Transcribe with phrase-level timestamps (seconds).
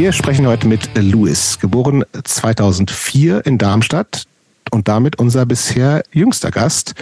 [0.00, 4.24] Wir sprechen heute mit Louis, geboren 2004 in Darmstadt
[4.70, 6.94] und damit unser bisher jüngster Gast.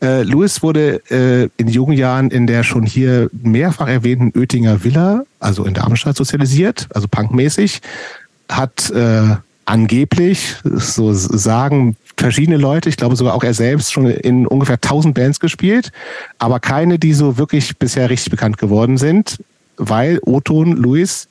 [0.00, 5.24] Äh, Louis wurde äh, in jungen Jahren in der schon hier mehrfach erwähnten Oettinger Villa,
[5.40, 7.82] also in Darmstadt, sozialisiert, also punkmäßig,
[8.48, 9.34] hat äh,
[9.64, 15.12] angeblich, so sagen verschiedene Leute, ich glaube sogar auch er selbst, schon in ungefähr 1000
[15.12, 15.90] Bands gespielt,
[16.38, 19.38] aber keine, die so wirklich bisher richtig bekannt geworden sind,
[19.76, 21.26] weil Oton, Louis,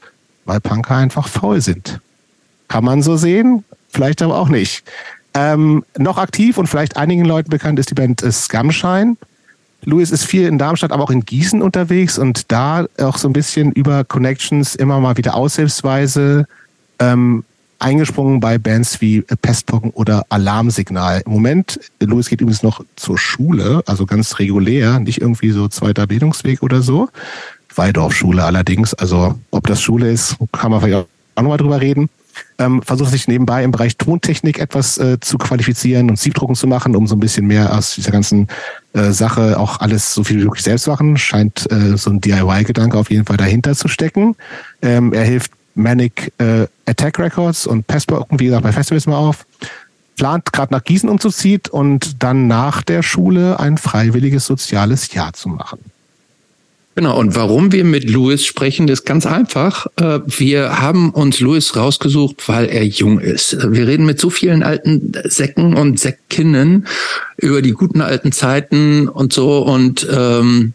[0.45, 1.99] weil Punker einfach faul sind.
[2.67, 4.83] Kann man so sehen, vielleicht aber auch nicht.
[5.33, 9.17] Ähm, noch aktiv und vielleicht einigen Leuten bekannt ist die Band Scumshine.
[9.85, 13.33] Louis ist viel in Darmstadt, aber auch in Gießen unterwegs und da auch so ein
[13.33, 16.47] bisschen über Connections immer mal wieder aushilfsweise
[16.99, 17.43] ähm,
[17.79, 21.21] eingesprungen bei Bands wie Pestpocken oder Alarmsignal.
[21.25, 26.07] Im Moment, Louis geht übrigens noch zur Schule, also ganz regulär, nicht irgendwie so zweiter
[26.07, 27.09] Bildungsweg oder so.
[27.77, 32.09] Waldorfschule allerdings, also ob das Schule ist, kann man vielleicht auch nochmal drüber reden.
[32.57, 36.95] Ähm, versucht sich nebenbei im Bereich Tontechnik etwas äh, zu qualifizieren und Siebdrucken zu machen,
[36.95, 38.47] um so ein bisschen mehr aus dieser ganzen
[38.93, 41.17] äh, Sache auch alles so viel wie möglich selbst machen.
[41.17, 44.35] Scheint äh, so ein DIY-Gedanke auf jeden Fall dahinter zu stecken.
[44.81, 49.45] Ähm, er hilft Manic äh, Attack Records und Pestberg, wie gesagt, bei Festivals mal auf.
[50.15, 55.49] Plant gerade nach Gießen umzuziehen und dann nach der Schule ein freiwilliges soziales Jahr zu
[55.49, 55.79] machen.
[56.95, 59.87] Genau, und warum wir mit Louis sprechen, ist ganz einfach.
[59.95, 63.57] Äh, wir haben uns Louis rausgesucht, weil er jung ist.
[63.71, 66.85] Wir reden mit so vielen alten Säcken und Säckinnen
[67.37, 69.63] über die guten alten Zeiten und so.
[69.63, 70.73] Und ähm,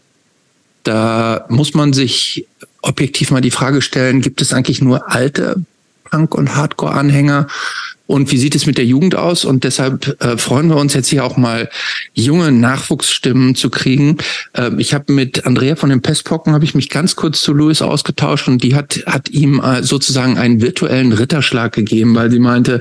[0.83, 2.47] da muss man sich
[2.81, 5.55] objektiv mal die Frage stellen, gibt es eigentlich nur alte
[6.03, 7.47] Punk- und Hardcore-Anhänger?
[8.09, 9.45] Und wie sieht es mit der Jugend aus?
[9.45, 11.69] Und deshalb äh, freuen wir uns jetzt hier auch mal
[12.15, 14.17] junge Nachwuchsstimmen zu kriegen.
[14.53, 17.83] Äh, ich habe mit Andrea von den Pestpocken habe ich mich ganz kurz zu Louis
[17.83, 22.79] ausgetauscht und die hat hat ihm äh, sozusagen einen virtuellen Ritterschlag gegeben, weil sie meinte,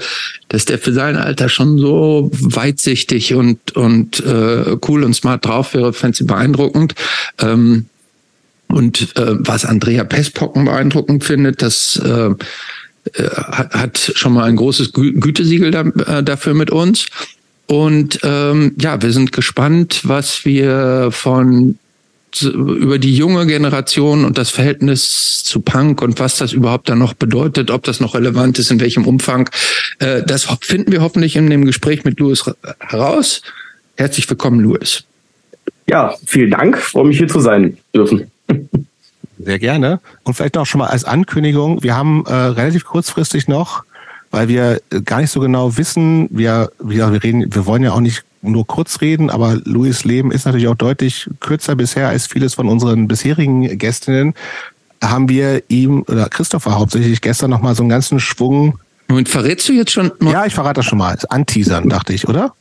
[0.49, 5.75] dass der für sein Alter schon so weitsichtig und und äh, cool und smart drauf
[5.75, 6.95] wäre, fände sie beeindruckend.
[7.39, 7.85] Ähm,
[8.69, 12.31] und äh, was Andrea Pestpocken beeindruckend findet, dass äh,
[13.17, 17.07] hat, hat schon mal ein großes Gü Gütesiegel da, äh, dafür mit uns.
[17.67, 21.79] Und ähm, ja, wir sind gespannt, was wir von
[22.43, 27.15] über die junge Generation und das Verhältnis zu Punk und was das überhaupt dann noch
[27.15, 29.49] bedeutet, ob das noch relevant ist, in welchem Umfang.
[29.99, 32.45] Äh, das finden wir hoffentlich in dem Gespräch mit Louis
[32.81, 33.43] heraus.
[33.97, 35.05] Herzlich willkommen, Louis.
[35.89, 36.79] Ja, vielen Dank.
[36.79, 38.31] freue mich hier zu sein dürfen.
[39.39, 40.01] Sehr gerne.
[40.25, 43.85] Und vielleicht auch schon mal als Ankündigung, wir haben äh, relativ kurzfristig noch,
[44.31, 47.93] weil wir äh, gar nicht so genau wissen, wir, wir, wir reden, wir wollen ja
[47.93, 52.27] auch nicht nur kurz reden, aber Louis Leben ist natürlich auch deutlich kürzer bisher als
[52.27, 54.35] vieles von unseren bisherigen Gästinnen.
[55.03, 58.79] Haben wir ihm oder Christopher hauptsächlich gestern noch mal so einen ganzen Schwung.
[59.09, 60.13] Und verrätst du jetzt schon?
[60.23, 61.17] Ja, ich verrate das schon mal.
[61.29, 62.55] Anteasern, dachte ich, oder?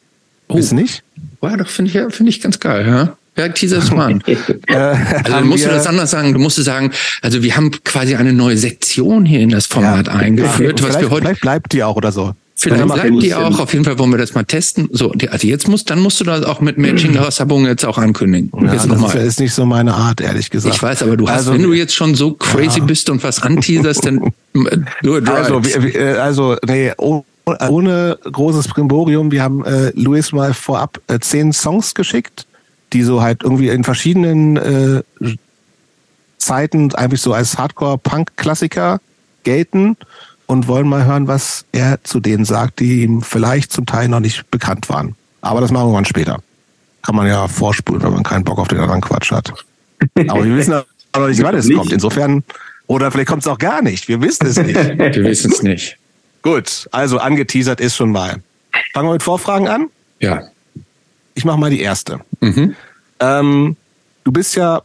[0.48, 0.58] Oh.
[0.58, 1.04] Ist nicht?
[1.42, 3.18] Ja, doch finde ich, finde ich ganz geil, ja.
[3.38, 4.24] Ja, teaser mal an.
[4.26, 6.34] äh, also dann musst du das anders sagen.
[6.34, 10.14] Du musst sagen, also wir haben quasi eine neue Sektion hier in das Format ja,
[10.14, 11.26] eingeführt, was wir heute.
[11.26, 12.34] Vielleicht bleibt die auch oder so.
[12.60, 13.60] Vielleicht bleibt die auch.
[13.60, 14.90] Auf jeden Fall wollen wir das mal testen.
[14.92, 18.50] So, also jetzt musst, dann musst du das auch mit Matching Sabung jetzt auch ankündigen.
[18.66, 20.74] Ja, jetzt das ist, ist nicht so meine Art, ehrlich gesagt.
[20.74, 22.86] Ich weiß, aber du hast, also, wenn du jetzt schon so crazy ja.
[22.86, 24.34] bist und was anteaserst, dann
[25.04, 29.32] nur Also, äh, also, nee, ohne großes Primborium.
[29.32, 32.47] Wir haben äh, Luis mal vorab äh, zehn Songs geschickt
[32.94, 35.02] die so halt irgendwie in verschiedenen äh,
[36.38, 39.00] Zeiten eigentlich so als Hardcore-Punk-Klassiker
[39.44, 39.98] gelten
[40.46, 44.20] und wollen mal hören, was er zu denen sagt, die ihm vielleicht zum Teil noch
[44.20, 45.16] nicht bekannt waren.
[45.42, 46.42] Aber das machen wir mal später.
[47.02, 49.54] Kann man ja vorspulen, wenn man keinen Bock auf den anderen Quatsch hat.
[50.28, 50.86] Aber wir wissen aber
[51.26, 51.92] noch nicht, wann es kommt.
[51.92, 52.44] Insofern,
[52.88, 54.08] oder vielleicht kommt es auch gar nicht.
[54.08, 54.76] Wir wissen es nicht.
[54.98, 55.98] wir wissen es nicht.
[56.42, 58.42] Gut, also angeteasert ist schon mal.
[58.94, 59.90] Fangen wir mit Vorfragen an?
[60.20, 60.44] Ja
[61.38, 62.20] ich mache mal die erste.
[62.42, 62.76] Mhm.
[63.20, 63.78] Ähm,
[64.24, 64.82] du bist ja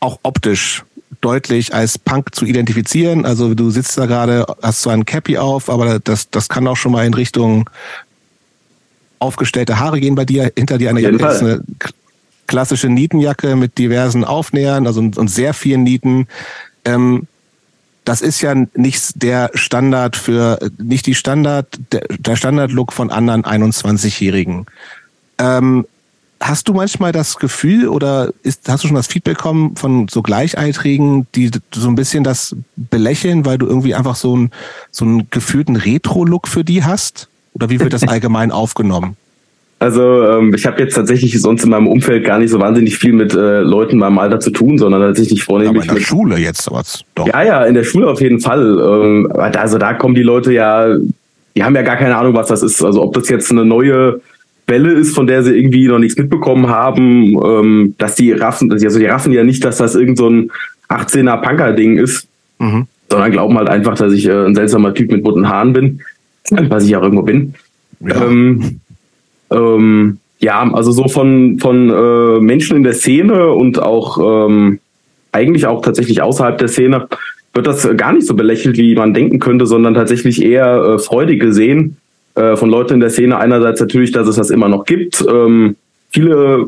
[0.00, 0.84] auch optisch
[1.20, 3.24] deutlich als Punk zu identifizieren.
[3.24, 6.76] Also du sitzt da gerade, hast zwar ein Cappy auf, aber das, das kann auch
[6.76, 7.70] schon mal in Richtung
[9.20, 10.52] aufgestellte Haare gehen bei dir.
[10.56, 11.60] Hinter dir eine, eine
[12.48, 16.26] klassische Nietenjacke mit diversen Aufnähern, also und sehr vielen Nieten.
[16.84, 17.28] Ähm,
[18.04, 23.44] das ist ja nicht der Standard für, nicht die Standard, der, der Standardlook von anderen
[23.44, 24.66] 21-Jährigen.
[25.42, 25.84] Ähm,
[26.40, 30.22] hast du manchmal das Gefühl oder ist, hast du schon das Feedback bekommen von so
[30.22, 34.50] Gleichaltrigen, die so ein bisschen das belächeln, weil du irgendwie einfach so, ein,
[34.90, 37.28] so einen gefühlten Retro-Look für die hast?
[37.54, 39.16] Oder wie wird das allgemein aufgenommen?
[39.78, 43.12] Also ähm, ich habe jetzt tatsächlich sonst in meinem Umfeld gar nicht so wahnsinnig viel
[43.12, 46.38] mit äh, Leuten meinem Alter zu tun, sondern tatsächlich vornehmlich Aber in der mit Schule
[46.38, 47.02] jetzt was.
[47.16, 47.26] Doch.
[47.26, 48.78] Ja, ja, in der Schule auf jeden Fall.
[48.78, 50.86] Ähm, also da kommen die Leute ja,
[51.56, 52.80] die haben ja gar keine Ahnung, was das ist.
[52.82, 54.20] Also ob das jetzt eine neue
[54.72, 58.98] Welle ist, von der sie irgendwie noch nichts mitbekommen haben, ähm, dass die raffen, also
[58.98, 60.50] die raffen ja nicht, dass das irgend so ein
[60.88, 62.26] 18er Punker-Ding ist,
[62.58, 62.86] mhm.
[63.10, 66.00] sondern glauben halt einfach, dass ich äh, ein seltsamer Typ mit bunten Haaren bin,
[66.50, 67.54] was ich auch irgendwo bin.
[68.00, 68.24] Ja.
[68.24, 68.80] Ähm,
[69.50, 74.80] ähm, ja, also so von, von äh, Menschen in der Szene und auch ähm,
[75.30, 77.08] eigentlich auch tatsächlich außerhalb der Szene
[77.54, 81.40] wird das gar nicht so belächelt, wie man denken könnte, sondern tatsächlich eher äh, freudig
[81.40, 81.98] gesehen
[82.34, 83.38] äh, von Leuten in der Szene.
[83.38, 85.24] Einerseits natürlich, dass es das immer noch gibt.
[85.28, 85.76] Ähm,
[86.10, 86.66] viele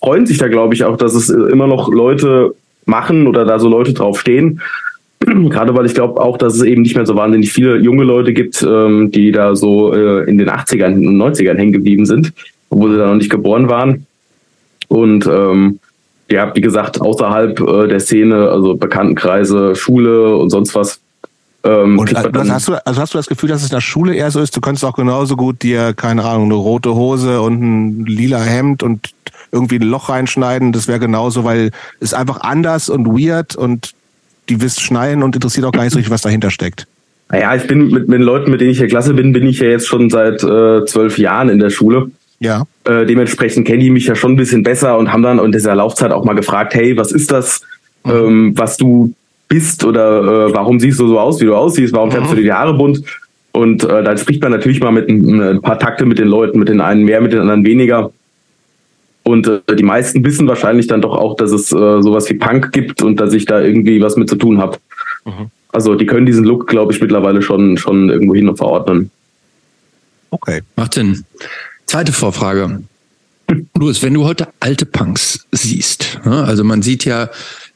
[0.00, 2.54] freuen sich da, glaube ich, auch, dass es äh, immer noch Leute
[2.86, 4.60] machen oder da so Leute drauf stehen.
[5.20, 8.32] Gerade weil ich glaube auch, dass es eben nicht mehr so wahnsinnig viele junge Leute
[8.32, 12.32] gibt, ähm, die da so äh, in den 80ern und 90ern hängen geblieben sind,
[12.70, 14.06] obwohl sie da noch nicht geboren waren.
[14.88, 15.78] Und ähm,
[16.30, 21.00] ja, wie gesagt, außerhalb äh, der Szene, also Bekanntenkreise, Schule und sonst was.
[21.64, 24.14] Ähm, und also hast, du, also hast du das Gefühl, dass es in der Schule
[24.14, 27.60] eher so ist, du könntest auch genauso gut dir, keine Ahnung, eine rote Hose und
[27.62, 29.10] ein lila Hemd und
[29.50, 31.70] irgendwie ein Loch reinschneiden, das wäre genauso, weil
[32.00, 33.94] es einfach anders und weird und
[34.50, 36.86] die wisst schneiden und interessiert auch gar nicht so richtig, was dahinter steckt.
[37.30, 39.46] Naja, ich bin mit, mit den Leuten, mit denen ich in der Klasse bin, bin
[39.46, 42.10] ich ja jetzt schon seit äh, zwölf Jahren in der Schule.
[42.40, 42.64] Ja.
[42.84, 45.74] Äh, dementsprechend kennen die mich ja schon ein bisschen besser und haben dann in dieser
[45.74, 47.62] Laufzeit auch mal gefragt, hey, was ist das,
[48.04, 48.10] mhm.
[48.10, 49.14] ähm, was du
[49.54, 52.36] bist oder äh, warum siehst du so aus, wie du aussiehst, warum färbst mhm.
[52.36, 53.04] du dir die Haare bunt?
[53.52, 56.58] Und äh, dann spricht man natürlich mal mit ein, ein, paar Takte mit den Leuten,
[56.58, 58.10] mit den einen mehr, mit den anderen weniger.
[59.22, 62.72] Und äh, die meisten wissen wahrscheinlich dann doch auch, dass es äh, sowas wie Punk
[62.72, 64.78] gibt und dass ich da irgendwie was mit zu tun habe.
[65.24, 65.50] Mhm.
[65.68, 69.12] Also die können diesen Look, glaube ich, mittlerweile schon, schon irgendwo hin und verordnen.
[70.30, 70.62] Okay.
[70.74, 71.24] Macht Sinn.
[71.86, 72.82] Zweite Vorfrage.
[73.78, 77.28] Louis, wenn du heute alte Punks siehst, ne, also man sieht ja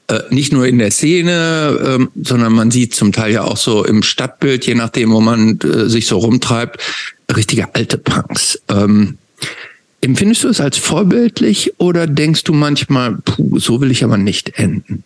[0.08, 3.84] äh, nicht nur in der Szene, ähm, sondern man sieht zum Teil ja auch so
[3.84, 6.78] im Stadtbild, je nachdem, wo man äh, sich so rumtreibt,
[7.34, 8.62] richtige alte Punks.
[8.68, 9.18] Ähm,
[10.00, 14.58] empfindest du es als vorbildlich oder denkst du manchmal, puh, so will ich aber nicht
[14.58, 15.04] enden?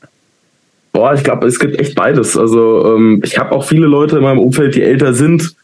[0.92, 2.36] Boah, ich glaube, es gibt echt beides.
[2.36, 5.54] Also ähm, ich habe auch viele Leute in meinem Umfeld, die älter sind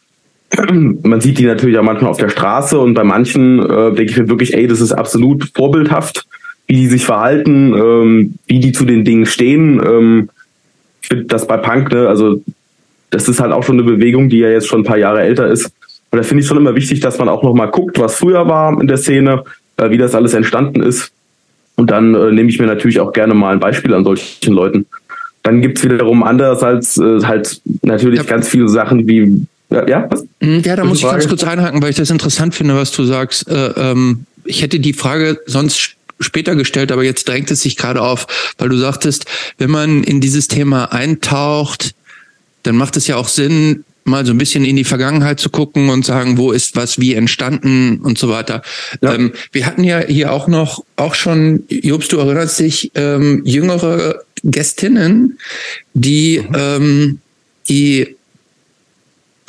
[1.02, 4.17] man sieht die natürlich auch manchmal auf der Straße und bei manchen äh, denke ich
[4.17, 6.26] mir wirklich, ey, das ist absolut vorbildhaft,
[6.68, 9.82] wie die sich verhalten, ähm, wie die zu den Dingen stehen.
[9.84, 10.30] Ähm,
[11.02, 12.42] ich finde das bei Punk, ne, also
[13.10, 15.48] das ist halt auch schon eine Bewegung, die ja jetzt schon ein paar Jahre älter
[15.48, 15.72] ist.
[16.10, 18.78] Und da finde ich schon immer wichtig, dass man auch nochmal guckt, was früher war
[18.80, 19.44] in der Szene,
[19.78, 21.10] äh, wie das alles entstanden ist.
[21.76, 24.86] Und dann äh, nehme ich mir natürlich auch gerne mal ein Beispiel an solchen Leuten.
[25.42, 28.24] Dann gibt's wiederum andererseits äh, halt natürlich ja.
[28.26, 30.24] ganz viele Sachen wie ja, ja, was?
[30.40, 33.04] Hm, ja da muss ich ganz kurz einhaken, weil ich das interessant finde, was du
[33.04, 33.48] sagst.
[33.48, 38.02] Äh, ähm, ich hätte die Frage sonst später gestellt, aber jetzt drängt es sich gerade
[38.02, 38.26] auf,
[38.58, 39.26] weil du sagtest,
[39.58, 41.94] wenn man in dieses Thema eintaucht,
[42.62, 45.90] dann macht es ja auch Sinn, mal so ein bisschen in die Vergangenheit zu gucken
[45.90, 48.62] und sagen, wo ist was wie entstanden und so weiter.
[49.02, 49.14] Ja.
[49.14, 54.22] Ähm, wir hatten ja hier auch noch, auch schon, Jobst, du erinnerst dich, ähm, jüngere
[54.42, 55.38] Gästinnen,
[55.94, 56.56] die, mhm.
[56.56, 57.20] ähm,
[57.68, 58.16] die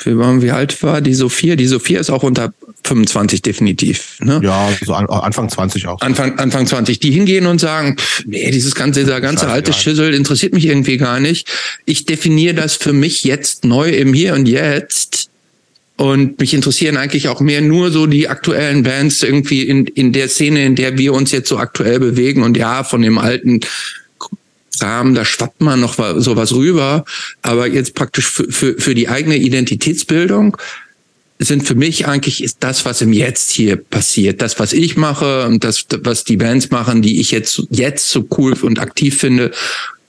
[0.04, 1.56] wie, wie alt war die Sophia?
[1.56, 2.54] Die Sophia ist auch unter
[2.84, 4.16] 25 definitiv.
[4.20, 4.40] Ne?
[4.42, 6.00] Ja, so an, Anfang 20 auch.
[6.00, 6.98] Anfang, Anfang 20.
[6.98, 10.66] Die hingehen und sagen, pff, nee, dieses ganze, dieser ganze Scheiße, alte Schüssel interessiert mich
[10.66, 11.48] irgendwie gar nicht.
[11.84, 15.28] Ich definiere das für mich jetzt neu im Hier und Jetzt.
[15.96, 20.30] Und mich interessieren eigentlich auch mehr nur so die aktuellen Bands irgendwie in, in der
[20.30, 22.42] Szene, in der wir uns jetzt so aktuell bewegen.
[22.42, 23.60] Und ja, von dem alten
[24.80, 27.04] Rahmen, da schwappt man noch sowas rüber.
[27.42, 30.56] Aber jetzt praktisch für, für, für die eigene Identitätsbildung
[31.48, 35.46] sind für mich eigentlich ist das, was im Jetzt hier passiert, das, was ich mache
[35.46, 39.50] und das, was die Bands machen, die ich jetzt, jetzt so cool und aktiv finde.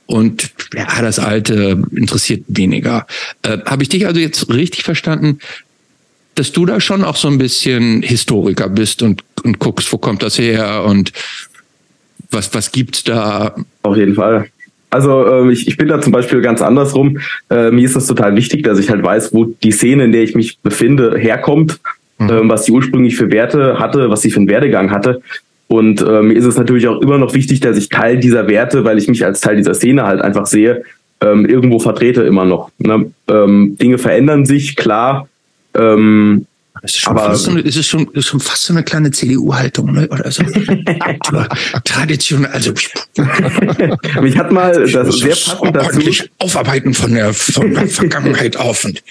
[0.07, 3.07] Und ja, das Alte interessiert weniger.
[3.43, 5.39] Äh, Habe ich dich also jetzt richtig verstanden,
[6.35, 10.23] dass du da schon auch so ein bisschen Historiker bist und, und guckst, wo kommt
[10.23, 11.13] das her und
[12.29, 13.55] was, was gibt's da?
[13.83, 14.49] Auf jeden Fall.
[14.91, 17.17] Also äh, ich, ich bin da zum Beispiel ganz andersrum.
[17.49, 20.21] Äh, mir ist das total wichtig, dass ich halt weiß, wo die Szene, in der
[20.21, 21.79] ich mich befinde, herkommt,
[22.19, 22.29] mhm.
[22.29, 25.21] äh, was die ursprünglich für Werte hatte, was sie für einen Werdegang hatte.
[25.67, 28.83] Und äh, mir ist es natürlich auch immer noch wichtig, dass ich Teil dieser Werte,
[28.83, 30.83] weil ich mich als Teil dieser Szene halt einfach sehe,
[31.21, 32.71] ähm, irgendwo vertrete immer noch.
[32.77, 33.11] Ne?
[33.29, 35.29] Ähm, Dinge verändern sich, klar.
[35.73, 36.45] Ähm,
[36.81, 38.83] das ist schon, aber, fast, so eine, ist es schon, ist schon fast so eine
[38.83, 40.07] kleine CDU-Haltung, ne?
[40.09, 40.43] Oder so.
[41.83, 42.73] Tradition, also.
[44.21, 46.01] Mich hat mal das sehr passend dazu.
[46.39, 49.03] Aufarbeiten von der, von der Vergangenheit auf und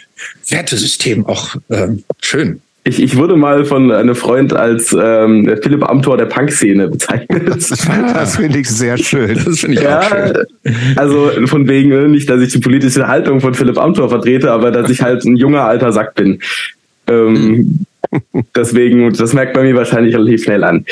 [0.48, 2.60] Wertesystem auch ähm, schön.
[2.82, 7.42] Ich, ich wurde mal von einem Freund als ähm, Philipp Amthor der Punk-Szene bezeichnet.
[7.46, 7.68] Das,
[8.14, 9.38] das finde ich sehr schön.
[9.44, 10.96] Das finde ich ja, auch schön.
[10.96, 14.70] Also von wegen, ne, nicht, dass ich die politische Haltung von Philipp Amthor vertrete, aber
[14.70, 16.40] dass ich halt ein junger alter Sack bin.
[17.10, 17.86] Ähm,
[18.56, 20.84] deswegen, das merkt man mir wahrscheinlich relativ schnell an.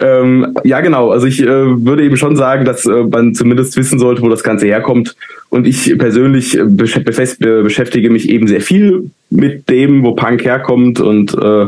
[0.00, 1.10] Ähm, ja, genau.
[1.10, 4.42] Also ich äh, würde eben schon sagen, dass äh, man zumindest wissen sollte, wo das
[4.42, 5.14] Ganze herkommt.
[5.50, 11.00] Und ich persönlich äh, beschäftige mich eben sehr viel mit dem, wo Punk herkommt.
[11.00, 11.66] Und äh,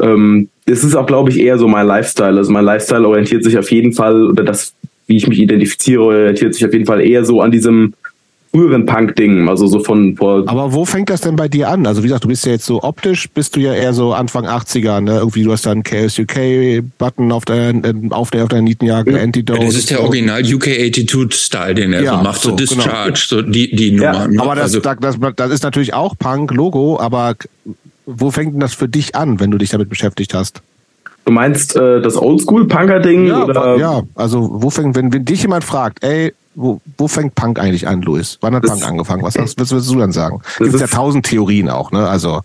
[0.00, 2.38] ähm, es ist auch, glaube ich, eher so mein Lifestyle.
[2.38, 4.72] Also mein Lifestyle orientiert sich auf jeden Fall, oder das,
[5.06, 7.92] wie ich mich identifiziere, orientiert sich auf jeden Fall eher so an diesem
[8.54, 10.44] früheren Punk-Ding, also so von vor.
[10.46, 11.86] Aber wo fängt das denn bei dir an?
[11.86, 14.46] Also wie gesagt, du bist ja jetzt so optisch, bist du ja eher so Anfang
[14.46, 15.16] 80er, ne?
[15.18, 17.74] Irgendwie du hast da einen KSUK-Button auf der
[18.10, 19.22] auf der auf der Nietenjacke, Ja.
[19.22, 19.60] Antidote.
[19.60, 20.04] Ja, das ist der.
[20.04, 22.84] Original UK82-Style, den er Ja, so macht, so, so, genau.
[22.84, 24.12] Discharge, so die, die Nummer.
[24.12, 24.40] Ja, ne?
[24.40, 27.34] Aber das, also, das, das, das ist natürlich auch Punk-Logo, aber
[28.06, 30.62] wo fängt denn das für dich an, wenn du dich damit beschäftigt hast?
[31.24, 33.26] Du meinst äh, das Oldschool-Punker-Ding?
[33.28, 33.76] Ja, oder?
[33.76, 37.88] ja, also wo fängt, wenn, wenn dich jemand fragt, ey, wo, wo fängt Punk eigentlich
[37.88, 38.38] an, Luis?
[38.42, 39.22] Wann hat Das- Punk angefangen?
[39.22, 40.40] Was, was, was würdest du dann sagen?
[40.58, 42.06] Das Gibt ja tausend Theorien auch, ne?
[42.08, 42.40] Also,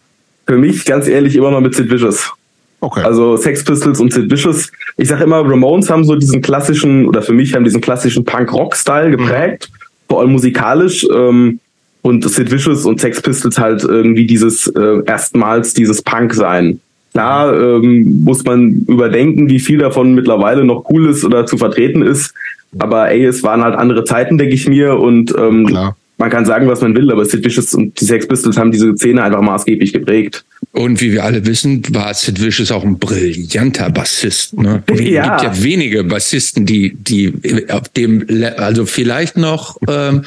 [0.48, 2.32] Für mich ganz ehrlich immer noch mit Sid Vicious.
[2.80, 3.02] okay.
[3.04, 4.72] Also Sex Pistols und Sid Vicious.
[4.98, 9.12] Ich sag immer, Ramones haben so diesen klassischen, oder für mich haben diesen klassischen Punk-Rock-Style
[9.12, 9.70] geprägt,
[10.08, 11.06] vor allem musikalisch.
[11.14, 11.60] Ähm,
[12.02, 16.80] und Sid Vicious und Sex Pistols halt irgendwie dieses äh, erstmals dieses Punk sein.
[17.14, 22.02] Klar ähm, muss man überdenken, wie viel davon mittlerweile noch cool ist oder zu vertreten
[22.02, 22.34] ist.
[22.78, 25.00] Aber ey, es waren halt andere Zeiten, denke ich mir.
[25.00, 25.98] Und ähm, Klar.
[26.20, 28.96] man kann sagen, was man will, aber Sid Vicious und die Sex Pistols haben diese
[28.96, 30.46] Szene einfach maßgeblich geprägt.
[30.72, 34.56] und wie wir alle wissen, war Sid Vicious auch ein brillanter Bassist.
[34.56, 34.84] Ne?
[34.88, 35.38] Es Ja.
[35.38, 37.34] gibt ja wenige Bassisten, die, die
[37.72, 40.26] auf dem, Le also vielleicht noch ähm,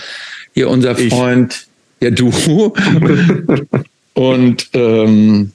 [0.52, 1.10] hier unser Ich.
[1.14, 1.66] Freund,
[2.00, 2.32] ja du.
[4.14, 5.52] und ähm,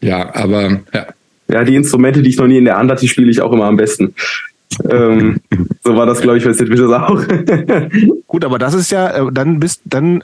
[0.00, 1.06] ja, aber ja.
[1.50, 3.52] Ja, die Instrumente, die ich noch nie in der Hand hatte, die spiele ich auch
[3.52, 4.14] immer am besten.
[4.90, 5.40] ähm,
[5.84, 7.22] so war das, glaube ich, bei Sid Vicious auch.
[8.26, 10.22] Gut, aber das ist ja, äh, dann bist, dann,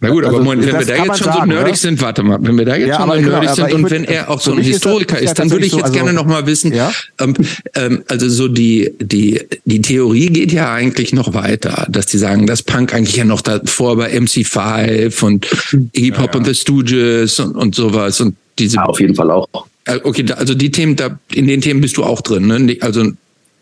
[0.00, 1.76] Na gut, aber Also, Moment, wenn wir da jetzt schon sagen, so nerdig ne?
[1.78, 3.72] sind, warte mal, wenn wir da jetzt Ja, schon aber so genau, nerdig aber sind
[3.72, 5.86] und würd- wenn er auch so ein Historiker ist ja ist, dann würde ich jetzt
[5.86, 6.92] so, gerne also- noch mal wissen, Ja?
[7.18, 7.34] ähm,
[7.74, 12.46] ähm, also so die, die, die Theorie geht ja eigentlich noch weiter, dass die sagen,
[12.46, 15.46] dass Punk eigentlich ja noch davor bei MC5 und
[15.94, 19.48] Iggy Pop und The Stooges und, und sowas und diese, ja, auf jeden Fall auch.
[19.86, 22.76] Äh, okay, also die Themen, da, in den Themen bist du auch drin, ne?
[22.80, 23.04] Also,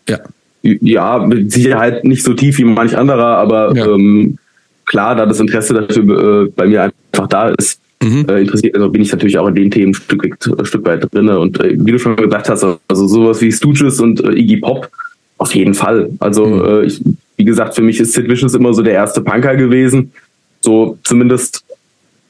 [0.07, 0.19] ja.
[0.61, 3.85] Ja, mit Sicherheit nicht so tief wie manch anderer, aber Ja.
[3.93, 4.37] ähm,
[4.85, 8.25] klar, da das Interesse dafür äh, bei mir einfach da ist, Mhm.
[8.29, 10.85] äh, interessiert, also bin ich natürlich auch in den Themen ein Stück, weit- ein Stück
[10.85, 11.29] weit drin.
[11.29, 14.89] Und äh, wie du schon gesagt hast, also sowas wie Stooges und Iggy Pop,
[15.37, 16.09] auf jeden Fall.
[16.19, 16.83] Also Mhm.
[16.85, 17.01] ich,
[17.37, 20.11] wie gesagt, für mich ist Sid Vicious immer so der erste Punker gewesen.
[20.61, 21.62] So zumindest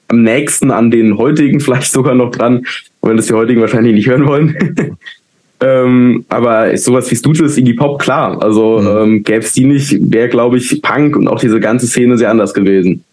[0.07, 2.65] am nächsten an den heutigen vielleicht sogar noch dran,
[3.01, 4.97] auch wenn das die heutigen wahrscheinlich nicht hören wollen.
[5.61, 8.41] ähm, aber sowas wie Stooges, Iggy Pop, klar.
[8.41, 8.87] Also Mhm.
[9.13, 12.29] ähm, gäbe es die nicht, wäre, glaube ich, Punk und auch diese ganze Szene sehr
[12.31, 13.03] anders gewesen.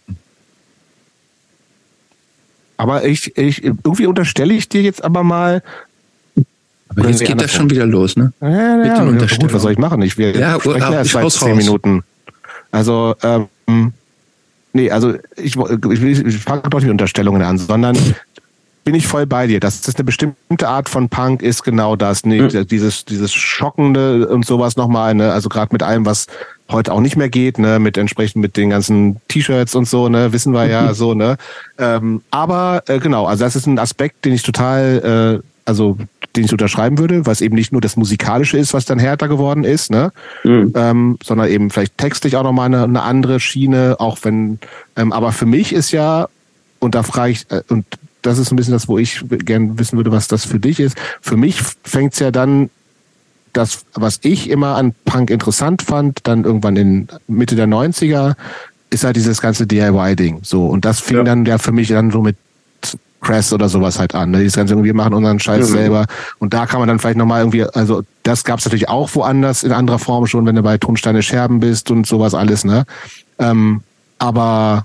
[2.76, 5.62] aber ich, ich, irgendwie unterstelle ich dir jetzt aber mal,
[6.88, 8.32] Aber jetzt geht das schon wieder los, ne?
[8.40, 9.54] Ja, ja, Mit den ja, gut, Unterstellungen.
[9.54, 10.00] was soll ich machen?
[10.02, 11.56] Ich wir Ja, sprechen erst seit zehn.
[11.58, 12.02] Minuten.
[12.72, 13.92] Also, ähm,
[14.72, 17.96] nee, also ich, ich, ich fange doch nicht Unterstellungen an, sondern
[18.84, 19.60] bin ich voll bei dir.
[19.60, 22.24] Dass das eine bestimmte Art von Punk ist genau das.
[22.24, 25.32] Nee, Dieses, dieses Schockende und sowas nochmal, ne?
[25.32, 26.26] Also gerade mit allem, was
[26.70, 30.32] heute auch nicht mehr geht, ne, mit entsprechend mit den ganzen T-Shirts und so, ne,
[30.32, 31.36] wissen wir ja so, ne.
[31.78, 35.96] Ähm, aber äh, genau, also das ist ein Aspekt, den ich total, äh, also
[36.36, 39.64] den ich unterschreiben würde, was eben nicht nur das Musikalische ist, was dann härter geworden
[39.64, 40.12] ist, ne,
[40.44, 40.72] Mhm.
[40.76, 44.58] ähm, sondern eben vielleicht textlich auch nochmal eine, eine andere Schiene, auch wenn,
[44.96, 46.28] ähm, aber für mich ist ja,
[46.78, 47.84] und da frage ich, äh, und
[48.22, 50.96] das ist ein bisschen das, wo ich gern wissen würde, was das für dich ist.
[51.22, 52.68] Für mich fängt's ja dann,
[53.54, 58.34] das, was ich immer an Punk interessant fand, dann irgendwann in Mitte der 90er,
[58.90, 60.40] ist halt dieses ganze DIY-Ding.
[60.42, 61.24] So, und das fing Ja.
[61.24, 62.36] dann ja für mich dann so mit
[63.20, 64.30] Crash oder sowas halt an.
[64.30, 64.38] Ne?
[64.38, 65.74] Dieses ganze irgendwie, wir machen unseren Scheiß Mhm.
[65.74, 66.06] selber.
[66.38, 69.72] Und da kann man dann vielleicht nochmal irgendwie, also das gab's natürlich auch woanders in
[69.72, 72.84] anderer Form schon, wenn du bei Tonsteine Scherben bist und sowas alles, ne?
[73.38, 73.82] Ähm,
[74.18, 74.84] aber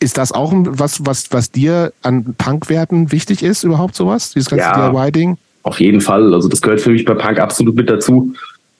[0.00, 4.32] ist das auch was, was, was dir an Punkwerten wichtig ist, überhaupt sowas?
[4.32, 4.90] Dieses ganze Ja.
[4.90, 5.38] DIY-Ding?
[5.62, 6.34] Auf jeden Fall.
[6.34, 8.34] Also das gehört für mich bei Punk absolut mit dazu.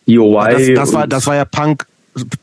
[0.06, 0.74] DOY.
[0.74, 1.86] Das, das, war, das war ja Punk,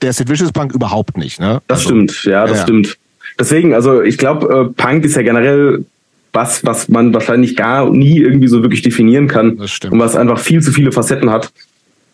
[0.02, 1.62] der Sid Vicious Punk überhaupt nicht, ne?
[1.68, 2.64] Das Also, stimmt, ja, das ja.
[2.64, 2.98] stimmt.
[3.42, 5.84] Deswegen, also ich glaube, äh, Punk ist ja generell
[6.32, 9.58] was, was man wahrscheinlich gar nie irgendwie so wirklich definieren kann.
[9.58, 9.94] Das stimmt.
[9.94, 11.52] Und was einfach viel zu viele Facetten hat.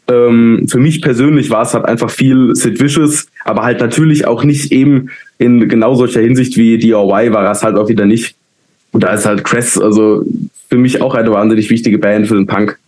[0.07, 4.45] Ähm, für mich persönlich war es halt einfach viel Sid Vicious, aber halt natürlich auch
[4.45, 8.35] nicht eben in genau solcher Hinsicht wie DIY war es halt auch wieder nicht.
[8.93, 10.23] Und da ist halt Cress, also
[10.69, 12.79] für mich auch eine wahnsinnig wichtige Band für den Punk.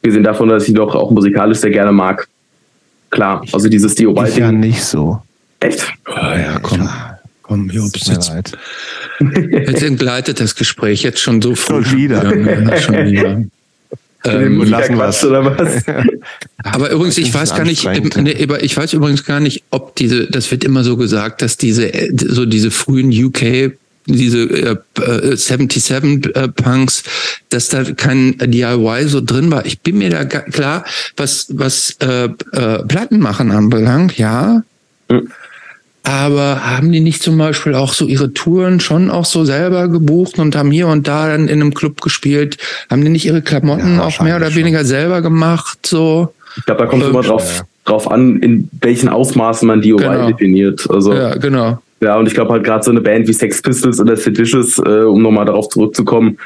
[0.00, 2.26] Gesehen davon, dass ich ihn doch auch musikalisch sehr gerne mag.
[3.10, 5.20] Klar, also dieses Dio Ich ja nicht so.
[5.60, 5.92] Echt?
[6.08, 6.88] Oh, ja, komm.
[7.52, 8.52] Komm, Jobs, Tut mir jetzt, leid.
[9.68, 11.84] jetzt entgleitet das Gespräch jetzt schon so früh.
[11.84, 12.36] Schon wieder.
[12.36, 13.44] Ja, schon wieder.
[14.24, 15.24] Ähm, und lassen wir's.
[15.24, 15.84] oder was?
[16.64, 20.50] Aber übrigens, ich Das weiß gar nicht, ich weiß übrigens gar nicht, ob diese, das
[20.50, 23.72] wird immer so gesagt, dass diese, äh, so diese frühen UK,
[24.06, 27.02] diese äh, äh, 77 äh, Punks,
[27.48, 29.66] dass da kein DIY so drin war.
[29.66, 30.84] Ich bin mir da klar,
[31.16, 34.62] was, was äh, äh, Plattenmachen anbelangt, ja.
[36.04, 40.38] Aber haben die nicht zum Beispiel auch so ihre Touren schon auch so selber gebucht
[40.38, 42.58] und haben hier und da dann in einem Club gespielt?
[42.90, 45.78] Haben die nicht ihre Klamotten Ja, auch mehr oder wahrscheinlich weniger selber gemacht?
[45.86, 46.34] So?
[46.56, 49.96] Ich glaube, da kommt es Ähm, immer drauf, drauf an, in welchen Ausmaßen man DIY
[49.98, 50.26] Genau.
[50.26, 50.88] definiert.
[50.90, 51.78] Also ja, Ja, genau.
[52.18, 55.22] und ich glaube halt gerade so eine Band wie Sex Pistols oder Seditious, äh, um
[55.22, 56.36] nochmal darauf zurückzukommen,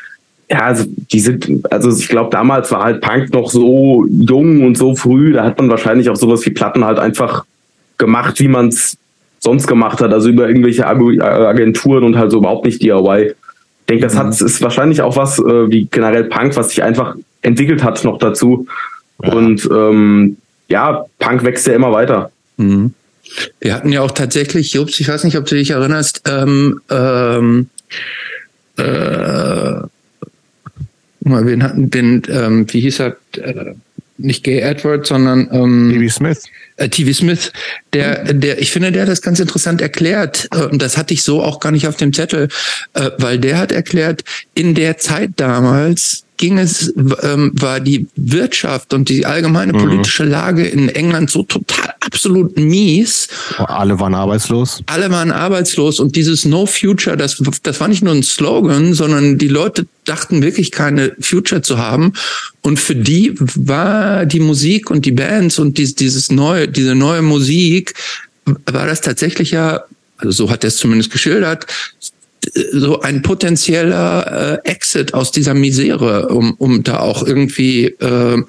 [0.50, 4.78] ja, also die sind, also ich glaube, damals war halt Punk noch so jung und
[4.78, 7.44] so früh, da hat man wahrscheinlich auch sowas wie Platten halt einfach
[7.98, 8.96] gemacht, wie man es
[9.46, 13.28] sonst gemacht hat, also über irgendwelche Agu- Agenturen und halt so überhaupt nicht DIY.
[13.28, 17.14] Ich denke, das hat, ist wahrscheinlich auch was äh, wie generell Punk, was sich einfach
[17.42, 18.66] entwickelt hat noch dazu.
[19.18, 20.36] Und ähm,
[20.68, 22.30] ja, Punk wächst ja immer weiter.
[22.56, 22.92] Mhm.
[23.60, 27.68] Wir hatten ja auch tatsächlich, Jobs, ich weiß nicht, ob du dich erinnerst, ähm, ähm,
[28.78, 28.82] äh,
[31.22, 33.74] mal, wen hatten den, ähm, wie hieß er, äh,
[34.18, 36.44] nicht Gay Edward, sondern ähm, Baby Smith.
[36.76, 37.52] äh, TV Smith,
[37.92, 40.48] der, der, ich finde, der hat das ganz interessant erklärt.
[40.52, 42.48] äh, Und das hatte ich so auch gar nicht auf dem Zettel,
[42.94, 48.94] äh, weil der hat erklärt, in der Zeit damals ging es, ähm, war die Wirtschaft
[48.94, 53.28] und die allgemeine politische Lage in England so total absolut mies.
[53.58, 54.82] Alle waren arbeitslos.
[54.86, 59.38] Alle waren arbeitslos und dieses No Future, das, das war nicht nur ein Slogan, sondern
[59.38, 62.12] die Leute dachten wirklich keine Future zu haben.
[62.62, 67.22] Und für die war die Musik und die Bands und dies, dieses neue, diese neue
[67.22, 67.94] Musik,
[68.66, 69.82] war das tatsächlich ja,
[70.18, 71.66] also so hat er es zumindest geschildert,
[72.72, 78.42] so ein potenzieller äh, Exit aus dieser Misere, um, um da auch irgendwie äh,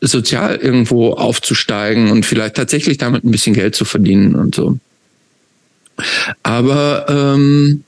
[0.00, 4.78] sozial irgendwo aufzusteigen und vielleicht tatsächlich damit ein bisschen Geld zu verdienen und so.
[6.42, 7.84] Aber ähm,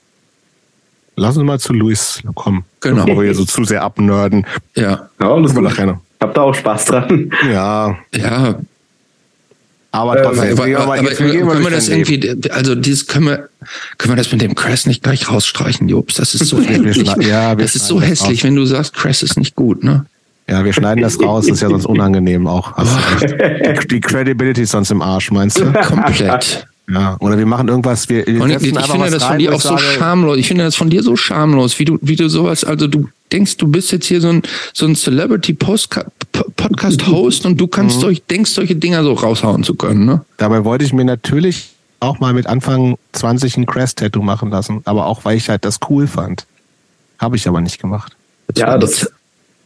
[1.19, 2.65] Lass uns mal zu Luis kommen.
[2.81, 3.07] Genau.
[3.07, 4.47] Bevor wir hier so zu sehr abnörden.
[4.75, 6.01] ja, Ja, das ist nachher noch.
[6.21, 7.33] Hab da auch Spaß dran.
[7.51, 8.59] Ja, ja,
[9.97, 13.49] aber Äh, mal können wir das irgendwie, also dieses können wir,
[13.99, 16.15] können wir das mit dem Cress nicht gleich rausstreichen, Jobs?
[16.15, 17.09] Das ist so hässlich.
[17.21, 20.07] ja, das ist so hässlich, wenn du sagst, Cress ist nicht gut, ne?
[20.49, 22.79] Ja, wir schneiden das raus, ist ja sonst unangenehm auch.
[22.79, 23.35] Recht.
[23.83, 25.73] Die, die Credibility ist sonst im Arsch, meinst du?
[25.87, 26.67] Komplett.
[26.89, 27.17] Ja.
[27.19, 29.61] Oder wir machen irgendwas, wir, Und ich, ich finde das von rein, dir wo auch
[29.61, 30.37] so schamlos.
[30.39, 33.57] Ich finde das von dir so schamlos, wie du, wie du sowas, also du denkst,
[33.57, 35.53] du bist jetzt hier so ein, so ein Celebrity
[36.57, 40.25] Podcast Host und du kannst solch, denkst, solche Dinger so raushauen zu können, ne?
[40.37, 41.71] Dabei wollte ich mir natürlich
[42.01, 45.79] auch mal mit Anfang 20 ein Crest-Tattoo machen lassen, aber auch weil ich halt das
[45.89, 46.47] cool fand.
[47.19, 48.15] Habe ich aber nicht gemacht.
[48.57, 49.11] Ja, das,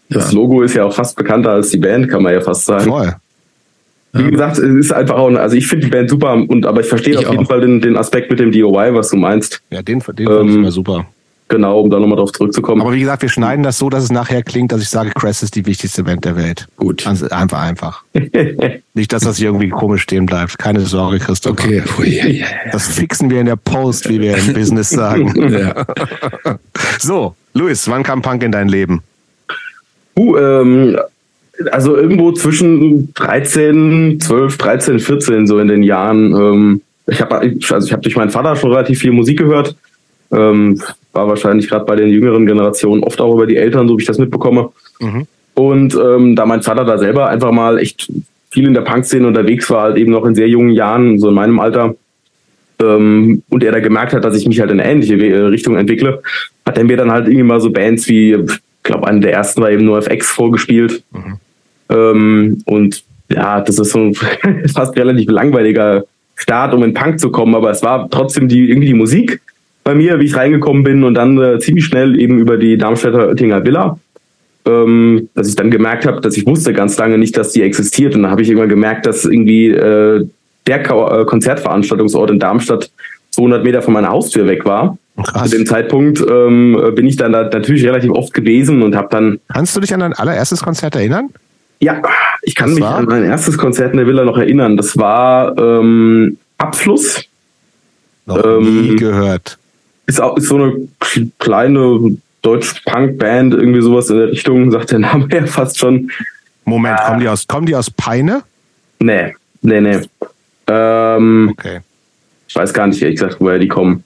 [0.08, 0.36] das Ja.
[0.38, 2.84] Logo ist ja auch fast bekannter als die Band, kann man ja fast sagen.
[2.88, 3.14] Voll.
[4.12, 6.86] Wie gesagt, es ist einfach auch, also ich finde die Band super und aber ich
[6.86, 7.48] verstehe Ich auf jeden auch.
[7.48, 9.60] Fall den, den Aspekt mit dem DOY, was du meinst.
[9.70, 11.06] Ja, den, den fand ich Ähm, mal super.
[11.50, 12.80] Genau, um da nochmal drauf zurückzukommen.
[12.80, 15.42] Aber wie gesagt, wir schneiden das so, dass es nachher klingt, dass ich sage, Crest
[15.42, 16.68] ist die wichtigste Band der Welt.
[16.76, 17.04] Gut.
[17.08, 18.04] Also einfach, einfach.
[18.94, 20.58] Nicht, dass das hier irgendwie komisch stehen bleibt.
[20.60, 21.58] Keine Sorge, Christoph.
[21.58, 22.44] Okay.
[22.70, 25.52] Das fixen wir in der Post, wie wir im Business sagen.
[25.52, 25.84] ja.
[27.00, 29.02] So, Luis, wann kam Punk in dein Leben?
[30.16, 30.98] Uh, ähm,
[31.72, 36.32] also irgendwo zwischen 13, 12, 13, 14 so in den Jahren.
[36.32, 39.74] Ähm, ich habe also ich habe durch meinen Vater schon relativ viel Musik gehört.
[40.30, 40.80] Ähm,
[41.12, 44.06] war wahrscheinlich gerade bei den jüngeren Generationen oft auch über die Eltern, so wie ich
[44.06, 44.70] das mitbekomme.
[45.00, 45.26] Mhm.
[45.54, 48.10] Und ähm, da mein Vater da selber einfach mal echt
[48.50, 51.34] viel in der Punk-Szene unterwegs war, halt eben noch in sehr jungen Jahren, so in
[51.34, 51.94] meinem Alter,
[52.80, 55.76] ähm, und er da gemerkt hat, dass ich mich halt in eine ähnliche äh, Richtung
[55.76, 56.22] entwickle,
[56.64, 59.60] hat er mir dann halt irgendwie mal so Bands wie, ich glaube, eine der ersten
[59.60, 61.02] war eben nur FX vorgespielt.
[61.90, 64.14] Ähm, und ja, das ist so ein
[64.74, 66.04] fast relativ langweiliger
[66.36, 69.40] Start, um in Punk zu kommen, aber es war trotzdem die, irgendwie die Musik
[69.90, 73.26] bei mir, wie ich reingekommen bin und dann äh, ziemlich schnell eben über die Darmstädter
[73.28, 73.98] Oettinger Villa,
[74.66, 78.14] ähm, dass ich dann gemerkt habe, dass ich wusste ganz lange nicht, dass die existiert
[78.14, 80.26] und dann habe ich irgendwann gemerkt, dass irgendwie äh,
[80.68, 82.90] der Ka- äh, Konzertveranstaltungsort in Darmstadt
[83.32, 84.96] 200 Meter von meiner Haustür weg war.
[85.24, 85.50] Krass.
[85.50, 89.40] Zu dem Zeitpunkt ähm, bin ich dann da natürlich relativ oft gewesen und habe dann
[89.52, 91.30] Kannst du dich an dein allererstes Konzert erinnern?
[91.80, 92.00] ja,
[92.42, 92.96] ich kann Was mich war?
[92.96, 94.76] an mein erstes Konzert in der Villa noch erinnern.
[94.76, 97.24] Das war ähm, Abfluss.
[98.26, 99.58] Noch Ähm, nie gehört.
[100.10, 100.88] Ist auch ist so eine
[101.38, 106.10] kleine Deutsch-Punk-Band, irgendwie sowas in der Richtung, sagt der Name ja fast schon.
[106.64, 108.42] Moment, äh, kommen, die aus, kommen die aus Peine?
[108.98, 110.00] Nee, nee, nee.
[110.66, 111.78] Ähm, okay.
[112.48, 114.02] Ich weiß gar nicht, ehrlich gesagt, woher die kommen.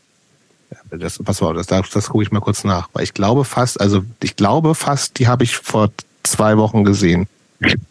[0.70, 2.90] Ja, das, pass auf, das, das gucke ich mal kurz nach.
[2.92, 5.90] Weil ich glaube fast, also ich glaube fast, die habe ich vor
[6.22, 7.28] zwei Wochen gesehen.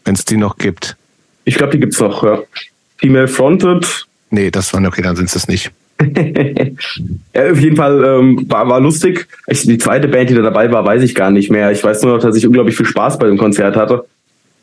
[0.05, 0.97] Wenn es die noch gibt.
[1.45, 2.43] Ich glaube, die gibt es noch, ja.
[2.97, 4.05] Female Fronted.
[4.29, 5.71] Nee, das war okay, dann sind es das nicht.
[7.33, 9.27] ja, auf jeden Fall ähm, war, war lustig.
[9.47, 11.71] Ich, die zweite Band, die da dabei war, weiß ich gar nicht mehr.
[11.71, 14.05] Ich weiß nur noch, dass ich unglaublich viel Spaß bei dem Konzert hatte.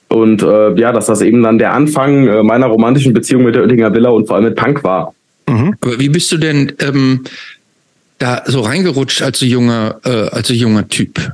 [0.09, 3.63] Und äh, ja, dass das eben dann der Anfang äh, meiner romantischen Beziehung mit der
[3.63, 5.15] Oettinger Villa und vor allem mit Punk war.
[5.49, 5.77] Mhm.
[5.81, 7.25] Aber wie bist du denn ähm,
[8.19, 11.33] da so reingerutscht als junger, äh, als junger Typ?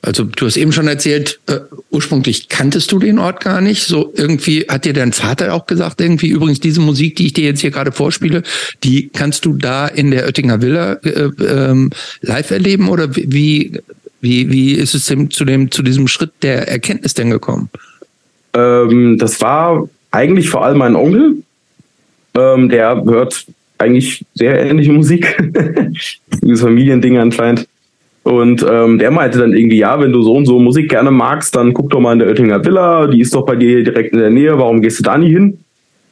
[0.00, 1.58] Also du hast eben schon erzählt, äh,
[1.90, 3.84] ursprünglich kanntest du den Ort gar nicht.
[3.84, 7.44] So irgendwie hat dir dein Vater auch gesagt, irgendwie übrigens diese Musik, die ich dir
[7.44, 8.42] jetzt hier gerade vorspiele,
[8.84, 13.80] die kannst du da in der Oettinger Villa äh, ähm, live erleben oder wie
[14.20, 17.68] wie wie ist es denn zu dem zu diesem Schritt der Erkenntnis denn gekommen?
[18.54, 21.42] Ähm, das war eigentlich vor allem mein Onkel.
[22.34, 23.46] Ähm, der hört
[23.78, 25.36] eigentlich sehr ähnliche Musik.
[26.42, 27.67] Dieses Familiending anscheinend.
[28.28, 31.56] Und ähm, der meinte dann irgendwie, ja, wenn du so und so Musik gerne magst,
[31.56, 34.18] dann guck doch mal in der Oettinger Villa, die ist doch bei dir direkt in
[34.18, 35.60] der Nähe, warum gehst du da nie hin?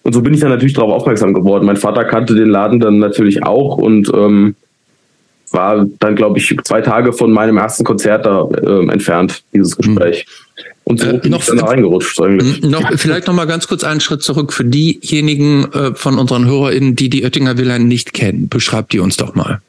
[0.03, 1.67] Und so bin ich dann natürlich darauf aufmerksam geworden.
[1.67, 4.55] Mein Vater kannte den Laden dann natürlich auch und ähm,
[5.51, 10.25] war dann, glaube ich, zwei Tage von meinem ersten Konzert da äh, entfernt, dieses Gespräch.
[10.85, 12.63] Und so äh, bin noch, ich dann reingerutscht eigentlich.
[12.63, 16.97] Noch, vielleicht noch mal ganz kurz einen Schritt zurück für diejenigen äh, von unseren HörerInnen,
[16.97, 18.49] die die Oettinger Villa nicht kennen.
[18.49, 19.61] Beschreibt die uns doch mal.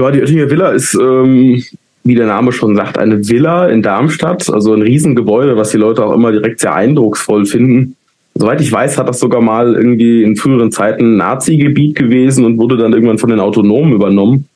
[0.00, 1.62] Ja, die Oettinger Villa ist, ähm,
[2.04, 4.48] wie der Name schon sagt, eine Villa in Darmstadt.
[4.50, 7.96] Also ein Riesengebäude, was die Leute auch immer direkt sehr eindrucksvoll finden.
[8.34, 12.78] Soweit ich weiß, hat das sogar mal irgendwie in früheren Zeiten Nazi-Gebiet gewesen und wurde
[12.78, 14.46] dann irgendwann von den Autonomen übernommen.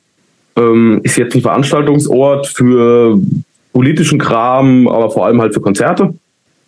[0.57, 3.21] Ähm, ist jetzt ein Veranstaltungsort für
[3.75, 6.15] politischen Kram, aber vor allem halt für Konzerte.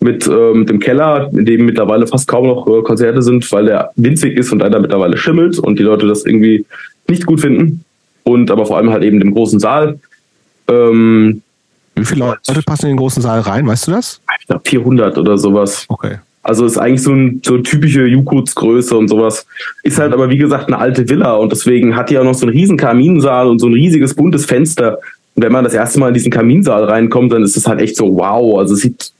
[0.01, 3.93] Mit ähm, dem Keller, in dem mittlerweile fast kaum noch äh, Konzerte sind, weil der
[3.97, 6.67] winzig ist und leider mittlerweile schimmelt und die Leute das irgendwie
[7.09, 7.86] nicht gut finden
[8.27, 9.99] und aber vor allem halt eben dem großen Saal.
[10.69, 11.43] Ähm,
[11.95, 14.21] Wie viele Leute passen in den großen Saal rein, weißt du das?
[14.41, 15.87] Ich glaube 400 oder sowas.
[15.89, 16.17] Okay.
[16.43, 19.47] Also ist eigentlich so, ein, so typische Jukuts-Größe und sowas.
[19.85, 22.47] Ist halt aber wie gesagt eine alte Villa und deswegen hat die auch noch so
[22.47, 24.99] einen riesen Kaminsaal und so ein riesiges buntes Fenster.
[25.35, 27.97] Und wenn man das erste Mal in diesen Kaminsaal reinkommt, dann ist es halt echt
[27.97, 28.59] so wow.
[28.59, 29.13] Also es sieht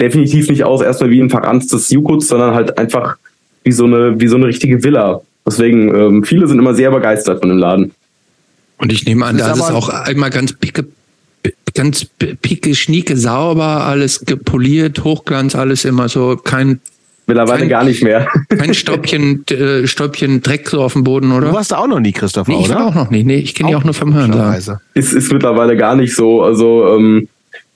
[0.00, 3.16] definitiv nicht aus erstmal wie ein verranztes Jukuts, sondern halt einfach
[3.64, 5.20] wie so eine, wie so eine richtige Villa.
[5.46, 7.92] Deswegen, ähm, viele sind immer sehr begeistert von dem Laden.
[8.78, 10.86] Und ich nehme an, da ist es auch einmal ganz picke,
[11.74, 12.06] ganz
[12.42, 16.80] picke, schnieke sauber, alles gepoliert, Hochglanz, alles immer so, kein
[17.28, 18.26] Mittlerweile kein, gar nicht mehr.
[18.48, 21.48] Kein Staubchen, äh, Staubchen Dreck so auf dem Boden, oder?
[21.48, 22.76] Du warst da auch noch nie, Christopher, nee, ich oder?
[22.76, 23.22] war auch noch nie.
[23.22, 24.80] Nee, ich kenne die auch nur vom Hören sagen.
[24.94, 26.42] Ist, ist mittlerweile gar nicht so.
[26.42, 27.28] Also ähm,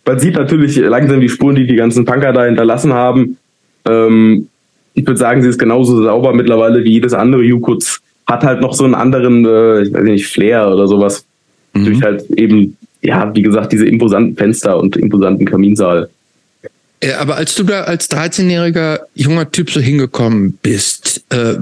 [0.06, 3.36] man sieht natürlich langsam die Spuren, die die ganzen Punker da hinterlassen haben.
[3.84, 4.48] Ähm,
[4.94, 8.01] ich würde sagen, sie ist genauso sauber mittlerweile wie jedes andere Jukuts
[8.32, 11.24] hat halt noch so einen anderen, äh, ich weiß nicht, Flair oder sowas.
[11.74, 11.84] Mhm.
[11.84, 16.08] Durch halt eben, ja, wie gesagt, diese imposanten Fenster und imposanten Kaminsaal.
[17.00, 21.54] Äh, aber als du da als 13-jähriger junger Typ so hingekommen bist, äh,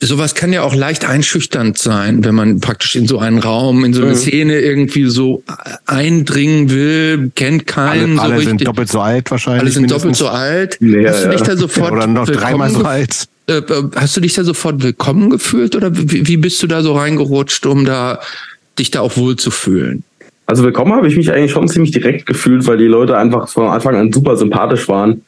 [0.00, 3.94] sowas kann ja auch leicht einschüchternd sein, wenn man praktisch in so einen Raum, in
[3.94, 4.16] so eine mhm.
[4.16, 5.42] Szene irgendwie so
[5.86, 8.18] eindringen will, kennt keinen.
[8.18, 8.48] Alle, alle so richtig.
[8.48, 9.62] sind doppelt so alt wahrscheinlich.
[9.62, 10.02] Alle sind mindestens.
[10.02, 10.78] doppelt so alt.
[10.80, 13.26] Ja, Hast du dich da sofort Oder noch dreimal so alt.
[13.48, 13.62] Äh,
[13.96, 17.64] hast du dich da sofort willkommen gefühlt oder wie, wie bist du da so reingerutscht,
[17.66, 18.20] um da
[18.78, 20.04] dich da auch wohl zu fühlen?
[20.46, 23.68] Also willkommen habe ich mich eigentlich schon ziemlich direkt gefühlt, weil die Leute einfach von
[23.68, 25.22] Anfang an super sympathisch waren.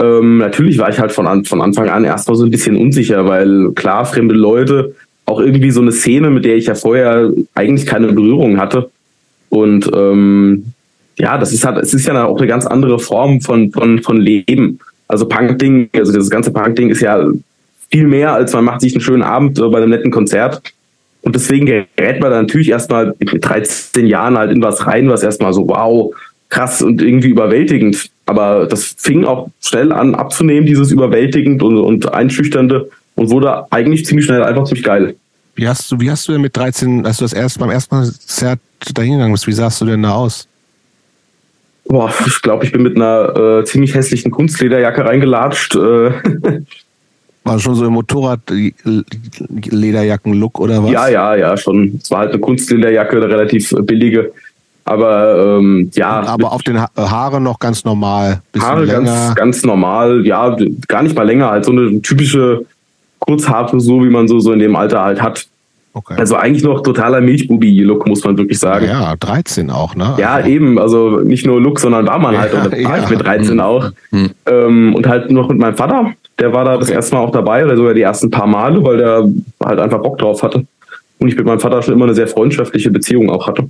[0.00, 3.26] Ähm, natürlich war ich halt von, an, von Anfang an erstmal so ein bisschen unsicher,
[3.26, 4.94] weil klar, fremde Leute,
[5.26, 8.90] auch irgendwie so eine Szene, mit der ich ja vorher eigentlich keine Berührung hatte.
[9.48, 10.72] Und ähm,
[11.18, 14.16] ja, das ist halt, es ist ja auch eine ganz andere Form von, von, von
[14.16, 14.78] Leben.
[15.06, 17.22] Also Punk-Ding, also das ganze Punk-Ding ist ja
[17.90, 20.62] viel mehr, als man macht sich einen schönen Abend bei einem netten Konzert.
[21.22, 25.22] Und deswegen gerät man dann natürlich erstmal mit 13 Jahren halt in was rein, was
[25.22, 26.14] erstmal so wow,
[26.48, 28.10] krass und irgendwie überwältigend.
[28.30, 34.06] Aber das fing auch schnell an abzunehmen, dieses überwältigend und, und einschüchternde und wurde eigentlich
[34.06, 35.16] ziemlich schnell einfach ziemlich geil.
[35.56, 37.90] Wie hast du, wie hast du denn mit 13, als du das erste beim ersten
[37.90, 38.60] Konzert
[38.94, 40.46] dahin gegangen bist, wie sahst du denn da aus?
[41.86, 45.74] Boah, ich glaube, ich bin mit einer äh, ziemlich hässlichen Kunstlederjacke reingelatscht.
[45.74, 45.80] Äh,
[47.42, 50.92] War schon so ein Motorradlederjacken-Look oder was?
[50.92, 51.98] Ja, ja, ja, schon.
[52.00, 54.30] Es war halt eine Kunstlederjacke, eine relativ billige.
[54.90, 56.20] Aber ähm, ja.
[56.26, 58.42] Aber auf den ha Haaren noch ganz normal.
[58.58, 59.02] Haare länger.
[59.04, 60.56] Ganz, ganz normal, ja,
[60.88, 62.66] gar nicht mal länger, halt so eine typische
[63.20, 65.46] Kurzhaarfrisur, wie man so, so in dem Alter halt hat.
[65.92, 66.14] Okay.
[66.18, 68.86] Also eigentlich noch totaler Milchbubi-Look, muss man wirklich sagen.
[68.86, 70.14] Ja, 13 auch, ne?
[70.18, 70.48] Ja, also.
[70.48, 70.78] eben.
[70.80, 72.52] Also nicht nur Look, sondern war man halt.
[72.52, 73.04] Ja, oder war ja.
[73.04, 73.60] ich mit 13 mhm.
[73.60, 73.90] auch.
[74.10, 74.30] Mhm.
[74.46, 76.14] Ähm, und halt noch mit meinem Vater.
[76.40, 76.80] Der war da okay.
[76.80, 79.28] das erste Mal auch dabei, oder sogar die ersten paar Male, weil der
[79.64, 80.66] halt einfach Bock drauf hatte.
[81.18, 83.68] Und ich mit meinem Vater schon immer eine sehr freundschaftliche Beziehung auch hatte.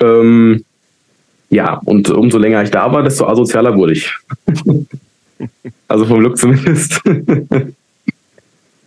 [0.00, 0.64] Ähm,
[1.50, 4.12] ja, und umso länger ich da war, desto asozialer wurde ich.
[5.88, 7.00] also vom Look zumindest.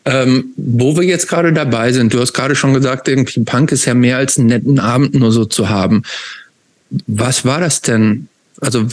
[0.05, 3.85] Ähm, wo wir jetzt gerade dabei sind, du hast gerade schon gesagt, irgendwie Punk ist
[3.85, 6.01] ja mehr als einen netten Abend nur so zu haben.
[7.05, 8.27] Was war das denn?
[8.59, 8.87] Also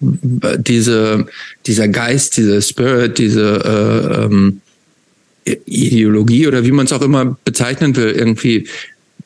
[0.00, 1.26] diese,
[1.66, 4.60] dieser Geist, dieser Spirit, diese äh, ähm,
[5.64, 8.68] Ideologie oder wie man es auch immer bezeichnen will, irgendwie.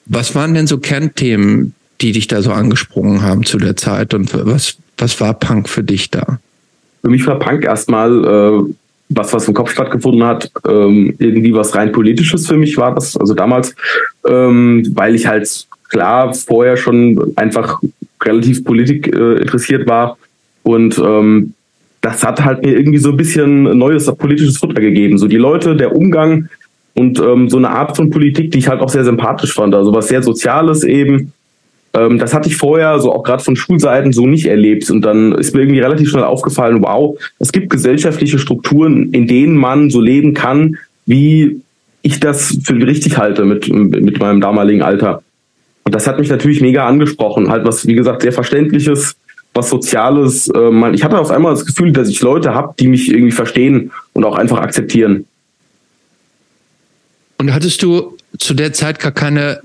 [0.06, 4.32] Was waren denn so Kernthemen, die dich da so angesprungen haben zu der Zeit und
[4.46, 6.38] was, was war Punk für dich da?
[7.02, 8.72] Für mich war Punk erstmal äh,
[9.10, 13.16] was, was im Kopf stattgefunden hat, ähm, irgendwie was rein politisches für mich war das,
[13.16, 13.74] also damals,
[14.26, 17.80] ähm, weil ich halt klar vorher schon einfach
[18.22, 20.16] relativ Politik äh, interessiert war
[20.62, 21.54] und ähm,
[22.00, 25.16] das hat halt mir irgendwie so ein bisschen neues politisches Futter gegeben.
[25.16, 26.50] So die Leute, der Umgang
[26.94, 29.74] und ähm, so eine Art von Politik, die ich halt auch sehr sympathisch fand.
[29.74, 31.32] Also was sehr Soziales eben,
[31.94, 34.90] ähm, das hatte ich vorher, so auch gerade von Schulseiten, so nicht erlebt.
[34.90, 39.56] Und dann ist mir irgendwie relativ schnell aufgefallen, wow, es gibt gesellschaftliche Strukturen, in denen
[39.56, 40.76] man so leben kann,
[41.06, 41.60] wie
[42.02, 45.22] ich das für richtig halte mit, mit meinem damaligen Alter.
[45.84, 47.48] Und das hat mich natürlich mega angesprochen.
[47.48, 49.16] Halt was, wie gesagt, sehr Verständliches,
[49.54, 50.50] was Soziales.
[50.54, 53.92] Ähm, ich hatte auf einmal das Gefühl, dass ich Leute habe, die mich irgendwie verstehen
[54.12, 55.26] und auch einfach akzeptieren.
[57.38, 59.60] Und hattest du zu der Zeit gar keine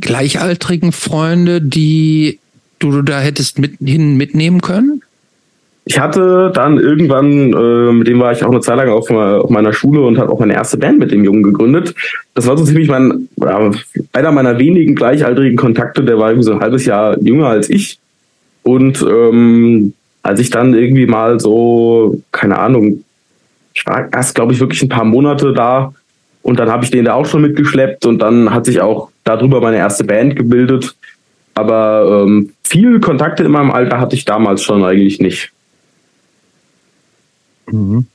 [0.00, 2.38] gleichaltrigen Freunde, die
[2.78, 5.02] du da hättest mit, hin mitnehmen können?
[5.84, 9.48] Ich hatte dann irgendwann, äh, mit dem war ich auch eine Zeit lang auf, auf
[9.48, 11.94] meiner Schule und habe auch meine erste Band mit dem Jungen gegründet.
[12.34, 13.70] Das war so ziemlich mein, äh,
[14.12, 17.98] einer meiner wenigen gleichaltrigen Kontakte, der war irgendwie so ein halbes Jahr jünger als ich.
[18.64, 23.02] Und ähm, als ich dann irgendwie mal so, keine Ahnung,
[23.72, 25.94] ich war erst, glaube ich, wirklich ein paar Monate da
[26.42, 29.60] und dann habe ich den da auch schon mitgeschleppt und dann hat sich auch darüber
[29.60, 30.96] meine erste Band gebildet.
[31.54, 35.52] Aber ähm, viel Kontakte in meinem Alter hatte ich damals schon eigentlich nicht.
[37.66, 38.06] Mhm.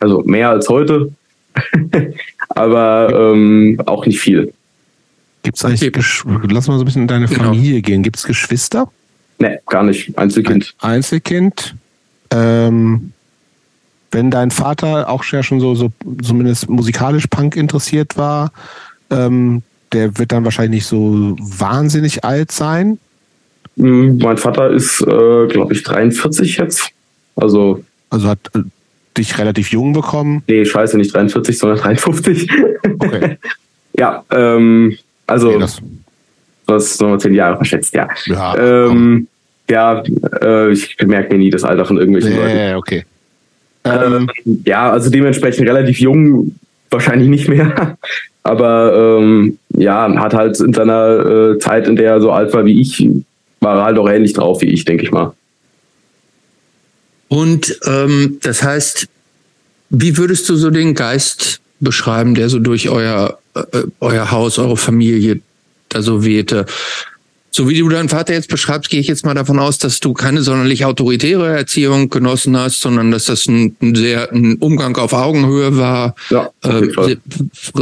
[0.00, 1.12] Also mehr als heute,
[2.50, 4.52] aber ähm, auch nicht viel.
[5.42, 5.92] Gibt es eigentlich,
[6.50, 7.44] lass mal so ein bisschen in deine genau.
[7.44, 8.02] Familie gehen.
[8.02, 8.90] Gibt es Geschwister?
[9.38, 10.16] Nee, gar nicht.
[10.18, 10.74] Einzelkind.
[10.80, 11.74] Ein Einzelkind.
[12.30, 13.12] Ähm,
[14.10, 15.90] wenn dein Vater auch schon so, so
[16.22, 18.52] zumindest musikalisch Punk interessiert war,
[19.10, 19.62] ähm,
[19.92, 22.98] der wird dann wahrscheinlich nicht so wahnsinnig alt sein.
[23.76, 26.90] Hm, mein Vater ist, äh, glaube ich, 43 jetzt.
[27.36, 28.60] Also, also hat äh,
[29.16, 30.42] dich relativ jung bekommen?
[30.48, 32.48] Nee, scheiße, nicht 43, sondern 53.
[32.98, 33.38] Okay.
[33.94, 34.96] ja, ähm,
[35.26, 35.80] also okay, das,
[36.66, 38.08] das nochmal zehn Jahre verschätzt, ja.
[38.26, 39.28] Ja, ähm,
[39.68, 40.02] ja
[40.42, 42.76] äh, ich merke mir nie das Alter von irgendwelchen nee, Leuten.
[42.76, 43.04] okay.
[43.84, 44.28] Ähm,
[44.64, 46.58] ja, also dementsprechend relativ jung,
[46.90, 47.96] wahrscheinlich nicht mehr.
[48.48, 52.64] Aber ähm, ja, hat halt in seiner äh, Zeit, in der er so alt war
[52.64, 53.06] wie ich,
[53.60, 55.34] war er halt auch ähnlich drauf wie ich, denke ich mal.
[57.28, 59.06] Und ähm, das heißt,
[59.90, 64.78] wie würdest du so den Geist beschreiben, der so durch euer, äh, euer Haus, eure
[64.78, 65.40] Familie
[65.90, 66.64] da so wehte?
[67.58, 70.12] So wie du deinen Vater jetzt beschreibst, gehe ich jetzt mal davon aus, dass du
[70.12, 75.12] keine sonderlich autoritäre Erziehung genossen hast, sondern dass das ein, ein sehr ein Umgang auf
[75.12, 77.16] Augenhöhe war, ja, äh,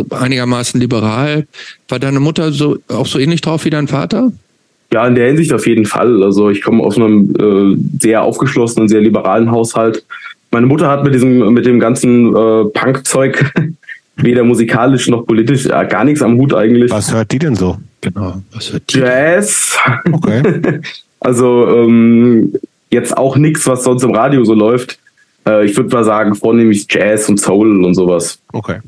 [0.09, 1.47] einigermaßen liberal.
[1.91, 4.33] War deine Mutter so auch so ähnlich drauf wie dein Vater?
[4.95, 6.23] Ja, in der Hinsicht auf jeden Fall.
[6.23, 10.07] Also ich komme aus einem äh, sehr aufgeschlossenen, sehr liberalen Haushalt.
[10.53, 13.53] Meine Mutter hat mit diesem mit dem ganzen äh, Punk-Zeug
[14.17, 16.91] weder musikalisch noch politisch äh, gar nichts am Hut eigentlich.
[16.91, 17.77] Was hört die denn so?
[18.01, 18.43] Genau.
[18.53, 18.99] Was hört die?
[18.99, 19.77] Jazz.
[20.11, 20.81] Okay.
[21.21, 22.55] also ähm,
[22.91, 24.99] jetzt auch nichts, was sonst im Radio so läuft.
[25.47, 28.39] Äh, ich würde mal sagen, vornehmlich Jazz und Soul und sowas.
[28.53, 28.79] Okay.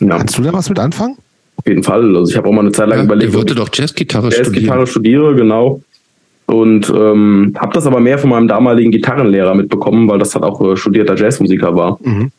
[0.00, 0.18] Ja.
[0.18, 1.16] Kannst du da was mit anfangen?
[1.56, 2.16] Auf jeden Fall.
[2.16, 3.30] Also ich habe auch mal eine Zeit lang ja, überlegt.
[3.30, 4.54] Ich wollte doch Jazzgitarre Jazz studieren.
[4.54, 5.80] Jazzgitarre studiere, genau.
[6.46, 10.60] Und ähm, habe das aber mehr von meinem damaligen Gitarrenlehrer mitbekommen, weil das halt auch
[10.60, 11.98] äh, studierter Jazzmusiker war.
[12.02, 12.32] Mhm.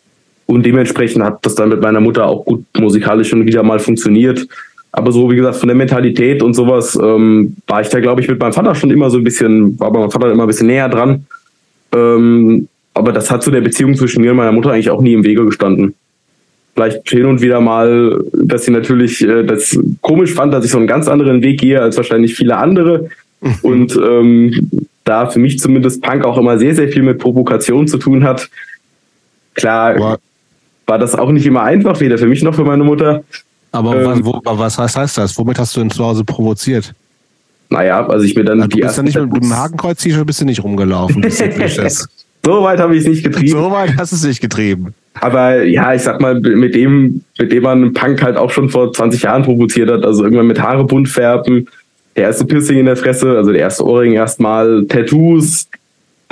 [0.48, 4.48] Und dementsprechend hat das dann mit meiner Mutter auch gut musikalisch schon wieder mal funktioniert.
[4.92, 8.28] Aber so, wie gesagt, von der Mentalität und sowas ähm, war ich da, glaube ich,
[8.28, 10.68] mit meinem Vater schon immer so ein bisschen, war bei meinem Vater immer ein bisschen
[10.68, 11.26] näher dran.
[11.94, 15.14] Ähm, aber das hat zu der Beziehung zwischen mir und meiner Mutter eigentlich auch nie
[15.14, 15.96] im Wege gestanden.
[16.76, 20.78] Vielleicht hin und wieder mal, dass sie natürlich äh, das komisch fand, dass ich so
[20.78, 23.10] einen ganz anderen Weg gehe als wahrscheinlich viele andere.
[23.62, 24.72] Und ähm,
[25.04, 28.50] da für mich zumindest Punk auch immer sehr, sehr viel mit Provokation zu tun hat.
[29.54, 30.20] Klar, war,
[30.88, 33.24] war das auch nicht immer einfach, weder für mich noch für meine Mutter.
[33.72, 35.38] Aber ähm, was, wo, was heißt, heißt das?
[35.38, 36.94] Womit hast du denn zu Hause provoziert?
[37.70, 40.42] Naja, also ich mir dann also die du bist ja nicht mit dem Hakenkreuz-T-Shirt bist
[40.42, 41.26] du nicht rumgelaufen.
[41.30, 43.50] so weit habe ich es nicht getrieben.
[43.50, 44.94] So weit hast du es nicht getrieben.
[45.16, 48.94] Aber ja, ich sag mal, mit dem, mit dem man Punk halt auch schon vor
[48.94, 51.68] 20 Jahren provoziert hat, also irgendwann mit Haare bunt färben,
[52.16, 55.68] der erste Piercing in der Fresse, also der erste Ohrring erstmal, Tattoos,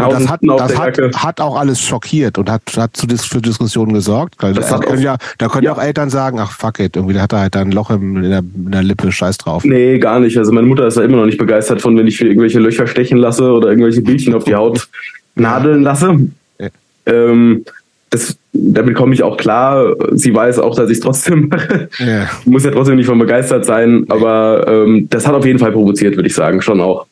[0.10, 3.94] das, hat, das hat, hat, auch alles schockiert und hat, hat zu Dis für Diskussionen
[3.94, 4.44] gesorgt.
[4.44, 7.34] Also da, können ja, da können ja auch Eltern sagen, ach fuck it, irgendwie hat
[7.34, 9.64] er halt ein Loch in der, in der Lippe, scheiß drauf.
[9.64, 10.38] Nee, gar nicht.
[10.38, 13.18] Also meine Mutter ist da immer noch nicht begeistert von, wenn ich irgendwelche Löcher stechen
[13.18, 14.88] lasse oder irgendwelche Bildchen auf die Haut
[15.36, 16.20] nadeln lasse.
[16.60, 16.68] Ja.
[17.06, 17.66] Ähm,
[18.14, 19.96] das, damit komme ich auch klar.
[20.12, 21.90] Sie weiß auch, dass ich es trotzdem mache.
[21.98, 22.30] Ja.
[22.46, 26.16] Muss ja trotzdem nicht von begeistert sein, aber ähm, das hat auf jeden Fall provoziert,
[26.16, 27.08] würde ich sagen, schon auch.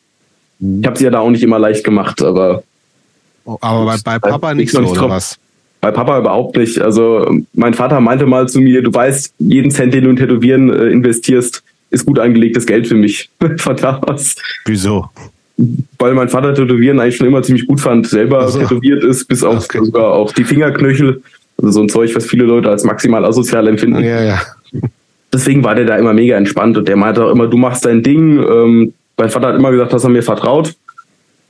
[0.60, 2.62] Ich habe sie ja da auch nicht immer leicht gemacht, aber
[3.44, 5.38] aber bei, bei Papa nicht so, oder was?
[5.80, 6.80] Bei Papa überhaupt nicht.
[6.80, 10.70] Also mein Vater meinte mal zu mir, du weißt, jeden Cent, den du in Tätowieren
[10.70, 13.30] äh, investierst, ist gut angelegtes Geld für mich.
[13.58, 14.36] Von da aus.
[14.64, 15.08] Wieso?
[15.98, 18.60] Weil mein Vater Tätowieren eigentlich schon immer ziemlich gut fand, selber also.
[18.60, 19.84] tätowiert ist, bis auf okay.
[19.84, 21.22] sogar auf die Fingerknöchel.
[21.58, 24.02] Also so ein Zeug, was viele Leute als maximal asozial empfinden.
[24.02, 24.40] Ja, ja.
[25.32, 28.02] Deswegen war der da immer mega entspannt und der meinte auch immer, du machst dein
[28.02, 28.38] Ding.
[28.38, 30.74] Ähm, mein Vater hat immer gesagt, dass er mir vertraut.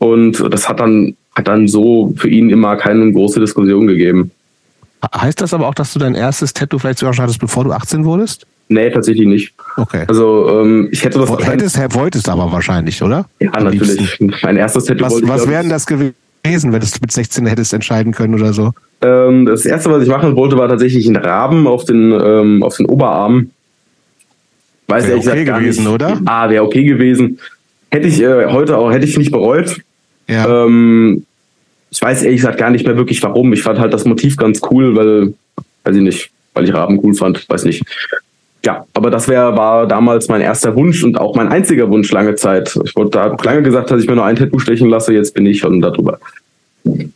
[0.02, 4.32] Und das hat dann hat dann so für ihn immer keine große Diskussion gegeben.
[5.14, 7.72] Heißt das aber auch, dass du dein erstes Tattoo vielleicht sogar schon hattest, bevor du
[7.72, 8.44] 18 wurdest?
[8.68, 9.54] Nee, tatsächlich nicht.
[9.76, 10.04] Okay.
[10.08, 11.46] Also ähm, ich hätte das.
[11.46, 13.26] Hättest, wolltest aber wahrscheinlich, oder?
[13.38, 13.98] Ja, Am natürlich.
[14.00, 14.34] Liebsten.
[14.42, 18.12] Mein erstes Tattoo was, Was wäre denn das gewesen, wenn du mit 16 hättest entscheiden
[18.12, 18.72] können oder so?
[19.02, 22.76] Ähm, das erste, was ich machen wollte, war tatsächlich ein Raben auf den, ähm, auf
[22.76, 23.50] den Oberarm.
[24.88, 25.92] Weiß wäre okay gewesen, nicht.
[25.92, 26.20] oder?
[26.24, 27.38] Ah, wäre okay gewesen.
[27.90, 29.80] Hätte ich äh, heute auch, hätte ich nicht bereut.
[30.32, 30.64] Ja.
[30.64, 31.24] Ähm,
[31.90, 33.52] ich weiß ehrlich gesagt gar nicht mehr wirklich warum.
[33.52, 35.34] Ich fand halt das Motiv ganz cool, weil,
[35.84, 37.84] weiß ich nicht, weil ich Raben cool fand, weiß nicht.
[38.64, 42.36] Ja, aber das wär, war damals mein erster Wunsch und auch mein einziger Wunsch lange
[42.36, 42.78] Zeit.
[42.84, 45.44] Ich wurde da lange gesagt, dass ich mir nur ein Tattoo stechen lasse, jetzt bin
[45.46, 46.18] ich schon darüber.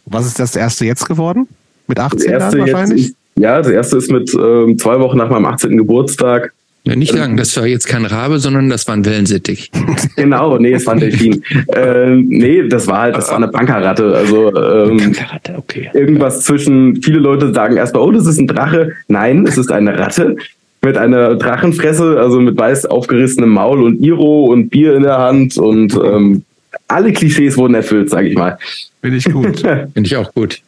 [0.06, 1.48] Was ist das erste jetzt geworden?
[1.86, 3.06] Mit 18 Jahren wahrscheinlich?
[3.06, 5.76] Ist, ja, das erste ist mit ähm, zwei Wochen nach meinem 18.
[5.76, 6.52] Geburtstag
[6.94, 9.70] nicht also, sagen, das war jetzt kein Rabe, sondern das war ein Wellensittich.
[10.16, 11.42] genau, nee, es war ein Delfin.
[11.74, 14.14] äh, nee, das war halt, das war eine Pankerratte.
[14.14, 15.90] Also ähm, Pankerratte, okay.
[15.94, 18.92] Irgendwas zwischen, viele Leute sagen erstmal, oh, das ist ein Drache.
[19.08, 20.36] Nein, es ist eine Ratte
[20.82, 25.58] mit einer Drachenfresse, also mit weiß aufgerissenem Maul und Iro und Bier in der Hand
[25.58, 26.44] und ähm,
[26.86, 28.58] alle Klischees wurden erfüllt, sage ich mal.
[29.00, 29.60] Finde ich gut.
[29.94, 30.60] Finde ich auch gut.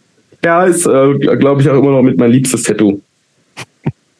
[0.45, 3.01] Ja, ist, äh, glaube ich, auch immer noch mit mein liebstes Tattoo.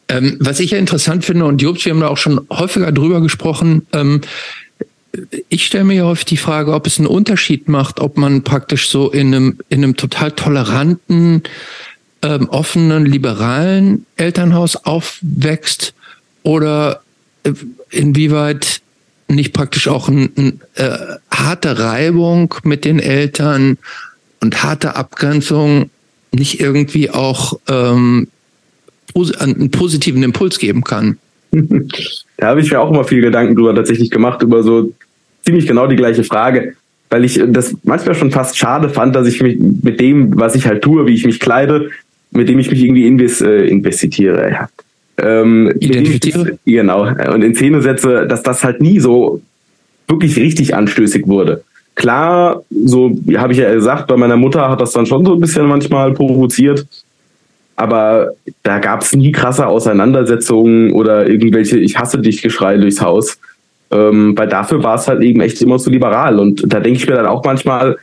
[0.09, 3.21] Ähm, was ich ja interessant finde, und Jobs, wir haben da auch schon häufiger drüber
[3.21, 4.23] gesprochen, ähm,
[5.49, 8.89] ich stelle mir ja häufig die Frage, ob es einen Unterschied macht, ob man praktisch
[8.89, 11.43] so in einem, in einem total toleranten,
[12.23, 15.95] ähm, offenen, liberalen Elternhaus aufwächst
[16.43, 17.03] oder
[17.45, 17.53] äh,
[17.91, 18.81] inwieweit
[19.29, 20.99] nicht praktisch auch eine ein, äh,
[21.31, 23.79] harte Reibung mit den Eltern
[24.41, 25.91] und harte Abgrenzung
[26.33, 28.29] nicht irgendwie auch ähm,
[29.39, 31.19] einen positiven Impuls geben kann.
[32.41, 34.93] Da habe ich mir auch immer viel Gedanken drüber tatsächlich gemacht, über so
[35.45, 36.75] ziemlich genau die gleiche Frage,
[37.11, 40.69] weil ich das manchmal schon fast schade fand, dass ich mich mit dem, was ich
[40.69, 41.91] halt tue, wie ich mich kleide,
[42.31, 44.51] mit dem ich mich irgendwie invest, äh, investiere.
[44.53, 44.69] Ja.
[45.19, 46.59] Ähm, Identifiziere?
[46.65, 47.09] Ich, genau.
[47.09, 49.43] Und in Szene setze, dass das halt nie so
[50.07, 51.65] wirklich richtig anstößig wurde.
[51.97, 55.41] Klar, so habe ich ja gesagt, bei meiner Mutter hat das dann schon so ein
[55.41, 56.87] bisschen manchmal provoziert
[57.79, 58.33] aber
[58.65, 63.39] da gab es nie krasse Auseinandersetzungen oder irgendwelche Ich hasse dich Geschrei durchs Haus.
[63.91, 66.41] Ähm, weil dafür war es halt eben echt immer zu liberal.
[66.41, 67.97] Und da denke ich mir dann auch manchmal,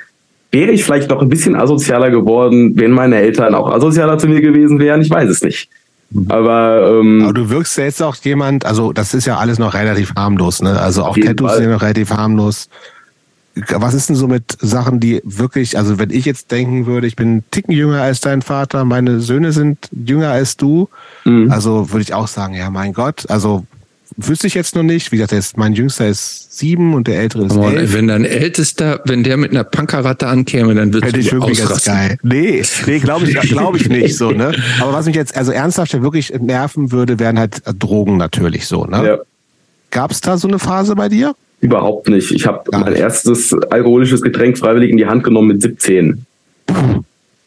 [0.51, 4.39] wäre ich vielleicht noch ein bisschen asozialer geworden, wenn meine Eltern auch asozialer zu mir
[4.39, 5.01] gewesen wären?
[5.01, 5.69] Ich weiß es nicht.
[6.09, 6.31] Mhm.
[6.31, 9.73] Aber, ähm, Aber du wirkst ja jetzt auch jemand, also das ist ja alles noch
[9.73, 10.79] relativ harmlos, ne?
[10.79, 11.59] Also auch Tattoos Fall.
[11.59, 12.69] sind noch relativ harmlos
[13.55, 17.15] was ist denn so mit Sachen, die wirklich, also wenn ich jetzt denken würde, ich
[17.15, 20.89] bin einen Ticken jünger als dein Vater, meine Söhne sind jünger als du,
[21.23, 21.51] mhm.
[21.51, 23.65] also würde ich auch sagen, ja, mein Gott, also
[24.17, 25.11] wüsste ich jetzt noch nicht.
[25.11, 27.93] Wie gesagt, mein Jüngster ist sieben und der Ältere ist elf.
[27.93, 31.93] Wenn dein Ältester, wenn der mit einer Punkerratte ankäme, dann würde ich wirklich ausrasten.
[31.93, 32.17] Geil.
[32.23, 34.53] Nee, nee glaube ich, glaube ich nicht so, ne?
[34.79, 39.05] Aber was mich jetzt, also ernsthaft wirklich nerven würde, wären halt Drogen natürlich so, ne?
[39.05, 39.17] Ja.
[39.91, 41.35] Gab es da so eine Phase bei dir?
[41.61, 42.31] Überhaupt nicht.
[42.31, 46.25] Ich habe mein erstes alkoholisches Getränk freiwillig in die Hand genommen mit 17.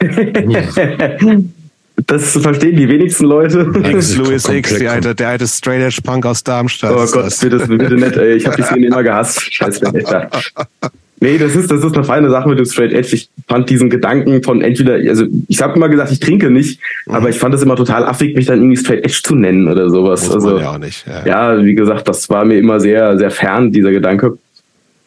[2.06, 3.70] das verstehen die wenigsten Leute.
[3.90, 6.92] X Louis X, der alte, der alte Straight Edge Punk aus Darmstadt.
[6.92, 8.34] Oh Gott, bitte, bitte nicht, ey.
[8.34, 9.52] Ich habe die Szene immer gehasst.
[9.52, 10.30] Scheiße, Alter.
[11.20, 13.16] Nee, das ist, das ist eine feine Sache mit dem Straight Edge.
[13.16, 17.14] Ich fand diesen Gedanken von entweder, also ich habe immer gesagt, ich trinke nicht, mhm.
[17.14, 19.90] aber ich fand es immer total affig, mich dann irgendwie Straight Edge zu nennen oder
[19.90, 20.26] sowas.
[20.26, 21.04] Muss also, ja, auch nicht.
[21.06, 21.54] Ja.
[21.54, 24.38] ja, wie gesagt, das war mir immer sehr, sehr fern, dieser Gedanke.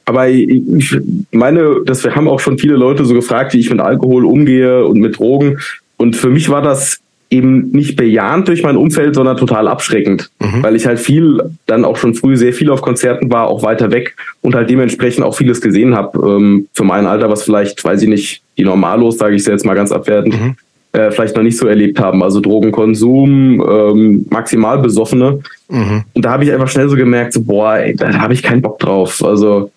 [0.05, 0.97] Aber ich
[1.31, 4.85] meine, dass wir haben auch schon viele Leute so gefragt, wie ich mit Alkohol umgehe
[4.85, 5.59] und mit Drogen.
[5.97, 7.00] Und für mich war das
[7.31, 10.61] eben nicht bejahend durch mein Umfeld, sondern total abschreckend, mhm.
[10.61, 13.89] weil ich halt viel, dann auch schon früh sehr viel auf Konzerten war, auch weiter
[13.89, 16.19] weg und halt dementsprechend auch vieles gesehen habe.
[16.19, 19.75] Ähm, für mein Alter, was vielleicht, weiß ich nicht, die Normalos, sage ich jetzt mal
[19.75, 20.55] ganz abwertend, mhm.
[20.91, 22.21] äh, vielleicht noch nicht so erlebt haben.
[22.21, 25.39] Also Drogenkonsum, ähm, maximal Besoffene.
[25.69, 26.03] Mhm.
[26.13, 28.61] Und da habe ich einfach schnell so gemerkt, so, boah, ey, da habe ich keinen
[28.61, 29.23] Bock drauf.
[29.23, 29.71] Also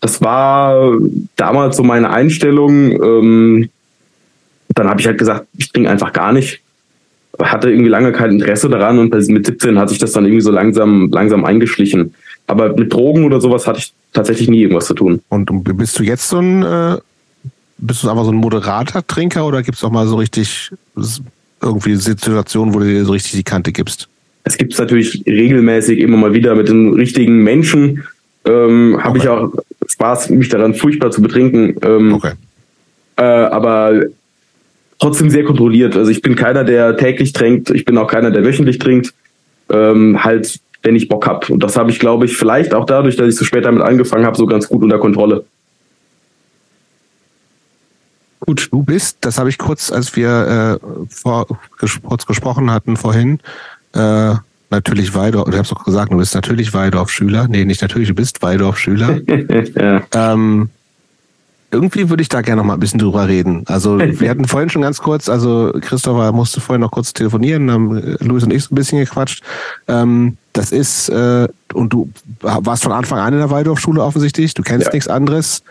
[0.00, 0.96] das war
[1.36, 2.92] damals so meine Einstellung.
[2.92, 3.68] Ähm,
[4.68, 6.63] dann habe ich halt gesagt, ich trinke einfach gar nicht
[7.40, 10.50] hatte irgendwie lange kein Interesse daran und mit 17 hat sich das dann irgendwie so
[10.50, 12.14] langsam, langsam eingeschlichen.
[12.46, 15.20] Aber mit Drogen oder sowas hatte ich tatsächlich nie irgendwas zu tun.
[15.28, 16.98] Und bist du jetzt so ein, äh,
[17.78, 20.70] bist du einfach so ein moderater Trinker oder gibt es auch mal so richtig
[21.62, 24.08] irgendwie Situationen, wo du dir so richtig die Kante gibst?
[24.44, 28.04] Es gibt es natürlich regelmäßig immer mal wieder mit den richtigen Menschen.
[28.44, 29.18] Ähm, Habe okay.
[29.18, 29.52] ich auch
[29.88, 31.76] Spaß, mich daran furchtbar zu betrinken.
[31.82, 32.32] Ähm, okay.
[33.16, 34.04] Äh, aber
[35.04, 35.96] trotzdem sehr kontrolliert.
[35.96, 37.68] Also ich bin keiner, der täglich trinkt.
[37.68, 39.12] Ich bin auch keiner, der wöchentlich trinkt.
[39.70, 41.50] Ähm, halt, wenn ich Bock hab.
[41.50, 44.24] Und das habe ich, glaube ich, vielleicht auch dadurch, dass ich so spät damit angefangen
[44.24, 45.44] habe, so ganz gut unter Kontrolle.
[48.40, 51.46] Gut, du bist, das habe ich kurz, als wir äh, vor,
[51.78, 53.40] ges kurz gesprochen hatten vorhin,
[53.94, 54.34] äh,
[54.70, 57.46] natürlich Weidorf, du hast doch gesagt, du bist natürlich Weidorf-Schüler.
[57.48, 59.20] Nee, nicht natürlich, du bist Weidorf-Schüler.
[59.76, 60.02] ja.
[60.14, 60.70] ähm,
[61.70, 63.64] irgendwie würde ich da gerne noch mal ein bisschen drüber reden.
[63.66, 68.16] Also wir hatten vorhin schon ganz kurz, also Christopher musste vorhin noch kurz telefonieren, haben
[68.20, 69.42] Luis und ich so ein bisschen gequatscht.
[69.88, 72.10] Ähm, das ist, äh, und du
[72.40, 74.92] warst von Anfang an in der Waldorfschule offensichtlich, du kennst ja.
[74.92, 75.62] nichts anderes.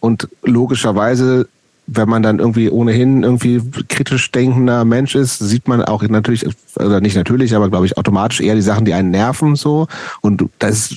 [0.00, 1.46] Und logischerweise
[1.86, 7.00] wenn man dann irgendwie ohnehin irgendwie kritisch denkender Mensch ist, sieht man auch natürlich, oder
[7.00, 9.88] nicht natürlich, aber glaube ich automatisch eher die Sachen, die einen nerven so.
[10.20, 10.94] Und das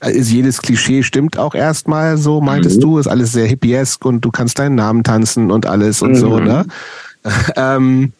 [0.00, 2.82] ist jedes Klischee stimmt auch erstmal so, meintest mhm.
[2.82, 6.16] du, ist alles sehr hippiesk und du kannst deinen Namen tanzen und alles und mhm.
[6.16, 6.64] so, ne?
[7.56, 8.12] ähm,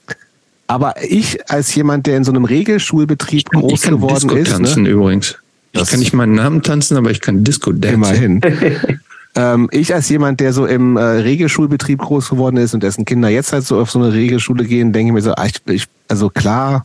[0.66, 4.50] aber ich als jemand, der in so einem Regelschulbetrieb groß ich kann geworden Disco ist.
[4.50, 4.90] tanzen ne?
[4.90, 5.36] übrigens.
[5.72, 7.94] Ich kann nicht meinen Namen tanzen, aber ich kann Disco dancen.
[7.94, 8.40] Immerhin.
[9.39, 13.28] Ähm, ich als jemand, der so im äh, Regelschulbetrieb groß geworden ist und dessen Kinder
[13.28, 15.86] jetzt halt so auf so eine Regelschule gehen, denke ich mir so, ah, ich, ich,
[16.09, 16.84] also klar,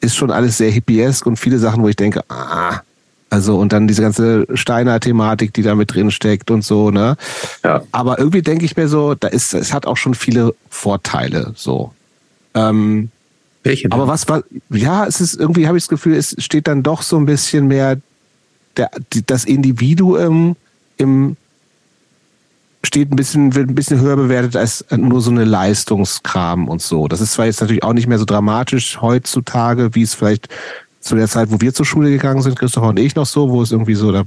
[0.00, 2.82] ist schon alles sehr hippiesk und viele Sachen, wo ich denke, ah,
[3.28, 7.16] also und dann diese ganze Steiner-Thematik, die da mit drin steckt und so, ne?
[7.64, 7.82] Ja.
[7.90, 11.92] Aber irgendwie denke ich mir so, da ist, es hat auch schon viele Vorteile, so.
[12.54, 13.10] Ähm,
[13.64, 13.88] Welche?
[13.88, 13.92] Denn?
[13.94, 17.02] Aber was war, ja, es ist irgendwie, habe ich das Gefühl, es steht dann doch
[17.02, 17.98] so ein bisschen mehr
[18.76, 20.54] der, die, das Individuum
[20.96, 21.36] im
[22.82, 27.08] steht ein bisschen, wird ein bisschen höher bewertet als nur so eine Leistungskram und so.
[27.08, 30.48] Das ist zwar jetzt natürlich auch nicht mehr so dramatisch heutzutage, wie es vielleicht
[31.00, 33.62] zu der Zeit, wo wir zur Schule gegangen sind, Christopher und ich noch so, wo
[33.62, 34.24] es irgendwie so, da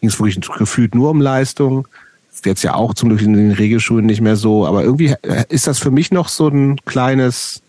[0.00, 1.86] ging es wirklich gefühlt nur um Leistung.
[2.32, 5.14] Ist jetzt ja auch zum Glück in den Regelschulen nicht mehr so, aber irgendwie
[5.48, 7.62] ist das für mich noch so ein kleines,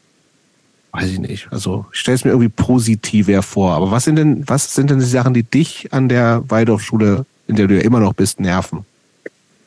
[0.94, 1.48] weiß ich nicht.
[1.52, 3.74] Also ich stelle es mir irgendwie positiver vor.
[3.74, 7.56] Aber was sind denn, was sind denn die Sachen, die dich an der Waldorfschule, in
[7.56, 8.86] der du ja immer noch bist, nerven?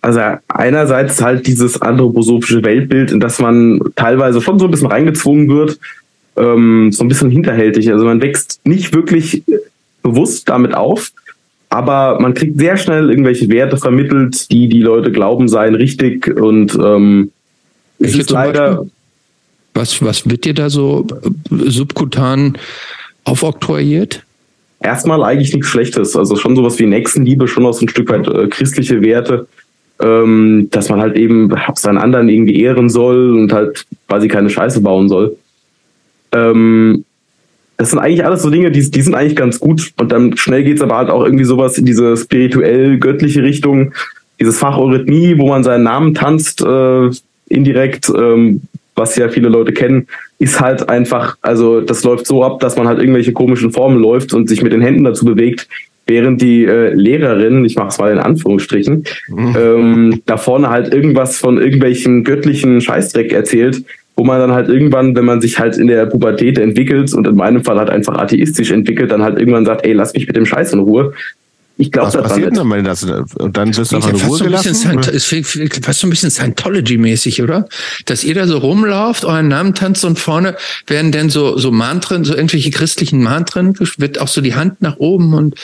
[0.01, 5.49] Also einerseits halt dieses anthroposophische Weltbild, in das man teilweise schon so ein bisschen reingezwungen
[5.49, 5.79] wird,
[6.37, 7.91] ähm, so ein bisschen hinterhältig.
[7.91, 9.43] Also man wächst nicht wirklich
[10.03, 11.11] bewusst damit auf,
[11.69, 16.75] aber man kriegt sehr schnell irgendwelche Werte vermittelt, die die Leute glauben seien richtig und
[16.75, 17.33] ähm,
[17.99, 18.87] es ist leider.
[19.75, 21.07] Was, was wird dir da so
[21.51, 22.57] subkutan
[23.25, 24.23] aufoktroyiert?
[24.81, 26.17] Erstmal eigentlich nichts Schlechtes.
[26.17, 29.47] Also schon sowas wie Nächstenliebe, schon auch so ein Stück weit äh, christliche Werte
[30.01, 34.81] ähm, dass man halt eben seinen anderen irgendwie ehren soll und halt quasi keine Scheiße
[34.81, 35.37] bauen soll.
[36.33, 37.05] Ähm,
[37.77, 39.93] das sind eigentlich alles so Dinge, die, die sind eigentlich ganz gut.
[39.99, 43.93] Und dann schnell geht's aber halt auch irgendwie sowas in diese spirituell-göttliche Richtung,
[44.41, 47.11] dieses Fach Eurythmie, wo man seinen Namen tanzt, äh,
[47.49, 48.63] indirekt, ähm,
[48.95, 52.89] was ja viele Leute kennen, ist halt einfach, also das läuft so ab, dass man
[52.89, 55.69] halt irgendwelche komischen Formen läuft und sich mit den Händen dazu bewegt,
[56.07, 59.57] während die äh, Lehrerin, ich mache es mal in Anführungsstrichen, mhm.
[59.59, 63.83] ähm, da vorne halt irgendwas von irgendwelchen göttlichen Scheißdreck erzählt,
[64.15, 67.37] wo man dann halt irgendwann, wenn man sich halt in der Pubertät entwickelt und in
[67.37, 70.47] meinem Fall halt einfach atheistisch entwickelt, dann halt irgendwann sagt, ey, lass mich mit dem
[70.47, 71.13] Scheiß in Ruhe.
[71.79, 74.75] Ich glaube, das passiert dann, wenn das und dann wirst du einfach in Ruhe gelassen.
[74.75, 75.35] So ist
[75.85, 77.69] fast so ein bisschen Scientology-mäßig, oder?
[78.07, 82.25] Dass ihr da so rumlauft, euren Namen tanzt und vorne werden dann so so Mantren,
[82.25, 85.57] so irgendwelche christlichen Mantren, wird auch so die Hand nach oben und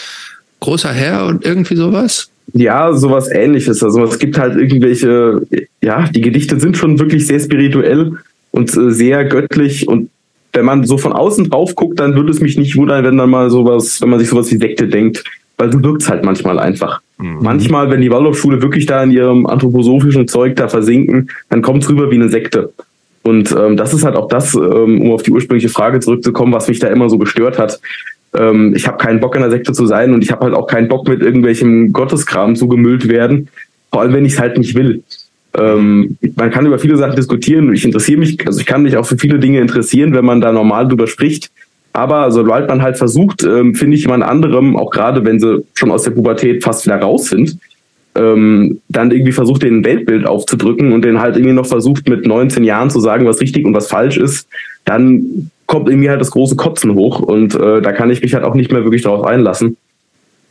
[0.62, 2.30] großer Herr und irgendwie sowas?
[2.54, 3.82] Ja, sowas ähnliches.
[3.82, 5.42] Also es gibt halt irgendwelche,
[5.82, 8.12] ja, die Gedichte sind schon wirklich sehr spirituell
[8.50, 10.08] und äh, sehr göttlich und
[10.54, 13.30] wenn man so von außen drauf guckt, dann würde es mich nicht wundern, wenn dann
[13.30, 15.24] mal sowas, wenn man sich sowas wie Sekte denkt,
[15.56, 17.00] weil du wirkst halt manchmal einfach.
[17.18, 17.38] Mhm.
[17.40, 21.88] Manchmal, wenn die Waldorfschule wirklich da in ihrem anthroposophischen Zeug da versinken, dann kommt es
[21.88, 22.70] rüber wie eine Sekte.
[23.22, 26.68] Und ähm, das ist halt auch das, ähm, um auf die ursprüngliche Frage zurückzukommen, was
[26.68, 27.80] mich da immer so gestört hat.
[28.36, 30.66] Ähm, ich habe keinen Bock in der Sekte zu sein und ich habe halt auch
[30.66, 33.48] keinen Bock mit irgendwelchem Gotteskram zugemüllt werden,
[33.90, 35.02] vor allem wenn ich es halt nicht will.
[35.54, 38.96] Ähm, man kann über viele Sachen diskutieren und ich interessiere mich, also ich kann mich
[38.96, 41.50] auch für viele Dinge interessieren, wenn man da normal drüber spricht.
[41.92, 45.90] Aber sobald man halt versucht, ähm, finde ich jemand anderem, auch gerade wenn sie schon
[45.90, 47.58] aus der Pubertät fast wieder raus sind,
[48.14, 52.64] ähm, dann irgendwie versucht, den Weltbild aufzudrücken und den halt irgendwie noch versucht, mit 19
[52.64, 54.48] Jahren zu sagen, was richtig und was falsch ist,
[54.86, 58.44] dann kommt irgendwie halt das große Kotzen hoch und äh, da kann ich mich halt
[58.44, 59.78] auch nicht mehr wirklich darauf einlassen.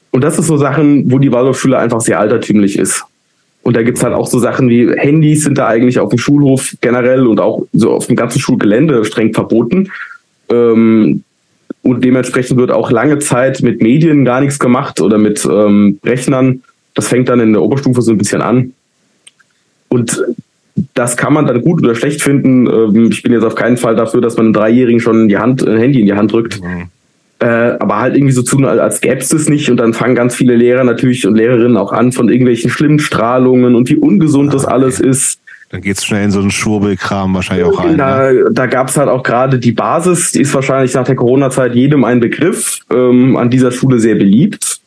[0.10, 3.06] Und das ist so Sachen, wo die Waldorfschule einfach sehr altertümlich ist.
[3.62, 6.74] Und da gibt's halt auch so Sachen wie Handys sind da eigentlich auf dem Schulhof
[6.82, 9.92] generell und auch so auf dem ganzen Schulgelände streng verboten.
[10.50, 11.24] Ähm,
[11.84, 16.64] und dementsprechend wird auch lange Zeit mit Medien gar nichts gemacht oder mit ähm, Rechnern.
[16.96, 18.74] Das fängt dann in der Oberstufe so ein bisschen an.
[19.88, 20.20] Und
[20.94, 22.68] das kann man dann gut oder schlecht finden.
[22.68, 25.68] Ähm, ich bin jetzt auf keinen Fall dafür, dass man einem Dreijährigen schon die Hand,
[25.68, 26.62] ein Handy in die Hand drückt.
[26.62, 26.90] Mhm.
[27.40, 29.72] Äh, aber halt irgendwie so tun, als gäbe es das nicht.
[29.72, 33.74] Und dann fangen ganz viele Lehrer natürlich und Lehrerinnen auch an von irgendwelchen schlimmen Strahlungen
[33.74, 35.40] und wie ungesund ah, das alles ist.
[35.70, 37.98] Dann geht's schnell in so einen Schwurbelkram wahrscheinlich auch rein.
[37.98, 38.46] Da, ne?
[38.52, 42.20] da gab's halt auch gerade die Basis, die ist wahrscheinlich nach der Corona-Zeit jedem ein
[42.20, 44.81] Begriff, ähm, an dieser Schule sehr beliebt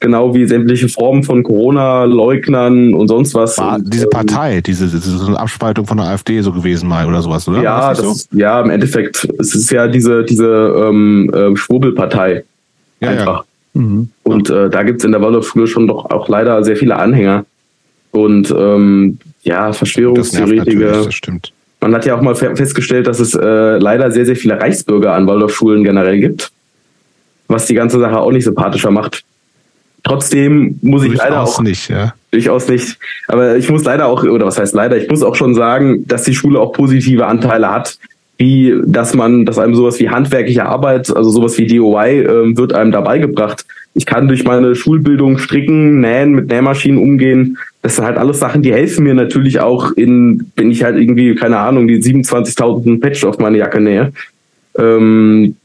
[0.00, 3.58] genau wie sämtliche Formen von Corona-Leugnern und sonst was.
[3.58, 7.48] War diese ähm, Partei, diese, diese Abspaltung von der AfD so gewesen mal oder sowas,
[7.48, 7.62] oder?
[7.62, 8.38] Ja, das, das so?
[8.38, 10.46] ja, im Endeffekt, es ist ja diese, diese
[10.88, 12.44] ähm, äh, Schwurbelpartei.
[13.00, 13.44] Ja, einfach.
[13.74, 13.80] Ja.
[13.80, 14.08] Mhm.
[14.22, 17.44] Und äh, da gibt's in der Waldorfschule schon doch auch leider sehr viele Anhänger.
[18.10, 20.88] Und ähm, ja, Verschwörungstheoretiker.
[20.88, 21.52] Das, das stimmt.
[21.80, 25.28] Man hat ja auch mal festgestellt, dass es äh, leider sehr, sehr viele Reichsbürger an
[25.28, 26.50] Waldorfschulen generell gibt.
[27.46, 29.24] Was die ganze Sache auch nicht sympathischer macht.
[30.08, 32.14] Trotzdem muss ich leider auch nicht, ja.
[32.30, 32.98] Durchaus nicht.
[33.28, 36.24] Aber ich muss leider auch, oder was heißt leider, ich muss auch schon sagen, dass
[36.24, 37.98] die Schule auch positive Anteile hat,
[38.38, 42.72] wie dass man, dass einem sowas wie handwerkliche Arbeit, also sowas wie DOI, äh, wird
[42.72, 43.64] einem dabei gebracht.
[43.94, 47.58] Ich kann durch meine Schulbildung stricken, nähen, mit Nähmaschinen umgehen.
[47.82, 51.34] Das sind halt alles Sachen, die helfen mir natürlich auch in, wenn ich halt irgendwie,
[51.34, 54.12] keine Ahnung, die 27.000 Patch auf meine Jacke nähe.
[54.78, 55.56] Ähm,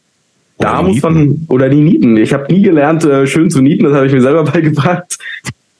[0.63, 2.17] da muss man, oder die Nieten.
[2.17, 5.17] Ich habe nie gelernt, äh, schön zu nieten, das habe ich mir selber beigebracht.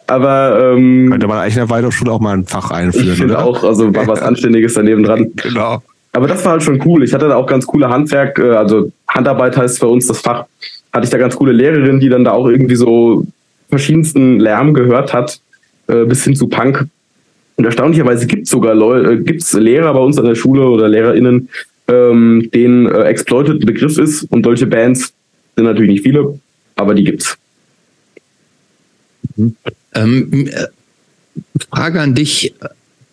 [0.07, 3.13] Aber ähm, könnte man eigentlich in der Waldorfschule auch mal ein Fach einführen.
[3.13, 5.31] Ich finde auch, also war was Anständiges daneben dran.
[5.41, 5.81] Genau.
[6.15, 7.03] Aber das war halt schon cool.
[7.03, 10.45] Ich hatte da auch ganz coole Handwerk, äh, also Handarbeit heißt bei uns das Fach.
[10.91, 13.25] Hatte ich da ganz coole Lehrerin, die dann da auch irgendwie so
[13.69, 15.39] verschiedensten Lärm gehört hat,
[15.88, 16.86] äh, bis hin zu Punk.
[17.55, 20.88] Und erstaunlicherweise gibt es sogar Leute, äh, gibt's Lehrer bei uns an der Schule oder
[20.88, 21.49] LehrerInnen,
[21.88, 24.23] ähm, den äh, Exploited Begriff ist.
[24.23, 25.13] Und solche Bands
[25.55, 26.39] sind natürlich nicht viele,
[26.75, 27.38] aber die gibt's.
[29.36, 29.55] Mhm.
[29.95, 30.67] Ähm, äh,
[31.69, 32.53] Frage an dich,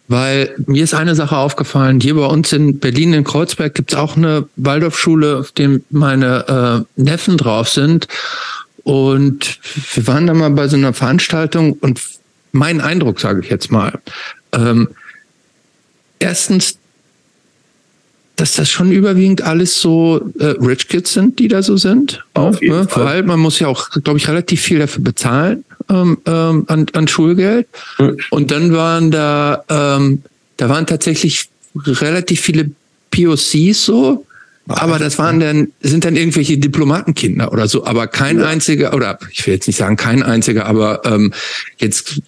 [0.09, 2.01] weil mir ist eine Sache aufgefallen.
[2.01, 7.01] Hier bei uns in Berlin in Kreuzberg gibt's auch eine Waldorfschule, auf dem meine äh,
[7.01, 8.09] Neffen drauf sind.
[8.83, 9.61] Und
[9.95, 12.01] wir waren da mal bei so einer Veranstaltung und
[12.53, 14.01] mein Eindruck, sage ich jetzt mal,
[14.53, 14.89] ähm,
[16.19, 16.80] erstens,
[18.41, 22.25] dass das schon überwiegend alles so äh, Rich Kids sind, die da so sind.
[22.33, 22.89] Auf jeden ne?
[22.89, 23.05] Fall.
[23.05, 27.07] Weil man muss ja auch, glaube ich, relativ viel dafür bezahlen ähm, ähm, an, an
[27.07, 27.69] Schulgeld.
[27.99, 28.17] Mhm.
[28.31, 30.23] Und dann waren da, ähm,
[30.57, 31.51] da waren tatsächlich
[31.85, 32.71] relativ viele
[33.11, 34.25] POCs so.
[34.69, 39.45] Aber das waren dann, sind dann irgendwelche Diplomatenkinder oder so, aber kein einziger, oder ich
[39.45, 41.03] will jetzt nicht sagen kein einziger, aber
[41.79, 42.23] jetzt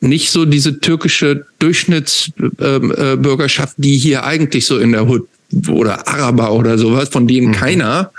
[0.00, 5.26] nicht so diese türkische Durchschnittsbürgerschaft, ähm, äh, die hier eigentlich so in der Hut
[5.68, 7.52] oder Araber oder sowas, von denen mhm.
[7.52, 8.12] keiner,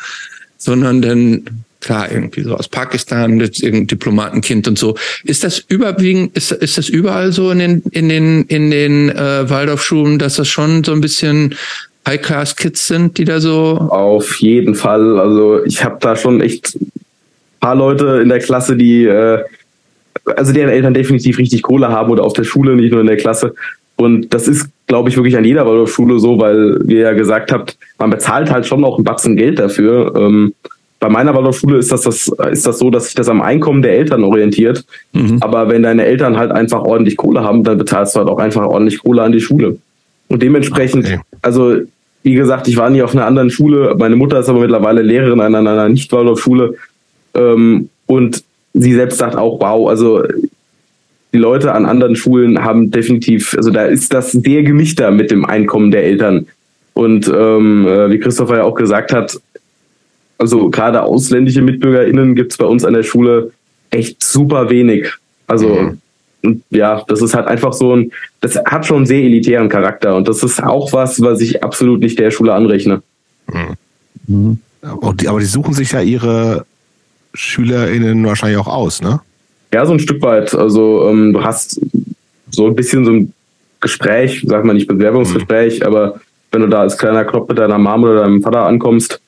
[0.58, 1.44] sondern dann
[1.80, 4.98] klar irgendwie so aus Pakistan, irgendein Diplomatenkind und so.
[5.24, 9.50] Ist das überwiegend, ist, ist das überall so in den in den in den äh,
[9.50, 11.56] Waldorfschulen, dass das schon so ein bisschen
[12.08, 13.78] High-Class-Kids sind, die da so?
[13.90, 15.20] Auf jeden Fall.
[15.20, 16.78] Also ich habe da schon echt
[17.60, 19.44] paar Leute in der Klasse, die äh,
[20.38, 23.18] also deren Eltern definitiv richtig Kohle haben oder auf der Schule, nicht nur in der
[23.18, 23.54] Klasse.
[23.96, 27.78] Und das ist, glaube ich, wirklich an jeder Waldorfschule so, weil ihr ja gesagt habt,
[27.98, 30.14] man bezahlt halt schon auch ein Batzen Geld dafür.
[30.16, 30.54] Ähm,
[31.00, 33.94] bei meiner Waldorfschule ist das, das, ist das so, dass sich das am Einkommen der
[33.94, 34.86] Eltern orientiert.
[35.14, 35.38] Mhm.
[35.42, 38.66] Aber wenn deine Eltern halt einfach ordentlich Kohle haben, dann bezahlst du halt auch einfach
[38.66, 39.78] ordentlich Kohle an die Schule.
[40.30, 41.20] Und dementsprechend, okay.
[41.42, 41.76] also
[42.24, 43.96] wie gesagt, ich war nie auf einer anderen Schule.
[43.98, 46.76] Meine Mutter ist aber mittlerweile Lehrerin an einer Nicht-Waldorfschule.
[47.34, 48.44] Ähm, und
[48.80, 50.24] sie selbst sagt auch, wow, also
[51.34, 55.46] die Leute an anderen Schulen haben definitiv, also da ist das sehr gemischter mit dem
[55.46, 56.48] Einkommen der Eltern.
[56.94, 59.40] Und ähm, äh, wie Christopher ja auch gesagt hat,
[60.38, 63.52] also gerade ausländische MitbürgerInnen gibt es bei uns an der Schule
[63.92, 65.14] echt super wenig.
[65.48, 65.98] Also
[66.42, 66.64] mhm.
[66.70, 68.12] ja, das ist halt einfach so ein,
[68.42, 72.00] das hat schon einen sehr elitären Charakter und das ist auch was, was ich absolut
[72.00, 73.02] nicht der Schule anrechne.
[73.48, 73.76] Mhm.
[74.28, 74.58] Mhm.
[74.82, 76.66] Aber, die, aber die suchen sich ja ihre
[77.34, 79.22] SchülerInnen wahrscheinlich auch aus, ne?
[79.74, 80.54] Ja, so ein Stück weit.
[80.56, 81.80] Also ähm, du hast
[82.50, 83.34] so ein bisschen so ein
[83.82, 85.86] Gespräch, sag mal nicht Bewerbungsgespräch, mhm.
[85.86, 86.22] aber
[86.52, 89.22] wenn du da als kleiner Knopf mit deiner Mom oder deinem Vater ankommst,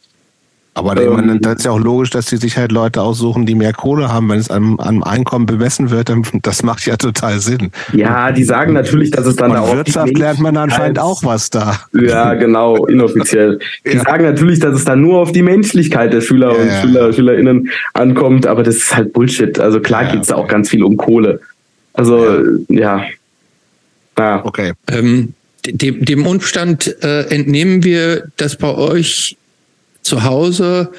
[0.74, 3.55] aber ähm, meine, das ist ja auch logisch, dass sie sich halt Leute aussuchen, die
[3.55, 6.07] mehr Kohle haben, wenn es am, am Einkommen bemessen wird.
[6.07, 7.72] Dann, das macht ja total Sinn.
[7.91, 9.76] Ja, die sagen natürlich, dass es dann Und auch.
[9.76, 11.78] Wirtschaft lernt man anscheinend auch was da.
[11.93, 13.59] Ja, genau, inoffiziell.
[13.86, 14.03] Die ja.
[14.03, 16.82] sagen natürlich, dass es dann nur auf die Menschlichkeit der Schüler ja, und ja.
[16.82, 19.59] Schüler, SchülerInnen ankommt, aber das ist halt Bullshit.
[19.59, 21.41] Also klar ja, geht es da auch ganz viel um Kohle.
[21.93, 22.26] Also,
[22.69, 23.03] ja.
[24.17, 24.45] ja.
[24.45, 24.72] Okay.
[24.88, 25.34] Ähm,
[25.65, 29.38] dem, dem Umstand äh, entnehmen wir, dass bei euch
[30.01, 30.91] zu Hause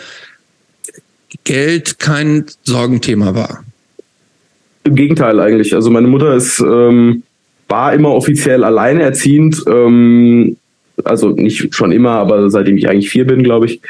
[1.45, 3.65] Geld kein Sorgenthema war.
[4.85, 5.75] Im Gegenteil eigentlich.
[5.75, 7.23] Also meine Mutter ist ähm,
[7.69, 10.57] war immer offiziell alleinerziehend, ähm,
[11.05, 13.81] also nicht schon immer, aber seitdem ich eigentlich vier bin, glaube ich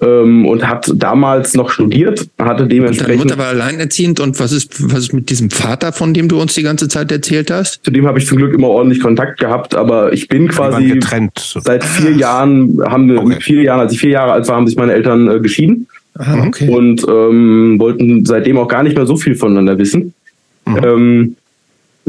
[0.00, 3.10] ähm, und hat damals noch studiert, hatte dementsprechend.
[3.10, 6.40] Deine Mutter war alleinerziehend und was ist, was ist mit diesem Vater, von dem du
[6.40, 7.84] uns die ganze Zeit erzählt hast?
[7.84, 11.54] Zu dem habe ich zum Glück immer ordentlich Kontakt gehabt, aber ich bin quasi getrennt.
[11.62, 13.40] seit vier Jahren, haben wir okay.
[13.40, 15.86] vier Jahren, als ich vier Jahre alt war, haben sich meine Eltern äh, geschieden.
[16.18, 16.68] Ah, okay.
[16.68, 20.14] Und ähm, wollten seitdem auch gar nicht mehr so viel voneinander wissen.
[20.66, 20.78] Mhm.
[20.82, 21.36] Ähm,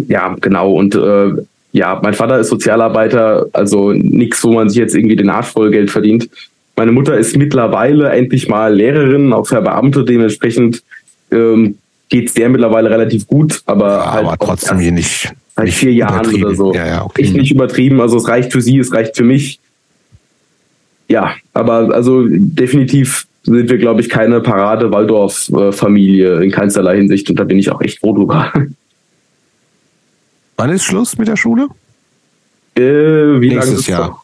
[0.07, 0.73] ja, genau.
[0.73, 1.31] Und äh,
[1.73, 5.71] ja, mein Vater ist Sozialarbeiter, also nichts, wo man sich jetzt irgendwie den Arsch voll
[5.71, 6.29] Geld verdient.
[6.75, 10.83] Meine Mutter ist mittlerweile endlich mal Lehrerin, auch verbeamtet, dementsprechend
[11.31, 11.77] ähm,
[12.09, 15.77] geht es der mittlerweile relativ gut, aber ja, halt aber trotzdem hier nicht seit nicht
[15.77, 16.73] vier Jahren oder so.
[16.73, 17.21] Ja, ja, okay.
[17.21, 18.01] Echt nicht übertrieben.
[18.01, 19.59] Also es reicht für sie, es reicht für mich.
[21.07, 27.37] Ja, aber also definitiv sind wir, glaube ich, keine Parade Waldorf-Familie in keinsterlei Hinsicht und
[27.37, 28.51] da bin ich auch echt froh drüber.
[30.57, 31.67] Wann ist Schluss mit der Schule?
[32.75, 34.21] Äh, wie Nächstes lange Jahr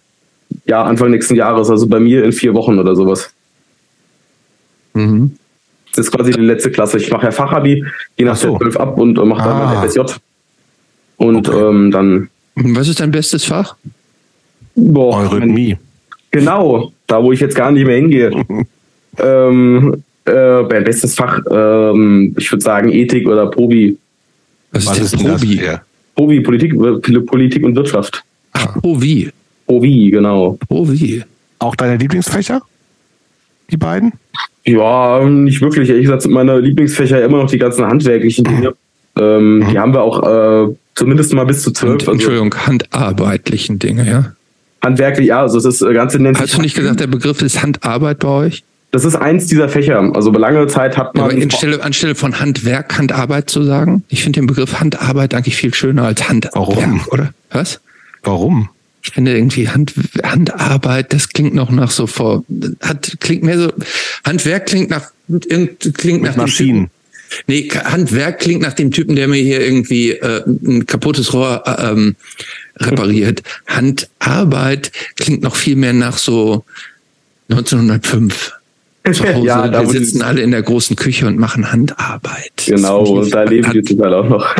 [0.66, 3.32] ja, Anfang nächsten Jahres, also bei mir in vier Wochen oder sowas.
[4.94, 5.32] Mhm.
[5.96, 6.98] Das ist quasi die letzte Klasse.
[6.98, 7.84] Ich mache ja Fachabi,
[8.18, 8.58] je nach so.
[8.58, 9.84] 12 ab und mache dann ah.
[9.84, 10.00] FSJ.
[11.18, 11.60] Und okay.
[11.60, 12.30] ähm, dann.
[12.56, 13.76] Was ist dein bestes Fach?
[14.76, 15.78] Boah, Eurythmie.
[16.32, 18.30] Genau, da wo ich jetzt gar nicht mehr hingehe.
[19.18, 23.98] ähm, äh, mein bestes Fach, ähm, ich würde sagen Ethik oder Probi.
[24.72, 25.62] Was, Was ist, Probi?
[26.16, 26.74] Probi, Politik,
[27.26, 28.24] Politik und Wirtschaft.
[28.52, 29.32] Ach, Provi.
[29.68, 30.58] Provi, genau.
[30.68, 31.24] Provi.
[31.60, 32.62] Auch deine Lieblingsfächer?
[33.70, 34.14] Die beiden?
[34.66, 35.90] Ja, nicht wirklich.
[35.90, 38.74] Ehrlich gesagt sind meine Lieblingsfächer immer noch die ganzen handwerklichen Dinge.
[39.20, 39.70] Ähm, mhm.
[39.70, 42.00] Die haben wir auch äh, zumindest mal bis zu zwölf.
[42.00, 44.34] Also Entschuldigung, handarbeitlichen Dinge, ja?
[44.82, 45.42] Handwerklich, ja.
[45.42, 48.64] Also das Ganze nennt Hast du nicht gesagt, der Begriff ist Handarbeit bei euch?
[48.92, 50.00] Das ist eins dieser Fächer.
[50.16, 51.26] Also lange Zeit hat man.
[51.26, 55.74] Aber anstelle, anstelle von Handwerk, Handarbeit zu sagen, ich finde den Begriff Handarbeit eigentlich viel
[55.74, 57.02] schöner als Handwerk, Warum?
[57.12, 57.32] oder?
[57.52, 57.82] Was?
[58.24, 58.70] Warum?
[59.08, 62.44] Ich finde irgendwie Hand, Handarbeit, das klingt noch nach so vor,
[62.82, 63.74] hat, klingt mehr so,
[64.26, 65.12] Handwerk klingt nach,
[65.94, 66.90] klingt nach Maschinen.
[67.48, 71.92] Nee, Handwerk klingt nach dem Typen, der mir hier irgendwie äh, ein kaputtes Rohr äh,
[71.92, 72.16] ähm,
[72.78, 73.44] repariert.
[73.68, 76.66] Handarbeit klingt noch viel mehr nach so
[77.50, 78.54] 1905.
[79.14, 82.52] Zu Hause, ja, wir sitzen alle in der großen Küche und machen Handarbeit.
[82.66, 84.54] Genau, und da leben wir zum Teil auch noch.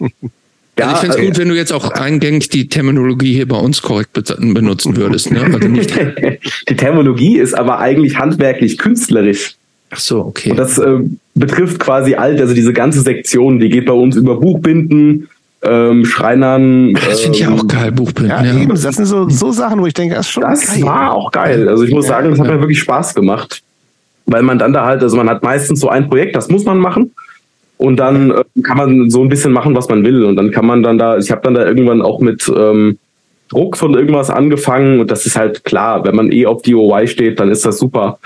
[0.78, 3.58] Ja, also ich finde es gut, wenn du jetzt auch eingängig die Terminologie hier bei
[3.58, 5.30] uns korrekt benutzen würdest.
[5.30, 5.42] Ne?
[5.42, 5.92] Also nicht
[6.68, 9.56] die Terminologie ist aber eigentlich handwerklich künstlerisch.
[9.90, 10.50] Ach so, okay.
[10.50, 11.00] Und das äh,
[11.34, 15.28] betrifft quasi alt, also diese ganze Sektion, die geht bei uns über Buchbinden,
[15.62, 16.94] ähm, Schreinern.
[16.94, 18.30] das finde ich ja auch ähm, geil, Buchbinden.
[18.30, 18.58] Ja, ja.
[18.58, 20.82] Eben, das sind so, so Sachen, wo ich denke, das ist schon Das geil.
[20.84, 21.68] war auch geil.
[21.68, 23.62] Also ich muss sagen, das hat mir wirklich Spaß gemacht.
[24.24, 26.78] Weil man dann da halt, also man hat meistens so ein Projekt, das muss man
[26.78, 27.12] machen.
[27.82, 30.24] Und dann äh, kann man so ein bisschen machen, was man will.
[30.24, 32.98] Und dann kann man dann da, ich habe dann da irgendwann auch mit ähm,
[33.50, 35.00] Druck von irgendwas angefangen.
[35.00, 38.20] Und das ist halt klar, wenn man eh auf DOY steht, dann ist das super.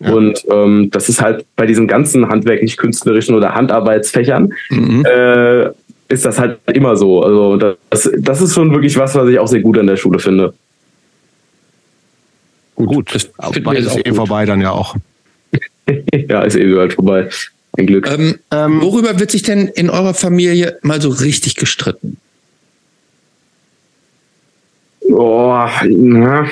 [0.00, 0.14] Ja.
[0.14, 5.04] Und ähm, das ist halt bei diesen ganzen handwerklich-künstlerischen oder Handarbeitsfächern mhm.
[5.04, 5.66] äh,
[6.08, 7.22] ist das halt immer so.
[7.22, 10.18] Also das, das ist schon wirklich was, was ich auch sehr gut an der Schule
[10.20, 10.54] finde.
[12.74, 13.14] Gut, gut.
[13.14, 14.16] das ist eh gut.
[14.16, 14.96] vorbei dann ja auch.
[16.28, 17.28] ja, ist eh bald vorbei.
[17.76, 18.10] Ein Glück.
[18.10, 22.18] Ähm, ähm, worüber wird sich denn in eurer Familie mal so richtig gestritten?
[25.08, 26.46] Oh, na.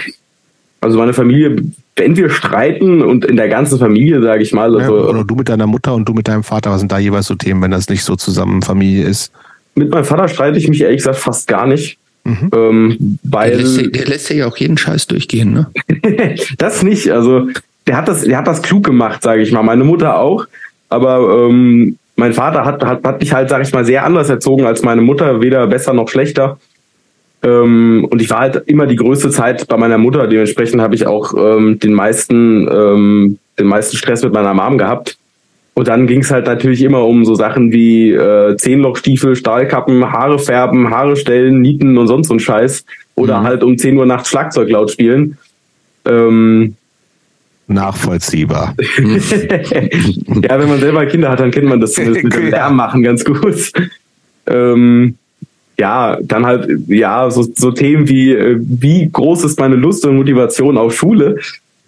[0.80, 1.56] Also meine Familie,
[1.96, 4.74] wenn wir streiten und in der ganzen Familie, sage ich mal.
[4.74, 6.98] Also, ja, oder du mit deiner Mutter und du mit deinem Vater, was sind da
[6.98, 9.30] jeweils so Themen, wenn das nicht so zusammen Familie ist?
[9.74, 11.98] Mit meinem Vater streite ich mich ehrlich gesagt fast gar nicht.
[12.24, 12.50] Mhm.
[12.54, 15.70] Ähm, weil der lässt, der lässt ja auch jeden Scheiß durchgehen, ne?
[16.58, 17.10] das nicht.
[17.10, 17.48] Also
[17.86, 19.62] der hat das, der hat das klug gemacht, sage ich mal.
[19.62, 20.46] Meine Mutter auch.
[20.90, 24.66] Aber ähm, mein Vater hat, hat, hat mich halt, sag ich mal, sehr anders erzogen
[24.66, 26.58] als meine Mutter, weder besser noch schlechter.
[27.42, 30.26] Ähm, und ich war halt immer die größte Zeit bei meiner Mutter.
[30.26, 35.16] Dementsprechend habe ich auch ähm, den meisten, ähm, den meisten Stress mit meiner Mom gehabt.
[35.74, 40.38] Und dann ging es halt natürlich immer um so Sachen wie äh, Zehnlochstiefel, Stahlkappen, Haare
[40.38, 42.84] färben, Haare stellen, Nieten und sonst so ein Scheiß.
[43.14, 43.44] Oder mhm.
[43.44, 45.38] halt um 10 Uhr nachts Schlagzeug laut spielen.
[46.04, 46.74] Ähm,
[47.70, 48.74] Nachvollziehbar.
[48.98, 53.24] ja, wenn man selber Kinder hat, dann kennt man das mit dem Lärm machen ganz
[53.24, 53.72] gut.
[54.46, 55.14] Ähm,
[55.78, 60.16] ja, dann halt, ja, so, so Themen wie, äh, wie groß ist meine Lust und
[60.16, 61.38] Motivation auf Schule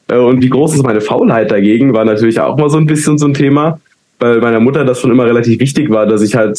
[0.08, 3.18] äh, und wie groß ist meine Faulheit dagegen, war natürlich auch mal so ein bisschen
[3.18, 3.80] so ein Thema,
[4.18, 6.58] weil meiner Mutter das schon immer relativ wichtig war, dass ich halt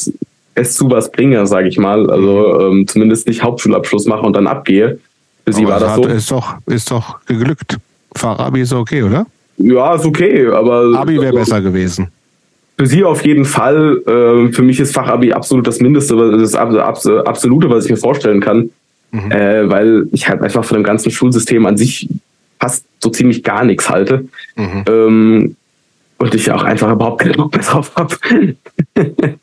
[0.56, 2.10] es zu was bringe, sage ich mal.
[2.10, 5.00] Also ähm, zumindest nicht Hauptschulabschluss mache und dann abgehe.
[5.46, 6.06] Für sie war das so.
[6.06, 7.78] Ist doch, ist doch geglückt.
[8.16, 9.26] Fahrabi ist okay, oder?
[9.58, 10.98] Ja, ist okay, aber.
[10.98, 12.08] Abi wäre also, besser gewesen.
[12.78, 14.02] Für sie auf jeden Fall.
[14.06, 18.72] Äh, für mich ist Fachabi absolut das Mindeste, das Absolute, was ich mir vorstellen kann.
[19.12, 19.32] Mhm.
[19.32, 22.10] Äh, weil ich halt einfach von dem ganzen Schulsystem an sich
[22.60, 24.26] fast so ziemlich gar nichts halte.
[24.56, 24.84] Mhm.
[24.88, 25.56] Ähm,
[26.18, 28.16] und ich auch einfach überhaupt keinen Bock mehr drauf habe.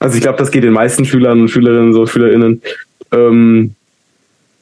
[0.00, 2.62] also ich glaube, das geht den meisten Schülern und Schülerinnen, so Schülerinnen.
[3.12, 3.74] Ähm,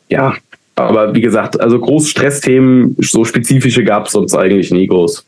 [0.08, 0.34] ja,
[0.76, 5.24] aber wie gesagt, also groß Stressthemen, so spezifische gab es sonst eigentlich nie groß.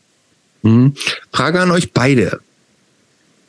[0.61, 0.93] Mhm.
[1.31, 2.39] Frage an euch beide.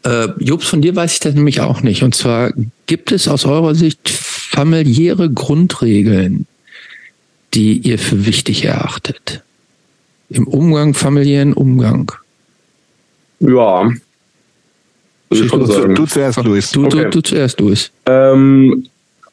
[0.04, 2.02] Äh, Jobs, von dir weiß ich das nämlich auch nicht.
[2.02, 2.52] Und zwar,
[2.86, 6.46] gibt es aus eurer Sicht familiäre Grundregeln,
[7.52, 9.42] die ihr für wichtig erachtet?
[10.30, 12.12] Im Umgang, familiären Umgang?
[13.40, 13.90] Ja.
[15.28, 16.70] Du, du, du, zuerst, Luis.
[16.70, 17.04] Du, okay.
[17.04, 17.92] du, du zuerst, Luis.
[18.06, 18.88] Ähm,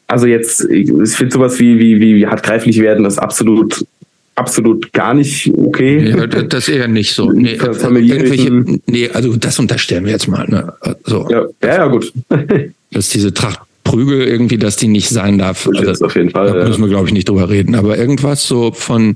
[0.07, 3.85] also jetzt, ich finde sowas wie, wie, wie hartgreiflich werden, das absolut,
[4.35, 6.09] absolut gar nicht okay.
[6.09, 7.31] Ja, das eher nicht so.
[7.31, 10.47] Nee, irgendwelche, nee, also das unterstellen wir jetzt mal.
[10.47, 10.73] Ne?
[11.05, 11.27] So.
[11.29, 12.13] Ja, ja, ja, gut.
[12.91, 15.67] dass diese Tracht Prügel irgendwie, dass die nicht sein darf.
[15.67, 16.51] Also, auf jeden Fall.
[16.51, 17.73] Da müssen wir, glaube ich, nicht drüber reden.
[17.75, 19.15] Aber irgendwas so von,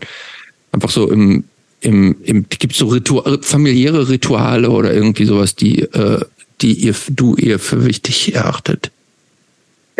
[0.71, 1.43] einfach so im,
[1.81, 6.19] im, im gibt so Ritual, familiäre Rituale oder irgendwie sowas, die, äh,
[6.61, 8.91] die ihr, du ihr für wichtig erachtet?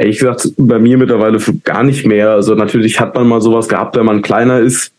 [0.01, 2.31] Ehrlich gesagt, bei mir mittlerweile gar nicht mehr.
[2.31, 4.91] Also natürlich hat man mal sowas gehabt, wenn man kleiner ist.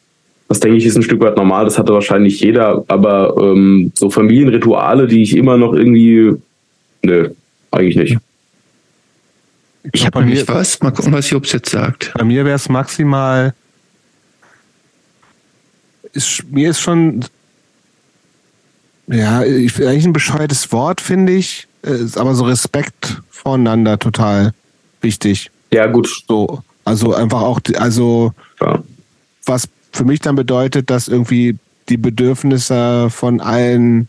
[0.47, 2.85] Das denke ich ist ein Stück weit normal, das hatte wahrscheinlich jeder.
[2.87, 6.37] Aber ähm, so Familienrituale, die ich immer noch irgendwie.
[7.03, 7.31] Nö,
[7.73, 8.19] eigentlich nicht.
[9.93, 10.81] Ich habe nämlich was.
[10.81, 12.13] Mal gucken, was Jobs jetzt sagt.
[12.15, 13.55] Bei mir wäre es maximal.
[16.13, 17.25] Ist, mir ist schon.
[19.09, 21.67] Ja, ich, eigentlich ein bescheuertes Wort, finde ich.
[21.83, 24.53] Ist aber so Respekt voneinander total
[25.03, 25.51] wichtig.
[25.73, 26.25] Ja, gut.
[26.29, 28.83] So, also einfach auch, also ja.
[29.45, 31.57] was für mich dann bedeutet, dass irgendwie
[31.89, 34.09] die Bedürfnisse von allen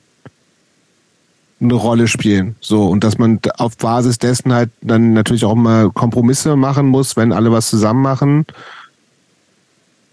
[1.59, 2.55] eine Rolle spielen.
[2.59, 7.15] So, und dass man auf Basis dessen halt dann natürlich auch mal Kompromisse machen muss,
[7.15, 8.45] wenn alle was zusammen machen.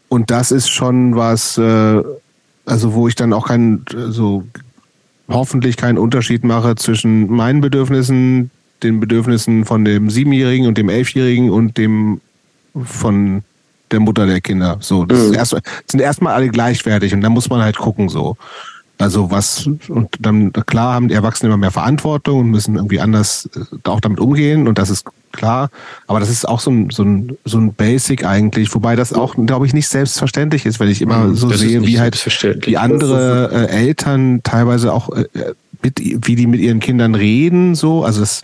[0.09, 2.03] Und das ist schon was, äh,
[2.66, 4.45] also wo ich dann auch keinen, so
[5.28, 8.51] hoffentlich keinen Unterschied mache zwischen meinen Bedürfnissen,
[8.83, 12.20] den Bedürfnissen von dem Siebenjährigen und dem Elfjährigen und dem
[12.85, 13.43] von
[13.91, 14.78] der Mutter der Kinder.
[14.81, 15.35] So, das mhm.
[15.35, 15.57] erst,
[15.91, 18.37] sind erstmal alle gleichwertig und dann muss man halt gucken so.
[18.99, 23.49] Also was, und dann klar haben die Erwachsenen immer mehr Verantwortung und müssen irgendwie anders
[23.57, 25.70] äh, auch damit umgehen und das ist klar.
[26.07, 29.37] Aber das ist auch so ein, so ein, so ein Basic eigentlich, wobei das auch,
[29.47, 32.14] glaube ich, nicht selbstverständlich ist, weil ich immer mhm, so das sehe, wie halt
[32.66, 35.24] wie andere äh, Eltern teilweise auch äh,
[35.83, 38.05] mit, wie die mit ihren Kindern reden, so.
[38.05, 38.43] Also das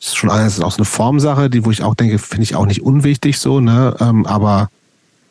[0.00, 2.66] ist schon alles auch so eine Formsache, die, wo ich auch denke, finde ich auch
[2.66, 3.96] nicht unwichtig so, ne?
[4.00, 4.70] Ähm, aber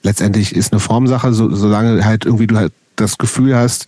[0.04, 3.88] letztendlich ist eine Formsache, so, solange halt irgendwie du halt das Gefühl hast,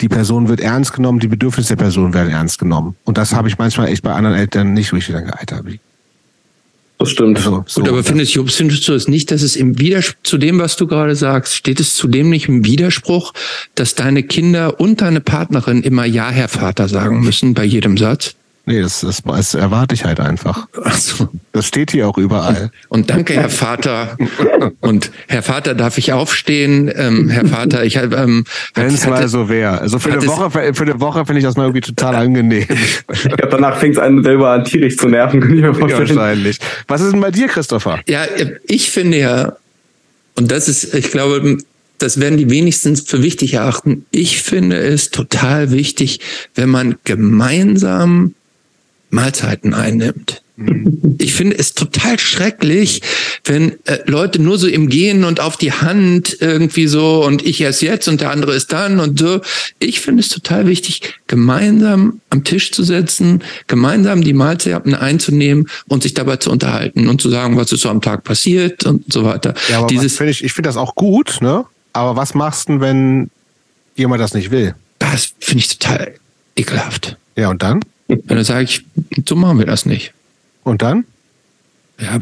[0.00, 2.96] die Person wird ernst genommen, die Bedürfnisse der Person werden ernst genommen.
[3.04, 5.80] Und das habe ich manchmal echt bei anderen Eltern nicht, wo ich denke, Alter, wie.
[7.00, 7.38] Das stimmt.
[7.38, 10.36] Also, so, Gut, aber findest, Jupp, findest du es nicht, dass es im Widerspruch zu
[10.36, 13.32] dem, was du gerade sagst, steht es zudem nicht im Widerspruch,
[13.74, 18.36] dass deine Kinder und deine Partnerin immer Ja, Herr Vater sagen müssen bei jedem Satz?
[18.66, 20.68] Nee, das, das, das erwarte ich halt einfach.
[20.84, 21.28] Ach so.
[21.52, 22.70] Das steht hier auch überall.
[22.88, 24.16] Und danke, Herr Vater.
[24.80, 26.92] Und Herr Vater, darf ich aufstehen?
[26.94, 28.14] Ähm, Herr Vater, ich habe.
[28.16, 28.44] Ähm,
[28.74, 29.80] Wenn es mal so wäre.
[29.80, 32.66] Also für eine Woche, für, für eine Woche finde ich das mal irgendwie total angenehm.
[33.12, 36.08] ich glaube, danach fängt es einen selber an, tierisch zu nerven, kann ich mir vorstellen.
[36.08, 36.58] Ja, wahrscheinlich.
[36.86, 38.00] Was ist denn bei dir, Christopher?
[38.06, 38.24] Ja,
[38.66, 39.56] ich finde ja,
[40.36, 41.58] und das ist, ich glaube,
[41.98, 44.06] das werden die wenigstens für wichtig erachten.
[44.10, 46.20] Ich finde es total wichtig,
[46.54, 48.34] wenn man gemeinsam
[49.10, 50.42] Mahlzeiten einnimmt.
[51.18, 53.00] Ich finde es total schrecklich,
[53.44, 57.62] wenn äh, Leute nur so im Gehen und auf die Hand irgendwie so und ich
[57.62, 59.40] erst jetzt und der andere ist dann und so.
[59.78, 66.02] Ich finde es total wichtig, gemeinsam am Tisch zu setzen, gemeinsam die Mahlzeiten einzunehmen und
[66.02, 69.24] sich dabei zu unterhalten und zu sagen, was ist so am Tag passiert und so
[69.24, 69.54] weiter.
[69.70, 71.64] Ja, aber Dieses find ich, ich finde das auch gut, ne?
[71.94, 73.30] Aber was machst du, wenn
[73.96, 74.74] jemand das nicht will?
[74.98, 76.14] Das finde ich total
[76.54, 77.16] ekelhaft.
[77.36, 77.80] Ja, und dann?
[78.26, 78.84] Dann sage ich,
[79.28, 80.12] so machen wir das nicht.
[80.64, 81.04] Und dann?
[82.00, 82.18] Ja,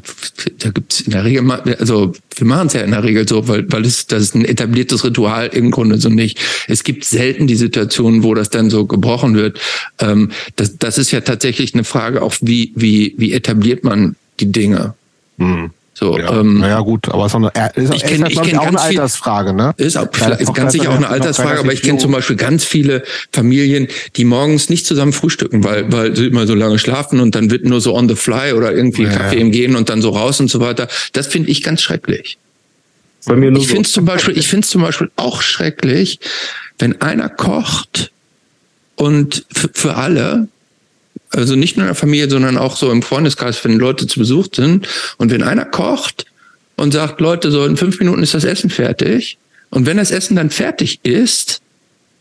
[0.59, 3.70] da gibt's in der Regel, also wir machen es ja in der Regel so, weil,
[3.70, 6.41] weil es, das ist ein etabliertes Ritual im Grunde so nicht.
[6.66, 9.61] Es gibt selten die Situation, wo das dann so gebrochen wird.
[10.01, 14.51] Ähm, das, das ist ja tatsächlich eine Frage auch, wie, wie, wie etabliert man die
[14.51, 14.95] Dinge?
[15.39, 15.70] Hm.
[15.99, 16.32] So, ja.
[16.32, 18.80] Ähm, naja, gut, aber es ist, eine, ist, ich kenn, ist ich kenn auch eine
[18.80, 19.74] Altersfrage, ne?
[19.78, 22.64] Ist, auch, ja, ist ganz sicher auch eine Altersfrage, aber ich kenne zum Beispiel ganz
[22.64, 27.34] viele Familien, die morgens nicht zusammen frühstücken, weil, weil sie immer so lange schlafen und
[27.34, 30.01] dann wird nur so on the fly oder irgendwie ja, Kaffee im Gehen und dann
[30.01, 30.86] so raus und so weiter.
[31.14, 32.38] Das finde ich ganz schrecklich.
[33.26, 36.20] Bei mir nur ich finde es zum Beispiel, ich finde es zum Beispiel auch schrecklich,
[36.78, 38.12] wenn einer kocht
[38.94, 40.46] und für alle
[41.31, 44.49] also nicht nur in der Familie, sondern auch so im Freundeskreis, wenn Leute zu Besuch
[44.55, 44.89] sind.
[45.18, 46.26] Und wenn einer kocht
[46.76, 49.39] und sagt, Leute, so in fünf Minuten ist das Essen fertig.
[49.70, 51.61] Und wenn das Essen dann fertig ist,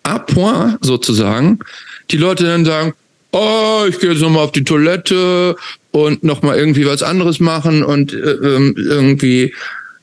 [0.03, 1.59] à point sozusagen,
[2.11, 2.93] die Leute dann sagen,
[3.31, 5.55] oh, ich gehe jetzt nochmal auf die Toilette
[5.91, 9.53] und nochmal irgendwie was anderes machen und äh, ähm, irgendwie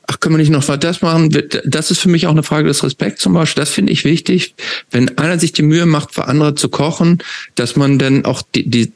[0.07, 1.35] ach, können wir nicht noch das machen?
[1.65, 3.61] Das ist für mich auch eine Frage des Respekts zum Beispiel.
[3.61, 4.55] Das finde ich wichtig,
[4.91, 7.19] wenn einer sich die Mühe macht, für andere zu kochen,
[7.55, 8.91] dass man dann auch die, die,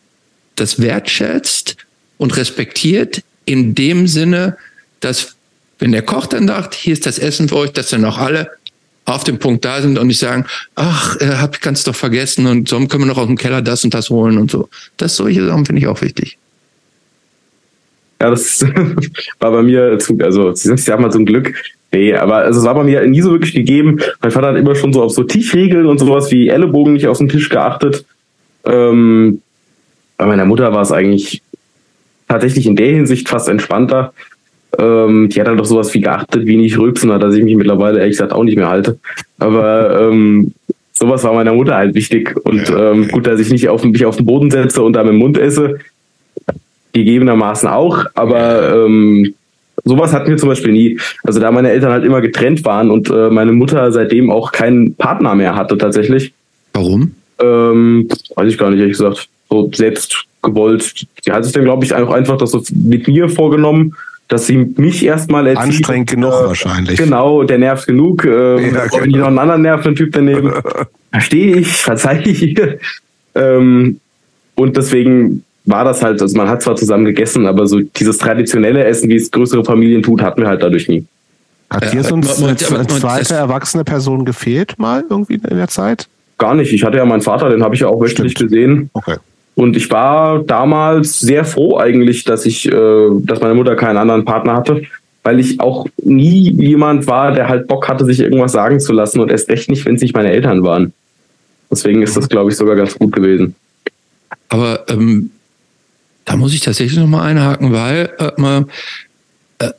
[0.56, 1.78] das wertschätzt
[2.18, 4.58] und respektiert in dem Sinne,
[5.00, 5.36] dass
[5.80, 8.52] wenn der Koch dann sagt, hier ist das Essen für euch, dass dann auch alle
[9.06, 10.46] auf dem Punkt da sind und nicht sagen,
[10.76, 13.62] ach, äh, hab ich ganz doch vergessen und so können wir noch aus dem Keller
[13.62, 14.70] das und das holen und so.
[14.98, 16.38] Das solche Sachen finde ich auch wichtig.
[18.22, 18.66] Ja, das
[19.40, 21.54] war bei mir, also ich sag mal so ein Glück.
[21.92, 24.00] Nee, aber also, es war bei mir nie so wirklich gegeben.
[24.22, 27.18] Mein Vater hat immer schon so auf so Tischregeln und sowas wie Ellenbogen nicht auf
[27.18, 28.06] den Tisch geachtet.
[28.66, 29.42] Ähm,
[30.18, 31.42] bei meiner Mutter war es eigentlich
[32.28, 34.14] tatsächlich in der Hinsicht fast entspannter.
[34.78, 38.00] Ähm, die hat dann doch sowas wie geachtet, wie nicht rülpsen, dass ich mich mittlerweile
[38.00, 39.00] ehrlich gesagt auch nicht mehr halte.
[39.40, 40.54] Aber ähm,
[40.94, 42.36] sowas war meiner Mutter halt wichtig.
[42.46, 45.14] Und ähm, gut, dass ich nicht auf, mich auf den Boden setze und da mit
[45.14, 45.80] dem Mund esse,
[46.94, 49.34] gegebenermaßen auch, aber ähm,
[49.84, 51.00] sowas hatten wir zum Beispiel nie.
[51.24, 54.96] Also da meine Eltern halt immer getrennt waren und äh, meine Mutter seitdem auch keinen
[54.96, 56.34] Partner mehr hatte tatsächlich.
[56.74, 57.16] Warum?
[57.42, 59.28] Ähm, weiß ich gar nicht, ehrlich gesagt.
[59.50, 61.08] So selbst gewollt.
[61.24, 63.96] Sie hat sich dann, glaube ich, auch einfach das so mit mir vorgenommen,
[64.28, 65.64] dass sie mich erstmal erzieht.
[65.64, 66.98] Anstrengend genug äh, wahrscheinlich.
[66.98, 68.26] Genau, der nervt genug.
[68.26, 69.02] Äh, ja, genau.
[69.02, 70.54] Wenn ich noch einen anderen nervenden Typ daneben.
[71.12, 72.56] Verstehe ich, verzeih ich.
[73.36, 74.00] ähm,
[74.54, 78.84] und deswegen war das halt, also man hat zwar zusammen gegessen, aber so dieses traditionelle
[78.84, 81.06] Essen, wie es größere Familien tut, hatten wir halt dadurch nie.
[81.70, 86.08] Hat dir sonst eine, zweite erwachsene Person gefehlt mal irgendwie in der Zeit?
[86.40, 86.74] Gar nicht.
[86.74, 88.90] Ich hatte ja meinen Vater, den habe ich ja auch wöchentlich gesehen.
[88.94, 89.18] Okay.
[89.56, 94.26] Und ich war damals sehr froh eigentlich, dass ich, äh, dass meine Mutter keinen anderen
[94.26, 94.84] Partner hatte,
[95.24, 99.20] weil ich auch nie jemand war, der halt Bock hatte, sich irgendwas sagen zu lassen
[99.20, 100.94] und erst recht nicht, wenn es nicht meine Eltern waren.
[101.70, 103.54] Deswegen ist das, glaube ich, sogar ganz gut gewesen.
[104.48, 105.30] Aber ähm,
[106.30, 108.62] da muss ich tatsächlich nochmal einhaken, weil äh,
[109.66, 109.72] äh,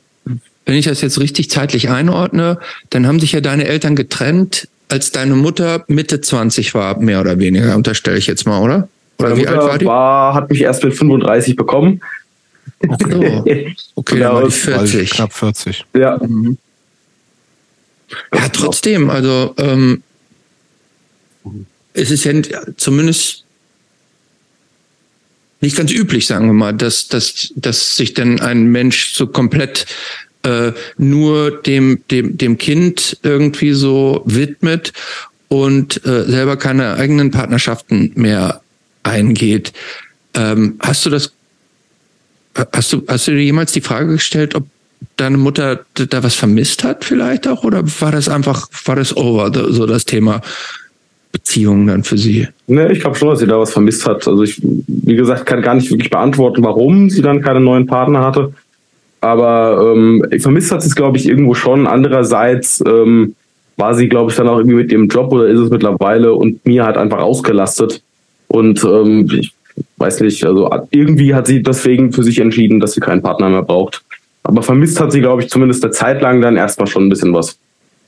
[0.65, 5.11] wenn ich das jetzt richtig zeitlich einordne, dann haben sich ja deine Eltern getrennt, als
[5.11, 8.89] deine Mutter Mitte 20 war, mehr oder weniger, unterstelle ich jetzt mal, oder?
[9.17, 9.85] Oder Meine wie Mutter alt war die?
[9.85, 12.01] War, hat mich erst mit 35 bekommen.
[12.87, 15.09] Okay, okay dann war die 40.
[15.11, 15.85] Knapp 40.
[15.95, 16.17] Ja.
[16.17, 16.57] Mhm.
[18.33, 20.01] Ja, trotzdem, also ähm,
[21.93, 22.33] es ist ja
[22.77, 23.40] zumindest
[25.61, 29.85] nicht ganz üblich, sagen wir mal, dass, dass, dass sich denn ein Mensch so komplett
[30.43, 34.91] äh, nur dem, dem, dem Kind irgendwie so widmet
[35.47, 38.61] und äh, selber keine eigenen Partnerschaften mehr
[39.03, 39.73] eingeht.
[40.33, 41.33] Ähm, hast du das,
[42.73, 44.65] hast du, hast du dir jemals die Frage gestellt, ob
[45.17, 49.51] deine Mutter da was vermisst hat vielleicht auch oder war das einfach, war das over,
[49.71, 50.41] so das Thema
[51.31, 52.47] Beziehungen dann für sie?
[52.67, 54.27] Ne, ich glaube schon, dass sie da was vermisst hat.
[54.27, 58.21] Also ich, wie gesagt, kann gar nicht wirklich beantworten, warum sie dann keine neuen Partner
[58.21, 58.53] hatte.
[59.21, 61.87] Aber ähm, vermisst hat sie es, glaube ich, irgendwo schon.
[61.87, 63.35] Andererseits ähm,
[63.77, 66.65] war sie, glaube ich, dann auch irgendwie mit ihrem Job oder ist es mittlerweile und
[66.65, 68.01] mir halt einfach ausgelastet.
[68.47, 69.53] Und ähm, ich
[69.97, 73.63] weiß nicht, also irgendwie hat sie deswegen für sich entschieden, dass sie keinen Partner mehr
[73.63, 74.03] braucht.
[74.43, 77.33] Aber vermisst hat sie, glaube ich, zumindest eine Zeit lang dann erstmal schon ein bisschen
[77.33, 77.57] was.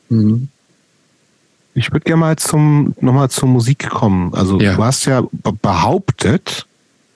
[0.10, 0.48] Mhm.
[1.76, 4.34] Ich würde gerne mal zum nochmal zur Musik kommen.
[4.34, 4.76] Also Ja.
[4.76, 5.24] du hast ja
[5.62, 6.66] behauptet,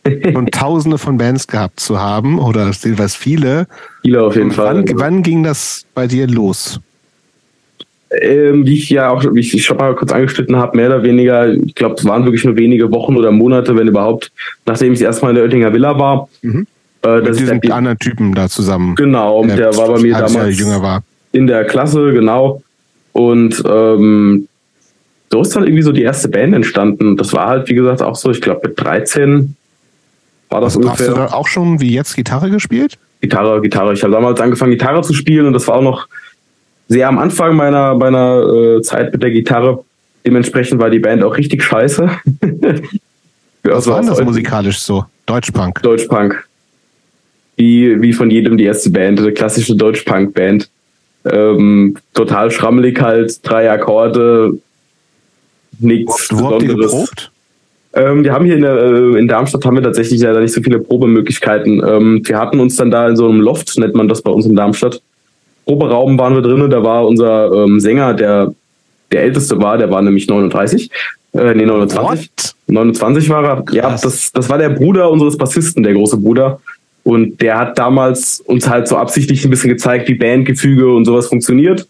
[0.05, 3.67] schon Tausende von Bands gehabt zu haben oder jedenfalls viele.
[4.01, 4.83] Viele auf jeden Fall.
[4.87, 6.79] Wann, wann ging das bei dir los?
[8.21, 11.49] Ähm, wie ich ja auch, wie ich schon mal kurz angeschnitten habe, mehr oder weniger,
[11.53, 14.31] ich glaube, es waren wirklich nur wenige Wochen oder Monate, wenn überhaupt,
[14.65, 16.29] nachdem ich erstmal in der Oettinger Villa war.
[16.41, 16.65] Mhm.
[17.03, 18.95] Äh, Mit diesem der, anderen Typen da zusammen.
[18.95, 21.03] genau, der, war bei mir damals jünger war.
[21.33, 22.63] in der Klasse, genau.
[23.11, 24.46] Und ähm,
[25.31, 27.17] so ist dann irgendwie so die erste Band entstanden.
[27.17, 29.55] Das war halt, wie gesagt, auch so, ich glaube, mit 13
[30.49, 31.13] war das Hast du ungefähr.
[31.13, 32.97] da auch schon wie jetzt Gitarre gespielt?
[33.21, 33.93] Gitarre, Gitarre.
[33.93, 36.07] Ich habe damals angefangen, Gitarre zu spielen und das war auch noch
[36.87, 39.83] sehr am Anfang meiner, meiner äh, Zeit mit der Gitarre.
[40.25, 42.09] Dementsprechend war die Band auch richtig scheiße.
[43.63, 45.05] Was so war das musikalisch so?
[45.25, 45.81] Deutschpunk.
[45.81, 46.47] Deutschpunk.
[47.57, 50.69] Wie, wie von jedem die erste Band, eine klassische Deutschpunk-Band.
[51.25, 54.57] Ähm, total schrammelig halt, drei Akkorde,
[55.79, 56.91] nichts Wo habt ihr Besonderes.
[56.91, 57.31] geprobt?
[57.93, 60.61] Ähm, wir haben hier in, der, äh, in Darmstadt haben wir tatsächlich leider nicht so
[60.61, 61.81] viele Probemöglichkeiten.
[61.85, 64.45] Ähm, wir hatten uns dann da in so einem Loft, nennt man das bei uns
[64.45, 65.01] in Darmstadt.
[65.65, 68.53] Proberaum waren wir drinnen, da war unser ähm, Sänger, der
[69.11, 70.89] der älteste war, der war nämlich 39.
[71.33, 72.29] Äh, nee, 29.
[72.29, 72.55] What?
[72.67, 73.65] 29 war er.
[73.71, 74.01] Ja, Krass.
[74.01, 76.59] das, das war der Bruder unseres Bassisten, der große Bruder.
[77.03, 81.27] Und der hat damals uns halt so absichtlich ein bisschen gezeigt, wie Bandgefüge und sowas
[81.27, 81.87] funktioniert.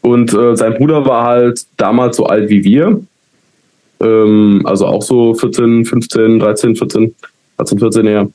[0.00, 3.00] Und äh, sein Bruder war halt damals so alt wie wir.
[4.00, 7.14] Ähm, also auch so 14, 15, 13, 14,
[7.56, 8.26] 13, 14 ja.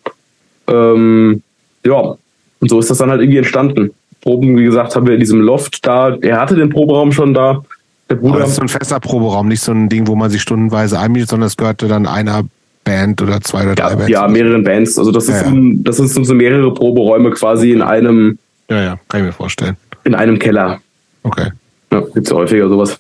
[0.68, 1.42] Ähm,
[1.86, 2.16] ja,
[2.60, 3.92] und so ist das dann halt irgendwie entstanden.
[4.22, 6.16] Proben, wie gesagt, haben wir in diesem Loft da.
[6.22, 7.64] Er hatte den Proberaum schon da.
[8.10, 8.40] Der Aber Bruder.
[8.42, 11.30] das ist so ein fester Proberaum, nicht so ein Ding, wo man sich stundenweise einmietet,
[11.30, 12.44] sondern es gehörte dann einer
[12.86, 14.10] Band oder zwei oder drei Ja, Bands.
[14.10, 14.98] ja, mehreren Bands.
[15.00, 15.48] Also das, Ja, ist ja.
[15.52, 18.38] Ein, das sind so mehrere Proberäume quasi in einem,
[18.70, 19.78] ja, ja, kann ich mir vorstellen.
[20.04, 20.82] in einem Keller.
[21.24, 21.52] Okay.
[21.92, 23.00] Ja, gibt's ja häufiger sowas.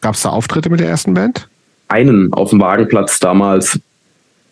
[0.00, 1.48] Gab es da Auftritte mit der ersten Band?
[1.88, 3.78] Einen auf dem Wagenplatz damals.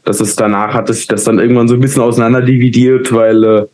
[0.05, 3.67] Das ist danach hat sich das dann irgendwann so ein bisschen auseinander dividiert, weil äh,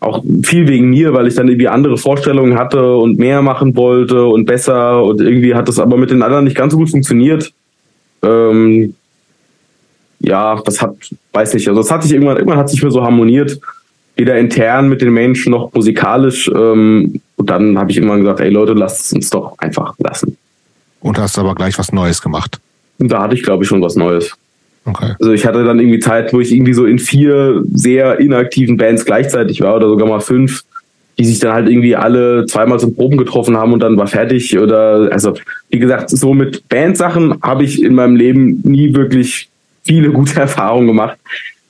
[0.00, 4.24] auch viel wegen mir, weil ich dann irgendwie andere Vorstellungen hatte und mehr machen wollte
[4.24, 7.52] und besser und irgendwie hat das aber mit den anderen nicht ganz so gut funktioniert.
[8.22, 8.94] Ähm,
[10.20, 10.96] ja, das hat,
[11.32, 13.58] weiß nicht, also das hat sich irgendwann, irgendwann hat sich mir so harmoniert,
[14.16, 16.48] weder intern mit den Menschen noch musikalisch.
[16.54, 20.36] Ähm, und dann habe ich irgendwann gesagt, ey Leute, lasst es uns doch einfach lassen.
[21.00, 22.58] Und hast aber gleich was Neues gemacht.
[22.98, 24.34] Und da hatte ich, glaube ich, schon was Neues.
[24.84, 25.14] Okay.
[25.20, 29.04] Also ich hatte dann irgendwie Zeit, wo ich irgendwie so in vier sehr inaktiven Bands
[29.04, 30.64] gleichzeitig war oder sogar mal fünf,
[31.18, 34.58] die sich dann halt irgendwie alle zweimal zum Proben getroffen haben und dann war fertig
[34.58, 35.34] oder also
[35.68, 39.48] wie gesagt, so mit Bandsachen habe ich in meinem Leben nie wirklich
[39.84, 41.18] viele gute Erfahrungen gemacht.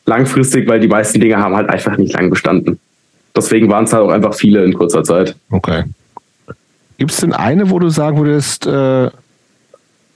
[0.06, 2.78] Langfristig, weil die meisten Dinge haben halt einfach nicht lang bestanden.
[3.36, 5.36] Deswegen waren es halt auch einfach viele in kurzer Zeit.
[5.50, 5.84] Okay.
[6.98, 9.10] Gibt es denn eine, wo du sagen würdest, äh,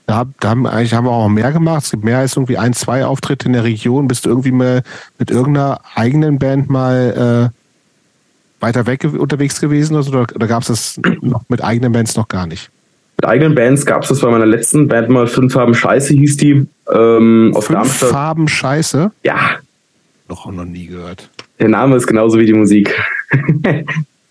[0.05, 1.83] da, da haben, eigentlich haben wir auch mehr gemacht.
[1.83, 4.07] Es gibt mehr als irgendwie ein, zwei Auftritte in der Region.
[4.07, 4.83] Bist du irgendwie mal
[5.17, 10.99] mit irgendeiner eigenen Band mal äh, weiter weg unterwegs gewesen oder, oder, gab es das
[11.21, 12.69] noch mit eigenen Bands noch gar nicht?
[13.17, 16.37] Mit eigenen Bands gab es das bei meiner letzten Band mal, Fünf Farben Scheiße hieß
[16.37, 16.67] die.
[16.93, 17.93] Ähm, Fünf.
[17.93, 19.11] Farben Scheiße?
[19.23, 19.57] Ja,
[20.27, 21.29] Noch, noch nie gehört.
[21.63, 22.93] Der Name ist genauso wie die Musik.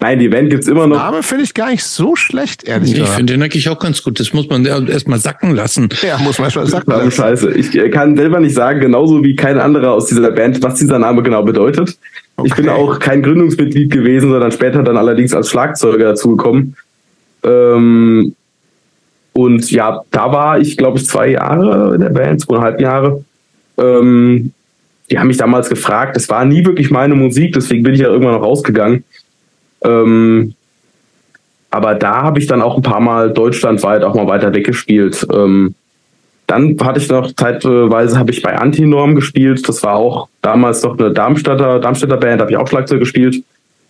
[0.01, 0.99] Nein, die Band gibt's immer noch.
[0.99, 3.17] Name finde ich gar nicht so schlecht, ehrlich Ich gesagt.
[3.17, 4.21] finde den eigentlich auch ganz gut.
[4.21, 5.89] Das muss man erstmal sacken lassen.
[6.03, 6.85] Ja, muss man schon sagen.
[6.91, 7.53] Name scheiße.
[7.53, 10.99] Ich äh, kann selber nicht sagen, genauso wie kein anderer aus dieser Band, was dieser
[10.99, 11.97] Name genau bedeutet.
[12.45, 12.79] Ich bin Okay.
[12.79, 16.77] auch kein Gründungsmitglied gewesen, sondern später dann allerdings als Schlagzeuger dazugekommen.
[17.45, 18.35] Ähm,
[19.33, 23.25] und ja, da war ich, glaube ich, zwei Jahre in der Band, zweieinhalb Jahre.
[23.79, 24.53] Ähm,
[25.13, 26.17] die haben mich damals gefragt.
[26.17, 29.05] Es war nie wirklich meine Musik, deswegen bin ich ja irgendwann noch rausgegangen.
[29.85, 30.55] Ähm,
[31.71, 35.27] aber da habe ich dann auch ein paar Mal deutschlandweit auch mal weiter weggespielt.
[35.31, 35.75] Ähm,
[36.47, 39.69] dann hatte ich noch zeitweise habe ich bei Antinorm gespielt.
[39.69, 43.43] Das war auch damals noch eine Darmstädter, Darmstädter Band, habe ich auch Schlagzeug gespielt.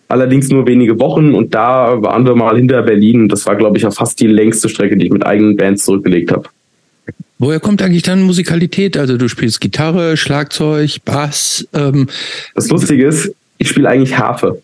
[0.09, 3.29] Allerdings nur wenige Wochen und da waren wir mal hinter Berlin.
[3.29, 6.33] Das war, glaube ich, auch fast die längste Strecke, die ich mit eigenen Bands zurückgelegt
[6.33, 6.49] habe.
[7.39, 8.95] Woher kommt eigentlich dann Musikalität?
[8.97, 11.67] Also du spielst Gitarre, Schlagzeug, Bass.
[11.73, 12.07] Ähm,
[12.55, 14.61] Das Lustige ist, ich spiele eigentlich Harfe.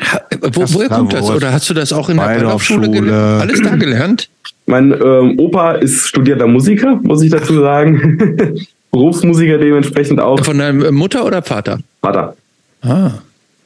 [0.00, 0.20] ha-
[0.52, 1.28] wo, woher kommt das?
[1.28, 2.90] Oder hast du das auch in der Waldorfschule.
[2.90, 3.42] Gelernt?
[3.42, 4.28] Alles da gelernt?
[4.66, 8.56] Mein ähm, Opa ist studierter Musiker, muss ich dazu sagen.
[8.92, 10.42] Berufsmusiker dementsprechend auch.
[10.44, 11.80] Von deiner Mutter oder Vater?
[12.00, 12.36] Vater.
[12.82, 13.10] Ah.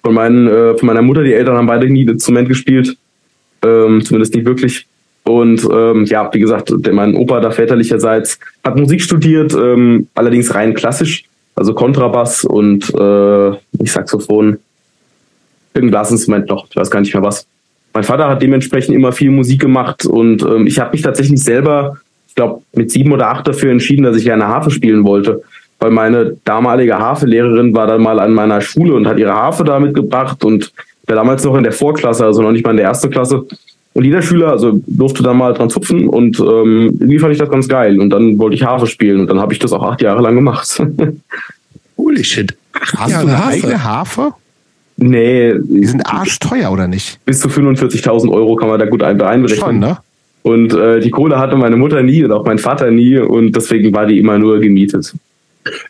[0.03, 2.97] Von, meinen, äh, von meiner Mutter, die Eltern haben beide nie ein Instrument gespielt.
[3.63, 4.87] Ähm, zumindest nicht wirklich.
[5.29, 10.73] Und ähm, ja, wie gesagt, mein Opa da väterlicherseits hat Musik studiert, ähm, allerdings rein
[10.73, 11.25] klassisch,
[11.55, 14.57] also Kontrabass und äh, nicht Saxophon,
[15.75, 17.47] irgendein Blasinstrument noch, ich weiß gar nicht mehr was.
[17.93, 21.99] mein Vater hat dementsprechend immer viel Musik gemacht und ähm, ich habe mich tatsächlich selber,
[22.27, 25.43] ich glaube, mit sieben oder acht dafür entschieden, dass ich gerne Harfe spielen wollte.
[25.79, 29.79] Weil meine damalige Harfe-Lehrerin war dann mal an meiner Schule und hat ihre Harfe da
[29.79, 30.73] mitgebracht und
[31.07, 33.45] war damals noch in der Vorklasse, also noch nicht mal in der ersten Klasse.
[33.99, 37.51] Und jeder Schüler also durfte da mal dran zupfen und ähm, irgendwie fand ich das
[37.51, 37.99] ganz geil.
[38.01, 40.37] Und dann wollte ich Harfe spielen und dann habe ich das auch acht Jahre lang
[40.37, 40.81] gemacht.
[41.97, 42.57] Holy shit.
[42.97, 44.35] Hast du eine eigene Harfe?
[44.99, 47.19] nee, Die sind arschteuer, oder nicht?
[47.25, 49.59] bis zu 45.000 Euro kann man da gut ein- einberechnen.
[49.67, 49.99] Schon, ne?
[50.43, 53.93] Und äh, die Kohle hatte meine Mutter nie und auch mein Vater nie und deswegen
[53.93, 55.13] war die immer nur gemietet.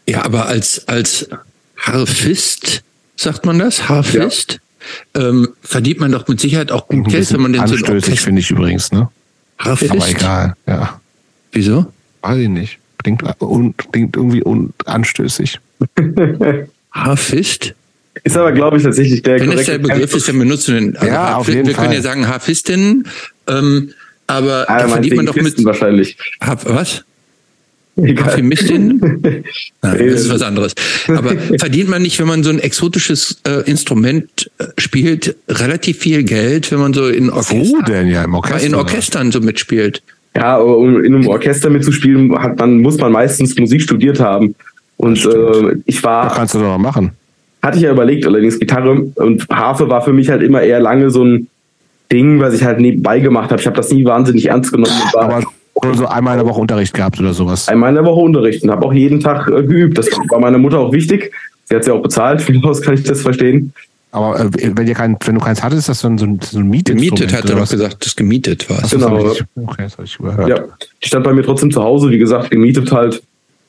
[0.08, 1.28] Ja, aber als, als
[1.76, 2.82] Harfist,
[3.16, 3.86] sagt man das?
[3.90, 4.60] Harfist?
[5.14, 8.20] Ähm, verdient man doch mit Sicherheit auch gut Geld, wenn man denn so ein anstößig,
[8.20, 9.08] finde ich übrigens, ne?
[9.58, 10.08] Aber Harfist?
[10.10, 11.00] egal, ja.
[11.52, 11.86] Wieso?
[12.22, 12.78] Weiß ich nicht.
[13.02, 15.58] Klingt, un, klingt irgendwie un, anstößig.
[16.92, 17.74] Harfist?
[18.24, 20.96] Ist aber, glaube ich, tatsächlich der Wenn es der Begriff ist, dann benutzen wir den.
[20.96, 21.94] Also Ja, auf wir, jeden wir können Fall.
[21.96, 23.04] ja sagen Harfistin,
[23.46, 23.92] ähm,
[24.26, 25.64] aber Ah, da man verdient man doch mit...
[25.64, 26.16] Wahrscheinlich.
[26.40, 27.04] Hab, was?
[28.02, 28.26] Egal.
[28.26, 29.00] Harfemistin?
[29.22, 29.42] Nein,
[29.82, 30.72] das ist was anderes.
[31.08, 36.22] Aber verdient man nicht, wenn man so ein exotisches äh, Instrument äh, spielt, relativ viel
[36.22, 38.66] Geld, wenn man so in Wo Orchestern, denn ja im Orchester?
[38.66, 40.02] in Orchestern so mitspielt?
[40.36, 44.54] Ja, aber um in einem Orchester mitzuspielen, hat man, muss man meistens Musik studiert haben.
[44.96, 47.12] Und äh, ich Das war, kannst du doch mal machen.
[47.62, 51.10] hatte ich ja überlegt, allerdings Gitarre und Harfe war für mich halt immer eher lange
[51.10, 51.48] so ein
[52.12, 53.60] Ding, was ich halt nebenbei gemacht habe.
[53.60, 54.92] Ich habe das nie wahnsinnig ernst genommen.
[55.04, 55.44] und war Aber
[55.82, 57.68] oder so einmal in der Woche Unterricht gehabt oder sowas.
[57.68, 59.98] einmal in der Woche Unterricht und habe auch jeden Tag äh, geübt.
[59.98, 61.32] Das war meiner Mutter auch wichtig.
[61.64, 63.72] Sie hat ja auch bezahlt, von aus kann ich das verstehen.
[64.10, 66.40] Aber äh, wenn, ihr kein, wenn du keins hattest, ist das so ein, so ein,
[66.42, 66.70] so ein.
[66.82, 67.70] Gemietet, hat er oder doch was?
[67.70, 68.80] gesagt, das gemietet war.
[68.88, 69.22] Genau.
[69.22, 70.48] das ich, okay, das habe ich überhört.
[70.48, 70.64] Ja,
[71.02, 73.22] die stand bei mir trotzdem zu Hause, wie gesagt, gemietet halt.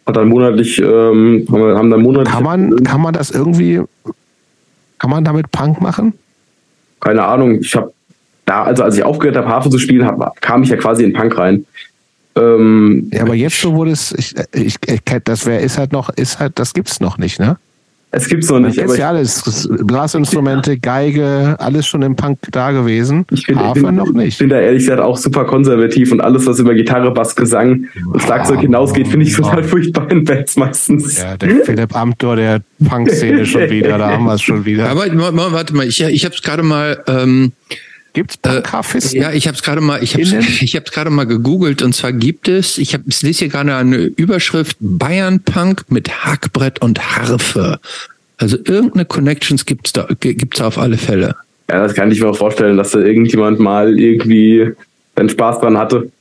[0.08, 2.34] Hat dann monatlich, ähm, haben dann monatlich.
[2.34, 3.82] Kann man, kann man das irgendwie,
[4.98, 6.14] kann man damit Punk machen?
[7.00, 7.94] keine Ahnung, ich habe
[8.46, 11.14] da, also als ich aufgehört habe, Harfe zu spielen, hab, kam ich ja quasi in
[11.14, 11.66] Punk rein.
[12.40, 16.10] Ähm, Ja, aber jetzt so wurde es, ich, ich, ich das wäre, ist halt noch,
[16.10, 17.58] ist halt, das gibt's noch nicht, ne?
[18.12, 22.16] es gibt's noch Das nicht, ist aber ich, ja alles, Blasinstrumente, Geige, alles schon im
[22.16, 23.26] Punk da gewesen.
[23.32, 24.40] ich bin, Harfe bin, noch nicht.
[24.40, 28.22] bin da ehrlich gesagt auch super konservativ und alles, was über Gitarre, Bass, Gesang und
[28.22, 31.20] Schlagzeug hinausgeht, finde ich total furchtbar in Bands meistens.
[31.20, 34.90] Ja, der Philipp Amthor der Punk-Szene schon wieder, da haben wir es schon wieder.
[34.90, 35.06] Aber
[35.52, 37.52] warte mal, ich, ich habe es gerade mal, ähm,
[38.20, 39.22] Gibt's Punk-Harfisten?
[39.22, 40.24] ja, ich habe es gerade mal, ich habe
[40.62, 43.74] ich habe gerade mal gegoogelt und zwar gibt es, ich habe, ich lese hier gerade
[43.74, 47.80] eine Überschrift Bayern Punk mit Hackbrett und Harfe.
[48.36, 51.38] Also irgendeine Connections gibt's da, gibt's da auf alle Fälle.
[51.70, 54.70] Ja, das kann ich mir auch vorstellen, dass da irgendjemand mal irgendwie
[55.16, 56.12] seinen Spaß dran hatte.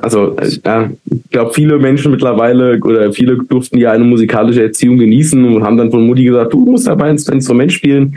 [0.00, 4.96] Also, äh, ja, ich glaube, viele Menschen mittlerweile oder viele durften ja eine musikalische Erziehung
[4.96, 8.16] genießen und haben dann von Mutti gesagt, du musst dabei ein Instrument spielen.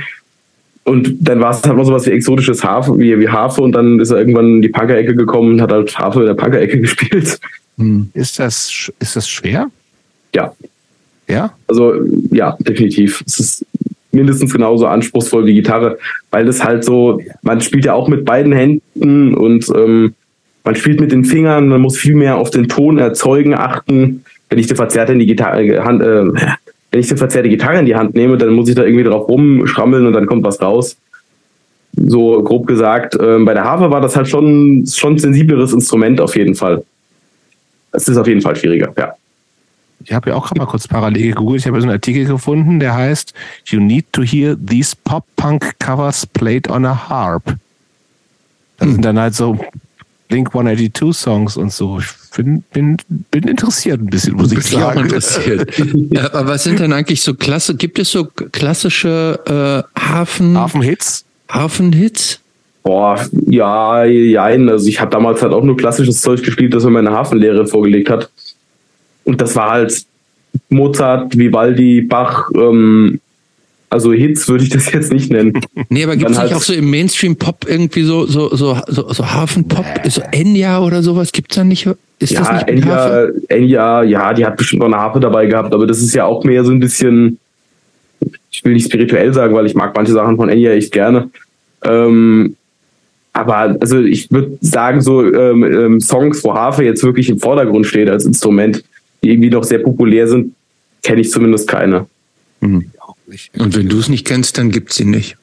[0.83, 3.99] Und dann war es halt mal sowas wie exotisches Harfe, wie, wie Harfe und dann
[3.99, 7.39] ist er irgendwann in die Punker-Ecke gekommen und hat halt Harfe in der Punker-Ecke gespielt.
[8.13, 9.67] Ist das, ist das schwer?
[10.33, 10.53] Ja,
[11.27, 11.53] Ja?
[11.67, 11.93] Also
[12.31, 13.23] ja, definitiv.
[13.25, 13.65] Es ist
[14.11, 15.97] mindestens genauso anspruchsvoll wie Gitarre,
[16.31, 20.13] weil das halt so, man spielt ja auch mit beiden Händen und ähm,
[20.63, 24.23] man spielt mit den Fingern, man muss viel mehr auf den Ton erzeugen achten.
[24.49, 26.25] Wenn ich die verzerrte in die Gitarre, äh, Hand, äh,
[26.91, 29.27] wenn ich die verzerrte Gitarre in die Hand nehme, dann muss ich da irgendwie drauf
[29.27, 30.97] rumschrammeln und dann kommt was raus.
[31.95, 36.21] So grob gesagt, ähm, bei der Harfe war das halt schon schon ein sensibleres Instrument
[36.21, 36.83] auf jeden Fall.
[37.91, 39.13] Es ist auf jeden Fall schwieriger, ja.
[40.03, 41.61] Ich habe ja auch gerade mal kurz parallel gegoogelt.
[41.61, 43.33] Ich habe so einen Artikel gefunden, der heißt
[43.67, 47.43] You need to hear these pop-punk covers played on a harp.
[48.77, 48.93] Das Hm.
[48.93, 49.59] sind dann halt so
[50.31, 51.99] Blink 182 Songs und so.
[51.99, 52.97] Ich bin, bin,
[53.29, 54.99] bin interessiert ein bisschen, muss ich Bin ich auch sagen.
[55.01, 55.77] interessiert.
[56.09, 61.25] ja, aber was sind denn eigentlich so klasse, gibt es so klassische äh, Hafen, Hafenhits?
[61.49, 62.39] Hafenhits?
[62.83, 64.69] Boah, ja, jein.
[64.69, 68.09] Also ich habe damals halt auch nur klassisches Zeug gespielt, das mir meine Hafenlehrerin vorgelegt
[68.09, 68.29] hat.
[69.25, 70.05] Und das war halt
[70.69, 73.19] Mozart, Vivaldi, Bach, ähm,
[73.91, 75.59] also Hits würde ich das jetzt nicht nennen.
[75.89, 79.11] Nee, aber gibt es nicht halt- auch so im Mainstream-Pop irgendwie so, so, so, so,
[79.11, 81.31] so Hafenpop, so Enya oder sowas?
[81.31, 81.85] Gibt's da nicht?
[82.19, 83.33] Ist das Ja, nicht mit Harfe?
[83.49, 86.25] Enya, Enya, ja, die hat bestimmt noch eine Harfe dabei gehabt, aber das ist ja
[86.25, 87.37] auch mehr so ein bisschen,
[88.49, 91.29] ich will nicht spirituell sagen, weil ich mag manche Sachen von Enya echt gerne.
[91.83, 92.55] Ähm,
[93.33, 97.85] aber also ich würde sagen, so ähm, ähm, Songs, wo Harfe jetzt wirklich im Vordergrund
[97.87, 98.83] steht als Instrument,
[99.23, 100.53] die irgendwie noch sehr populär sind,
[101.03, 102.05] kenne ich zumindest keine.
[103.57, 105.37] Und wenn du es nicht kennst, dann gibt's sie nicht.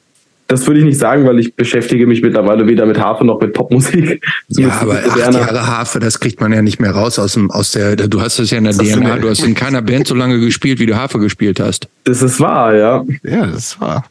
[0.49, 3.53] Das würde ich nicht sagen, weil ich beschäftige mich mittlerweile weder mit Harfe noch mit
[3.53, 4.23] Popmusik.
[4.47, 5.15] Ja, aber acht.
[5.15, 8.39] Jahre Harfe, das kriegt man ja nicht mehr raus aus dem, aus der, du hast
[8.39, 10.79] das ja in der Das ist DNA, du hast in keiner Band so lange gespielt,
[10.79, 11.87] wie du Harfe gespielt hast.
[12.05, 13.05] Das ist wahr, ja.
[13.21, 14.09] Ja, das war.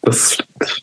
[0.00, 0.38] Das,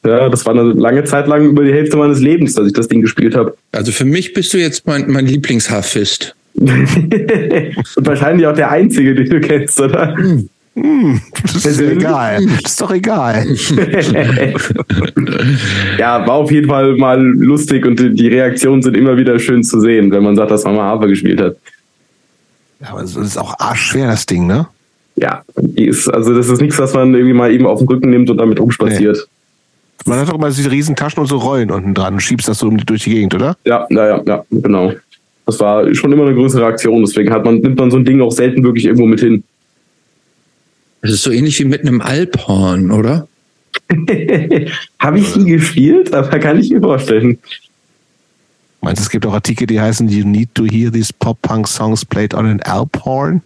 [0.05, 2.87] ja, das war eine lange Zeit lang über die Hälfte meines Lebens, dass ich das
[2.87, 3.57] Ding gespielt habe.
[3.71, 6.35] Also für mich bist du jetzt mein, mein Lieblingshafist.
[6.53, 6.69] Und
[7.97, 10.15] wahrscheinlich auch der Einzige, den du kennst, oder?
[10.15, 10.47] Hm.
[10.75, 12.45] Hm, das ist egal.
[12.61, 13.45] Das ist doch egal.
[15.97, 19.79] ja, war auf jeden Fall mal lustig und die Reaktionen sind immer wieder schön zu
[19.79, 21.57] sehen, wenn man sagt, dass man mal Harfe gespielt hat.
[22.81, 24.67] Ja, aber das ist auch arschschwer, das Ding, ne?
[25.15, 25.43] Ja,
[25.75, 28.37] ist, also das ist nichts, was man irgendwie mal eben auf den Rücken nimmt und
[28.37, 29.17] damit rumspaziert.
[29.17, 29.23] Nee.
[30.05, 32.59] Man hat doch immer diese riesen Taschen und so Rollen unten dran und schiebst das
[32.59, 33.57] so durch die Gegend, oder?
[33.65, 34.93] Ja, ja, ja, ja, genau.
[35.45, 38.21] Das war schon immer eine größere Aktion, deswegen hat man, nimmt man so ein Ding
[38.21, 39.43] auch selten wirklich irgendwo mit hin.
[41.01, 43.27] Das ist so ähnlich wie mit einem Alphorn, oder?
[44.99, 47.39] Habe ich nie gespielt, aber kann ich mir vorstellen.
[48.81, 52.33] Meinst du, es gibt auch Artikel, die heißen You need to hear these Pop-Punk-Songs played
[52.33, 53.41] on an Alphorn?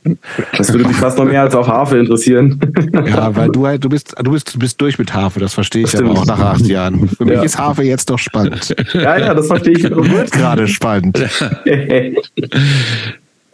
[0.56, 2.60] Das würde mich fast noch mehr als auf Harfe interessieren.
[2.94, 5.84] Ja, weil du halt, du bist, du bist, du bist durch mit Harfe, das verstehe
[5.84, 7.10] ich aber auch nach acht Jahren.
[7.10, 7.44] Für mich ja.
[7.44, 8.76] ist Harfe jetzt doch spannend.
[8.94, 9.84] Ja, ja, das verstehe ich.
[9.90, 11.20] Wird gerade spannend.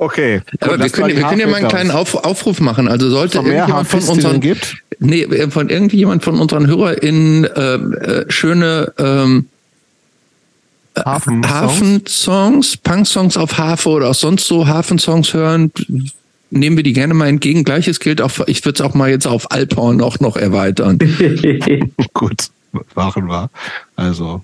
[0.02, 0.42] Okay.
[0.62, 2.88] Aber wir können, wir können ja mal einen kleinen Auf, Aufruf machen.
[2.88, 4.78] Also sollte irgendjemand von unseren gibt?
[5.00, 9.50] Nee, von irgendjemand von unseren HörerInnen äh, äh, schöne ähm,
[10.98, 15.72] Hafen Hafensongs, Punk-Songs auf Harfe oder auch sonst so Hafensongs hören,
[16.50, 17.66] nehmen wir die gerne mal entgegen.
[17.66, 20.98] Gleiches gilt auch, ich würde es auch mal jetzt auf Alphorn auch noch erweitern.
[22.14, 22.48] Gut,
[22.96, 23.50] machen wir.
[23.98, 24.44] Also,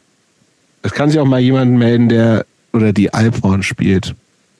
[0.82, 4.16] es kann sich auch mal jemand melden, der oder die Alphorn spielt.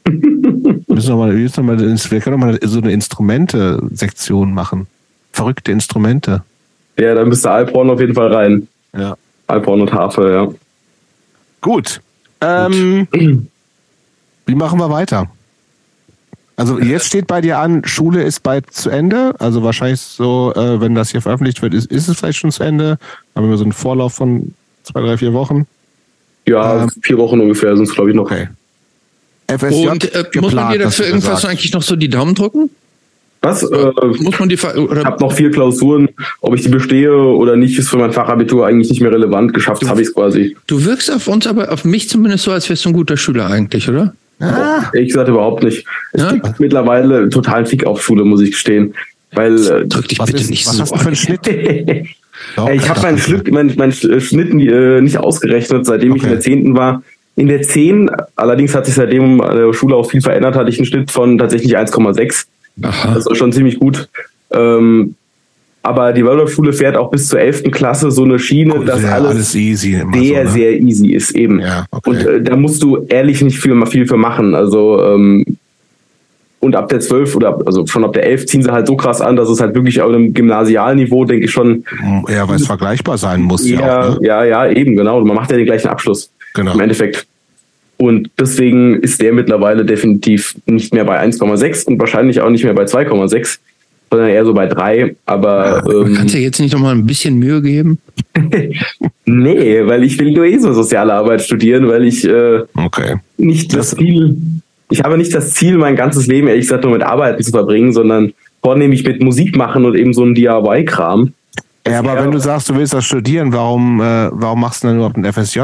[0.08, 4.88] Müssen wir mal, müssen wir, mal, wir können doch mal so eine Instrumente-Sektion machen.
[5.32, 6.44] Verrückte Instrumente.
[6.98, 8.68] Ja, da müsste Alphorn auf jeden Fall rein.
[8.98, 9.18] Ja.
[9.48, 10.48] Alphorn und Harfe, ja.
[11.62, 12.02] Gut.
[12.42, 13.08] Ähm,
[14.46, 15.30] wie machen wir weiter?
[16.58, 19.36] Also jetzt steht bei dir an, Schule ist bald zu Ende.
[19.40, 22.64] Also wahrscheinlich so, äh, wenn das hier veröffentlicht wird, ist, ist es vielleicht schon zu
[22.64, 22.98] Ende.
[23.36, 24.54] Haben wir so einen Vorlauf von
[24.84, 25.68] zwei, drei, vier Wochen.
[26.48, 28.26] Ja, ähm, vier Wochen ungefähr sind es, glaube ich, noch.
[28.26, 28.48] Okay.
[29.48, 31.52] FSJ Und äh, geplant, muss man dir dafür irgendwas gesagt.
[31.52, 32.70] eigentlich noch so die Daumen drücken?
[33.42, 33.62] Was?
[33.62, 36.10] Äh, muss man die ich habe noch vier Klausuren.
[36.42, 39.54] Ob ich die bestehe oder nicht, ist für mein Fachabitur eigentlich nicht mehr relevant.
[39.54, 40.56] Geschafft habe ich es quasi.
[40.66, 43.48] Du wirkst auf uns, aber auf mich zumindest so, als wärst du ein guter Schüler
[43.48, 44.16] eigentlich, oder?
[44.40, 44.90] Ah.
[44.94, 45.86] Ich gesagt überhaupt nicht.
[46.14, 46.32] Es ja?
[46.32, 48.96] gibt mittlerweile total Fick auf Schule, muss ich gestehen.
[49.32, 50.82] Weil, äh, Drück dich bitte ist, nicht was so.
[50.82, 51.48] Was hast du für einen Schnitt?
[52.74, 56.20] ich habe meinen Schnitt, mein, mein Schnitt äh, nicht ausgerechnet, seitdem okay.
[56.20, 56.76] ich in der 10.
[56.76, 57.04] war.
[57.38, 60.78] In der 10, allerdings hat sich seitdem an der Schule auch viel verändert, hatte ich
[60.78, 62.46] einen Schnitt von tatsächlich 1,6.
[62.78, 64.08] Das ist schon ziemlich gut.
[64.52, 65.16] Ähm,
[65.86, 67.64] aber die Waldorfschule fährt auch bis zur 11.
[67.72, 70.48] Klasse so eine Schiene, dass alles, alles easy sehr, so, ne?
[70.48, 71.60] sehr easy ist eben.
[71.60, 72.10] Ja, okay.
[72.10, 74.56] Und äh, da musst du ehrlich nicht viel, viel für machen.
[74.56, 75.46] Also ähm,
[76.60, 79.22] und ab der 12 oder also schon ab der 11 ziehen sie halt so krass
[79.22, 81.84] an, dass es halt wirklich auf einem Gymnasialniveau, denke ich schon.
[82.28, 83.70] Ja, weil es vergleichbar sein muss.
[83.70, 84.28] Ja, ja, auch, ne?
[84.28, 85.24] ja, ja, eben, genau.
[85.24, 86.32] Man macht ja den gleichen Abschluss.
[86.56, 86.74] Genau.
[86.74, 87.28] Im Endeffekt.
[87.98, 92.74] Und deswegen ist der mittlerweile definitiv nicht mehr bei 1,6 und wahrscheinlich auch nicht mehr
[92.74, 93.60] bei 2,6,
[94.12, 95.16] sondern eher so bei 3.
[95.26, 98.00] Aber ja, ähm, kannst du jetzt nicht nochmal ein bisschen Mühe geben?
[99.26, 103.16] nee, weil ich will nur eh so soziale Arbeit studieren, weil ich äh, okay.
[103.38, 104.36] nicht das, das Ziel,
[104.90, 107.94] ich habe nicht das Ziel, mein ganzes Leben ehrlich gesagt nur mit Arbeiten zu verbringen,
[107.94, 111.34] sondern vornehmlich mit Musik machen und eben so ein DIY-Kram.
[111.88, 114.98] Ja, aber wenn du sagst, du willst das studieren, warum, äh, warum machst du dann
[114.98, 115.62] überhaupt ein FSJ?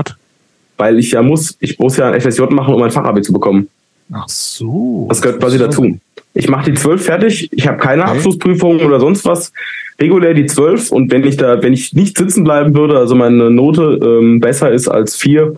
[0.78, 3.70] Weil ich ja muss, ich muss ja ein FSJ machen, um ein Fachabi zu bekommen.
[4.12, 5.06] Ach so.
[5.10, 5.66] Das gehört quasi so.
[5.66, 6.00] dazu.
[6.34, 8.12] Ich mache die zwölf fertig, ich habe keine okay.
[8.12, 9.52] Abschlussprüfung oder sonst was.
[10.00, 13.52] Regulär die zwölf und wenn ich da, wenn ich nicht sitzen bleiben würde, also meine
[13.52, 15.56] Note ähm, besser ist als vier,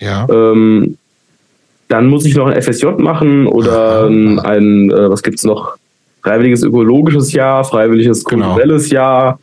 [0.00, 0.26] ja.
[0.30, 0.96] ähm,
[1.88, 5.76] dann muss ich noch ein FSJ machen oder ein, ein äh, was gibt's noch?
[6.22, 8.46] Freiwilliges ökologisches Jahr, freiwilliges genau.
[8.46, 9.02] kulturelles genau.
[9.02, 9.40] Jahr.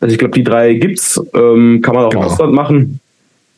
[0.00, 1.20] Also ich glaube, die drei gibt's.
[1.34, 2.22] Ähm, kann man auch genau.
[2.22, 3.00] im Ausland machen.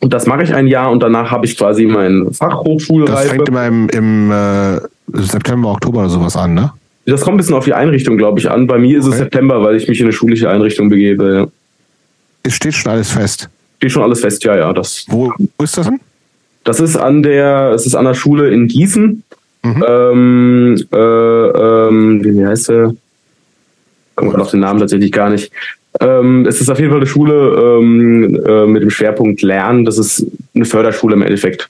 [0.03, 3.13] Und das mache ich ein Jahr und danach habe ich quasi mein Fachhochschulreife.
[3.13, 4.81] Das fängt immer im, im äh,
[5.13, 6.73] September, Oktober oder sowas an, ne?
[7.07, 8.67] Das kommt ein bisschen auf die Einrichtung, glaube ich, an.
[8.67, 9.15] Bei mir ist okay.
[9.15, 11.35] es September, weil ich mich in eine schulische Einrichtung begebe.
[11.35, 11.47] Ja.
[12.43, 13.49] Es steht schon alles fest.
[13.79, 14.73] Steht schon alles fest, ja, ja.
[14.73, 16.01] Das, Wo, wo ist das denn?
[16.65, 19.23] Das ist an der, es ist an der Schule in Gießen.
[19.63, 19.85] Mhm.
[19.87, 22.95] Ähm, äh, ähm, wie heißt der?
[24.17, 25.53] Kommt auf den Namen tatsächlich gar nicht.
[26.03, 29.85] Ähm, es ist auf jeden Fall eine Schule ähm, äh, mit dem Schwerpunkt Lernen.
[29.85, 31.69] Das ist eine Förderschule im Endeffekt.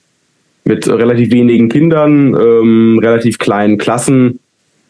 [0.65, 4.39] Mit relativ wenigen Kindern, ähm, relativ kleinen Klassen.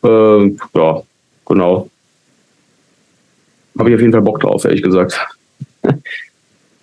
[0.04, 0.46] Äh,
[0.76, 1.02] ja,
[1.46, 1.90] genau.
[3.78, 5.20] Habe ich auf jeden Fall Bock drauf, ehrlich gesagt.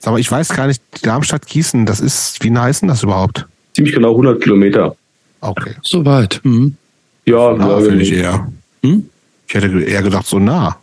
[0.03, 3.47] Aber ich weiß gar nicht, Darmstadt-Gießen, das ist, wie nah ist denn das überhaupt?
[3.75, 4.97] Ziemlich genau 100 Kilometer.
[5.41, 5.75] Okay.
[5.83, 6.41] So weit.
[6.43, 6.75] Mhm.
[7.27, 8.51] Ja, nah, ja, ich eher.
[8.83, 9.09] Hm?
[9.47, 10.80] Ich hätte eher gedacht, so nah.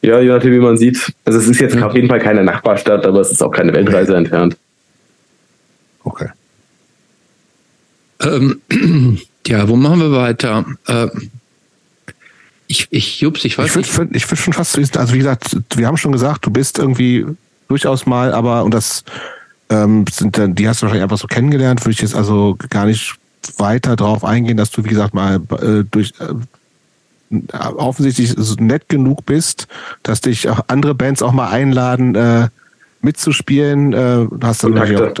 [0.00, 1.12] Ja, je nachdem, wie man sieht.
[1.24, 1.86] Also es ist jetzt ja.
[1.86, 4.18] auf jeden Fall keine Nachbarstadt, aber es ist auch keine Weltreise okay.
[4.18, 4.56] entfernt.
[6.04, 6.28] Okay.
[8.20, 8.60] Ähm,
[9.46, 10.64] ja, wo machen wir weiter?
[10.86, 11.08] Äh,
[12.68, 13.96] ich, ich, Jups, ich weiß ich nicht.
[13.96, 17.26] Würd, ich würde schon fast also wie gesagt, wir haben schon gesagt, du bist irgendwie
[17.66, 19.04] durchaus mal, aber, und das
[19.70, 22.86] ähm, sind dann, die hast du wahrscheinlich einfach so kennengelernt, würde ich jetzt also gar
[22.86, 23.14] nicht
[23.56, 26.34] weiter drauf eingehen, dass du, wie gesagt, mal äh, durch äh,
[27.52, 29.66] offensichtlich nett genug bist,
[30.02, 32.48] dass dich auch andere Bands auch mal einladen, äh,
[33.02, 33.92] mitzuspielen.
[33.92, 35.14] Äh, hast dann auch,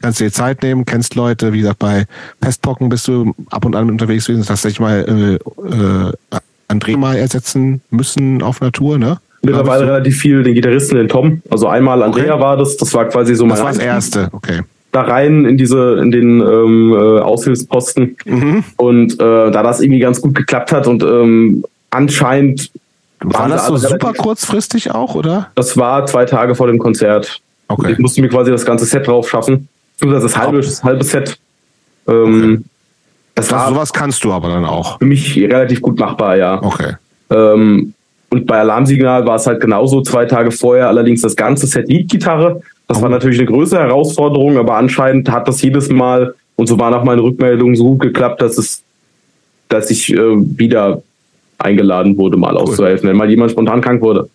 [0.00, 2.06] kannst dir Zeit nehmen, kennst Leute, wie gesagt, bei
[2.40, 5.34] Pestpocken bist du ab und an unterwegs gewesen, dass ich mal äh,
[5.68, 9.18] äh, André mal ersetzen müssen auf Natur, ne?
[9.44, 11.42] Mittlerweile relativ viel den Gitarristen, den Tom.
[11.50, 12.42] Also einmal Andrea okay.
[12.42, 13.56] war das, das war quasi so mein.
[13.56, 14.60] Das war das erste, okay.
[14.92, 18.16] Da rein in diese, in den ähm, äh, Aushilfsposten.
[18.24, 18.64] Mhm.
[18.76, 22.70] Und äh, da das irgendwie ganz gut geklappt hat und ähm, anscheinend
[23.24, 25.50] war das so super kurzfristig auch, oder?
[25.54, 27.40] Das war zwei Tage vor dem Konzert.
[27.68, 27.92] Okay.
[27.92, 29.68] Ich musste mir quasi das ganze Set drauf schaffen.
[30.00, 31.38] Das halbe, das halbe Set.
[32.08, 32.64] Ähm, okay.
[33.34, 34.98] Das war, sowas kannst du aber dann auch.
[34.98, 36.62] Für mich relativ gut machbar, ja.
[36.62, 36.96] Okay.
[37.30, 37.94] Ähm,
[38.28, 42.62] und bei Alarmsignal war es halt genauso zwei Tage vorher, allerdings das ganze Set Lead-Gitarre.
[42.88, 46.92] Das war natürlich eine größere Herausforderung, aber anscheinend hat das jedes Mal, und so waren
[46.94, 48.82] auch meine Rückmeldungen, so gut geklappt, dass es,
[49.68, 51.02] dass ich äh, wieder
[51.58, 52.62] eingeladen wurde, mal cool.
[52.62, 54.28] auszuhelfen, wenn mal jemand spontan krank wurde.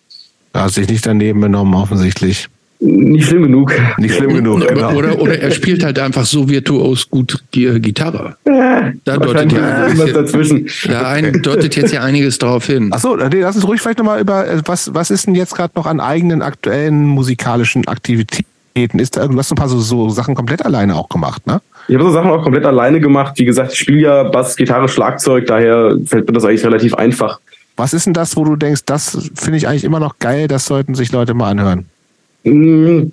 [0.52, 2.48] Da hast dich nicht daneben benommen, offensichtlich.
[2.80, 3.72] Nicht schlimm genug.
[3.98, 4.92] Nicht schlimm genug, genau.
[4.94, 8.36] Oder, oder er spielt halt einfach so virtuos gut Gitarre.
[8.46, 10.68] Ja, da deutet ja einiges, dazwischen.
[10.86, 12.92] Da ein, deutet jetzt ja einiges darauf hin.
[12.92, 15.72] Achso, nee, lass uns ruhig vielleicht nochmal über, äh, was, was ist denn jetzt gerade
[15.74, 18.46] noch an eigenen aktuellen musikalischen Aktivitäten?
[19.00, 21.60] Ist da, du hast ein paar so, so Sachen komplett alleine auch gemacht, ne?
[21.88, 23.32] Ich habe so Sachen auch komplett alleine gemacht.
[23.38, 27.40] Wie gesagt, ich spiele ja Bass, Gitarre, Schlagzeug, daher fällt mir das eigentlich relativ einfach.
[27.76, 30.66] Was ist denn das, wo du denkst, das finde ich eigentlich immer noch geil, das
[30.66, 31.86] sollten sich Leute mal anhören?
[32.44, 33.12] Hm,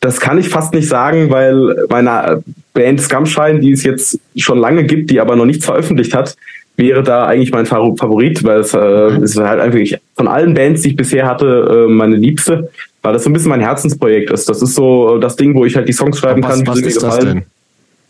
[0.00, 2.42] das kann ich fast nicht sagen, weil meine
[2.74, 6.36] Band Scumshine, die es jetzt schon lange gibt, die aber noch nichts veröffentlicht hat,
[6.76, 10.90] wäre da eigentlich mein Favorit, weil es äh, ist halt einfach von allen Bands, die
[10.90, 12.70] ich bisher hatte, äh, meine liebste,
[13.02, 14.48] weil das so ein bisschen mein Herzensprojekt ist.
[14.48, 16.66] Das ist so das Ding, wo ich halt die Songs schreiben was, kann.
[16.66, 17.44] Was ist das denn?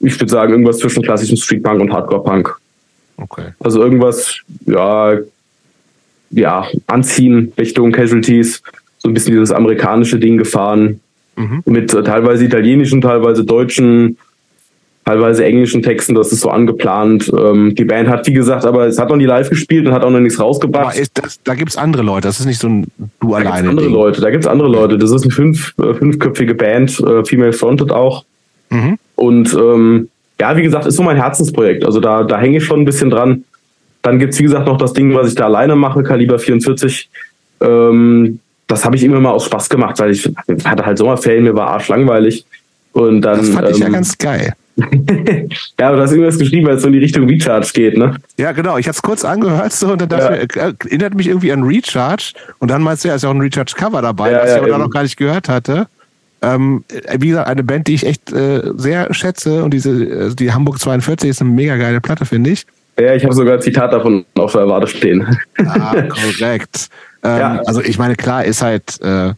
[0.01, 2.57] Ich würde sagen, irgendwas zwischen klassischem Streetpunk und Hardcore-Punk.
[3.17, 3.53] Okay.
[3.61, 5.19] Also irgendwas, ja,
[6.31, 8.63] ja, anziehen Richtung Casualties,
[9.05, 11.01] so ein bisschen dieses amerikanische Ding gefahren.
[11.37, 11.63] Mhm.
[11.67, 14.17] Mit teilweise italienischen, teilweise deutschen,
[15.05, 16.15] teilweise englischen Texten.
[16.15, 17.31] Das ist so angeplant.
[17.37, 20.05] Ähm, die Band hat, wie gesagt, aber es hat noch nie live gespielt und hat
[20.05, 20.99] auch noch nichts rausgebracht.
[21.15, 22.29] Das, da gibt es andere Leute.
[22.29, 22.87] Das ist nicht so ein
[23.21, 23.45] Du da alleine.
[23.45, 23.95] Gibt's andere Ding.
[23.95, 24.21] Leute.
[24.23, 24.97] Da gibt es andere Leute.
[24.97, 28.25] Das ist eine fünf, äh, fünfköpfige Band, äh, Female Fronted auch.
[28.71, 28.99] Mhm.
[29.17, 30.09] Und ähm,
[30.41, 31.85] ja, wie gesagt, ist so mein Herzensprojekt.
[31.85, 33.45] Also da, da hänge ich schon ein bisschen dran.
[34.01, 37.11] Dann gibt es, wie gesagt, noch das Ding, was ich da alleine mache, Kaliber 44.
[37.61, 38.41] Ähm,
[38.75, 40.29] das habe ich immer mal aus Spaß gemacht, weil ich
[40.65, 42.45] hatte halt Sommerferien, mir war arschlangweilig.
[42.93, 44.55] Und dann, das fand ich ja ähm, ganz geil.
[44.77, 48.17] ja, aber du hast irgendwas geschrieben, weil es so in die Richtung Recharge geht, ne?
[48.37, 48.77] Ja, genau.
[48.77, 50.43] Ich habe es kurz angehört so, und dann dachte ja.
[50.43, 52.33] ich, äh, erinnert mich irgendwie an Recharge.
[52.59, 54.63] Und dann meinst du, ja, ist ja auch ein Recharge-Cover dabei, ja, was ja, ich
[54.63, 55.87] aber da noch gar nicht gehört hatte.
[56.43, 56.85] Ähm,
[57.19, 60.79] wie gesagt, eine Band, die ich echt äh, sehr schätze und diese, äh, die Hamburg
[60.79, 62.67] 42 ist eine mega geile Platte, finde ich.
[62.99, 65.39] Ja, ich habe sogar ein Zitat davon auf der Warte stehen.
[65.59, 66.89] Ah, korrekt.
[67.25, 67.63] Ähm, ja.
[67.67, 69.33] Also ich meine, klar, ist halt äh,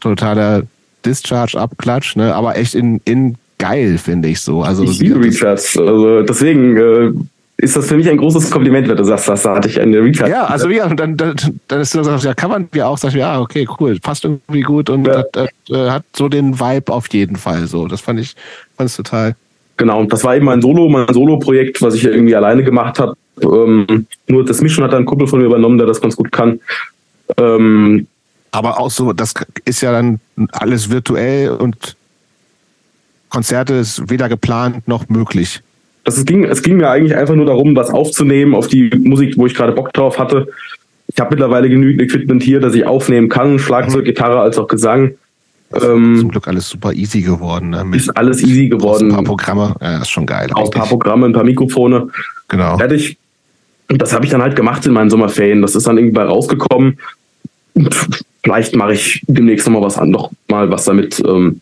[0.00, 0.62] totaler
[1.04, 2.34] Discharge-Abklatsch, ne?
[2.34, 4.62] aber echt in, in geil, finde ich so.
[4.62, 5.62] Also, ich liebe Recharge.
[5.78, 7.12] Also deswegen äh,
[7.56, 10.32] ist das für mich ein großes Kompliment, wenn du sagst, das hatte ich eine Recharge.
[10.32, 11.36] Ja, also ja, dann, dann,
[11.68, 14.90] dann ist sagst, ja, kann man ja auch sagen, ja, okay, cool, passt irgendwie gut
[14.90, 15.24] und ja.
[15.32, 17.86] das, das, hat so den Vibe auf jeden Fall so.
[17.88, 18.34] Das fand ich,
[18.76, 19.34] fand es total
[19.78, 23.14] Genau, und das war eben mein Solo, mein Solo-Projekt, was ich irgendwie alleine gemacht habe.
[23.40, 26.58] Ähm, nur das Mischen hat ein Kumpel von mir übernommen, der das ganz gut kann.
[27.36, 28.06] Ähm,
[28.50, 29.34] aber auch so, das
[29.64, 30.20] ist ja dann
[30.52, 31.96] alles virtuell und
[33.28, 35.60] Konzerte ist weder geplant noch möglich.
[36.04, 39.46] Das ging, es ging mir eigentlich einfach nur darum, was aufzunehmen auf die Musik, wo
[39.46, 40.48] ich gerade Bock drauf hatte.
[41.08, 44.06] Ich habe mittlerweile genügend Equipment hier, dass ich aufnehmen kann, Schlagzeug, mhm.
[44.06, 45.12] Gitarre als auch Gesang.
[45.74, 47.70] Ähm, zum Glück alles super easy geworden.
[47.70, 47.84] Ne?
[47.92, 49.10] ist alles easy geworden.
[49.10, 50.48] Ein paar Programme, ja, ist schon geil.
[50.54, 52.08] Auch ein paar Programme, ein paar Mikrofone.
[52.48, 52.78] Genau.
[52.78, 53.18] Fertig.
[53.90, 55.60] Und das habe ich dann halt gemacht in meinen Sommerferien.
[55.60, 56.98] Das ist dann irgendwie rausgekommen.
[58.42, 61.22] Vielleicht mache ich demnächst noch mal was an, noch mal was damit.
[61.26, 61.60] Ähm,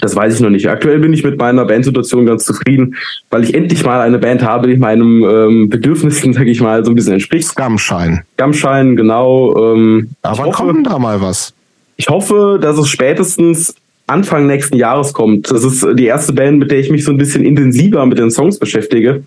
[0.00, 0.68] das weiß ich noch nicht.
[0.68, 2.96] Aktuell bin ich mit meiner Bandsituation ganz zufrieden,
[3.28, 6.90] weil ich endlich mal eine Band habe, die meinem ähm, Bedürfnissen, sag ich mal, so
[6.90, 7.48] ein bisschen entspricht.
[7.48, 8.22] Scumshine.
[8.38, 9.74] Scumshine, genau.
[9.74, 11.52] Ähm, Aber wann kommt denn da mal was?
[11.96, 13.74] Ich hoffe, dass es spätestens
[14.06, 15.50] Anfang nächsten Jahres kommt.
[15.50, 18.30] Das ist die erste Band, mit der ich mich so ein bisschen intensiver mit den
[18.30, 19.22] Songs beschäftige,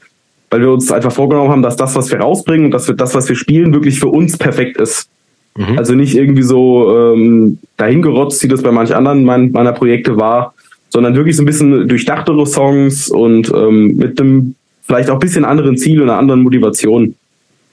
[0.49, 3.13] weil wir uns einfach vorgenommen haben, dass das, was wir rausbringen und dass wir das,
[3.13, 5.07] was wir spielen, wirklich für uns perfekt ist.
[5.55, 5.77] Mhm.
[5.77, 10.53] Also nicht irgendwie so ähm, dahingerotzt, wie das bei manch anderen mein, meiner Projekte war,
[10.89, 15.45] sondern wirklich so ein bisschen durchdachtere Songs und ähm, mit einem vielleicht auch ein bisschen
[15.45, 17.15] anderen Ziel und einer anderen Motivation.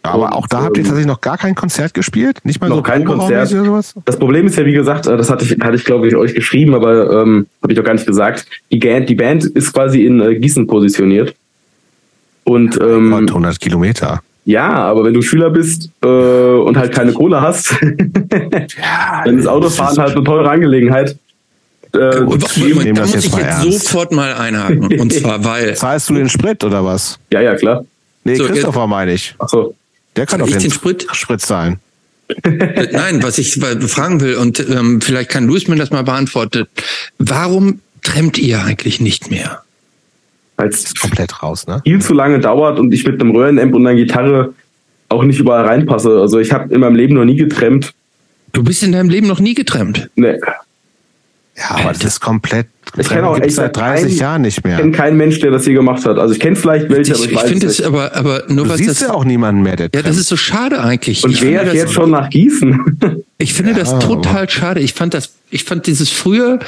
[0.02, 2.38] Aber und, auch da habt ihr ähm, tatsächlich noch gar kein Konzert gespielt?
[2.44, 3.52] Nicht mal noch so kein Konzert.
[3.52, 3.94] Oder sowas?
[4.04, 6.34] Das Problem ist ja, wie gesagt, äh, das hatte ich, hatte ich glaube ich, euch
[6.34, 8.46] geschrieben, aber ähm, habe ich doch gar nicht gesagt.
[8.70, 11.34] Die, die Band ist quasi in äh, Gießen positioniert.
[12.44, 14.22] Und ähm, 100 Kilometer.
[14.50, 17.70] Ja, aber wenn du Schüler bist äh, und halt keine Kohle hast,
[18.76, 21.16] ja, dann ist Autofahren halt eine teure Angelegenheit.
[21.92, 23.88] Äh, da muss ich jetzt ernst.
[23.88, 25.00] sofort mal einhaken.
[25.00, 25.76] Und zwar, weil.
[25.76, 27.20] Zahlst du den Sprit oder was?
[27.32, 27.84] Ja, ja, klar.
[28.24, 29.36] Nee, so, Christopher meine ich.
[29.38, 29.76] Ach so.
[30.16, 31.06] Der kann, kann doch den, den Sprit?
[31.12, 31.78] Sprit zahlen.
[32.92, 36.66] Nein, was ich fragen will, und ähm, vielleicht kann Luis mir das mal beantworten.
[37.18, 39.62] Warum trennt ihr eigentlich nicht mehr?
[40.60, 41.80] Weil es komplett raus, ne?
[41.84, 44.52] Viel zu lange dauert und ich mit einem Röhrenamp und einer Gitarre
[45.08, 46.20] auch nicht überall reinpasse.
[46.20, 47.94] Also ich habe in meinem Leben noch nie getrennt.
[48.52, 50.10] Du bist in deinem Leben noch nie getrennt?
[50.16, 50.38] Nee.
[51.60, 52.68] Ja, aber das ist komplett.
[52.96, 54.74] Ich kenne auch echt seit 30 keinen, Jahren nicht mehr.
[54.74, 56.18] Ich kenne keinen Mensch, der das je gemacht hat.
[56.18, 58.70] Also ich kenne vielleicht welche, ich, aber ich, ich finde es aber, aber nur du
[58.70, 59.76] was siehst das, ja auch niemanden mehr.
[59.76, 61.22] Der ja, das ist so schade eigentlich.
[61.22, 63.24] Und ich wer jetzt das, schon nach Gießen?
[63.42, 64.80] Ich finde ja, das total schade.
[64.80, 66.58] Ich fand das, ich fand dieses früher,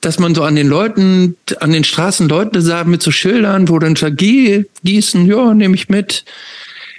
[0.00, 3.78] dass man so an den Leuten, an den Straßen Leute sah mit so Schildern, wo
[3.78, 6.24] dann sagt, geh, Gießen, ja, nehme ich mit.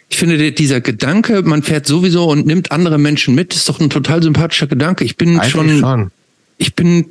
[0.07, 3.89] Ich finde, dieser Gedanke, man fährt sowieso und nimmt andere Menschen mit, ist doch ein
[3.89, 5.03] total sympathischer Gedanke.
[5.03, 6.11] Ich bin schon, schon,
[6.59, 7.07] ich bin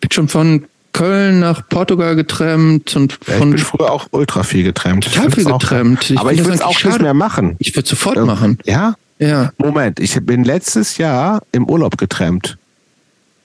[0.00, 3.50] bin schon von Köln nach Portugal getrennt und ja, von.
[3.50, 5.04] Ich bin früher auch ultra viel getrennt.
[5.04, 6.10] Total viel getrennt.
[6.10, 6.94] Ich aber ich will es auch schade.
[6.94, 7.56] nicht mehr machen.
[7.58, 8.58] Ich würde sofort ähm, machen.
[8.64, 8.94] Ja?
[9.18, 9.52] Ja.
[9.58, 12.56] Moment, ich bin letztes Jahr im Urlaub getrennt.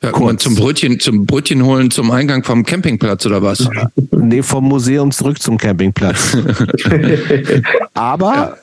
[0.02, 0.44] Ja, Kurz.
[0.44, 3.68] zum Brötchen, zum Brötchen holen zum Eingang vom Campingplatz oder was?
[4.12, 6.38] Nee, vom Museum zurück zum Campingplatz.
[7.94, 8.56] aber ja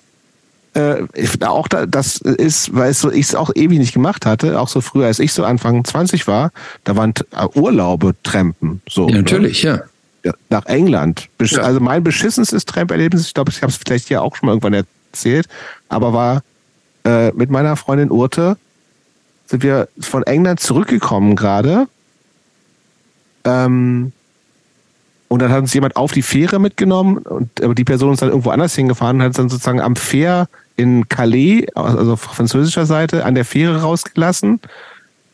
[0.74, 1.06] äh,
[1.44, 4.80] auch da, das ist, weil so, ich es auch ewig nicht gemacht hatte, auch so
[4.80, 6.50] früher, als ich so Anfang 20 war,
[6.84, 8.80] da waren äh, Urlaube Trampen.
[8.88, 9.84] So, ja, natürlich, ne?
[10.24, 10.32] ja.
[10.48, 11.28] Nach England.
[11.40, 11.62] Ja.
[11.62, 14.84] Also mein beschissenstes Tramperlebnis, ich glaube, ich habe es vielleicht hier auch schon mal irgendwann
[15.12, 15.46] erzählt,
[15.88, 16.42] aber war
[17.04, 18.56] äh, mit meiner Freundin Urte,
[19.46, 21.86] sind wir von England zurückgekommen gerade.
[23.44, 24.12] Ähm,
[25.28, 28.28] und dann hat uns jemand auf die Fähre mitgenommen und aber die Person ist dann
[28.28, 30.46] irgendwo anders hingefahren und hat dann sozusagen am Fähr
[30.76, 34.60] in Calais, also auf französischer Seite, an der Fähre rausgelassen.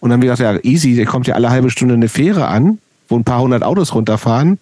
[0.01, 2.48] Und dann haben wir gedacht, ja, easy, der kommt ja alle halbe Stunde eine Fähre
[2.48, 2.78] an,
[3.09, 4.59] wo ein paar hundert Autos runterfahren.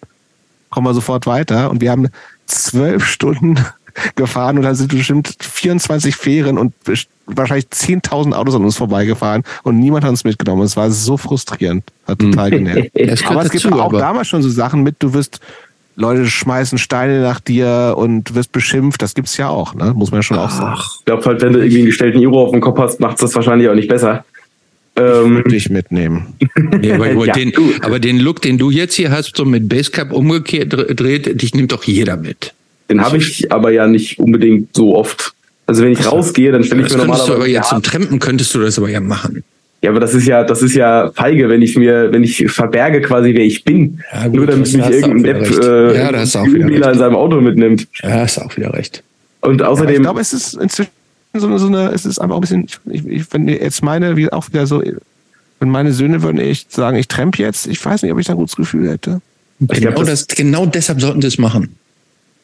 [0.69, 1.69] Kommen wir sofort weiter.
[1.69, 2.09] Und wir haben
[2.45, 3.59] zwölf Stunden
[4.15, 6.73] gefahren und da sind bestimmt 24 Fähren und
[7.25, 10.63] wahrscheinlich 10.000 Autos an uns vorbeigefahren und niemand hat uns mitgenommen.
[10.63, 11.83] Es war so frustrierend.
[12.07, 12.91] Hat total genervt.
[13.25, 15.39] aber es gibt dazu, auch damals schon so Sachen mit, du wirst
[15.97, 19.01] Leute schmeißen Steine nach dir und wirst beschimpft.
[19.01, 19.93] Das gibt's ja auch, ne?
[19.95, 20.79] Muss man ja schon Ach, auch sagen.
[20.99, 23.33] Ich glaube halt, wenn du irgendwie einen gestellten Iro auf dem Kopf hast, macht's das
[23.33, 24.23] wahrscheinlich auch nicht besser.
[24.95, 26.35] Ähm, Würde ich mitnehmen.
[26.79, 27.51] Nee, aber, ja, den,
[27.81, 31.71] aber, den, Look, den du jetzt hier hast, so mit Basecap umgekehrt dreht, dich nimmt
[31.71, 32.53] doch jeder mit.
[32.89, 35.33] Den habe ich aber ja nicht unbedingt so oft.
[35.65, 37.31] Also wenn ich rausgehe, dann stelle ich mir normalerweise.
[37.31, 39.43] Du aber jetzt zum Trampen könntest du das aber ja machen.
[39.81, 43.01] Ja, aber das ist ja, das ist ja feige, wenn ich mir, wenn ich verberge
[43.01, 44.01] quasi, wer ich bin.
[44.11, 47.87] Ja, gut, nur damit mich irgendein Depp äh, ja, in seinem Auto mitnimmt.
[48.01, 49.03] Ja, hast auch wieder recht.
[49.41, 49.89] Und außerdem.
[49.89, 50.91] Ja, ich glaube, es ist inzwischen
[51.35, 54.31] so eine, so eine, es ist einfach ein bisschen, ich, ich, wenn jetzt meine, wie
[54.31, 54.81] auch wieder so,
[55.59, 58.33] wenn meine Söhne würden echt sagen, ich tremp jetzt, ich weiß nicht, ob ich da
[58.33, 59.21] ein gutes Gefühl hätte.
[59.59, 61.75] Genau, glaub, das, genau deshalb sollten sie es machen.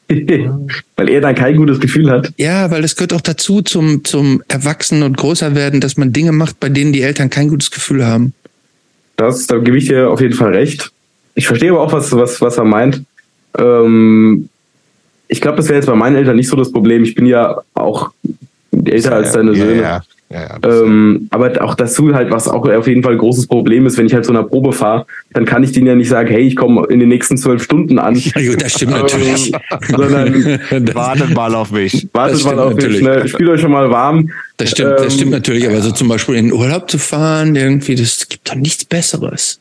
[0.95, 2.31] weil er dann kein gutes Gefühl hat.
[2.37, 6.59] Ja, weil es gehört auch dazu zum, zum Erwachsenen und Größerwerden, dass man Dinge macht,
[6.59, 8.33] bei denen die Eltern kein gutes Gefühl haben.
[9.15, 10.91] Das, da gebe ich dir auf jeden Fall recht.
[11.35, 13.03] Ich verstehe aber auch, was, was, was er meint.
[13.57, 14.49] Ähm,
[15.27, 17.03] ich glaube, das wäre jetzt bei meinen Eltern nicht so das Problem.
[17.03, 18.11] Ich bin ja auch
[18.85, 19.75] älter als deine Söhne.
[19.75, 20.03] Ja, ja.
[20.33, 23.99] Ja, ähm, aber auch dazu halt, was auch auf jeden Fall ein großes Problem ist,
[23.99, 26.41] wenn ich halt zu einer Probe fahre, dann kann ich denen ja nicht sagen, hey,
[26.41, 28.15] ich komme in den nächsten zwölf Stunden an.
[28.15, 29.51] Ja, gut, das stimmt natürlich.
[29.95, 30.59] sondern
[30.95, 32.07] wartet mal auf mich.
[32.13, 33.03] Wartet mal auf natürlich.
[33.03, 33.27] mich, ne?
[33.27, 34.31] spielt euch schon mal warm.
[34.57, 37.55] Das stimmt, ähm, das stimmt natürlich, aber so zum Beispiel in den Urlaub zu fahren,
[37.55, 39.59] irgendwie, das gibt doch nichts Besseres.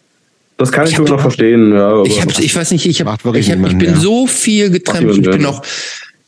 [0.57, 2.03] Das kann ich, ich sogar noch verstehen, ja.
[2.05, 5.19] Ich, hab, ich weiß nicht, ich, hab, ich, hab, ich bin so viel getrennt.
[5.19, 5.63] Ich bin auch,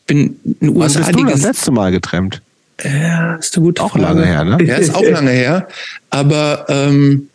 [0.07, 1.01] bin in den USA.
[1.01, 2.43] Wann bist du das letzte Mal getrennt?
[2.83, 4.05] Ja, ist eine gute Auch Frage.
[4.05, 4.65] lange her, ne?
[4.65, 5.69] Ja, ist auch lange her.
[6.11, 7.29] Aber ähm,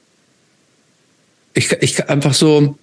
[1.53, 2.77] ich, ich einfach so,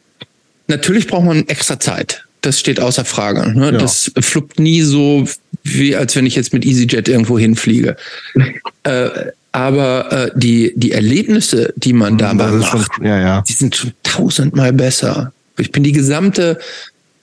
[0.66, 2.24] natürlich braucht man extra Zeit.
[2.40, 3.52] Das steht außer Frage.
[3.52, 3.72] Ne?
[3.72, 3.72] Ja.
[3.72, 5.26] Das fluppt nie so,
[5.64, 7.96] wie als wenn ich jetzt mit EasyJet irgendwo hinfliege.
[8.84, 9.10] äh,
[9.52, 13.44] aber äh, die, die Erlebnisse, die man mhm, dabei macht, schon, ja, ja.
[13.48, 15.32] die sind schon tausendmal besser.
[15.58, 16.58] Ich bin die gesamte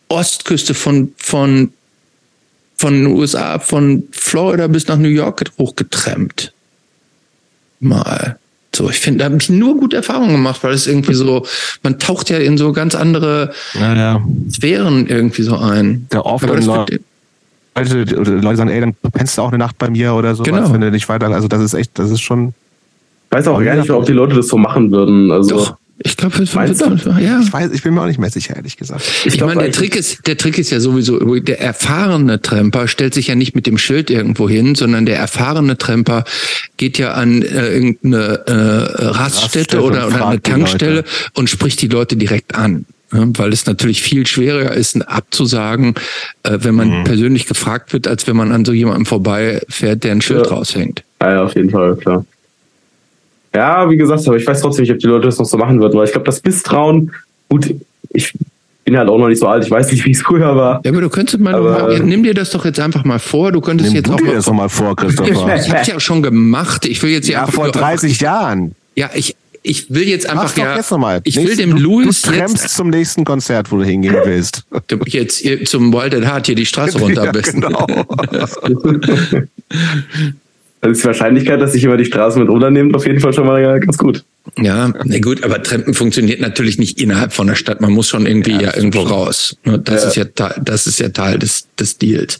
[0.10, 1.72] Ostküste von, von
[2.78, 6.52] von den USA, von Florida bis nach New York hochgetrennt.
[7.80, 8.38] mal.
[8.76, 11.46] So, ich finde, da habe ich nur gute Erfahrungen gemacht, weil es irgendwie so,
[11.84, 14.22] man taucht ja in so ganz andere Ja, ja.
[14.52, 16.08] Sphären irgendwie so ein.
[16.12, 16.94] Der oft Aber das Leute,
[17.76, 20.34] wird- Leute, oder Leute sagen, ey, dann pennst du auch eine Nacht bei mir oder
[20.34, 20.74] so, Genau.
[20.74, 21.28] wenn du nicht weiter.
[21.28, 22.54] Also das ist echt, das ist schon.
[23.30, 25.30] Ich weiß auch gar nicht, ob die Leute das so machen würden.
[25.32, 27.40] Also Doch, ich glaube, Meinst wird, ja.
[27.42, 29.04] Ich weiß, ich bin mir auch nicht mehr sicher, ehrlich gesagt.
[29.26, 33.14] Ich, glaub meine, der Trick ist, der Trick ist ja sowieso, der erfahrene Tramper stellt
[33.14, 36.26] sich ja nicht mit dem Schild irgendwo hin, sondern der erfahrene Tramper
[36.78, 41.04] geht ja an äh, irgendeine äh, Raststätte Raststätte oder, oder eine Tankstelle
[41.34, 42.86] und spricht die Leute direkt an.
[43.14, 45.94] Ja, weil es natürlich viel schwerer ist, abzusagen,
[46.44, 47.04] äh, wenn man Mhm.
[47.04, 50.52] persönlich gefragt wird, als wenn man an so jemandem vorbeifährt, der ein Schild Ja.
[50.54, 51.04] raushängt.
[51.22, 52.26] Ja, auf jeden Fall, klar.
[53.56, 55.80] Ja, wie gesagt, aber ich weiß trotzdem nicht, ob die Leute das noch so machen
[55.80, 57.12] würden, weil ich glaube, das Misstrauen,
[57.50, 57.74] gut,
[58.10, 58.34] ich
[58.86, 60.82] bin halt auch noch nicht so alt, ich weiß nicht, wie es früher war.
[60.84, 63.52] Ja, aber du könntest mal, Aber- mal, nimm dir das doch jetzt einfach mal vor,
[63.52, 65.56] du könntest Nimm jetzt du auch dir mal, das nochmal vor, Christopher.
[65.56, 68.76] ich hab's ja schon gemacht, ich will jetzt ja, einfach vor nur- 30 Jahren.
[68.96, 71.22] Ja, ich, ich will jetzt einfach Mach's doch ja, jetzt nochmal.
[71.24, 74.64] ich will dem du, Louis du jetzt, zum nächsten Konzert, wo du hingehen willst.
[75.06, 77.88] jetzt hier zum Wild at Heart hier die Straße runter am ja, genau.
[80.84, 83.48] Also ist die Wahrscheinlichkeit, dass sich immer die Straße mit runternimmt, auf jeden Fall schon
[83.48, 84.26] mal ganz gut.
[84.58, 87.80] Ja, na gut, aber Trampen funktioniert natürlich nicht innerhalb von der Stadt.
[87.80, 89.56] Man muss schon irgendwie ja, das irgendwo raus.
[89.64, 90.10] Ne, Das Ja.
[90.10, 92.38] ist ja Teil, das ist ja Teil des, des Deals.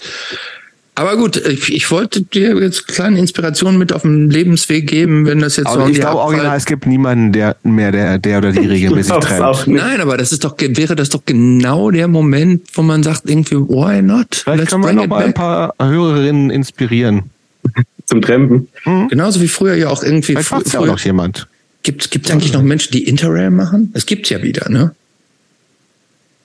[0.96, 5.40] Aber gut, ich, ich wollte dir jetzt kleine Inspirationen mit auf den Lebensweg geben, wenn
[5.40, 8.40] das jetzt so Aber um ich glaube original, es gibt niemanden der mehr, der, der
[8.40, 9.68] oder die regelmäßig trennt.
[9.68, 13.56] Nein, aber das ist doch, wäre das doch genau der Moment, wo man sagt irgendwie,
[13.56, 14.36] why not?
[14.36, 17.32] Vielleicht Let's können wir noch mal ein paar Hörerinnen inspirieren.
[18.06, 18.68] Zum Trampen.
[19.10, 20.34] Genauso wie früher ja auch irgendwie.
[20.34, 21.48] Vielleicht Frü macht's ja auch früher, noch jemand.
[21.84, 23.92] Gibt es eigentlich noch Menschen, die Interrail machen?
[23.94, 24.94] Es gibt's ja wieder, ne?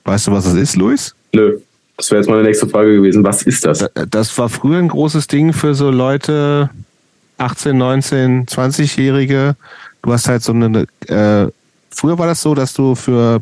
[0.05, 1.15] Weißt du, was das ist, Luis?
[1.33, 1.59] Nö.
[1.97, 3.25] Das wäre jetzt meine nächste Frage gewesen.
[3.25, 3.79] Was ist das?
[3.81, 6.71] Da- Das war früher ein großes Ding für so Leute,
[7.39, 9.57] 18, 19, 20-Jährige.
[10.03, 11.49] Du hast halt so eine, äh,
[11.91, 13.41] früher war das so, dass du für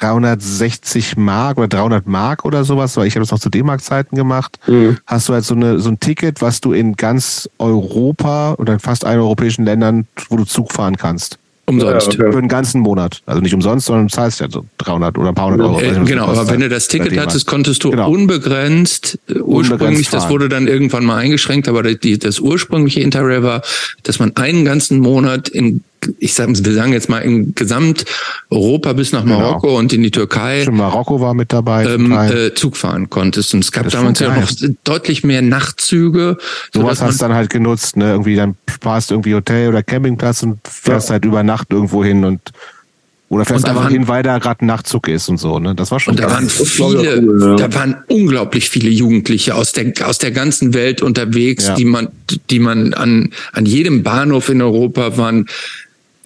[0.00, 4.58] 360 Mark oder 300 Mark oder sowas, weil ich habe das noch zu D-Mark-Zeiten gemacht,
[4.66, 4.98] Mhm.
[5.06, 8.78] hast du halt so, eine, so ein Ticket, was du in ganz Europa oder in
[8.78, 11.38] fast allen europäischen Ländern, wo du Zug fahren kannst.
[11.66, 12.14] Umsonst.
[12.14, 12.32] Ja, okay.
[12.32, 13.20] Für den ganzen Monat.
[13.26, 15.78] Also nicht umsonst, sondern du zahlst ja so 300 oder ein paar hundert Euro.
[15.80, 18.10] Äh, genau, aber wenn du das Ticket hattest, konntest du Genau.
[18.10, 20.32] unbegrenzt, äh, ursprünglich, das fahren.
[20.32, 23.60] wurde dann irgendwann mal eingeschränkt, aber die, das ursprüngliche Interrail war,
[24.02, 25.84] dass man einen ganzen Monat in,
[26.18, 29.40] ich sag, wir sagen jetzt mal in Gesamteuropa bis nach Genau.
[29.40, 31.84] Marokko und in die Türkei Schon Marokko war mit dabei.
[31.86, 33.52] ähm, äh, Zug fahren konntest.
[33.54, 34.50] Und es gab damals ja noch
[34.84, 36.38] deutlich mehr Nachtzüge.
[36.72, 38.10] Sowas hast du dann halt genutzt, ne?
[38.12, 42.40] Irgendwie dann sparst irgendwie Hotel oder Campingplatz und fährst halt über Nacht irgendwo hin und
[43.30, 45.58] oder fährst Und da einfach waren- hin, weil da gerade ein Nachtzug ist und so,
[45.58, 45.74] ne?
[45.74, 47.68] Das war schon Und da waren viele, cool, ja.
[47.68, 51.74] da waren unglaublich viele Jugendliche aus der, aus der ganzen Welt unterwegs, Ja.
[51.74, 52.08] die man,
[52.48, 55.46] die man an, an jedem Bahnhof in Europa waren,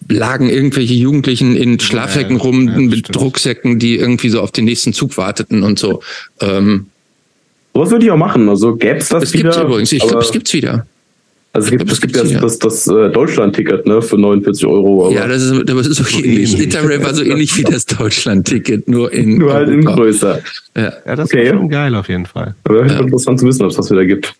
[0.09, 3.19] lagen irgendwelche Jugendlichen in Schlafsäcken Ja, rum ja, das mit stimmt.
[3.21, 6.01] Rucksäcken, die irgendwie so auf den nächsten Zug warteten und so.
[6.41, 6.87] Ähm,
[7.73, 8.47] Sowas würde ich auch machen.
[8.49, 9.49] Also gäbe es das es wieder.
[9.51, 10.85] gibt's übrigens, ich glaube, es gibt's wieder.
[11.55, 12.41] Also es gibt, glaub, es das gibt ja wieder.
[12.41, 15.05] das, das, das äh, Deutschland-Ticket ne, für 49 Euro.
[15.05, 16.59] Aber Ja, das ist, das ist so ähnlich.
[16.59, 20.39] Interrail war so ähnlich wie das Deutschland-Ticket, nur in nur halt in größer.
[20.75, 20.93] Ja.
[21.05, 21.49] Ja, das Okay.
[21.51, 22.55] war schon geil auf jeden Fall.
[22.63, 22.99] Aber ja.
[22.99, 24.33] interessant zu wissen, ob es das wieder gibt.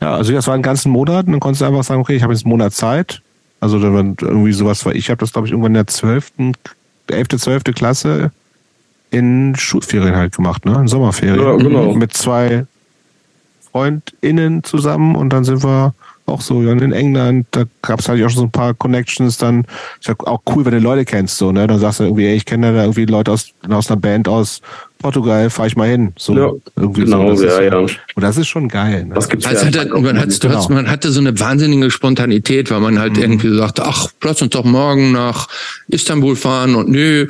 [0.00, 2.22] Ja, also das war einen ganzen Monat und dann konntest du einfach sagen, okay, ich
[2.22, 3.20] habe jetzt einen Monat Zeit.
[3.60, 6.32] Also da war irgendwie sowas, weil ich habe das, glaube ich, irgendwann in der 12.,
[7.08, 7.64] 11., 12.
[7.74, 8.30] Klasse
[9.10, 10.74] in Schulferien halt gemacht, ne?
[10.74, 11.40] In Sommerferien.
[11.40, 11.94] Ja, genau.
[11.94, 12.66] Mit zwei
[13.70, 15.94] FreundInnen zusammen und dann sind wir
[16.26, 19.36] auch so dann in England, da gab es halt auch schon so ein paar Connections,
[19.36, 19.66] dann
[20.00, 21.66] ist ja auch cool, wenn du Leute kennst, so, ne?
[21.66, 24.62] Dann sagst du irgendwie, ey, ich kenne da irgendwie Leute aus, aus einer Band aus
[25.04, 26.14] Portugal, fahr ich mal hin.
[26.18, 27.44] So, Ja, irgendwie genau, so.
[27.44, 28.00] Das ja, ist, ja.
[28.14, 29.04] Und das ist schon geil.
[29.04, 29.14] Ne?
[29.14, 29.80] Das gibt's Also ja.
[29.80, 30.66] hatte, man, hat, genau.
[30.70, 32.98] man hatte so eine wahnsinnige Spontanität, weil man Mhm.
[33.00, 35.48] halt irgendwie so sagte, ach, lass uns doch morgen nach
[35.88, 37.26] Istanbul fahren und nö.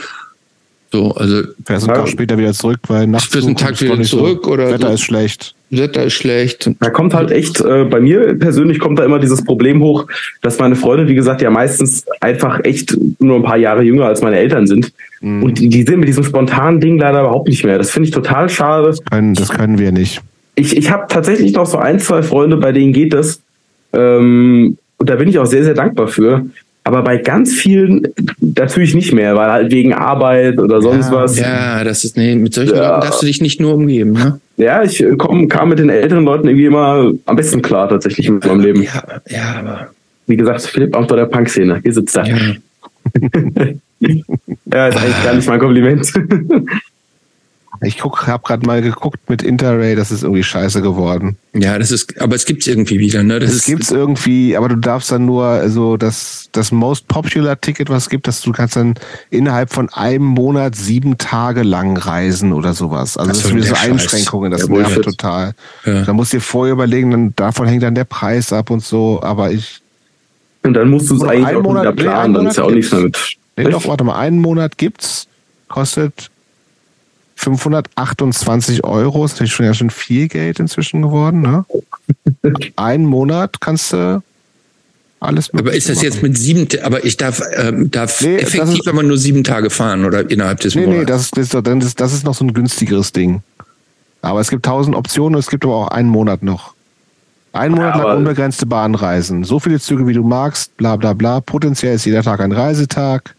[0.94, 1.96] So, also Fährst einen.
[1.96, 4.94] Tag später wieder zurück, weil nachts Fährst einen Tag wieder zurück oder Wetter so.
[4.94, 5.56] ist schlecht.
[5.70, 6.70] Wetter ist schlecht.
[6.78, 10.06] Da kommt halt echt, äh, bei mir persönlich kommt da immer dieses Problem hoch,
[10.40, 14.22] dass meine Freunde, wie gesagt, ja meistens einfach echt nur ein paar Jahre jünger als
[14.22, 14.92] meine Eltern sind.
[15.20, 17.76] Und die, die sind mit diesem spontanen Ding leider überhaupt nicht mehr.
[17.76, 18.94] Das finde ich total schade.
[19.10, 20.22] Können, das können wir nicht.
[20.54, 23.40] Ich, ich habe tatsächlich noch so ein, zwei Freunde, bei denen geht das.
[23.92, 26.46] Ähm, und da bin ich auch sehr, sehr dankbar für.
[26.86, 28.06] Aber bei ganz vielen
[28.40, 31.38] natürlich nicht mehr, weil halt wegen Arbeit oder sonst Ja, was.
[31.38, 32.90] Ja, das ist, nee, mit solchen Ja.
[32.90, 34.38] Leuten darfst du dich nicht nur umgeben, ne?
[34.58, 38.28] Ja, ich äh, komm, kam mit den älteren Leuten irgendwie immer am besten klar, tatsächlich
[38.30, 38.82] mit meinem Leben.
[38.82, 39.90] Ja, ja, aber,
[40.26, 41.80] Wie gesagt, Philipp Amthor der Punk-Szene.
[41.82, 42.26] Hier sitzt er.
[42.26, 42.36] ja.
[44.00, 46.12] Ja, ist eigentlich gar nicht mein Kompliment.
[47.82, 51.36] Ich guck, hab gerade mal geguckt mit Interray, das ist irgendwie scheiße geworden.
[51.54, 53.40] Ja, das ist, aber es gibt's irgendwie wieder, ne?
[53.40, 57.60] Das, Das ist, gibt's irgendwie, aber du darfst dann nur, also das, das Most Popular
[57.60, 58.94] Ticket, was es gibt, dass du kannst dann
[59.30, 63.16] innerhalb von einem Monat sieben Tage lang reisen oder sowas.
[63.16, 63.90] Also das so, ist wieder so Scheiß.
[63.90, 65.52] Einschränkungen, das Ja, nervt total.
[65.84, 66.02] Ja.
[66.02, 69.20] Da musst du dir vorher überlegen, dann davon hängt dann der Preis ab und so,
[69.22, 69.80] aber ich,
[70.62, 72.56] Und dann musst du es eigentlich einen auch Monat- wieder nee, planen, einen dann ist
[72.56, 73.18] ja auch nichts mehr mit.
[73.56, 75.26] nee, doch, warte mal, einen Monat gibt's,
[75.68, 76.30] kostet
[77.44, 81.64] 528 Euro, ist natürlich schon ja schon viel Geld inzwischen geworden, ne?
[82.76, 84.22] Einen Monat kannst du
[85.20, 88.88] alles aber ist das jetzt mit sieben, aber ich darf, ähm, darf Nee, effektiv ist-
[88.88, 91.06] aber nur sieben Tage fahren oder innerhalb des Nee, nee, Monats?
[91.08, 93.42] das ist, das, ist, doch- das, ist, das ist noch so ein günstigeres Ding.
[94.20, 96.74] Aber es gibt tausend Optionen und es gibt aber auch einen Monat noch.
[97.54, 99.44] Einen Monat lang unbegrenzte Bahnreisen.
[99.44, 101.40] So viele Züge, wie du magst, bla bla bla.
[101.40, 103.34] Potenziell ist jeder Tag ein Reisetag.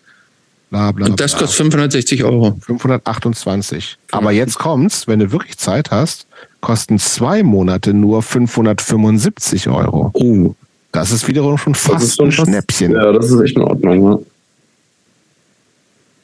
[0.70, 1.42] Bla bla Und das bla.
[1.42, 2.58] kostet 560 Euro.
[2.62, 3.98] 528.
[4.12, 6.28] Aber jetzt kommt's, wenn du wirklich Zeit hast,
[6.62, 10.12] kosten zwei Monate nur 575 Euro.
[10.14, 10.56] Oh.
[10.92, 12.92] Das ist wiederum schon Das fast ist schon ein Schnäppchen.
[12.94, 14.04] Ja, das ist echt in Ordnung.
[14.12, 14.20] Ja.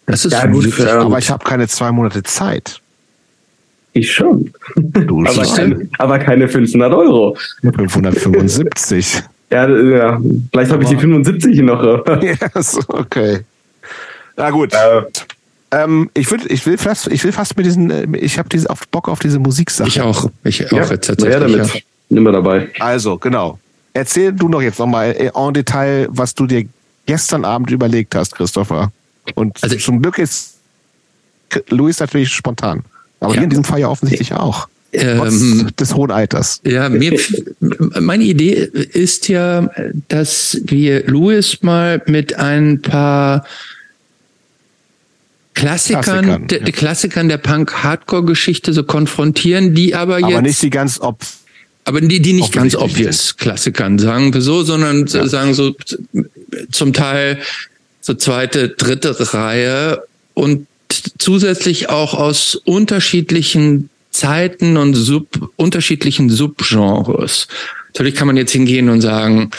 [0.06, 1.00] Das ist Ja, gut, wirklich, ja.
[1.02, 2.80] Aber ich habe keine zwei Monate Zeit.
[3.94, 4.52] Ich schon.
[4.78, 5.56] Du Aber schon.
[5.56, 7.38] keine, aber keine 500 Euro.
[7.62, 9.24] 575.
[9.52, 11.84] Ja, ja vielleicht habe ich die 75 noch.
[12.08, 13.42] ja, ist okay.
[14.42, 14.74] Na gut.
[14.74, 15.04] Äh,
[15.74, 18.70] Ähm, ich, würd, ich, will fast, ich will fast mit diesen, äh, ich habe diese,
[18.70, 19.88] auf Bock auf diese Musiksache.
[19.88, 20.30] ich auch.
[20.44, 21.40] Ich auch ja, jetzt ja, tatsächlich.
[21.40, 21.74] damit.
[21.76, 21.80] Ja.
[22.10, 22.68] Nimm mal dabei.
[22.80, 23.58] Also, genau.
[23.94, 26.66] Erzähl du doch jetzt nochmal en Detail, was du dir
[27.06, 28.92] gestern Abend überlegt hast, Christopher.
[29.36, 30.56] Und Also- zum Glück ist
[31.70, 32.84] Luis natürlich spontan.
[33.22, 33.36] Aber Ja.
[33.36, 34.68] hier in diesem Fall ja offensichtlich auch.
[34.94, 36.60] Ähm, des hohen Alters.
[36.66, 37.18] Ja, mir,
[38.02, 38.52] meine Idee
[38.92, 39.70] ist ja,
[40.10, 43.46] dass wir Louis mal mit ein paar
[45.54, 46.72] Klassikern, Klassikern, der, ja.
[46.72, 51.20] Klassikern der Punk-Hardcore-Geschichte so konfrontieren, die aber, Aber jetzt, nicht die ganz ob.
[51.84, 55.76] aber die, die nicht ganz obvious Klassikern, sagen wir so, sondern sagen so
[56.72, 57.40] zum Teil
[58.00, 60.04] so zweite, dritte Reihe
[60.34, 60.68] und
[61.18, 67.48] zusätzlich auch aus unterschiedlichen Zeiten und sub, unterschiedlichen Subgenres.
[67.88, 69.52] Natürlich kann man jetzt hingehen und sagen,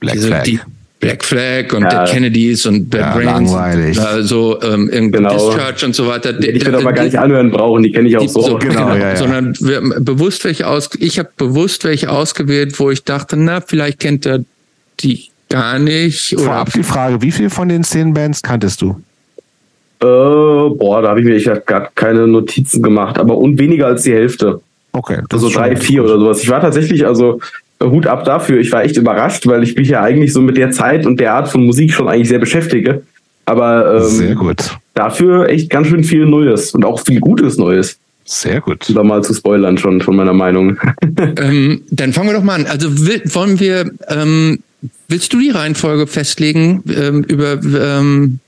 [0.00, 0.44] Black Flag.
[0.44, 0.60] die
[0.98, 2.04] Black Flag und Ja.
[2.06, 4.00] Kennedys und Bad Ja, Brains, langweilig.
[4.00, 5.50] also ähm, irgendwie Genau.
[5.52, 6.32] Discharge und so weiter.
[6.32, 8.40] Die ich würde aber gar nicht anhören brauchen, die kenne ich auch Die- so.
[8.40, 9.16] so, genau, genau, ja, ja.
[9.16, 14.00] sondern wir bewusst welche aus, ich habe bewusst welche ausgewählt, wo ich dachte, na, vielleicht
[14.00, 14.44] kennt er
[15.00, 16.32] die gar nicht.
[16.34, 19.00] Oder Vorab die Frage, wie viel von den zehn Bands kanntest du?
[20.00, 24.02] Äh, boah, da habe ich mir echt gar keine Notizen gemacht, aber und weniger als
[24.02, 24.60] die Hälfte.
[24.92, 25.18] Okay.
[25.30, 26.10] Also drei, vier gut.
[26.10, 26.42] oder sowas.
[26.42, 27.40] Ich war tatsächlich, also äh,
[27.82, 28.58] Hut ab dafür.
[28.58, 31.34] Ich war echt überrascht, weil ich mich ja eigentlich so mit der Zeit und der
[31.34, 33.02] Art von Musik schon eigentlich sehr beschäftige.
[33.44, 34.76] Aber Sehr ähm, gut.
[34.94, 37.98] dafür echt ganz schön viel Neues und auch viel Gutes Neues.
[38.24, 38.88] Sehr gut.
[38.88, 40.78] Um da mal zu spoilern schon von meiner Meinung.
[41.38, 42.66] Ähm, dann fangen wir doch mal an.
[42.66, 44.58] Also will, wollen wir, ähm,
[45.08, 48.40] willst du die Reihenfolge festlegen, ähm, über, ähm,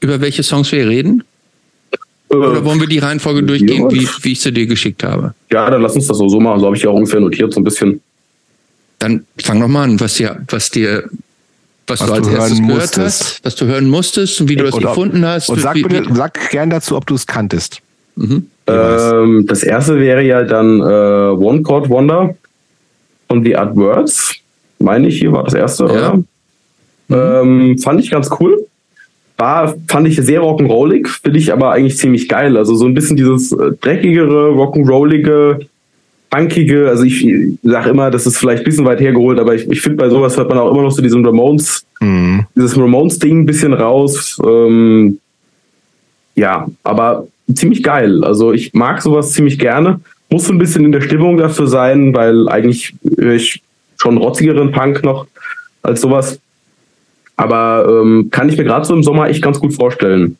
[0.00, 1.22] über welche Songs wir reden?
[2.28, 3.92] Oder wollen wir die Reihenfolge durchgehen, ja.
[3.92, 5.34] wie, wie ich sie dir geschickt habe?
[5.52, 6.60] ja, dann lass uns das so, so machen.
[6.60, 8.00] So habe ich ja auch ungefähr notiert, so ein bisschen.
[9.00, 11.04] Dann fang doch mal an, was dir, was dir,
[11.88, 13.04] was, Was du als du erstes hören gehört musstest.
[13.24, 15.48] hast, was du hören musstest und wie du das Und gefunden hast.
[15.48, 17.80] Und sag, wie, bitte, sag gern dazu, ob du es kanntest.
[18.16, 18.46] mhm.
[18.68, 22.36] Ähm, das erste wäre ja dann äh, One Chord Wonder
[23.26, 24.36] von The Art Words.
[24.78, 25.90] Meine ich, hier war das erste, Ja.
[27.08, 27.42] oder?
[27.42, 28.64] Ähm, fand ich ganz cool.
[29.38, 32.56] War, fand ich sehr rock'n'rollig, finde ich aber eigentlich ziemlich geil.
[32.56, 35.66] Also so ein bisschen dieses äh, dreckigere, rock'n'rollige,
[36.30, 36.88] punkige.
[36.88, 37.26] Also ich
[37.62, 40.36] sag immer, das ist vielleicht ein bisschen weit hergeholt, aber ich, ich finde bei sowas
[40.36, 42.46] hört man auch immer noch so diesen Ramones, Mhm.
[42.56, 44.38] dieses Ramones-Ding ein bisschen raus.
[44.46, 45.18] Ähm,
[46.34, 48.24] ja, aber ziemlich geil.
[48.24, 50.00] Also ich mag sowas ziemlich gerne.
[50.30, 53.60] Muss so ein bisschen in der Stimmung dafür sein, weil eigentlich höre ich
[53.98, 55.26] schon rotzigeren Punk noch
[55.82, 56.38] als sowas.
[57.36, 60.36] Aber ähm, kann ich mir gerade so im Sommer echt ganz gut vorstellen.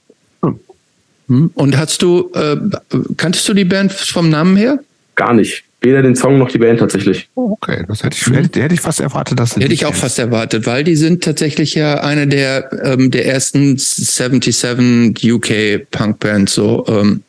[1.28, 1.50] Hm?
[1.54, 2.56] Und hast du, äh,
[3.16, 4.78] kanntest du die Band vom Namen her?
[5.14, 5.64] Gar nicht.
[5.82, 7.28] Weder den Song noch die Band tatsächlich.
[7.34, 10.18] Oh, okay, das hätte ich, hätte, hätte ich fast erwartet, dass Hätte ich auch fast
[10.18, 16.54] erwartet, weil die sind tatsächlich ja eine der, ähm, der ersten 77 UK Punk-Bands.
[16.54, 17.22] So, ähm,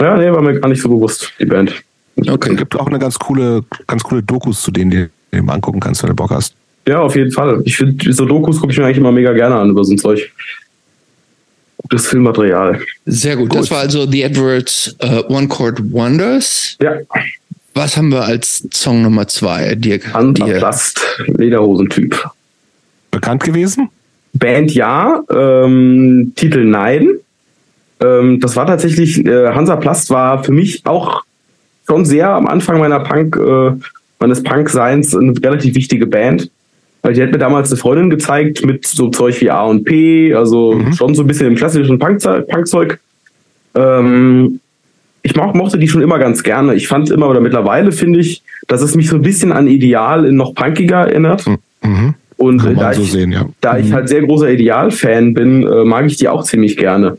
[0.00, 1.74] Ja, nee, war mir gar nicht so bewusst, die Band.
[2.16, 2.54] Es okay.
[2.54, 6.02] gibt auch eine ganz coole, ganz coole Dokus, zu denen du dir mal angucken kannst,
[6.02, 6.54] wenn du Bock hast.
[6.86, 7.60] Ja, auf jeden Fall.
[7.64, 9.98] Ich finde, so Dokus gucke ich mir eigentlich immer mega gerne an über so ein
[9.98, 10.30] Zeug.
[11.78, 12.80] Gutes Filmmaterial.
[13.04, 13.50] Sehr gut.
[13.50, 13.60] Gut.
[13.60, 16.76] Das war also The Edwards äh, One Chord Wonders.
[16.80, 16.94] Ja,
[17.74, 19.74] Was haben wir als Song Nummer zwei?
[19.74, 20.14] Dir, dir.
[20.14, 22.24] Antaplast, Lederhosentyp.
[23.10, 23.88] Bekannt gewesen?
[24.32, 27.08] Band ja, ähm, Titel Nein.
[28.00, 31.22] Ähm, das war tatsächlich, äh, Hansa Plast war für mich auch
[31.86, 33.72] schon sehr am Anfang meiner Punk, äh,
[34.20, 36.50] meines Punk-Seins eine relativ wichtige Band.
[37.02, 40.32] Weil die hat mir damals eine Freundin gezeigt mit so Zeug wie A und P,
[40.32, 40.94] also mhm.
[40.94, 42.48] schon so ein bisschen im klassischen Punkzeug.
[42.48, 42.98] Punk
[43.74, 44.60] ähm,
[45.24, 46.74] ich mochte die schon immer ganz gerne.
[46.74, 50.26] Ich fand immer oder mittlerweile finde ich, dass es mich so ein bisschen an Ideal
[50.26, 51.46] in noch punkiger erinnert.
[51.82, 52.14] Mhm.
[52.36, 53.46] Und Kann da, so ich, sehen, ja.
[53.62, 53.80] da mhm.
[53.80, 57.16] ich halt sehr großer Ideal-Fan bin, äh, mag ich die auch ziemlich gerne.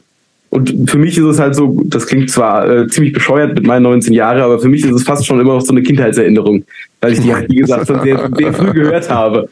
[0.52, 3.84] Und für mich ist es halt so, das klingt zwar äh, ziemlich bescheuert mit meinen
[3.84, 6.64] 19 Jahren, aber für mich ist es fast schon immer noch so eine Kindheitserinnerung,
[7.02, 9.50] weil ich die, wie gesagt, schon sehr, sehr früh gehört habe.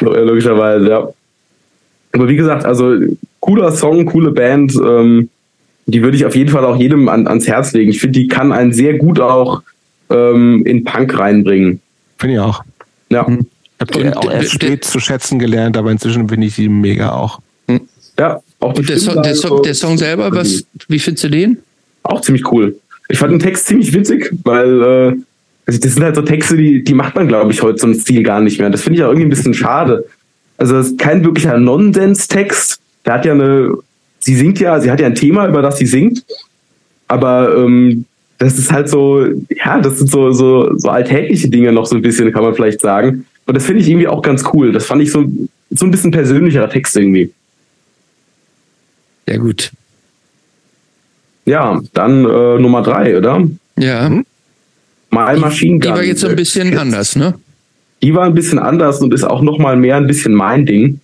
[0.00, 1.08] Logischerweise, ja.
[2.12, 2.94] Aber wie gesagt, also
[3.40, 5.28] cooler Song, coole Band, ähm,
[5.88, 7.90] die würde ich auf jeden Fall auch jedem an, ans Herz legen.
[7.90, 9.62] Ich finde, die kann einen sehr gut auch
[10.10, 11.80] ähm, in Punk reinbringen.
[12.18, 12.62] Finde ich auch.
[13.10, 13.28] Ja.
[13.28, 13.46] Mhm.
[13.80, 17.12] Ich habe die auch erst spät zu schätzen gelernt, aber inzwischen bin ich die mega
[17.12, 17.40] auch.
[18.18, 21.28] Ja, auch die Und der Song, der, Song, der Song selber, was, wie findest du
[21.30, 21.58] den?
[22.02, 22.76] Auch ziemlich cool.
[23.08, 25.16] Ich fand den Text ziemlich witzig, weil äh,
[25.66, 27.94] also das sind halt so Texte, die, die macht man, glaube ich, heute so ein
[27.94, 28.70] Stil gar nicht mehr.
[28.70, 30.04] Das finde ich auch irgendwie ein bisschen schade.
[30.56, 32.80] Also das ist kein wirklicher Nonsens-Text.
[33.06, 33.74] Der hat ja eine,
[34.28, 36.22] sie singt ja, sie hat ja ein Thema, über das sie singt.
[37.06, 38.04] Aber ähm,
[38.36, 42.02] das ist halt so, ja, das sind so, so, so alltägliche Dinge noch so ein
[42.02, 43.24] bisschen, kann man vielleicht sagen.
[43.46, 44.70] Und das finde ich irgendwie auch ganz cool.
[44.70, 45.24] Das fand ich so,
[45.70, 47.32] so ein bisschen persönlicherer Text irgendwie.
[49.26, 49.72] Ja, gut.
[51.46, 53.48] Ja, dann äh, Nummer drei, oder?
[53.78, 54.08] Ja.
[54.08, 54.26] Hm?
[55.10, 55.80] My Machine Gun.
[55.80, 56.78] Die war jetzt ein bisschen jetzt.
[56.78, 57.34] anders, ne?
[58.02, 61.00] Die war ein bisschen anders und ist auch noch mal mehr ein bisschen mein Ding.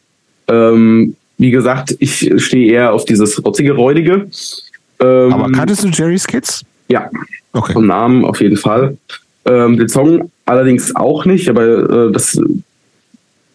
[0.46, 4.28] Ähm, wie gesagt, ich stehe eher auf dieses rotzige, räudige.
[4.98, 6.64] Ähm, Aber kanntest du Jerry's Kids?
[6.88, 7.10] Ja.
[7.52, 7.74] Okay.
[7.74, 8.96] Vom Namen auf jeden Fall.
[9.44, 12.40] Ähm, den Song allerdings auch nicht, aber äh, das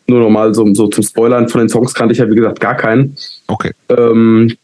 [0.05, 2.75] nur nochmal so, so zum Spoilern von den Songs kannte ich ja wie gesagt gar
[2.75, 3.17] keinen.
[3.47, 3.71] Okay.
[3.89, 4.55] Ähm,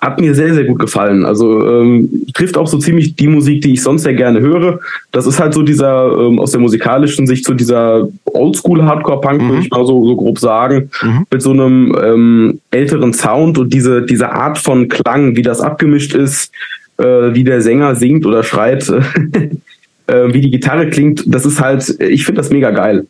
[0.00, 1.26] hat mir sehr, sehr gut gefallen.
[1.26, 4.80] Also ähm, trifft auch so ziemlich die Musik, die ich sonst sehr gerne höre.
[5.12, 9.48] Das ist halt so dieser, ähm, aus der musikalischen Sicht, so dieser Oldschool-Hardcore-Punk, mhm.
[9.48, 11.26] würde ich mal so, so grob sagen, mhm.
[11.30, 16.14] mit so einem ähm, älteren Sound und diese, diese Art von Klang, wie das abgemischt
[16.14, 16.50] ist,
[16.96, 18.88] äh, wie der Sänger singt oder schreit,
[20.06, 23.06] äh, wie die Gitarre klingt, das ist halt, ich finde das mega geil.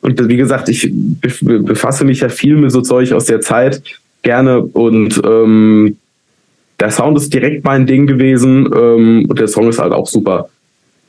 [0.00, 3.82] Und wie gesagt, ich befasse mich ja viel mit so Zeug aus der Zeit
[4.22, 5.96] gerne und ähm,
[6.80, 10.48] der Sound ist direkt mein Ding gewesen ähm, und der Song ist halt auch super.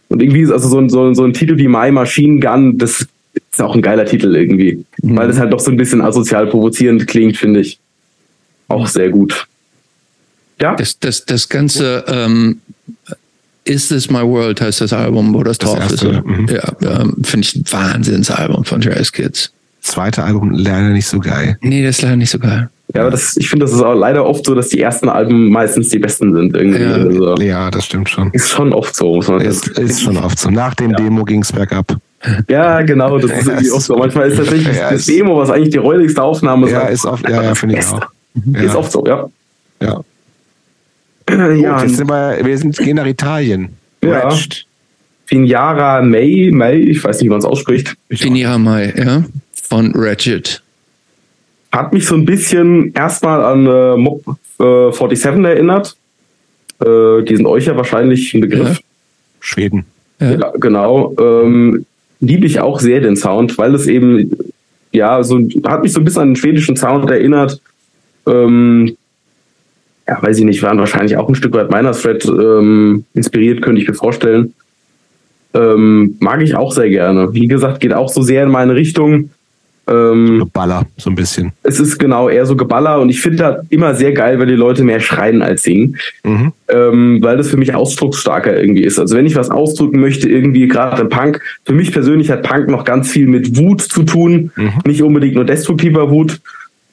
[0.09, 3.07] Und irgendwie ist also so ein, so, so ein Titel wie My Machine Gun, das
[3.51, 5.15] ist auch ein geiler Titel irgendwie, mhm.
[5.15, 7.79] weil das halt doch so ein bisschen asozial provozierend klingt, finde ich.
[8.67, 9.47] Auch sehr gut.
[10.61, 10.75] Ja.
[10.75, 12.59] Das, das, das Ganze ähm,
[13.63, 16.25] Is This My World heißt das Album, wo das, das drauf erste, ist.
[16.25, 16.47] Mhm.
[16.47, 19.53] Ja, ähm, finde ich ein Wahnsinnsalbum von Jazz Kids.
[19.81, 21.57] Zweite Album leider nicht so geil.
[21.61, 22.69] Nee, das ist leider nicht so geil.
[22.95, 25.49] Ja, aber das, ich finde, das ist auch leider oft so, dass die ersten Alben
[25.51, 26.55] meistens die besten sind.
[26.55, 26.81] Irgendwie.
[26.81, 28.31] Ja, also, ja das stimmt schon.
[28.31, 29.15] Ist schon oft so.
[29.15, 30.49] Muss man ist, ist schon oft so.
[30.49, 30.97] Nach dem ja.
[30.97, 31.97] Demo ging es bergab.
[32.49, 33.95] Ja, genau, das ist irgendwie oft so.
[33.95, 36.73] Manchmal ist tatsächlich ja, das Demo, was eigentlich die räudigste Aufnahme ist.
[36.73, 38.01] Ja, ist oft, ja, ja finde ich auch.
[38.53, 38.59] Ja.
[38.61, 39.29] Ist oft so, ja.
[39.81, 40.01] Ja.
[41.29, 43.69] ja Gut, jetzt sind wir, wir sind, gehen nach Italien.
[44.03, 44.33] Ja.
[45.27, 47.95] Finjara May, May, ich weiß nicht, wie man es ausspricht.
[48.09, 49.23] Finjara May, ja.
[49.69, 50.63] Von Ratchet.
[51.71, 54.23] Hat mich so ein bisschen erstmal an äh, Mob
[54.59, 55.95] äh, 47 erinnert.
[56.79, 58.77] Äh, die sind euch ja wahrscheinlich ein Begriff.
[58.77, 58.83] Ja.
[59.39, 59.85] Schweden.
[60.19, 60.31] Ja.
[60.31, 61.13] ja genau.
[61.19, 61.85] Ähm,
[62.19, 64.31] liebe ich auch sehr den Sound, weil es eben,
[64.91, 67.61] ja, so hat mich so ein bisschen an den schwedischen Sound erinnert.
[68.27, 68.95] Ähm,
[70.07, 73.81] ja, weiß ich nicht, waren wahrscheinlich auch ein Stück weit meiner Thread ähm, inspiriert, könnte
[73.81, 74.53] ich mir vorstellen.
[75.53, 77.33] Ähm, mag ich auch sehr gerne.
[77.33, 79.31] Wie gesagt, geht auch so sehr in meine Richtung.
[79.89, 81.51] Ähm, Geballer, so ein bisschen.
[81.63, 84.55] Es ist genau eher so Geballer und ich finde das immer sehr geil, wenn die
[84.55, 86.51] Leute mehr schreien als singen, mhm.
[86.67, 88.99] ähm, weil das für mich ausdrucksstarker irgendwie ist.
[88.99, 92.69] Also wenn ich was ausdrücken möchte, irgendwie gerade im Punk, für mich persönlich hat Punk
[92.69, 94.73] noch ganz viel mit Wut zu tun, mhm.
[94.85, 96.39] nicht unbedingt nur destruktiver Wut.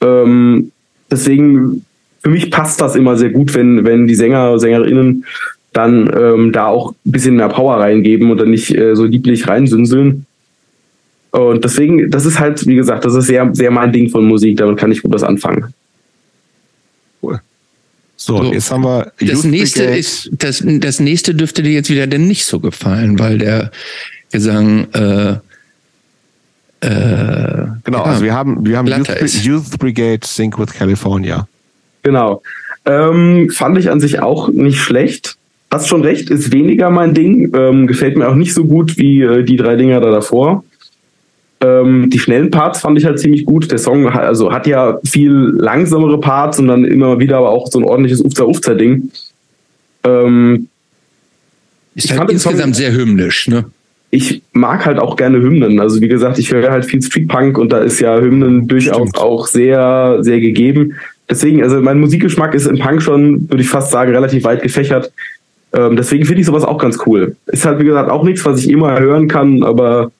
[0.01, 0.71] Ähm,
[1.11, 1.85] deswegen,
[2.23, 5.25] für mich passt das immer sehr gut, wenn, wenn die Sänger, Sängerinnen
[5.73, 9.47] dann ähm, da auch ein bisschen mehr Power reingeben und dann nicht äh, so lieblich
[9.47, 10.25] reinsünseln.
[11.31, 14.57] Und deswegen, das ist halt, wie gesagt, das ist sehr, sehr mein Ding von Musik,
[14.57, 15.73] damit kann ich gut was anfangen.
[17.21, 17.39] Cool.
[18.15, 19.11] So, so jetzt haben wir.
[19.19, 23.37] Das nächste ist, das, das nächste dürfte dir jetzt wieder denn nicht so gefallen, weil
[23.37, 23.71] der
[24.31, 25.37] Gesang äh,
[26.79, 31.47] äh, genau, ja, also wir haben, wir haben Youth, Youth, Brigade Sync with California.
[32.03, 32.41] Genau.
[32.85, 35.37] Ähm, fand ich an sich auch nicht schlecht.
[35.71, 37.51] Hast schon recht, ist weniger mein Ding.
[37.55, 40.63] Ähm, gefällt mir auch nicht so gut wie äh, die drei Dinger da davor.
[41.59, 43.71] Ähm, die schnellen Parts fand ich halt ziemlich gut.
[43.71, 47.67] Der Song hat, also hat ja viel langsamere Parts und dann immer wieder aber auch
[47.71, 49.11] so ein ordentliches Ufzer-Ufzer-Ding.
[50.03, 50.67] Ähm,
[51.95, 53.65] ist halt insgesamt sehr hymnisch, ne?
[54.11, 55.79] Ich mag halt auch gerne Hymnen.
[55.79, 59.09] Also wie gesagt, ich höre halt viel Street Punk und da ist ja Hymnen durchaus
[59.09, 59.17] Stimmt.
[59.17, 60.93] auch sehr, sehr gegeben.
[61.29, 65.11] Deswegen, also mein Musikgeschmack ist im Punk schon, würde ich fast sagen, relativ weit gefächert.
[65.73, 67.35] Ähm, deswegen finde ich sowas auch ganz cool.
[67.47, 70.11] Ist halt, wie gesagt, auch nichts, was ich immer hören kann, aber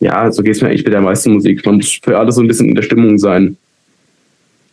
[0.00, 1.64] ja, so geht es mir eigentlich mit der meisten Musik.
[1.66, 3.56] Man muss für alles so ein bisschen in der Stimmung sein.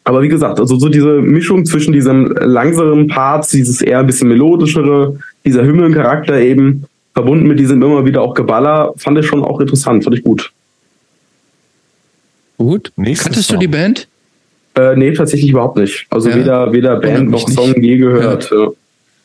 [0.03, 4.29] Aber wie gesagt, also so diese Mischung zwischen diesem langsamen Part, dieses eher ein bisschen
[4.29, 9.59] melodischere, dieser Hymnencharakter eben, verbunden mit diesem immer wieder auch Geballer, fand ich schon auch
[9.59, 10.51] interessant, fand ich gut.
[12.57, 12.91] Gut.
[12.95, 13.59] Nächstes Kanntest Song.
[13.59, 14.07] du die Band?
[14.75, 16.05] Äh, nee, tatsächlich überhaupt nicht.
[16.09, 16.35] Also ja.
[16.35, 17.83] weder, weder Band noch Song nicht.
[17.83, 18.51] je gehört.
[18.51, 18.67] Ja.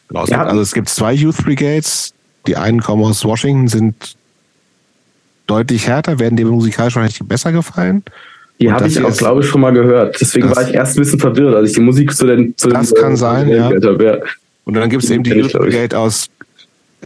[0.08, 0.44] Genau, ja.
[0.44, 2.14] Also es gibt zwei Youth Brigades.
[2.46, 4.16] Die einen kommen aus Washington, sind
[5.50, 8.02] deutlich härter, werden dir musikalisch wahrscheinlich besser gefallen.
[8.60, 10.20] Die habe ich auch, glaube ich, schon mal gehört.
[10.20, 12.90] Deswegen war ich erst ein bisschen verwirrt, als ich die Musik zu den zu Das
[12.90, 13.70] den, kann sein, ja.
[14.64, 16.28] Und dann gibt es eben die Youth Brigade aus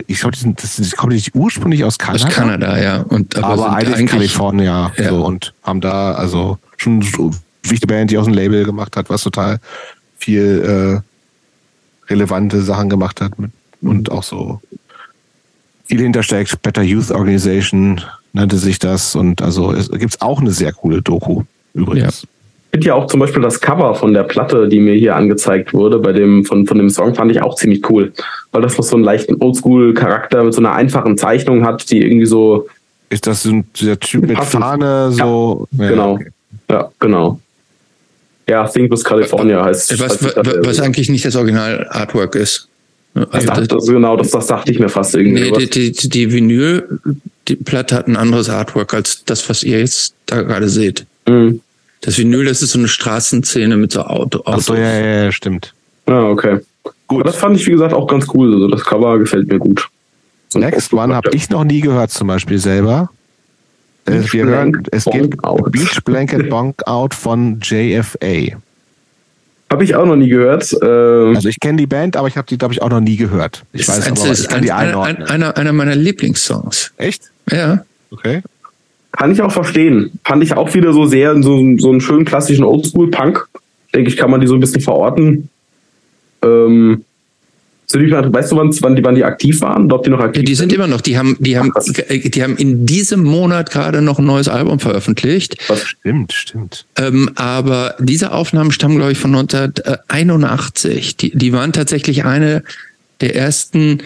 [0.06, 2.26] ich glaube, die, die kommen nicht ursprünglich aus Kanada.
[2.26, 3.02] Aus Kanada, ja.
[3.02, 4.92] Und, aber, aber eigentlich Kalifornien, ja.
[5.08, 7.30] So, und haben da also schon so
[7.62, 9.60] wichtige Band, die aus dem Label gemacht hat, was total
[10.18, 13.52] viel äh, relevante Sachen gemacht hat mit,
[13.82, 14.60] und auch so
[15.86, 16.60] viel hintersteckt.
[16.62, 18.00] Better Youth Organization
[18.34, 22.22] nannte sich das und also es gibt auch eine sehr coole Doku übrigens.
[22.22, 22.28] Ja.
[22.66, 25.72] Ich finde ja auch zum Beispiel das Cover von der Platte, die mir hier angezeigt
[25.72, 28.12] wurde, bei dem, von, von dem Song, fand ich auch ziemlich cool.
[28.50, 32.26] Weil das noch so einen leichten Oldschool-Charakter mit so einer einfachen Zeichnung hat, die irgendwie
[32.26, 32.66] so.
[33.10, 35.68] Ist das so ein, der Typ mit Fahne, so.
[35.70, 36.12] Ja, genau.
[36.14, 36.26] Okay.
[36.68, 37.40] Ja, genau.
[38.48, 40.00] Ja, Think with California heißt.
[40.00, 42.68] Was, heißt was, was eigentlich nicht das Original-Artwork ist.
[43.14, 45.50] Also dachte, das, genau, das, das dachte ich mir fast irgendwie.
[45.50, 47.00] Nee, die, die, die Vinyl,
[47.46, 51.06] die Platte hat ein anderes Artwork als das, was ihr jetzt da gerade seht.
[51.28, 51.60] Mhm.
[52.00, 54.40] Das Vinyl, das ist so eine Straßenszene mit so Auto.
[54.40, 54.44] Autos.
[54.46, 55.72] Ach so, ja, ja, ja, stimmt.
[56.06, 56.58] Ah, okay.
[57.06, 57.20] Gut.
[57.20, 58.52] Aber das fand ich, wie gesagt, auch ganz cool.
[58.52, 59.88] Also das Cover gefällt mir gut.
[60.52, 63.10] Und Next One habe ich noch nie gehört, zum Beispiel selber.
[64.04, 65.72] Beach Wir hören, es geht out.
[65.72, 68.56] Beach Blanket Bonk Out von JFA.
[69.74, 70.72] Habe ich auch noch nie gehört.
[70.84, 73.16] Ähm also ich kenne die Band, aber ich habe die, glaube ich, auch noch nie
[73.16, 73.64] gehört.
[73.72, 75.24] Ich weiß aber, ich kann die einordnen.
[75.24, 76.92] Einer, einer, einer meiner Lieblingssongs.
[76.96, 77.32] Echt?
[77.50, 77.84] Ja.
[78.12, 78.42] Okay.
[79.10, 80.12] Kann ich auch verstehen.
[80.24, 83.48] Fand ich auch wieder so sehr so, so einen schönen klassischen Oldschool-Punk.
[83.92, 85.48] Denke ich, kann man die so ein bisschen verorten.
[86.44, 87.04] Ähm,
[87.92, 89.90] weißt du, wann, wann, die, wann die aktiv waren?
[89.92, 91.00] Ob die noch aktiv ja, die sind, sind immer noch.
[91.00, 91.72] Die haben, die, haben,
[92.08, 95.56] die haben in diesem Monat gerade noch ein neues Album veröffentlicht.
[95.68, 96.86] Das stimmt, stimmt.
[96.96, 101.16] Ähm, aber diese Aufnahmen stammen, glaube ich, von 1981.
[101.16, 102.62] Die, die waren tatsächlich eine
[103.20, 104.02] der ersten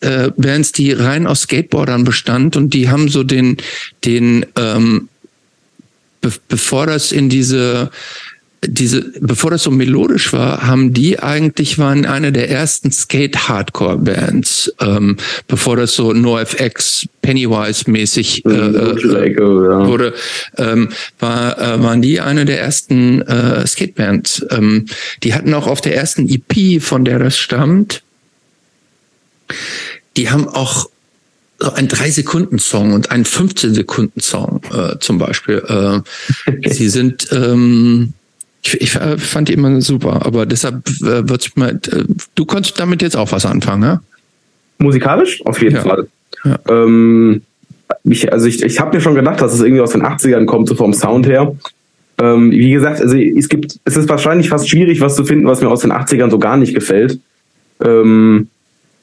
[0.00, 3.58] äh, Bands, die rein aus Skateboardern bestand und die haben so den,
[4.04, 5.08] den ähm,
[6.20, 7.90] be bevor das in diese
[8.66, 15.16] diese, bevor das so melodisch war, haben die eigentlich waren eine der ersten Skate-Hardcore-Bands, ähm,
[15.48, 19.36] bevor das so NoFX Pennywise-mäßig äh, äh,
[19.86, 20.14] wurde,
[20.58, 24.46] ähm, war, äh, waren die eine der ersten äh, Skate-Bands.
[24.50, 24.86] Ähm,
[25.22, 28.02] die hatten auch auf der ersten EP, von der das stammt,
[30.16, 30.88] die haben auch
[31.58, 35.62] so einen 3-Sekunden-Song und einen 15-Sekunden-Song äh, zum Beispiel.
[35.66, 38.12] Äh, sie sind, ähm,
[38.62, 42.04] ich, ich fand die immer super, aber deshalb äh, wird's mal, äh,
[42.34, 44.00] du konntest damit jetzt auch was anfangen, ne?
[44.78, 45.44] Musikalisch?
[45.44, 45.82] Auf jeden ja.
[45.82, 46.08] Fall.
[46.44, 46.58] Ja.
[46.68, 47.42] Ähm,
[48.04, 50.68] ich, also ich, ich habe mir schon gedacht, dass es irgendwie aus den 80ern kommt,
[50.68, 51.54] so vom Sound her.
[52.18, 55.60] Ähm, wie gesagt, also es gibt, es ist wahrscheinlich fast schwierig, was zu finden, was
[55.60, 57.18] mir aus den 80ern so gar nicht gefällt.
[57.84, 58.48] Ähm,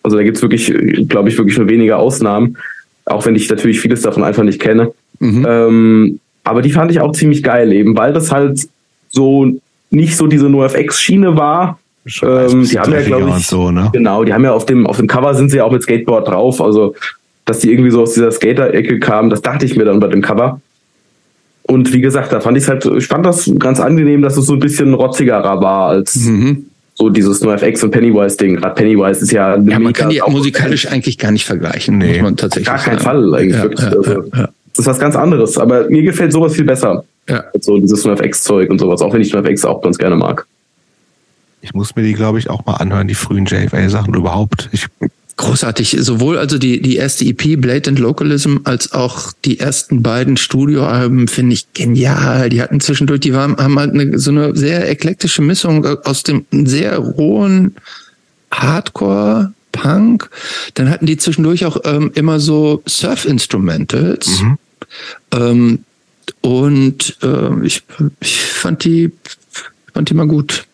[0.01, 0.73] also da gibt es wirklich,
[1.07, 2.57] glaube ich, wirklich nur wenige Ausnahmen,
[3.05, 4.91] auch wenn ich natürlich vieles davon einfach nicht kenne.
[5.19, 5.45] Mhm.
[5.47, 8.67] Ähm, aber die fand ich auch ziemlich geil, eben weil das halt
[9.13, 9.47] so
[9.89, 11.79] nicht so diese NoFX-Schiene war.
[12.21, 13.89] Ähm, die haben ja, glaube ich, so, ne?
[13.93, 16.27] genau, die haben ja auf dem, auf dem Cover sind sie ja auch mit Skateboard
[16.27, 16.59] drauf.
[16.59, 16.95] Also,
[17.45, 20.21] dass die irgendwie so aus dieser Skater-Ecke kamen, das dachte ich mir dann bei dem
[20.21, 20.59] Cover.
[21.63, 24.53] Und wie gesagt, da fand ich halt, ich fand das ganz angenehm, dass es so
[24.53, 26.65] ein bisschen rotzigerer war als, mhm
[26.95, 28.57] so dieses NoFX und Pennywise-Ding.
[28.57, 29.57] Gerade Pennywise ist ja.
[29.57, 32.13] Ja, man kann die musikalisch eigentlich gar nicht vergleichen, nee.
[32.13, 33.55] muss man tatsächlich Gar keinen Fall eigentlich.
[33.55, 33.81] Ja, wirklich.
[33.81, 35.57] Ja, also, ja, das ist was ganz anderes.
[35.57, 37.03] Aber mir gefällt sowas viel besser.
[37.27, 37.45] Ja.
[37.59, 40.45] So dieses NoFX-Zeug und sowas, auch wenn ich NoFX auch ganz gerne mag.
[41.61, 44.69] Ich muss mir die, glaube ich, auch mal anhören, die frühen JFA-Sachen überhaupt.
[44.73, 44.87] Ich
[45.35, 45.97] Großartig.
[45.99, 51.53] Sowohl also die, die erste EP Blatant Localism als auch die ersten beiden Studioalben finde
[51.53, 52.49] ich genial.
[52.49, 56.45] Die hatten zwischendurch, die waren, haben halt eine, so eine sehr eklektische Mischung aus dem
[56.51, 57.75] sehr rohen
[58.51, 60.29] Hardcore Punk.
[60.75, 64.41] Dann hatten die zwischendurch auch ähm, immer so Surf-Instrumentals.
[64.41, 64.57] Mhm.
[65.31, 65.79] Ähm,
[66.41, 67.83] und äh, ich,
[68.19, 69.11] ich fand die
[69.93, 70.65] fand die mal gut.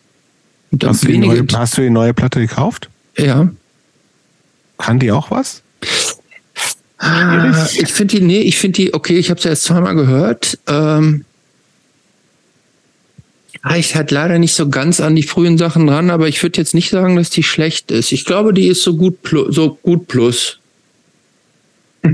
[0.82, 2.88] Hast du, die neue, hast du die neue Platte gekauft?
[3.16, 3.50] Ja.
[4.78, 5.62] Kann die auch was?
[6.98, 10.58] Ah, ich finde die, nee, ich finde die, okay, ich habe sie erst zweimal gehört.
[10.66, 11.24] Ähm,
[13.64, 16.74] reicht halt leider nicht so ganz an die frühen Sachen ran, aber ich würde jetzt
[16.74, 18.12] nicht sagen, dass die schlecht ist.
[18.12, 20.58] Ich glaube, die ist so gut plus, so gut plus.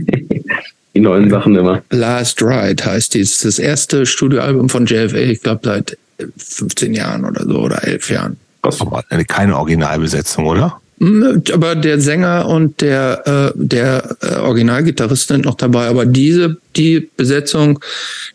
[0.97, 1.83] die neuen Sachen immer.
[1.91, 3.21] Last Ride heißt die.
[3.21, 5.99] Das ist das erste Studioalbum von JFA, ich glaube seit
[6.39, 8.37] 15 Jahren oder so oder 11 Jahren.
[8.63, 10.81] Das war keine Originalbesetzung, oder?
[10.99, 15.89] Hm, aber der Sänger und der, äh, der äh, Originalgitarrist sind noch dabei.
[15.89, 17.79] Aber diese, die Besetzung,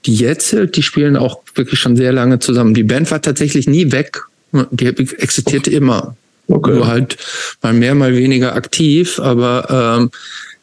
[0.06, 2.76] die jetzt die spielen auch wirklich schon sehr lange zusammen.
[2.76, 4.22] Die Band war tatsächlich nie weg.
[4.70, 6.16] Die existierte immer.
[6.48, 6.76] Okay.
[6.76, 7.18] Nur halt
[7.64, 10.12] mal mehr, mal weniger aktiv, aber ähm,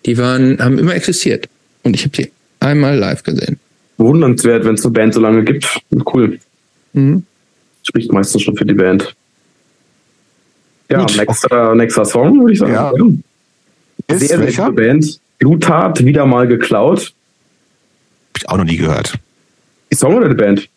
[0.07, 1.49] die waren, haben immer existiert.
[1.83, 3.59] Und ich habe sie einmal live gesehen.
[3.99, 5.81] Wundernswert, wenn es eine Band so lange gibt.
[6.13, 6.39] Cool.
[6.93, 7.25] Mhm.
[7.83, 9.15] Spricht meistens schon für die Band.
[10.91, 12.73] Ja, nächster, nächster Song, würde ich sagen.
[12.73, 12.93] Ja.
[14.07, 15.21] Ist sehr, sehr gute Band.
[15.39, 17.13] Blutat, wieder mal geklaut.
[18.31, 19.15] Hab ich auch noch nie gehört.
[19.91, 20.69] Die Song oder die Band?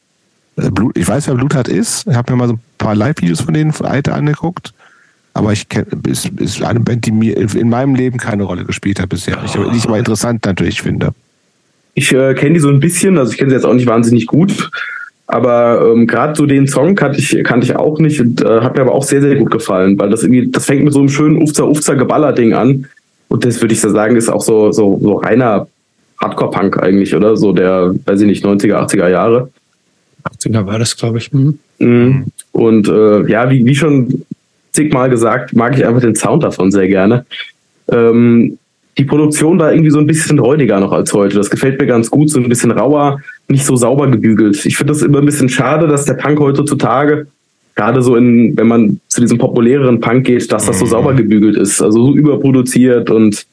[0.57, 2.07] Äh, ich weiß, wer Blutat ist.
[2.07, 4.73] Ich habe mir mal so ein paar Live-Videos von denen von Alte angeguckt.
[5.34, 8.99] Aber ich kenne, ist, ist eine Band, die mir in meinem Leben keine Rolle gespielt
[8.99, 9.38] hat bisher.
[9.45, 11.14] Ich, die ich aber interessant natürlich finde.
[11.94, 14.28] Ich äh, kenne die so ein bisschen, also ich kenne sie jetzt auch nicht wahnsinnig
[14.28, 14.70] gut.
[15.28, 18.76] Aber ähm, gerade so den Song kannte ich, kannte ich auch nicht und äh, hat
[18.76, 21.08] mir aber auch sehr, sehr gut gefallen, weil das irgendwie, das fängt mit so einem
[21.08, 22.88] schönen Ufzer, Ufzer Geballer-Ding an.
[23.30, 25.68] Und das würde ich so sagen, ist auch so, so, so reiner
[26.20, 27.38] Hardcore-Punk eigentlich, oder?
[27.38, 29.49] So der, weiß ich nicht, 90er, 80er Jahre.
[30.38, 31.32] 80er war das, glaube ich.
[31.32, 31.58] Mhm.
[31.80, 32.26] mhm.
[32.52, 34.26] Und äh, ja, wie, wie schon
[34.72, 37.26] zigmal gesagt, mag ich einfach den Sound davon sehr gerne.
[37.89, 38.57] Ähm,
[38.98, 41.38] die Produktion war irgendwie so ein bisschen räudiger noch als heute.
[41.38, 44.65] Das gefällt mir ganz gut, so ein bisschen rauer, nicht so sauber gebügelt.
[44.65, 47.27] Ich finde das immer ein bisschen schade, dass der Punk heutzutage,
[47.76, 50.89] gerade so in, wenn man zu diesem populäreren Punk geht, dass das so mhm.
[50.89, 53.45] sauber gebügelt ist, also so überproduziert und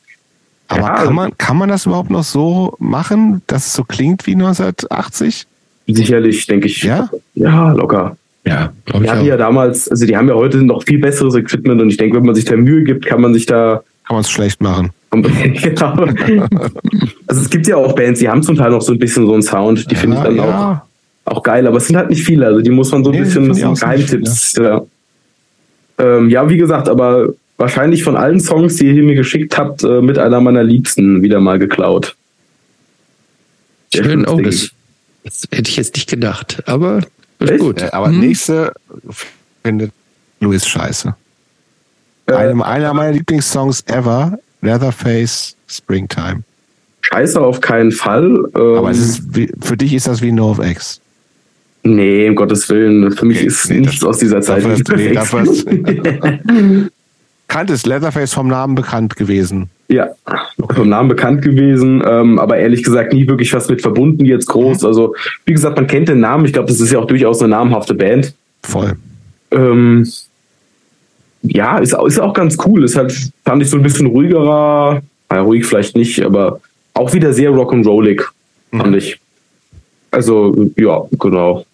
[0.71, 4.27] aber ja, kann man, kann man das überhaupt noch so machen, dass es so klingt
[4.27, 5.47] wie 1980?
[5.87, 6.83] Sicherlich, denke ich.
[6.83, 7.09] Ja?
[7.35, 8.18] Ja, locker.
[8.49, 9.11] Ja, glaube ich.
[9.11, 11.97] Die hatten ja damals, also die haben ja heute noch viel besseres Equipment und ich
[11.97, 13.83] denke, wenn man sich da Mühe gibt, kann man sich da.
[14.07, 14.91] Kann man es schlecht machen.
[15.11, 15.93] genau.
[17.27, 19.33] also es gibt ja auch Bands, die haben zum Teil noch so ein bisschen so
[19.33, 20.85] einen Sound, die ja, finde ich dann ja.
[21.25, 23.17] auch, auch geil, aber es sind halt nicht viele, also die muss man so ein
[23.17, 24.55] nee, bisschen, sind Geheimtipps.
[24.57, 24.83] Ja.
[25.99, 30.03] Ähm, ja, wie gesagt, aber wahrscheinlich von allen Songs, die ihr mir geschickt habt, äh,
[30.03, 32.15] mit einer meiner Liebsten wieder mal geklaut.
[33.95, 34.71] Schön, oh, das,
[35.25, 37.01] das, hätte ich jetzt nicht gedacht, aber
[37.39, 37.83] ist gut.
[37.83, 38.21] Äh, aber hm.
[38.21, 38.73] nächste
[39.63, 39.93] findet
[40.41, 41.15] Louis scheiße.
[42.27, 46.43] Äh, einer, einer meiner Lieblingssongs ever, Leatherface Springtime.
[47.03, 48.45] Scheiße auf keinen Fall.
[48.55, 51.01] Ähm, Aber wie, für dich ist das wie No of X.
[51.85, 53.13] Nee, um Gottes Willen.
[53.13, 54.65] Für mich okay, ist nee, nichts aus dieser Zeit.
[54.65, 55.43] Dafür, nee, dafür
[57.71, 59.71] ist Leatherface vom Namen bekannt gewesen.
[59.91, 60.11] Ja,
[60.75, 64.83] vom Namen bekannt gewesen, ähm, aber ehrlich gesagt nie wirklich was mit verbunden jetzt groß.
[64.83, 64.87] Mhm.
[64.87, 65.15] Also,
[65.47, 66.45] wie gesagt, man kennt den Namen.
[66.45, 68.35] Ich glaube, das ist ja auch durchaus eine namhafte Band.
[68.63, 68.97] Voll.
[69.51, 70.07] Ähm,
[71.43, 72.85] ja, ist, ist auch ganz cool.
[72.85, 75.01] Ist halt, fand ich so ein bisschen ruhigerer,
[75.31, 76.61] ja, ruhig vielleicht nicht, aber
[76.93, 78.23] auch wieder sehr rock'n'rollig,
[78.71, 78.81] mhm.
[78.81, 79.19] fand ich.
[80.11, 81.65] Also, ja, genau.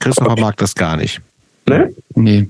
[0.00, 0.40] Christopher okay.
[0.42, 1.22] mag das gar nicht.
[1.66, 1.94] Ne?
[2.14, 2.48] Nee.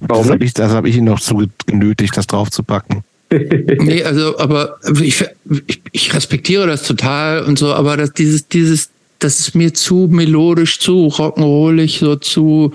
[0.00, 3.02] Warum das habe ich, hab ich ihn noch zu genötigt, das draufzupacken.
[3.78, 5.24] nee, also, aber ich,
[5.66, 8.90] ich, ich, respektiere das total und so, aber das, dieses, dieses,
[9.20, 12.72] das ist mir zu melodisch, zu rock'n'rollig, so zu,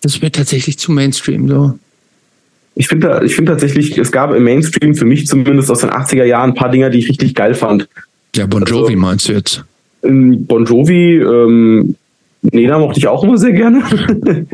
[0.00, 1.78] das ist mir tatsächlich zu Mainstream so.
[2.74, 6.24] Ich finde ich finde tatsächlich, es gab im Mainstream für mich zumindest aus den 80er
[6.24, 7.86] Jahren ein paar Dinger, die ich richtig geil fand.
[8.34, 9.62] Ja, Bon Jovi also, meinst du jetzt?
[10.00, 11.96] Bon Jovi, ähm,
[12.40, 13.84] Nena mochte ich auch immer sehr gerne.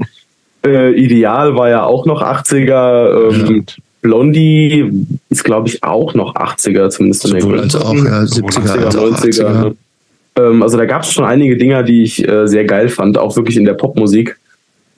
[0.67, 3.31] äh, Ideal war ja auch noch 80er.
[3.33, 3.75] Ähm, ja.
[4.09, 4.90] Blondie
[5.28, 8.90] ist, glaube ich, auch noch 80er, zumindest in der Sowohl als auch ja, 70er, 80er,
[8.90, 9.43] 90er.
[9.43, 9.48] 80er.
[9.51, 9.74] Ne?
[10.36, 13.36] Ähm, also da gab es schon einige Dinger, die ich äh, sehr geil fand, auch
[13.36, 14.39] wirklich in der Popmusik.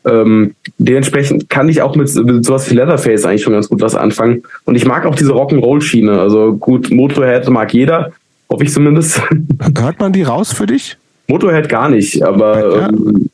[0.04, 3.96] Ähm, dementsprechend kann ich auch mit, mit sowas wie Leatherface eigentlich schon ganz gut was
[3.96, 4.44] anfangen.
[4.64, 6.20] Und ich mag auch diese Rock'n'Roll-Schiene.
[6.20, 8.12] Also gut, Motorhead mag jeder,
[8.48, 9.20] hoffe ich zumindest.
[9.76, 10.96] Hört man die raus für dich?
[11.26, 12.88] Motorhead gar nicht, aber ja.
[12.88, 13.28] ähm,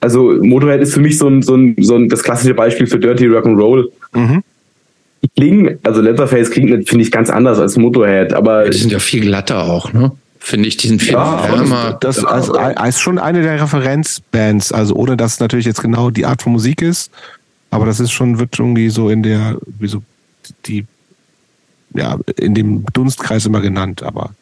[0.00, 2.98] also Motorhead ist für mich so ein, so ein, so ein das klassische Beispiel für
[2.98, 3.88] Dirty Rock'n'Roll.
[4.14, 4.42] Mhm.
[5.22, 8.68] Die klingen, also Leatherface klingt, finde ich, ganz anders als Motorhead, aber.
[8.68, 10.12] die sind ja viel glatter auch, ne?
[10.42, 15.16] finde ich diesen Film ja, Das, das also, ist schon eine der Referenzbands, also ohne
[15.16, 17.12] dass es natürlich jetzt genau die Art von Musik ist,
[17.70, 20.02] aber das ist schon, wird irgendwie so in der, wie so
[20.66, 20.84] die,
[21.94, 24.34] ja, in dem Dunstkreis immer genannt, aber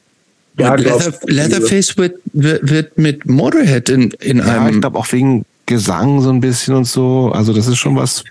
[0.58, 4.74] Ja, Leather, Leatherface wird, wird mit Motorhead in, in ja, einem.
[4.74, 7.30] ich glaube auch wegen Gesang so ein bisschen und so.
[7.32, 8.24] Also das ist schon was,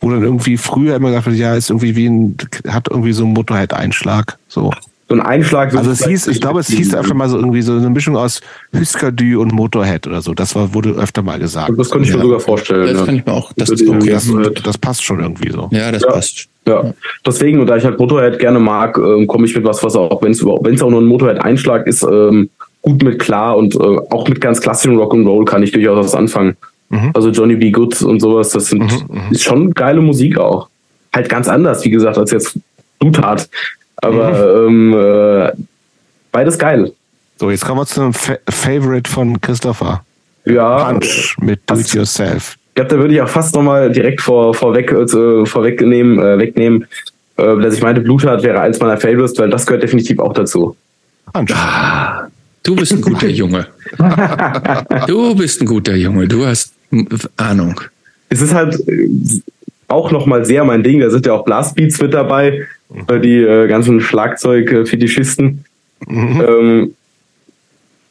[0.00, 2.36] wo dann irgendwie früher immer gesagt wird, ja, ist irgendwie wie ein,
[2.68, 4.38] hat irgendwie so einen Motorhead-Einschlag.
[4.48, 4.70] So.
[5.08, 5.74] So ein Einschlag.
[5.74, 8.42] Also es hieß, ich glaube, es hieß einfach mal so irgendwie so eine Mischung aus
[8.78, 10.34] Huskadü und Motorhead oder so.
[10.34, 11.72] Das war, wurde öfter mal gesagt.
[11.78, 12.88] Das könnte ich mir sogar vorstellen.
[12.88, 13.06] Das ja.
[13.06, 13.50] kann ich mir auch.
[13.56, 14.30] Das, Das, okay, das,
[14.62, 15.68] das passt schon irgendwie so.
[15.72, 16.10] ja, das Ja.
[16.10, 16.48] passt.
[16.66, 16.92] Ja,
[17.24, 20.20] deswegen, und da ich halt Motorhead gerne mag, ähm, komme ich mit was, was auch,
[20.20, 22.50] wenn es wenn es auch nur ein Motorhead-Einschlag ist, ähm,
[22.82, 26.56] gut mit klar und äh, auch mit ganz klassischem Rock'n'Roll kann ich durchaus was anfangen.
[26.90, 27.10] Mhm.
[27.14, 27.70] Also Johnny B.
[27.70, 30.68] Good und sowas, das sind, Mhm, ist schon geile Musik auch.
[31.14, 32.58] Halt ganz anders, wie gesagt, als jetzt
[32.98, 33.48] Blutart.
[33.96, 34.92] Aber Mhm.
[34.94, 35.52] ähm, äh,
[36.32, 36.92] beides geil.
[37.38, 40.04] So, jetzt kommen wir zu einem Fa Favorite von Christopher.
[40.44, 42.56] Ja, Punch mit Do It Yourself.
[42.70, 46.86] Ich glaube, da würde ich auch fast nochmal direkt vor, vorweg, äh, vorwegnehmen, äh, wegnehmen,
[47.36, 50.76] äh, dass ich meinte, Blutart wäre eins meiner Favorites, weil das gehört definitiv auch dazu.
[51.32, 51.52] Punch.
[51.52, 52.28] Ah,
[52.62, 53.66] du bist ein guter Junge.
[55.06, 56.26] Du bist ein guter Junge.
[56.28, 56.72] Du hast
[57.36, 57.80] Ahnung.
[58.28, 59.08] Es ist halt äh,
[59.88, 62.66] auch nochmal sehr mein Ding, da sind ja auch Blastbeats mit dabei,
[63.08, 65.64] äh, die äh, ganzen Schlagzeug-Fetischisten.
[66.06, 66.42] Mhm.
[66.46, 66.94] Ähm,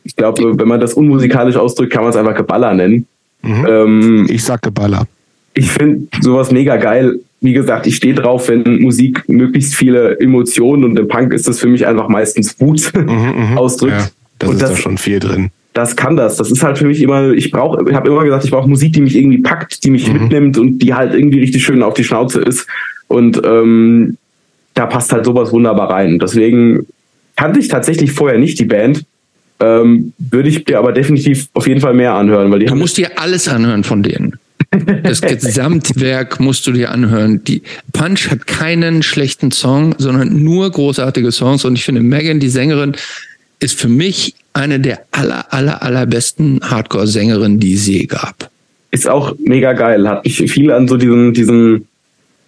[0.03, 3.05] ich glaube, wenn man das unmusikalisch ausdrückt, kann man es einfach Geballer nennen.
[3.41, 3.65] Mhm.
[3.69, 5.05] Ähm, Ich sag Geballer.
[5.53, 7.19] ich finde sowas mega geil.
[7.41, 11.59] Wie gesagt, ich stehe drauf, wenn Musik möglichst viele Emotionen und im Punk ist das
[11.59, 12.91] für mich einfach meistens Wut
[13.55, 13.93] ausdrückt.
[13.93, 14.09] Mhm, Ja,
[14.39, 15.51] das und ist das, da schon viel drin.
[15.77, 16.37] Das kann das.
[16.37, 18.93] Das ist halt für mich immer, ich brauche, ich habe immer gesagt, ich brauche Musik,
[18.93, 22.03] die mich irgendwie packt, die mich mitnimmt und die halt irgendwie richtig schön auf die
[22.03, 22.65] Schnauze ist.
[23.07, 24.17] Und ähm,
[24.73, 26.17] da passt halt sowas wunderbar rein.
[26.17, 26.87] Deswegen
[27.35, 29.05] kannte ich tatsächlich vorher nicht die Band.
[29.59, 32.97] Ähm, würde ich dir aber definitiv auf jeden Fall mehr anhören, weil die Du musst
[32.97, 34.37] dir alles anhören von denen.
[35.03, 37.43] Das Gesamtwerk musst du dir anhören.
[37.43, 37.61] Die
[37.93, 41.65] Punch hat keinen schlechten Song, sondern nur großartige Songs.
[41.65, 42.95] Und ich finde, Megan, die Sängerin,
[43.59, 48.49] ist für mich eine der aller, aller, allerbesten Hardcore-Sängerinnen, die es je gab.
[48.91, 50.07] ist auch mega geil.
[50.07, 51.87] Hat mich viel an so diesen, diesen,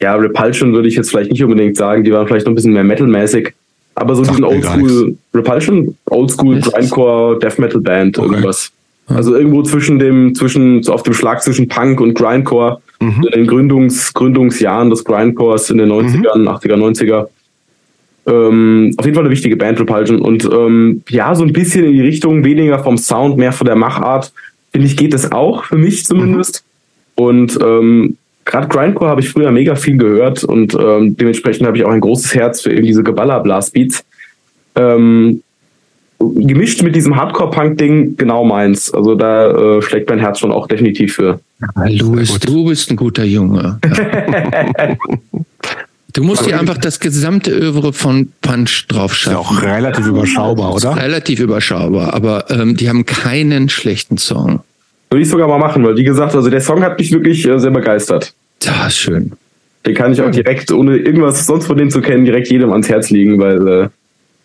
[0.02, 2.74] ja, Repulsion würde ich jetzt vielleicht nicht unbedingt sagen, die waren vielleicht noch ein bisschen
[2.74, 3.54] mehr metalmäßig.
[3.96, 6.62] Aber so Sagt diesen Oldschool Repulsion, Oldschool.
[6.62, 8.28] Grindcore Death Metal Band, Okay.
[8.30, 8.72] irgendwas.
[9.08, 13.24] Also irgendwo zwischen dem, zwischen, so auf dem Schlag zwischen Punk und Grindcore, Mhm.
[13.28, 17.28] in den Gründungs, Gründungsjahren des Grindcores in den 90ern, 80er, 90er.
[18.30, 20.22] Ähm, auf jeden Fall eine wichtige Band, Repulsion.
[20.22, 23.76] Und ähm, ja, so ein bisschen in die Richtung, weniger vom Sound, mehr von der
[23.76, 24.32] Machart,
[24.72, 26.64] finde ich, geht es auch, für mich zumindest.
[27.16, 31.86] Und ähm, gerade Grindcore habe ich früher mega viel gehört und ähm, dementsprechend habe ich
[31.86, 34.06] auch ein großes Herz für eben diese Geballer-Blast-Beats.
[34.76, 35.42] Ähm,
[36.20, 38.94] gemischt mit diesem Hardcore-Punk-Ding genau meins.
[38.94, 41.40] Also da äh, schlägt mein Herz schon auch definitiv für.
[41.86, 43.80] Louis, du bist ein guter Junge.
[43.84, 44.98] Ja.
[46.14, 49.38] Du musst dir einfach das gesamte Övre von Punch Ist ja draufschaffen.
[49.38, 50.96] auch relativ überschaubar, oder?
[50.96, 54.62] Relativ überschaubar, aber ähm, die haben keinen schlechten Song.
[55.12, 57.60] Würde ich sogar mal machen, weil wie gesagt, also der Song hat mich wirklich äh,
[57.60, 58.34] sehr begeistert.
[58.60, 59.34] Das ist schön.
[59.86, 62.90] Den kann ich auch direkt, ohne irgendwas sonst von dem zu kennen, direkt jedem ans
[62.90, 63.90] Herz legen, weil äh,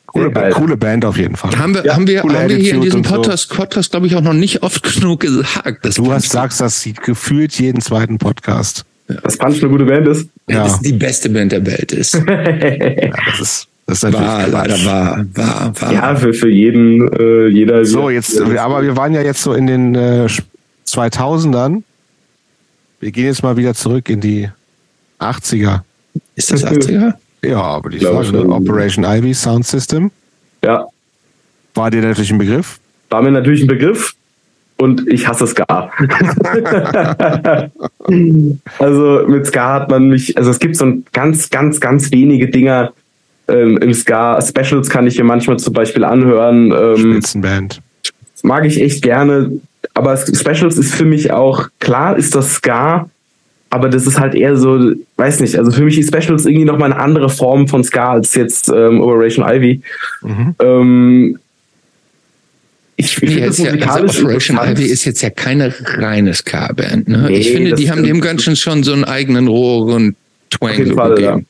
[0.06, 0.52] Coole, geil.
[0.52, 1.58] coole Band auf jeden Fall.
[1.58, 3.14] Haben wir, Ja, haben wir, haben wir hier in diesem und so.
[3.14, 5.98] Podcast, Podcast glaube ich, auch noch nicht oft genug gesagt.
[5.98, 8.84] Du hast, sagst das gefühlt jeden zweiten Podcast.
[9.08, 10.28] dass Punch eine gute Band ist.
[10.48, 12.14] Ja, das die beste Band der Welt ist.
[12.14, 15.92] ja das ist, das ist natürlich War, leider war, war, war.
[15.92, 17.84] Ja, für, für jeden, äh, jeder.
[17.84, 20.26] So, jetzt, aber wir waren ja jetzt so in den äh,
[20.86, 21.82] 2000ern.
[23.00, 24.48] Wir gehen jetzt mal wieder zurück in die
[25.20, 25.80] 80er.
[26.36, 27.14] Ist das 80er?
[27.42, 28.36] Ja, würde ich Glaube sagen.
[28.36, 28.42] Ne?
[28.42, 28.52] schon.
[28.52, 30.10] Operation Ivy Sound System.
[30.62, 30.86] Ja,
[31.74, 32.78] War dir natürlich ein Begriff?
[33.10, 34.14] war mir natürlich ein Begriff
[34.76, 35.90] und ich hasse Ska.
[38.78, 42.92] also mit Ska hat man mich, also es gibt so ganz, ganz, ganz wenige Dinger
[43.48, 44.40] ähm, im Ska.
[44.42, 46.72] Specials kann ich mir manchmal zum Beispiel anhören.
[46.72, 47.80] Ähm, Spitzenband.
[48.42, 49.52] mag ich echt gerne.
[49.94, 53.08] Aber Specials ist für mich auch, klar ist das Ska,
[53.70, 56.92] aber das ist halt eher so, weiß nicht, also für mich ist Specials irgendwie nochmal
[56.92, 59.82] eine andere Form von Ska als jetzt ähm, Operation Ivy.
[60.22, 60.54] Mhm.
[60.60, 61.38] Ähm,
[62.96, 64.58] ich, ich finde das jetzt ja, also Operation.
[64.58, 67.08] Ivy ist jetzt ja keine reine Ska-Band.
[67.08, 67.26] Ne?
[67.28, 68.20] Nee, ich finde, die haben dem.
[68.20, 70.14] Ganzen schon so einen eigenen Rohr und
[70.50, 71.30] Twang Auf jeden Fall, ja.
[71.32, 71.46] gegeben.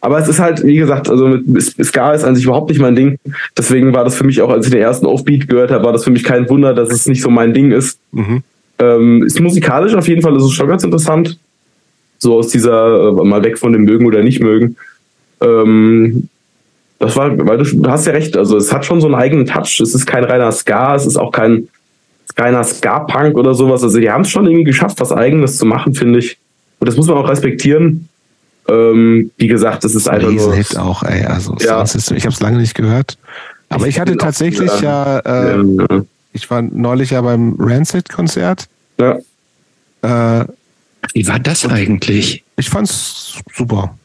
[0.00, 2.94] Aber es ist halt, wie gesagt, also mit Ska ist an sich überhaupt nicht mein
[2.94, 3.18] Ding.
[3.56, 6.04] Deswegen war das für mich auch, als ich den ersten Offbeat gehört habe, war das
[6.04, 7.98] für mich kein Wunder, dass es nicht so mein Ding ist.
[8.12, 8.42] Mhm.
[8.78, 11.38] Ähm, ist musikalisch auf jeden Fall, ist es schon ganz interessant.
[12.18, 14.76] So aus dieser, äh, mal weg von dem Mögen oder nicht mögen.
[15.40, 16.28] Ähm,
[16.98, 19.46] das war, weil du, du hast ja recht, also es hat schon so einen eigenen
[19.46, 19.80] Touch.
[19.80, 21.68] Es ist kein reiner Ska, es ist auch kein
[22.36, 23.82] reiner Ska-Punk oder sowas.
[23.82, 26.38] Also die haben es schon irgendwie geschafft, was Eigenes zu machen, finde ich.
[26.80, 28.08] Und das muss man auch respektieren.
[28.68, 30.52] Ähm, wie gesagt, das ist einfach nur.
[30.52, 31.24] Riesenhit auch, ey.
[31.24, 31.84] Also Ja.
[31.86, 32.16] System.
[32.16, 33.16] Ich habe es lange nicht gehört.
[33.70, 35.86] Aber ich hatte tatsächlich ja, äh, ja,
[36.32, 38.68] ich war neulich ja beim Rancid-Konzert.
[38.98, 39.18] Ja.
[40.02, 40.44] Äh,
[41.14, 42.44] Wie war das eigentlich?
[42.56, 43.96] Ich fand's super.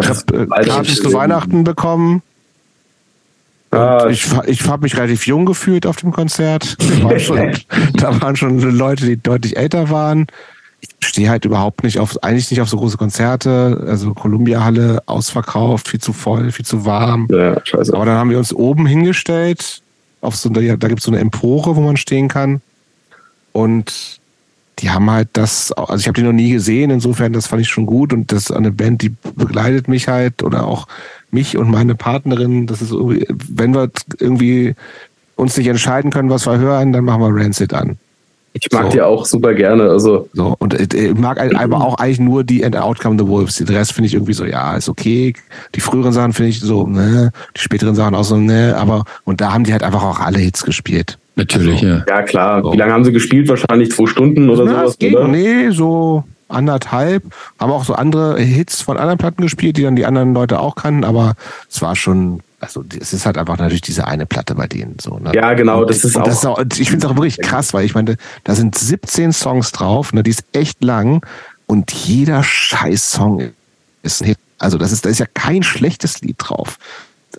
[0.00, 2.22] Ich habe äh, Karten zu Weihnachten bekommen.
[3.70, 6.76] Ah, ich ich habe mich relativ jung gefühlt auf dem Konzert.
[7.02, 7.52] War schon,
[7.94, 10.26] da waren schon Leute, die deutlich älter waren.
[10.80, 13.84] Ich stehe halt überhaupt nicht auf, eigentlich nicht auf so große Konzerte.
[13.86, 17.28] Also Columbia Halle ausverkauft, viel zu voll, viel zu warm.
[17.30, 17.92] Ja, scheiße.
[17.92, 19.82] Aber dann haben wir uns oben hingestellt.
[20.20, 22.60] Auf so da gibt es so eine Empore, wo man stehen kann.
[23.52, 24.20] Und
[24.78, 27.68] die haben halt das, also ich habe die noch nie gesehen, insofern, das fand ich
[27.68, 28.12] schon gut.
[28.12, 30.86] Und das ist eine Band, die begleitet mich halt oder auch
[31.30, 32.66] mich und meine Partnerin.
[32.66, 34.74] Das ist irgendwie, wenn wir irgendwie
[35.36, 37.98] uns nicht entscheiden können, was wir hören, dann machen wir Rancid an.
[38.54, 38.90] Ich mag so.
[38.90, 39.84] die auch super gerne.
[39.84, 43.56] Also so und ich mag aber auch eigentlich nur die And Outcome the Wolves.
[43.56, 45.34] Den Rest finde ich irgendwie so, ja, ist okay.
[45.74, 49.40] Die früheren Sachen finde ich so, ne, die späteren Sachen auch so, ne, aber und
[49.40, 51.18] da haben die halt einfach auch alle Hits gespielt.
[51.38, 52.04] Natürlich, also, ja.
[52.08, 52.62] Ja, klar.
[52.62, 52.72] So.
[52.72, 53.48] Wie lange haben sie gespielt?
[53.48, 55.28] Wahrscheinlich zwei Stunden oder Na, sowas, ging, oder?
[55.28, 57.22] Nee, so anderthalb.
[57.60, 60.74] Haben auch so andere Hits von anderen Platten gespielt, die dann die anderen Leute auch
[60.74, 61.34] kannten, aber
[61.70, 65.18] es war schon, also es ist halt einfach natürlich diese eine Platte bei denen so.
[65.18, 65.32] Ne?
[65.34, 66.60] Ja, genau, das ist, auch, das ist auch.
[66.78, 70.22] Ich finde es auch wirklich krass, weil ich meine, da sind 17 Songs drauf, ne,
[70.22, 71.24] die ist echt lang
[71.66, 73.50] und jeder scheiß Song
[74.02, 74.38] ist ein Hit.
[74.58, 76.78] Also das ist, da ist ja kein schlechtes Lied drauf.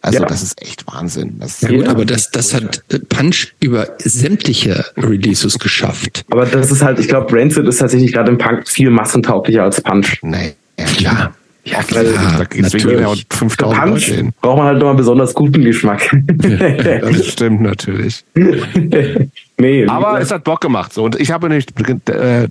[0.01, 0.25] Also ja.
[0.25, 1.37] das ist echt Wahnsinn.
[1.39, 6.23] Das ja gut, aber das, das hat Punch über sämtliche Releases geschafft.
[6.29, 9.81] Aber das ist halt, ich glaube, Rancid ist tatsächlich gerade im Punk viel massentauglicher als
[9.81, 10.19] Punch.
[10.21, 11.35] Nee, ja, klar.
[11.65, 14.31] Ja, klar, da deswegen ja 5000 Punch Leute hin.
[14.41, 16.09] braucht man halt nochmal besonders guten Geschmack.
[16.25, 18.23] das stimmt natürlich.
[19.57, 20.93] nee, aber es hat Bock gemacht.
[20.93, 21.03] So.
[21.03, 21.73] Und ich habe nicht,
[22.09, 22.47] äh,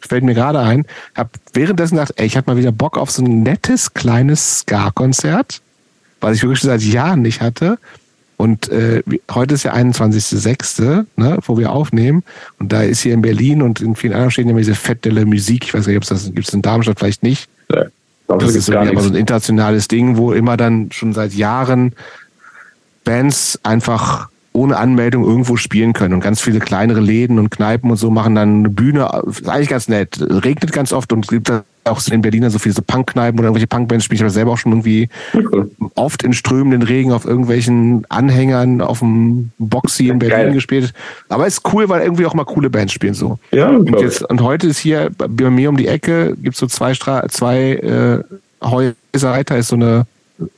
[0.00, 3.24] fällt mir gerade ein, habe währenddessen gedacht, ey, ich hatte mal wieder Bock auf so
[3.24, 5.60] ein nettes kleines Ska-Konzert
[6.24, 7.78] was ich wirklich seit Jahren nicht hatte.
[8.36, 12.24] Und äh, heute ist ja 21.06., ne, wo wir aufnehmen.
[12.58, 15.12] Und da ist hier in Berlin und in vielen anderen Städten immer diese Fête de
[15.12, 15.66] la Musique.
[15.66, 17.48] Ich weiß nicht, ob es das gibt es in Darmstadt vielleicht nicht.
[17.72, 17.84] Ja,
[18.26, 21.92] das, ist irgendwie aber so ein internationales Ding, wo immer dann schon seit Jahren
[23.04, 26.14] Bands einfach ohne Anmeldung irgendwo spielen können.
[26.14, 29.10] Und ganz viele kleinere Läden und Kneipen und so machen dann eine Bühne.
[29.26, 30.18] Ist eigentlich ganz nett.
[30.20, 31.52] Regnet ganz oft und es gibt
[31.84, 34.58] auch in Berlin so viele so Punkkneipen oder irgendwelche Punkbands spiele ich aber selber auch
[34.58, 35.66] schon irgendwie okay.
[35.96, 40.52] oft in strömenden Regen auf irgendwelchen Anhängern auf dem Boxy in Berlin Geil.
[40.54, 40.94] gespielt.
[41.28, 43.38] Aber ist cool, weil irgendwie auch mal coole Bands spielen so.
[43.50, 46.66] Ja, und, jetzt, und heute ist hier bei mir um die Ecke gibt es so
[46.66, 48.22] zwei Stra zwei äh,
[48.64, 48.94] Häuser
[49.32, 50.06] weiter ist so eine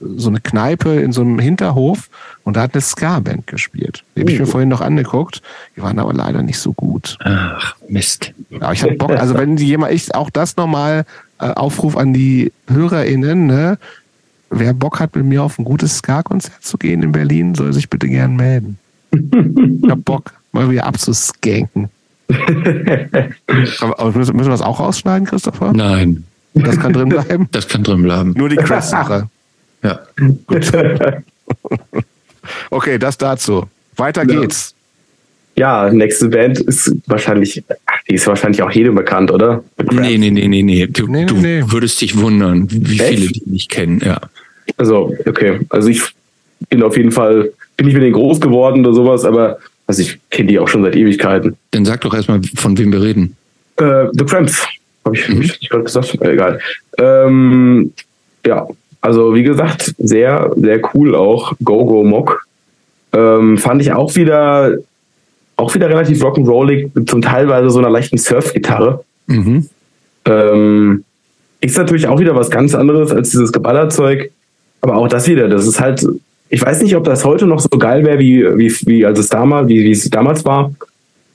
[0.00, 2.08] so eine Kneipe in so einem Hinterhof
[2.44, 4.04] und da hat eine Ska-Band gespielt.
[4.14, 4.50] Die habe ich mir oh.
[4.50, 5.42] vorhin noch angeguckt.
[5.76, 7.18] Die waren aber leider nicht so gut.
[7.22, 8.32] Ach, Mist.
[8.60, 11.04] Aber ich habe Bock, also wenn jemand, ich auch das nochmal
[11.38, 13.78] äh, Aufruf an die HörerInnen, ne?
[14.48, 17.90] Wer Bock hat, mit mir auf ein gutes Ska-Konzert zu gehen in Berlin, soll sich
[17.90, 18.78] bitte gern melden.
[19.10, 21.90] ich hab Bock, mal wieder abzuskanken.
[23.80, 25.72] aber müssen wir das auch rausschneiden, Christopher?
[25.72, 26.24] Nein.
[26.54, 27.48] Das kann drin bleiben?
[27.52, 28.34] Das kann drin bleiben.
[28.36, 29.28] Nur die Chris-Sache.
[29.86, 30.00] Ja.
[30.46, 30.72] Gut.
[32.70, 33.66] okay, das dazu.
[33.96, 34.40] Weiter ja.
[34.40, 34.74] geht's.
[35.56, 37.62] Ja, nächste Band ist wahrscheinlich,
[38.08, 39.64] die ist wahrscheinlich auch jedem bekannt, oder?
[39.90, 40.86] Nee, nee, nee, nee, nee.
[40.86, 41.62] Du, nee, du nee.
[41.68, 43.14] würdest dich wundern, wie Echt?
[43.14, 44.20] viele die nicht kennen, ja.
[44.76, 45.60] Also, okay.
[45.70, 46.02] Also ich
[46.68, 50.18] bin auf jeden Fall, bin ich mit denen groß geworden oder sowas, aber also ich
[50.30, 51.56] kenne die auch schon seit Ewigkeiten.
[51.70, 53.36] Dann sag doch erstmal, von wem wir reden.
[53.76, 54.66] Äh, The Cramps.
[55.06, 55.38] Habe ich mhm.
[55.38, 56.20] nicht gerade gesagt?
[56.20, 56.60] Egal.
[56.98, 57.92] Ähm,
[58.44, 58.66] ja,
[59.06, 61.52] also wie gesagt, sehr, sehr cool auch.
[61.62, 62.44] Go Go Mock.
[63.12, 64.78] Ähm, fand ich auch wieder,
[65.56, 69.04] auch wieder relativ rock'n'rollig, zum teilweise so einer leichten Surf-Gitarre.
[69.28, 69.68] Mhm.
[70.24, 71.04] Ähm,
[71.60, 74.32] ist natürlich auch wieder was ganz anderes als dieses Geballerzeug.
[74.80, 76.04] Aber auch das wieder, das ist halt,
[76.48, 79.28] ich weiß nicht, ob das heute noch so geil wäre, wie, wie, wie als es
[79.28, 80.72] damals, wie, wie es damals war.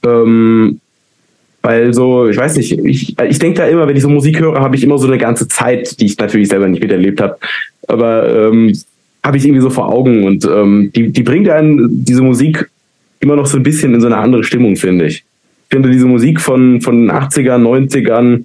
[0.06, 0.81] Ähm,
[1.62, 4.60] weil so, ich weiß nicht, ich, ich denke da immer, wenn ich so Musik höre,
[4.60, 7.38] habe ich immer so eine ganze Zeit, die ich natürlich selber nicht miterlebt habe.
[7.88, 8.74] Aber ähm,
[9.24, 12.70] habe ich irgendwie so vor Augen und ähm, die, die bringt einen diese Musik
[13.20, 15.18] immer noch so ein bisschen in so eine andere Stimmung, finde ich.
[15.18, 18.44] Ich finde diese Musik von, von den 80ern, 90ern,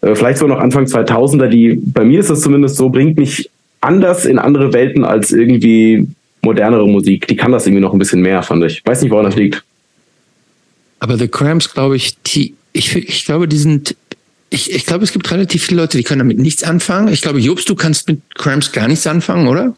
[0.00, 3.50] äh, vielleicht so noch Anfang 2000er, die, bei mir ist das zumindest so, bringt mich
[3.82, 6.06] anders in andere Welten als irgendwie
[6.42, 7.28] modernere Musik.
[7.28, 8.82] Die kann das irgendwie noch ein bisschen mehr, fand ich.
[8.84, 9.62] Weiß nicht, woran das liegt.
[11.04, 13.94] Aber The Cramps, glaube ich, die, ich, ich glaube, die sind,
[14.48, 17.08] ich, ich glaube, es gibt relativ viele Leute, die können damit nichts anfangen.
[17.08, 19.76] Ich glaube, Jobst, du kannst mit Cramps gar nichts anfangen, oder?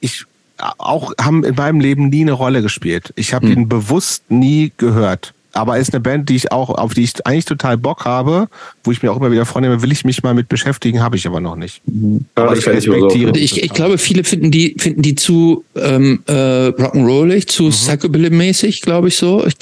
[0.00, 0.24] Ich
[0.56, 3.12] auch haben in meinem Leben nie eine Rolle gespielt.
[3.14, 3.52] Ich habe hm.
[3.52, 5.32] ihn bewusst nie gehört.
[5.58, 8.48] Aber ist eine Band, die ich auch, auf die ich eigentlich total Bock habe,
[8.84, 11.26] wo ich mir auch immer wieder vornehme, will ich mich mal mit beschäftigen, habe ich
[11.26, 11.80] aber noch nicht.
[11.86, 12.70] Ja, aber das ich so.
[12.70, 17.64] respektiere die Ich, ich glaube, viele finden die, finden die zu ähm, äh, rock'n'rollig, zu
[17.64, 17.70] Mhm.
[17.70, 19.44] Psychobilly-mäßig, glaube ich so.
[19.46, 19.56] Ich,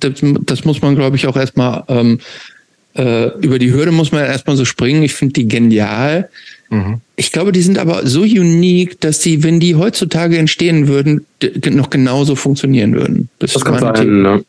[0.00, 2.18] das, das muss man, glaube ich, auch erstmal ähm,
[2.94, 5.02] äh, über die Hürde muss man erstmal so springen.
[5.02, 6.28] Ich finde die genial.
[6.70, 7.00] Mhm.
[7.16, 11.24] Ich glaube, die sind aber so unique, dass die, wenn die heutzutage entstehen würden,
[11.70, 13.28] noch genauso funktionieren würden.
[13.38, 14.44] Das ist kann sein, ne?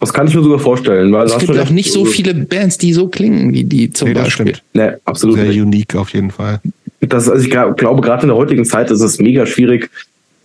[0.00, 2.92] Das kann ich mir sogar vorstellen, weil Es gibt auch nicht so viele Bands, die
[2.92, 4.46] so klingen wie die zum Nee, das Beispiel.
[4.54, 4.62] stimmt.
[4.74, 5.60] Ne, absolut Sehr nicht.
[5.60, 6.60] unique auf jeden Fall.
[7.00, 9.90] Das, also ich glaube, gerade in der heutigen Zeit ist es mega schwierig,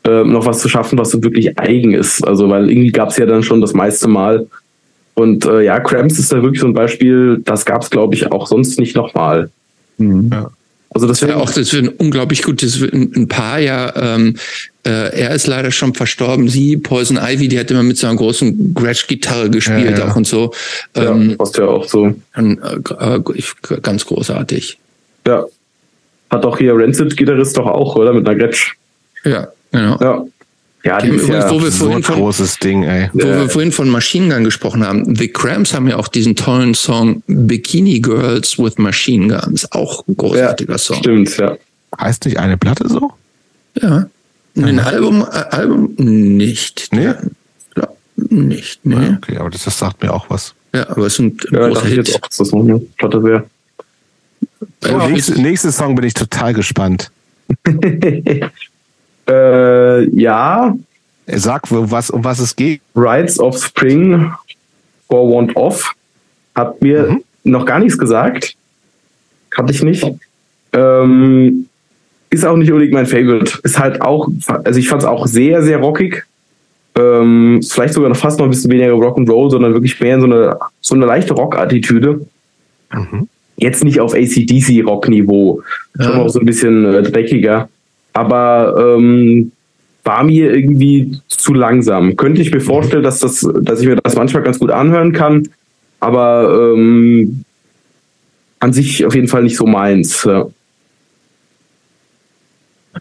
[0.08, 2.26] äh, noch was zu schaffen, was so wirklich eigen ist.
[2.26, 4.48] Also, weil irgendwie gab es ja dann schon das meiste Mal.
[5.16, 8.32] Und äh, ja, Cramps ist da wirklich so ein Beispiel, das gab es, glaube ich,
[8.32, 9.52] auch sonst nicht nochmal.
[10.00, 10.50] Ja.
[10.94, 13.94] Also das Ja, auch das wird ein unglaublich gut, das wird ein, ein Paar ja,
[13.96, 14.36] ähm,
[14.86, 18.16] äh, er ist leider schon verstorben, sie, Poison Ivy, die hat immer mit so einer
[18.18, 20.12] großen Gretsch-Gitarre gespielt Ja, ja.
[20.12, 20.54] auch und so.
[20.96, 22.14] ja, Ähm, passt ja auch so.
[22.36, 23.20] und, äh,
[23.82, 24.78] ganz großartig.
[25.26, 25.46] Ja.
[26.30, 28.14] Hat doch hier Rancid-Gitarrist doch auch, oder?
[28.14, 28.74] Mit einer Gretsch.
[29.24, 29.98] Ja, genau.
[30.02, 30.26] Ja.
[30.86, 32.84] Ja, Die die haben ist übrigens, ja, wo wir So ein vorhin von, großes Ding,
[32.84, 33.10] ey.
[33.14, 33.40] wo Ja.
[33.42, 37.24] wir vorhin von Machine Gun gesprochen haben, The Cramps haben ja auch diesen tollen Song
[37.28, 39.72] Bikini Girls with Machine Guns.
[39.72, 40.98] Auch ein großartiger Song.
[40.98, 41.58] stimmt, ja.
[42.00, 43.12] Heißt nicht eine Platte so?
[43.82, 44.08] Ja.
[44.58, 46.90] Ein Album, äh, Album nicht.
[46.92, 47.04] Nee?
[47.06, 47.18] Ja,
[47.74, 48.96] glaub, nicht, nee.
[48.96, 50.54] Ja, okay, aber das, das sagt mir auch was.
[50.76, 53.24] Ja, aber es ist ein Ja, dachte ich jetzt auch, dass das noch eine Platte
[53.24, 53.44] wäre.
[54.82, 57.10] So, Ja, nächste, nächste Song bin ich total gespannt.
[59.28, 60.76] Äh, ja,
[61.26, 62.82] Sag, wo- was, um was es geht.
[62.96, 64.30] Rides of Spring
[65.10, 65.94] for Want Off
[66.54, 67.24] hat mir Mhm.
[67.46, 68.56] noch gar nichts gesagt.
[69.50, 70.06] Kannte ich nicht.
[70.74, 71.68] Ähm,
[72.30, 73.58] ist auch nicht unbedingt mein Favorite.
[73.64, 74.28] Ist halt auch,
[74.66, 76.26] also ich fand es auch sehr, sehr rockig.
[77.00, 80.28] Ähm, vielleicht sogar noch fast noch ein bisschen weniger Rock'n'Roll, sondern wirklich mehr in so
[80.28, 82.26] eine, so eine leichte Rock-Attitüde.
[82.94, 83.30] Mhm.
[83.56, 85.62] Jetzt nicht auf ACDC-Rock-Niveau,
[85.96, 86.18] schon Ja.
[86.18, 87.70] noch so ein bisschen äh, dreckiger.
[88.14, 89.52] Aber ähm,
[90.04, 92.16] war mir irgendwie zu langsam.
[92.16, 95.50] Könnte ich mir vorstellen, dass, das, dass ich mir das manchmal ganz gut anhören kann,
[96.00, 97.44] aber ähm,
[98.60, 100.24] an sich auf jeden Fall nicht so meins.
[100.24, 100.48] Ja.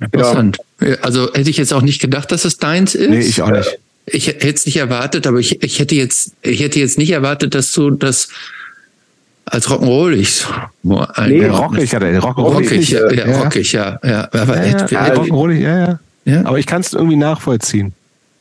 [0.00, 0.58] Interessant.
[1.02, 3.10] Also hätte ich jetzt auch nicht gedacht, dass es deins ist.
[3.10, 3.78] Nee, ich auch nicht.
[4.06, 7.54] Ich hätte es nicht erwartet, aber ich, ich hätte jetzt, ich hätte jetzt nicht erwartet,
[7.54, 8.28] dass du das
[9.52, 10.46] als Rock'n'Rollig
[10.82, 13.38] Nee, Der rockig, ja, der rock rockig, ja, ja, ja.
[13.42, 14.28] rockig, ja, ja.
[14.32, 15.98] Aber Ja, ja, hätte, rock'n'rollig, ja, ja.
[16.24, 16.44] ja.
[16.46, 17.92] Aber ich kann es irgendwie nachvollziehen.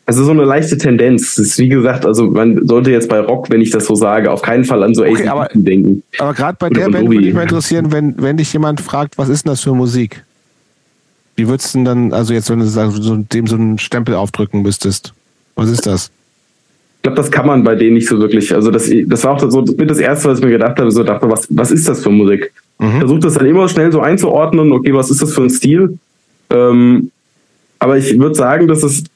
[0.06, 1.36] Also so eine leichte Tendenz.
[1.36, 4.32] Das ist wie gesagt, also man sollte jetzt bei Rock, wenn ich das so sage,
[4.32, 6.02] auf keinen Fall an so Okay, aber- denken.
[6.18, 9.18] Aber gerade bei Oder der Band würde mich mal interessieren, wenn, wenn dich jemand fragt,
[9.18, 10.24] was ist denn das für Musik?
[11.36, 14.62] Wie würdest du denn dann, also jetzt, wenn du so, dem so einen Stempel aufdrücken
[14.62, 15.14] müsstest?
[15.56, 16.10] Was ist das?
[17.02, 18.54] Ich glaube, das kann man bei denen nicht so wirklich.
[18.54, 21.04] Also das, das war auch so mit das Erste, was ich mir gedacht habe, so
[21.04, 22.54] dachte, was, was ist das für Musik?
[22.78, 23.00] Mhm.
[23.00, 25.98] Versucht das dann immer schnell so einzuordnen, okay, was ist das für ein Stil?
[26.52, 27.10] Ähm,
[27.80, 29.08] aber ich würde sagen, das ist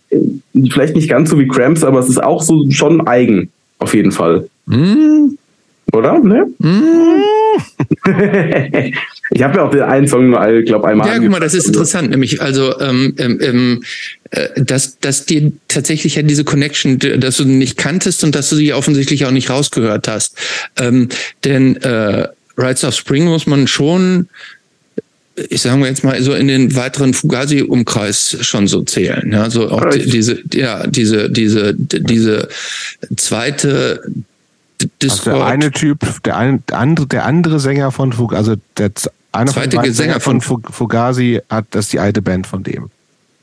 [0.72, 4.12] vielleicht nicht ganz so wie Cramps, aber es ist auch so schon eigen, auf jeden
[4.12, 4.50] Fall.
[4.68, 5.35] Hm,
[5.96, 6.20] Oder?
[6.20, 6.48] Ne?
[6.62, 6.84] hm.
[9.32, 11.08] ich habe ja auch den einen Song nur, glaube einmal.
[11.08, 13.84] Ja, guck mal, das ist interessant, nämlich also, ähm, ähm, ähm,
[14.32, 18.56] äh, dass, dass dir tatsächlich ja diese Connection, dass du nicht kanntest und dass du
[18.56, 20.38] sie offensichtlich auch nicht rausgehört hast.
[20.78, 21.10] Ähm,
[21.44, 22.28] denn äh,
[22.58, 24.28] Rides of Spring muss man schon,
[25.36, 29.32] ich sage mal jetzt mal, so in den weiteren Fugazi-Umkreis schon so zählen.
[29.32, 32.48] Ja, so auch die, diese, ja, diese, diese, diese
[33.18, 34.02] zweite
[34.82, 35.42] D- Also der Discord.
[35.44, 38.92] eine Typ, der, ein, der andere, der andere Sänger von Fugazi, also der
[39.34, 42.90] von Zweite beiden Sänger von Fug- Fugazi hat das ist die alte Band von dem.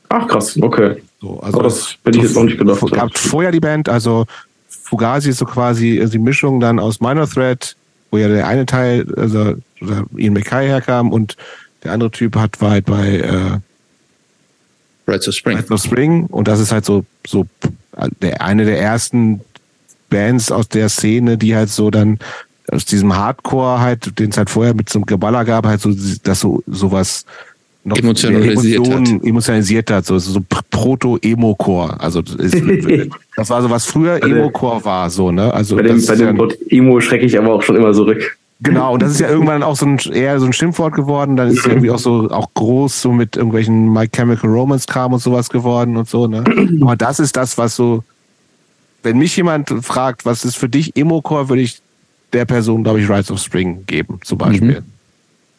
[0.09, 1.01] Ach krass, okay.
[1.21, 2.81] So, also Oh, das hätte ich jetzt auch nicht gedacht.
[2.83, 4.25] Es gab vorher die Band, also
[4.67, 7.75] Fugazi ist so quasi also die Mischung dann aus Minor Threat,
[8.11, 11.35] wo ja der eine Teil, also oder Ian McKay herkam und
[11.83, 13.59] der andere Typ hat war halt bei äh,
[15.07, 15.57] Rides of Spring.
[15.57, 17.45] Night of Spring und das ist halt so so
[18.21, 19.41] der eine der ersten
[20.13, 22.19] Bands aus der Szene, die halt so dann
[22.71, 25.91] aus diesem Hardcore halt, den es halt vorher mit so einem Geballer gab, halt so
[26.23, 27.25] das so sowas
[27.83, 29.23] noch Emotionalisiert Emotionen hat.
[29.25, 30.39] emotionalisiert hat, so, so
[30.71, 31.99] Proto-Emo-Core.
[31.99, 32.55] Also das, ist,
[33.35, 35.53] das war so, was früher Emo-Core war, so, ne?
[35.53, 38.37] Also Bei dem, bei dem Wort Emo schrecke ich aber auch schon immer zurück.
[38.61, 41.35] genau, und das ist ja irgendwann auch so ein eher so ein Schimpfwort geworden.
[41.35, 45.11] Dann ist es irgendwie auch so auch groß so mit irgendwelchen My Chemical Romance Kram
[45.11, 46.43] und sowas geworden und so, ne?
[46.81, 48.03] Aber das ist das, was so,
[49.03, 51.81] wenn mich jemand fragt, was ist für dich Emo-Core, würde ich
[52.31, 54.83] der Person, glaube ich, Rise of Spring geben, zum Beispiel.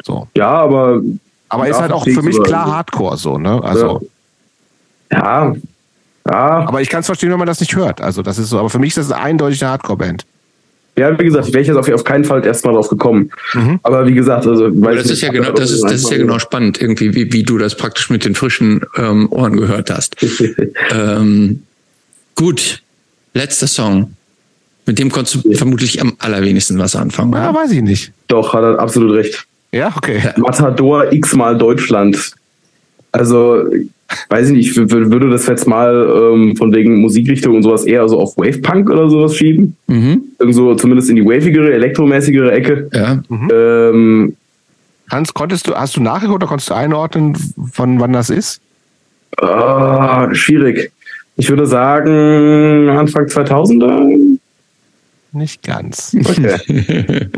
[0.03, 0.29] So.
[0.37, 1.01] Ja, aber
[1.49, 3.63] Aber ist halt auch für ich mich klar Hardcore so, ne?
[3.63, 4.03] Also,
[5.11, 5.55] ja,
[6.27, 8.01] Ja, Aber ich kann es verstehen, wenn man das nicht hört.
[8.01, 8.59] Also das ist so.
[8.59, 10.25] Aber für mich ist das eine eindeutige Hardcore-Band.
[10.97, 13.31] ja, wie gesagt, wäre ich jetzt auf, auf keinen Fall erstmal drauf gekommen.
[13.53, 13.79] Mhm.
[13.83, 16.19] Aber wie gesagt, also weiß das nicht, ist ja genau, das ist, das ist ja
[16.19, 20.17] genau spannend, irgendwie, wie, wie du das praktisch mit den frischen ähm, Ohren gehört hast.
[20.93, 21.63] ähm,
[22.35, 22.83] gut,
[23.35, 24.15] letzter Song.
[24.87, 27.33] Mit dem konntest du vermutlich am allerwenigsten was anfangen.
[27.33, 27.61] Ja, oder?
[27.61, 28.13] weiß ich nicht.
[28.29, 29.47] Doch, hat er absolut recht.
[29.73, 30.21] Ja, okay.
[30.37, 32.33] Matador x-mal Deutschland.
[33.13, 33.65] Also,
[34.29, 38.21] weiß ich nicht, würde das jetzt mal ähm, von wegen Musikrichtung und sowas eher so
[38.21, 39.77] auf Wave-Punk oder sowas schieben?
[39.87, 40.23] Mhm.
[40.39, 42.89] Irgendso zumindest in die wavigere, elektromäßigere Ecke.
[42.93, 43.23] Ja.
[43.53, 44.37] Ähm,
[45.11, 47.37] Hans, konntest du, hast du nachgeguckt oder konntest du einordnen,
[47.73, 48.61] von wann das ist?
[49.39, 50.93] ah, schwierig.
[51.37, 54.39] Ich würde sagen, Anfang 2000er.
[55.33, 56.15] Nicht ganz.
[56.25, 56.59] Okay.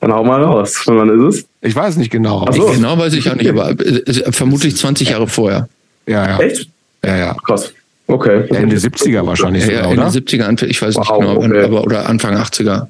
[0.00, 0.82] Dann hau mal raus.
[0.86, 1.46] Wann ist es?
[1.62, 2.44] Ich weiß nicht genau.
[2.48, 2.66] Ach so.
[2.66, 5.68] Genau weiß ich auch nicht, aber äh, äh, vermutlich 20 Jahre vorher.
[6.06, 6.38] Ja, ja.
[6.40, 6.68] Echt?
[7.04, 7.34] Ja, ja.
[7.46, 7.72] Krass.
[8.06, 8.44] Okay.
[8.48, 10.18] Ende 70er wahrscheinlich Ja, ja, sogar, in den oder?
[10.18, 11.62] 70er, Anf- ich weiß nicht Wow, genau, okay.
[11.64, 12.86] aber oder Anfang 80er.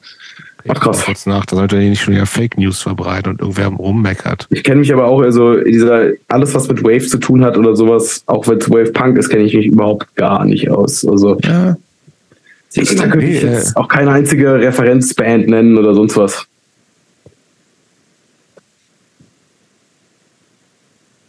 [0.69, 1.03] Ach, krass.
[1.05, 4.47] Kurz nach, da sollte er nicht schon wieder Fake News verbreiten und irgendwer rummeckert.
[4.51, 7.75] Ich kenne mich aber auch, also dieser, alles was mit Wave zu tun hat oder
[7.77, 11.07] sowas, auch wenn es Wave Punk ist, kenne ich mich überhaupt gar nicht aus.
[11.07, 11.77] Also Ja.
[12.75, 16.47] da könnte ich jetzt auch keine einzige Referenzband nennen oder sonst was.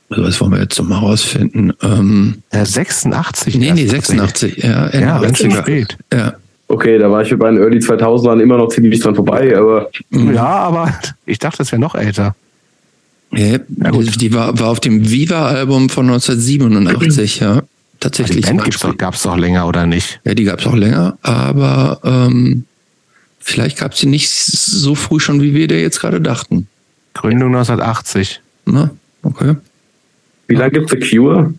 [0.09, 1.73] Also was wollen wir jetzt noch mal rausfinden?
[1.81, 3.55] Ähm, Ja, 86.
[3.55, 4.05] nee, nee, tatsächlich.
[4.07, 4.57] 86.
[4.63, 5.61] Ja, Ende Ja, ganz schön 80er.
[5.61, 5.97] spät.
[6.13, 6.33] Ja.
[6.71, 10.33] Okay, da war ich bei den Early 2000ern immer noch ziemlich dran vorbei, aber Mhm.
[10.33, 10.93] Ja, aber
[11.25, 12.35] ich dachte, das wäre noch älter.
[13.33, 17.61] Ja, die, die war, war auf dem Viva-Album von 1987, ja.
[17.61, 17.67] Die
[17.99, 18.45] Tatsächlich.
[18.45, 20.19] Band gibt's doch, gab's doch länger, oder nicht?
[20.25, 22.65] Ja, die gab es auch länger, aber ähm,
[23.39, 26.67] vielleicht gab es die nicht so früh schon, wie wir da jetzt gerade dachten.
[27.13, 28.41] Gründung 1980.
[28.65, 28.89] Na,
[29.23, 29.55] okay.
[30.47, 31.53] wie lange gibt's The Cure?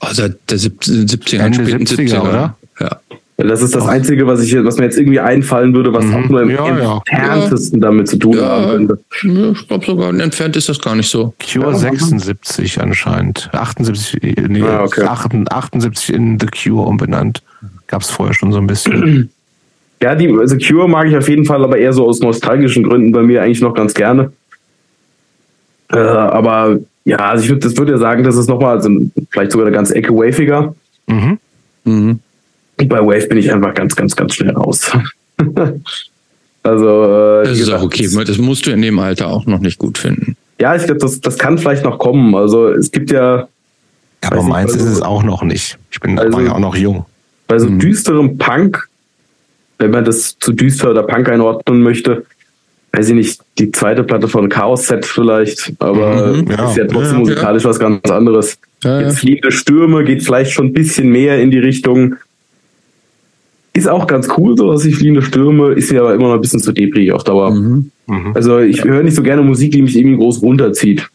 [0.00, 2.56] Oh, seit der sieb- 70er, Ende späten 70er, oder?
[2.80, 3.00] Ja.
[3.40, 6.14] Das ist das Einzige, was ich, was mir jetzt irgendwie einfallen würde, was Mhm.
[6.16, 7.00] auch nur im Ja, ja.
[7.06, 8.48] entferntesten damit zu tun Ja.
[8.48, 8.98] haben könnte.
[9.22, 11.32] Ja, Ich glaube sogar entfernt ist das gar nicht so.
[11.40, 11.74] Cure Ja.
[11.78, 13.48] 76 anscheinend.
[13.52, 15.02] 78, äh, nee, Ah, okay.
[15.04, 17.42] 78 in The Cure umbenannt.
[17.86, 19.30] Gab's vorher schon so ein bisschen.
[20.00, 23.10] Ja, die also Cure mag ich auf jeden Fall, aber eher so aus nostalgischen Gründen
[23.10, 24.30] bei mir eigentlich noch ganz gerne.
[25.92, 28.90] Äh, aber ja, also ich würde das würde ja sagen, das ist nochmal also
[29.30, 30.72] vielleicht sogar eine ganze Ecke waviger.
[31.08, 31.38] mhm.
[31.84, 32.20] Mhm.
[32.80, 34.90] Und bei Wave bin ich einfach ganz, ganz, ganz schnell raus.
[36.62, 38.08] also äh, Das ist gesagt, auch okay.
[38.26, 40.36] Das musst du in dem Alter auch noch nicht gut finden.
[40.60, 42.34] Ja, ich glaube, das, das kann vielleicht noch kommen.
[42.34, 43.48] Also es gibt ja
[44.22, 45.78] Aber Weiß nicht, meins ist also- es auch noch nicht.
[45.90, 47.04] Ich bin Also- ja auch noch jung.
[47.46, 47.78] bei so Mhm.
[47.78, 48.88] düsterem Punk,
[49.78, 52.26] wenn man das zu düster oder Punk einordnen möchte,
[52.92, 56.68] weiß ich nicht, die zweite Platte von Chaos Set vielleicht, aber Mhm, ja.
[56.70, 58.58] ist ja trotzdem Ja, musikalisch was ganz anderes.
[58.82, 59.06] Ja, ja.
[59.06, 62.16] Jetzt fliegende Stürme geht vielleicht schon ein bisschen mehr in die Richtung.
[63.74, 66.40] Ist auch ganz cool, so dass ich fliegende Stürme, ist mir aber immer noch ein
[66.40, 67.52] bisschen zu depri auf Dauer.
[67.52, 67.90] Mhm.
[68.06, 68.32] Mhm.
[68.34, 71.08] Also ich höre nicht so gerne Musik, die mich irgendwie groß runterzieht.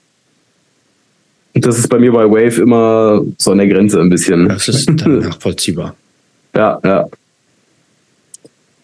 [1.55, 4.47] Und das ist bei mir bei Wave immer so an der Grenze ein bisschen.
[4.47, 5.95] Das ist dann nachvollziehbar.
[6.55, 7.07] Ja, ja.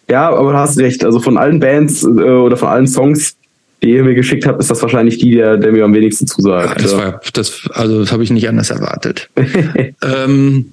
[0.09, 1.05] Ja, aber du hast recht.
[1.05, 3.35] Also von allen Bands äh, oder von allen Songs,
[3.83, 6.31] die ihr mir geschickt habt, ist das wahrscheinlich die, der, der mir am wenigsten Ja,
[6.33, 6.83] zusagt.
[6.83, 6.97] das Ja.
[6.97, 9.29] war, das, also das habe ich nicht anders erwartet.
[10.03, 10.71] ähm,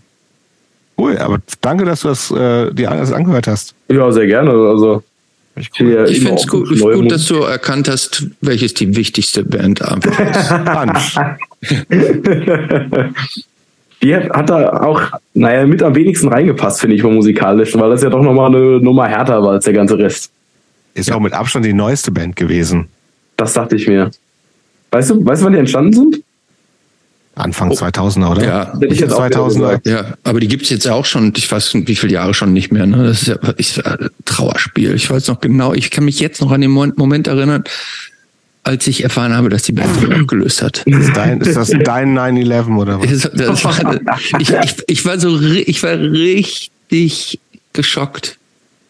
[0.98, 3.74] Cool, aber danke, dass du das äh, dir alles angehört hast.
[3.88, 4.50] ja, sehr gerne.
[4.50, 5.02] Also
[5.56, 9.82] ich, ja ich finde es gut, gut, dass du erkannt hast, welches die wichtigste Band
[9.82, 10.48] einfach ist.
[10.64, 11.16] Punch.
[14.02, 15.02] Die hat, hat da auch,
[15.32, 18.78] naja, mit am wenigsten reingepasst, finde ich, vom musikalischen, weil das ja doch nochmal eine
[18.80, 20.30] Nummer härter war als der ganze Rest.
[20.94, 22.88] Ist auch mit Abstand die neueste Band gewesen.
[23.36, 24.10] Das dachte ich mir.
[24.90, 26.22] Weißt du, weißt du, wann die entstanden sind?
[27.36, 28.44] Anfang 2000er, oder?
[28.44, 28.72] Ja.
[28.80, 29.46] Hätte ich jetzt auch wieder 2000er.
[29.48, 29.86] gesagt.
[29.86, 32.72] Ja, aber die gibt's jetzt auch schon, ich weiß nicht, wie viele Jahre schon nicht
[32.72, 32.86] mehr.
[32.86, 33.04] Ne?
[33.04, 34.94] Das ist ja ich, äh, Trauerspiel.
[34.94, 37.64] Ich weiß noch genau, ich kann mich jetzt noch an den Moment, erinnern,
[38.64, 40.82] als ich erfahren habe, dass die Band sich aufgelöst hat.
[40.86, 43.10] Ist, dein, ist das dein 9-11 oder was?
[43.10, 44.00] Das, das war,
[44.40, 47.38] ich, ich, ich war so, ich war richtig
[47.74, 48.38] geschockt.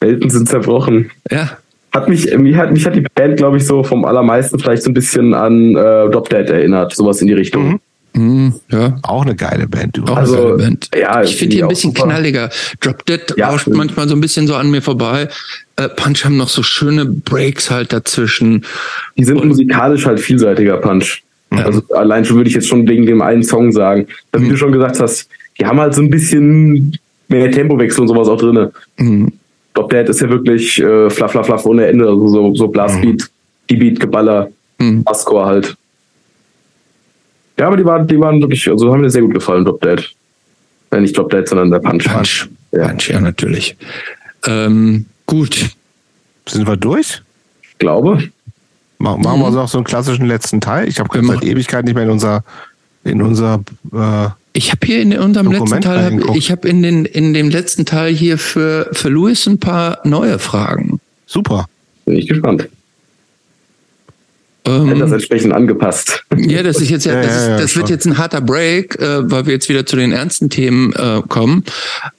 [0.01, 1.10] Welten sind zerbrochen.
[1.32, 1.59] Ja,
[1.93, 4.90] Hat mich, mich hat, mich hat die Band, glaube ich, so vom allermeisten vielleicht so
[4.90, 7.68] ein bisschen an äh, Drop Dead erinnert, sowas in die Richtung.
[7.70, 7.81] Mhm.
[8.16, 8.97] Hm, ja.
[9.02, 9.97] Auch eine geile Band.
[9.97, 10.05] Du.
[10.05, 10.90] Auch Also, eine geile Band.
[10.98, 12.09] ja, ich finde die ein bisschen super.
[12.09, 12.51] knalliger.
[12.80, 13.76] Drop Dead Ja, rauscht stimmt.
[13.76, 15.28] manchmal so ein bisschen so an mir vorbei.
[15.76, 18.64] Äh, Punch haben noch so schöne Breaks halt dazwischen.
[19.18, 21.22] Die sind Und- musikalisch halt vielseitiger Punch.
[21.52, 21.66] Ja.
[21.66, 24.06] Also allein schon würde ich jetzt schon wegen dem einen Song sagen.
[24.32, 24.48] Wie Mhm.
[24.48, 25.28] du schon gesagt hast,
[25.60, 26.98] die haben halt so ein bisschen
[27.28, 28.68] mehr Tempowechsel und sowas auch drin.
[28.97, 29.32] Hm,
[29.74, 32.06] Drop Dead ist ja wirklich äh, flaff, flaff, flaff ohne Ende.
[32.06, 33.28] Also so, so Blastbeat,
[33.68, 34.48] die Beat, Geballer,
[34.80, 35.05] hm.
[35.05, 35.76] Basscore halt.
[37.59, 40.03] Ja, aber die waren, die waren wirklich, also haben mir sehr gut gefallen, Drop Dead.
[40.91, 42.05] Äh, nicht Drop Dead, sondern der Punch.
[42.05, 42.49] Punch.
[42.73, 43.77] Ja, Punch, ja natürlich.
[44.47, 45.70] Ähm, gut.
[46.49, 47.23] Sind wir durch?
[47.62, 48.31] Ich glaube.
[48.99, 49.55] Machen wir mhm.
[49.55, 50.89] noch so einen klassischen letzten Teil.
[50.89, 52.45] Ich habe seit Ewigkeit nicht mehr in unser
[53.05, 53.61] in unser
[53.93, 57.35] äh, ich habe hier in unserem Dokument letzten Teil, hab, ich habe in, den, in
[57.35, 60.99] dem letzten Teil hier für, für Louis ein paar neue Fragen.
[61.27, 61.66] Super.
[62.07, 62.66] Bin ich gespannt.
[64.66, 66.24] Ähm, das entsprechend angepasst.
[66.36, 69.47] Ja, das ist jetzt ja, das, ist, das wird jetzt ein harter Break, äh, weil
[69.47, 71.64] wir jetzt wieder zu den ernsten Themen äh, kommen.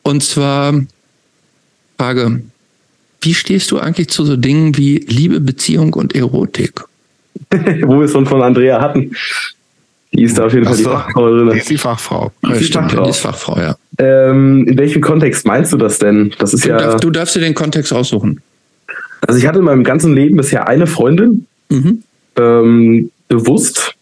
[0.04, 0.74] Und zwar
[1.98, 2.42] Frage,
[3.22, 6.84] wie stehst du eigentlich zu so Dingen wie Liebe, Beziehung und Erotik?
[7.50, 9.12] Wo wir es schon von Andrea hatten.
[10.14, 11.50] Die ist da auf jeden Fall die Fachfrau drin.
[11.52, 12.32] Die ist die Fachfrau.
[12.46, 13.04] Die ist, die Fachfrau.
[13.04, 13.76] Die ist Fachfrau, ja.
[14.00, 16.34] Ähm, in welchem Kontext meinst du das denn?
[16.40, 16.78] Das ist du, ja.
[16.78, 18.42] Darf, du darfst dir den Kontext aussuchen.
[19.22, 22.04] Also ich hatte in meinem ganzen Leben bisher eine Freundin, mhm.
[22.38, 23.96] Ähm, bewusst,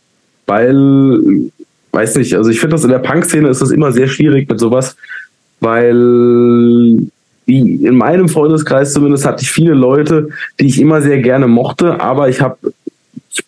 [0.46, 1.50] weil,
[1.92, 4.60] weiß nicht, also ich finde das in der Punk-Szene ist das immer sehr schwierig mit
[4.60, 4.96] sowas,
[5.60, 7.08] weil
[7.48, 10.30] in meinem Freundeskreis zumindest hatte ich viele Leute,
[10.60, 12.58] die ich immer sehr gerne mochte, aber ich habe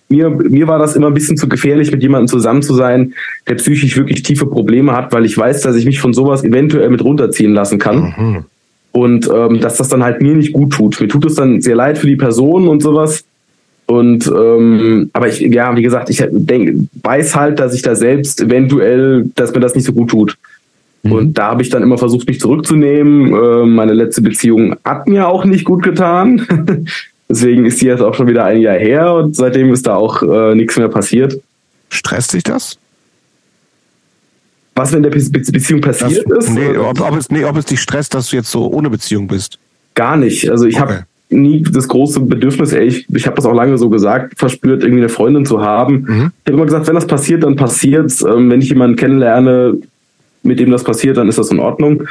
[0.10, 3.14] mir, mir war das immer ein bisschen zu gefährlich, mit jemandem zusammen zu sein,
[3.48, 6.90] der psychisch wirklich tiefe Probleme hat, weil ich weiß, dass ich mich von sowas eventuell
[6.90, 8.14] mit runterziehen lassen kann.
[8.18, 8.46] Mhm.
[8.92, 11.00] Und ähm, dass das dann halt mir nicht gut tut.
[11.00, 13.26] Mir tut es dann sehr leid für die Person und sowas.
[13.88, 18.42] Und ähm, aber ich, ja, wie gesagt, ich denk, weiß halt, dass ich da selbst
[18.42, 20.38] eventuell, dass mir das nicht so gut tut.
[21.04, 21.12] Mhm.
[21.14, 23.34] Und da habe ich dann immer versucht, mich zurückzunehmen.
[23.34, 26.86] Äh, meine letzte Beziehung hat mir auch nicht gut getan.
[27.30, 30.22] Deswegen ist die jetzt auch schon wieder ein Jahr her und seitdem ist da auch
[30.22, 31.40] äh, nichts mehr passiert.
[31.90, 32.78] Stresst dich das?
[34.76, 36.54] Was in der Be Beziehung passiert das, ist?
[36.54, 39.28] Nee ob, ob, es, nee, ob es dich stresst, dass du jetzt so ohne Beziehung
[39.28, 39.58] bist?
[39.96, 40.50] Gar nicht.
[40.50, 40.82] Also ich okay.
[40.82, 44.84] habe nie das große Bedürfnis, ey, ich, ich habe das auch lange so gesagt, verspürt,
[44.84, 46.06] irgendwie eine Freundin zu haben.
[46.08, 46.32] Mhm.
[46.44, 48.22] Ich habe immer gesagt, wenn das passiert, dann passiert's.
[48.24, 49.78] Ähm, wenn ich jemanden kennenlerne,
[50.44, 52.04] mit dem das passiert, dann ist das in Ordnung.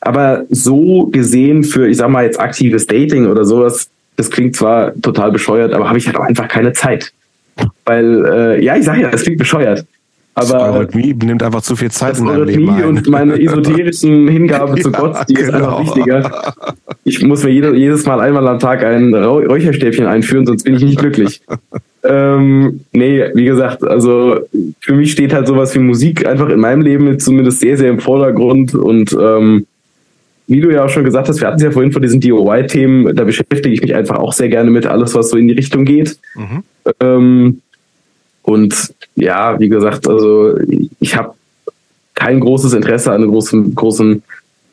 [0.00, 4.92] Aber so gesehen für, ich sag mal, jetzt aktives Dating oder sowas, das klingt zwar
[5.00, 7.12] total bescheuert, aber habe ich halt auch einfach keine Zeit.
[7.84, 9.86] Weil, äh, ja, ich sage ja, es klingt bescheuert.
[10.34, 12.84] Aber Eurythmie nimmt einfach zu viel Zeit in meinem Leben ein.
[12.84, 15.48] und meine esoterischen Hingabe zu Gott, die genau.
[15.48, 15.96] ist einfach genau.
[15.96, 16.54] wichtiger.
[17.04, 20.82] Ich muss mir jede, jedes Mal einmal am Tag ein Räucherstäbchen einführen, sonst bin ich
[20.82, 21.42] nicht glücklich.
[22.04, 24.40] ähm, nee, wie gesagt, also
[24.80, 28.00] für mich steht halt sowas wie Musik einfach in meinem Leben zumindest sehr, sehr im
[28.00, 29.66] Vordergrund und ähm,
[30.46, 33.16] wie du ja auch schon gesagt hast, wir hatten es ja vorhin von diesen DOY-Themen,
[33.16, 35.84] da beschäftige ich mich einfach auch sehr gerne mit alles, was so in die Richtung
[35.84, 36.18] geht.
[36.34, 36.62] Mhm.
[37.00, 37.60] Ähm,
[38.44, 40.54] und ja, wie gesagt, also
[41.00, 41.34] ich habe
[42.14, 44.22] kein großes Interesse an einem großen, großen,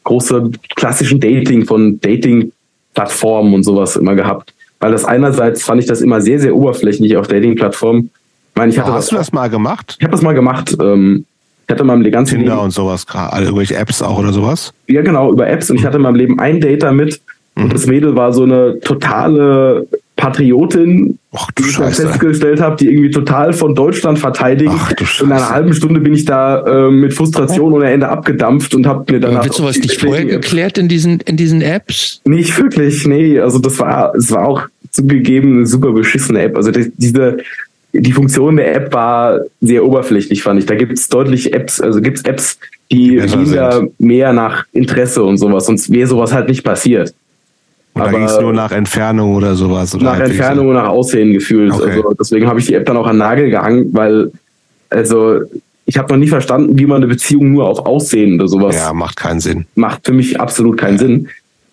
[0.03, 4.53] großen klassischen Dating von Dating-Plattformen und sowas immer gehabt.
[4.80, 8.10] Weil das einerseits fand ich das immer sehr, sehr oberflächlich auf Dating-Plattformen.
[8.49, 9.95] Ich meine, ich hatte Hast das, du das mal gemacht?
[9.99, 10.76] Ich habe das mal gemacht.
[10.81, 11.26] Ähm,
[11.65, 14.73] ich hatte in meinem ganzen Tinder Leben, und sowas, alle irgendwelche Apps auch oder sowas?
[14.88, 15.72] Ja, genau, über Apps.
[15.72, 17.22] Und ich hatte in meinem Leben ein Date damit.
[17.56, 17.64] Mhm.
[17.64, 19.88] Und das Mädel war so eine totale
[20.22, 24.72] Patriotin, Ach, die ich dann festgestellt habe, die irgendwie total von Deutschland verteidigt.
[24.72, 28.85] Ach, in einer halben Stunde bin ich da äh, mit Frustration ohne Ende abgedämpft und
[28.85, 29.43] habe mir dann.
[29.43, 32.22] Wird sowas nicht vorher geklärt in diesen, in diesen Apps?
[32.26, 33.39] Nicht wirklich, nee.
[33.39, 34.61] Also das war, es war auch
[34.91, 36.56] zugegeben eine super beschissene App.
[36.56, 37.38] Also die, diese
[37.93, 40.65] die Funktion der App war sehr oberflächlich, fand ich.
[40.65, 42.57] Da gibt es deutlich Apps, also gibt es Apps,
[42.91, 47.14] die gehen da mehr nach Interesse und sowas, sonst wäre sowas halt nicht passiert.
[47.93, 49.93] Und da ging es nur nach Entfernung oder sowas?
[49.93, 51.73] Oder nach Entfernung und nach Aussehen gefühlt.
[51.73, 51.91] Okay.
[51.91, 54.31] Also deswegen habe ich die App dann auch an Nagel gehangen, weil,
[54.89, 55.41] also
[55.85, 58.76] ich habe noch nie verstanden, wie man eine Beziehung nur auf Aussehen oder sowas.
[58.76, 59.65] Ja, macht keinen Sinn.
[59.76, 60.99] Macht für mich absolut keinen ja.
[60.99, 61.27] Sinn.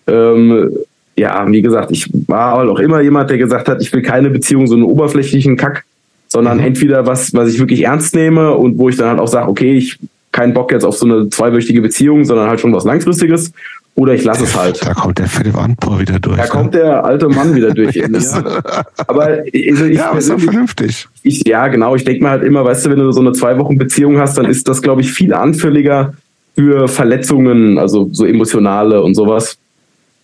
[0.07, 0.71] Ähm,
[1.15, 4.29] ja, wie gesagt, ich war halt auch immer jemand, der gesagt hat, ich will keine
[4.29, 5.85] Beziehung, so einen oberflächlichen Kack
[6.29, 6.65] sondern mhm.
[6.65, 9.73] entweder was, was ich wirklich ernst nehme und wo ich dann halt auch sage, okay,
[9.73, 9.97] ich
[10.31, 13.51] keinen Bock jetzt auf so eine zweiwöchige Beziehung, sondern halt schon was Langfristiges.
[13.95, 14.79] Oder ich lasse es halt.
[14.85, 16.37] Da kommt der Philipp Anpor wieder durch.
[16.37, 16.49] Da ne?
[16.49, 17.95] kommt der alte Mann wieder durch.
[17.95, 18.07] ja.
[19.07, 21.07] Aber also ich, ja, aber ist doch vernünftig.
[21.23, 21.95] Ich, ja, genau.
[21.95, 24.37] Ich denke mir halt immer, weißt du, wenn du so eine zwei Wochen Beziehung hast,
[24.37, 26.13] dann ist das, glaube ich, viel anfälliger
[26.55, 29.57] für Verletzungen, also so emotionale und sowas,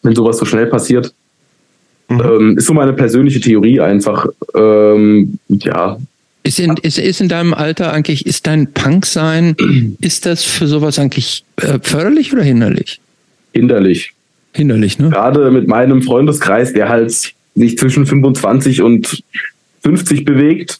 [0.03, 1.13] wenn sowas so schnell passiert.
[2.07, 2.21] Mhm.
[2.21, 4.27] Ähm, ist so meine persönliche Theorie einfach.
[4.53, 5.97] Ähm, ja.
[6.43, 9.55] Ist in, ist, ist in deinem Alter eigentlich, ist dein Punk-Sein,
[10.01, 13.01] ist das für sowas eigentlich äh, förderlich oder hinderlich?
[13.55, 14.13] Hinderlich.
[14.53, 15.09] Hinderlich, ne?
[15.09, 19.23] Gerade mit meinem Freundeskreis, der halt sich zwischen 25 und
[19.83, 20.79] 50 bewegt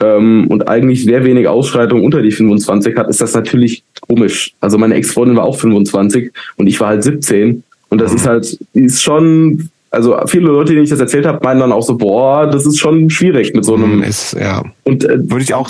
[0.00, 4.54] ähm, und eigentlich sehr wenig Ausschreitung unter die 25 hat, ist das natürlich komisch.
[4.60, 8.16] Also meine Ex-Freundin war auch 25 und ich war halt 17 und das mhm.
[8.16, 11.82] ist halt, ist schon also viele Leute, denen ich das erzählt habe, meinen dann auch
[11.82, 14.02] so, boah, das ist schon schwierig mit so einem.
[14.02, 14.62] Ist, ja.
[14.84, 15.68] Und äh, würde ich auch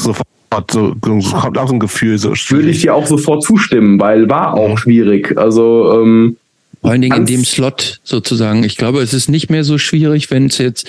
[0.71, 2.65] so so, kommt auch so ein Gefühl so schwierig.
[2.65, 4.77] Würde ich dir auch sofort zustimmen, weil war auch mhm.
[4.77, 5.37] schwierig.
[5.37, 6.37] Also ähm,
[6.81, 8.63] vor allen Dingen in dem Slot sozusagen.
[8.65, 10.87] Ich glaube, es ist nicht mehr so schwierig, wenn es jetzt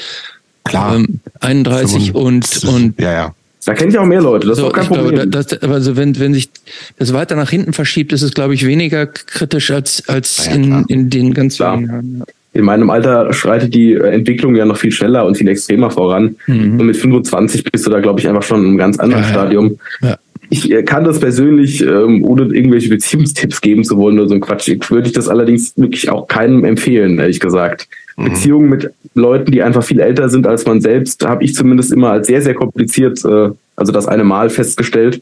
[0.67, 0.95] Klar.
[0.95, 3.35] Ähm, 31 und, und ja, ja.
[3.65, 5.15] Da kenne ich auch mehr Leute, das so, ist auch kein Problem.
[5.15, 6.49] Glaube, das, also wenn, wenn sich
[6.97, 10.85] das weiter nach hinten verschiebt, ist es, glaube ich, weniger kritisch als, als ja, in,
[10.87, 11.79] in den ganz klar.
[11.81, 12.23] Jahren.
[12.57, 16.35] In meinem Alter schreitet die Entwicklung ja noch viel schneller und viel extremer voran.
[16.47, 16.79] Mhm.
[16.79, 19.29] Und mit 25 bist du da, glaube ich, einfach schon in einem ganz anderen ja,
[19.29, 19.79] Stadium.
[20.01, 20.17] Ja.
[20.49, 24.41] Ich äh, kann das persönlich, ähm, ohne irgendwelche Beziehungstipps geben zu wollen oder so ein
[24.41, 27.87] Quatsch, würde ich das allerdings wirklich auch keinem empfehlen, ehrlich gesagt.
[28.15, 28.25] Mhm.
[28.25, 32.11] Beziehungen mit Leuten, die einfach viel älter sind als man selbst, habe ich zumindest immer
[32.11, 35.21] als sehr, sehr kompliziert, äh, also das eine Mal festgestellt.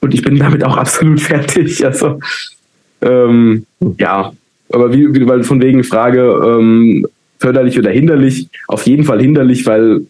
[0.00, 1.84] Und ich bin damit auch absolut fertig.
[1.84, 2.20] Also
[3.02, 3.66] ähm,
[3.98, 4.32] ja,
[4.72, 7.06] aber wie, weil von wegen Frage ähm,
[7.38, 10.02] förderlich oder hinderlich, auf jeden Fall hinderlich, weil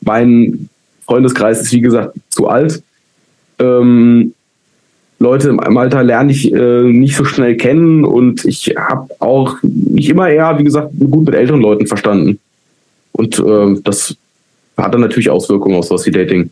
[0.00, 0.68] mein
[1.04, 2.82] Freundeskreis ist wie gesagt zu alt.
[3.58, 4.34] Ähm,
[5.18, 10.08] Leute im Alter lerne ich äh, nicht so schnell kennen und ich habe auch mich
[10.08, 12.40] immer eher, wie gesagt, gut mit älteren Leuten verstanden.
[13.12, 14.16] Und äh, das
[14.76, 16.50] hat dann natürlich Auswirkungen auf sowas wie Dating.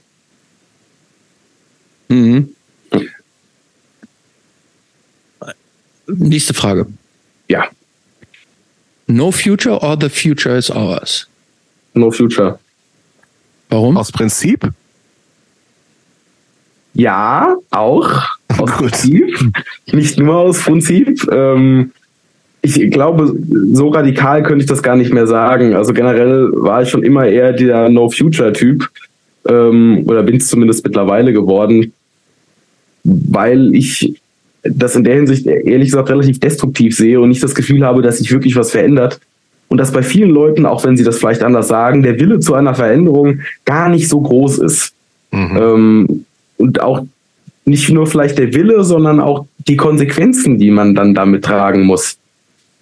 [2.08, 2.50] Mhm.
[6.06, 6.86] Nächste Frage.
[9.10, 11.26] No future or the future is ours?
[11.94, 12.58] No future.
[13.68, 13.96] Warum?
[13.96, 14.70] Aus Prinzip?
[16.94, 18.10] Ja, auch.
[18.58, 19.38] Aus Prinzip.
[19.92, 21.26] Nicht nur aus Prinzip.
[21.32, 21.92] Ähm,
[22.62, 23.34] ich glaube,
[23.72, 25.74] so radikal könnte ich das gar nicht mehr sagen.
[25.74, 28.90] Also generell war ich schon immer eher der No-Future-Typ.
[29.48, 31.92] Ähm, oder bin es zumindest mittlerweile geworden.
[33.04, 34.20] Weil ich
[34.62, 38.18] das in der Hinsicht ehrlich gesagt relativ destruktiv sehe und nicht das Gefühl habe, dass
[38.18, 39.20] sich wirklich was verändert.
[39.68, 42.54] Und dass bei vielen Leuten, auch wenn sie das vielleicht anders sagen, der Wille zu
[42.54, 44.92] einer Veränderung gar nicht so groß ist.
[45.30, 45.56] Mhm.
[45.56, 46.24] Ähm,
[46.56, 47.04] und auch
[47.64, 52.18] nicht nur vielleicht der Wille, sondern auch die Konsequenzen, die man dann damit tragen muss.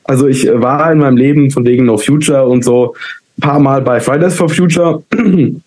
[0.05, 2.95] Also ich äh, war in meinem Leben von wegen No Future und so
[3.37, 5.61] ein paar Mal bei Fridays for Future, ähm,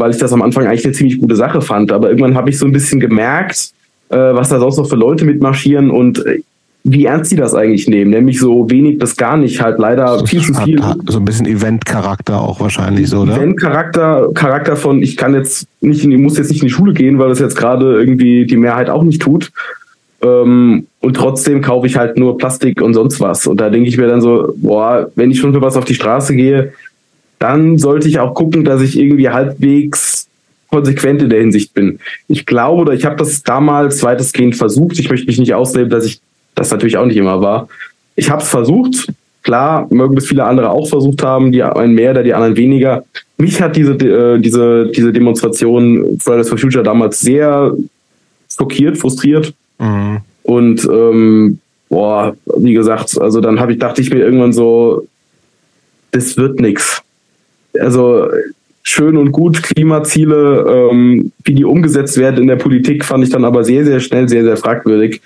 [0.00, 1.92] weil ich das am Anfang eigentlich eine ziemlich gute Sache fand.
[1.92, 3.72] Aber irgendwann habe ich so ein bisschen gemerkt,
[4.16, 6.40] was da sonst noch für Leute mitmarschieren und äh,
[6.82, 10.26] wie ernst die das eigentlich nehmen, nämlich so wenig bis gar nicht, halt leider so
[10.26, 10.80] viel zu viel.
[11.06, 13.36] So ein bisschen Event-Charakter auch wahrscheinlich so, oder?
[13.36, 17.18] Event-Charakter, Charakter von, ich kann jetzt nicht, in, muss jetzt nicht in die Schule gehen,
[17.18, 19.52] weil das jetzt gerade irgendwie die Mehrheit auch nicht tut.
[20.22, 23.46] Ähm, und trotzdem kaufe ich halt nur Plastik und sonst was.
[23.46, 25.94] Und da denke ich mir dann so, boah, wenn ich schon für was auf die
[25.94, 26.72] Straße gehe,
[27.38, 30.19] dann sollte ich auch gucken, dass ich irgendwie halbwegs
[30.70, 31.98] konsequent in der Hinsicht bin.
[32.28, 34.98] Ich glaube, oder ich habe das damals weitestgehend versucht.
[34.98, 36.20] Ich möchte mich nicht ausleben, dass ich
[36.54, 37.68] das natürlich auch nicht immer war.
[38.16, 39.08] Ich habe es versucht.
[39.42, 43.04] Klar, mögen das viele andere auch versucht haben, die einen mehr oder die anderen weniger.
[43.38, 47.74] Mich hat diese, äh, diese, diese Demonstration Fridays for Future damals sehr
[48.54, 49.54] schockiert, frustriert.
[49.78, 50.18] Mhm.
[50.42, 51.58] Und ähm,
[51.88, 55.06] boah, wie gesagt, also dann habe ich, dachte ich mir irgendwann so,
[56.10, 57.02] das wird nix.
[57.78, 58.28] Also
[58.82, 63.44] schön und gut, Klimaziele, ähm, wie die umgesetzt werden in der Politik, fand ich dann
[63.44, 65.20] aber sehr, sehr schnell, sehr, sehr fragwürdig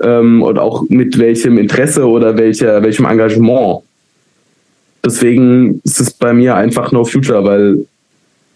[0.00, 3.82] ähm, und auch mit welchem Interesse oder welcher, welchem Engagement.
[5.04, 7.86] Deswegen ist es bei mir einfach No Future, weil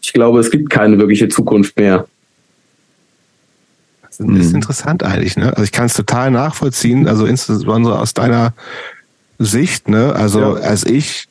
[0.00, 2.06] ich glaube, es gibt keine wirkliche Zukunft mehr.
[4.02, 4.54] Das ist hm.
[4.54, 5.50] interessant eigentlich, ne?
[5.50, 8.54] Also ich kann es total nachvollziehen, also insbesondere aus deiner
[9.38, 10.14] Sicht, ne?
[10.14, 10.54] Also ja.
[10.54, 11.28] als ich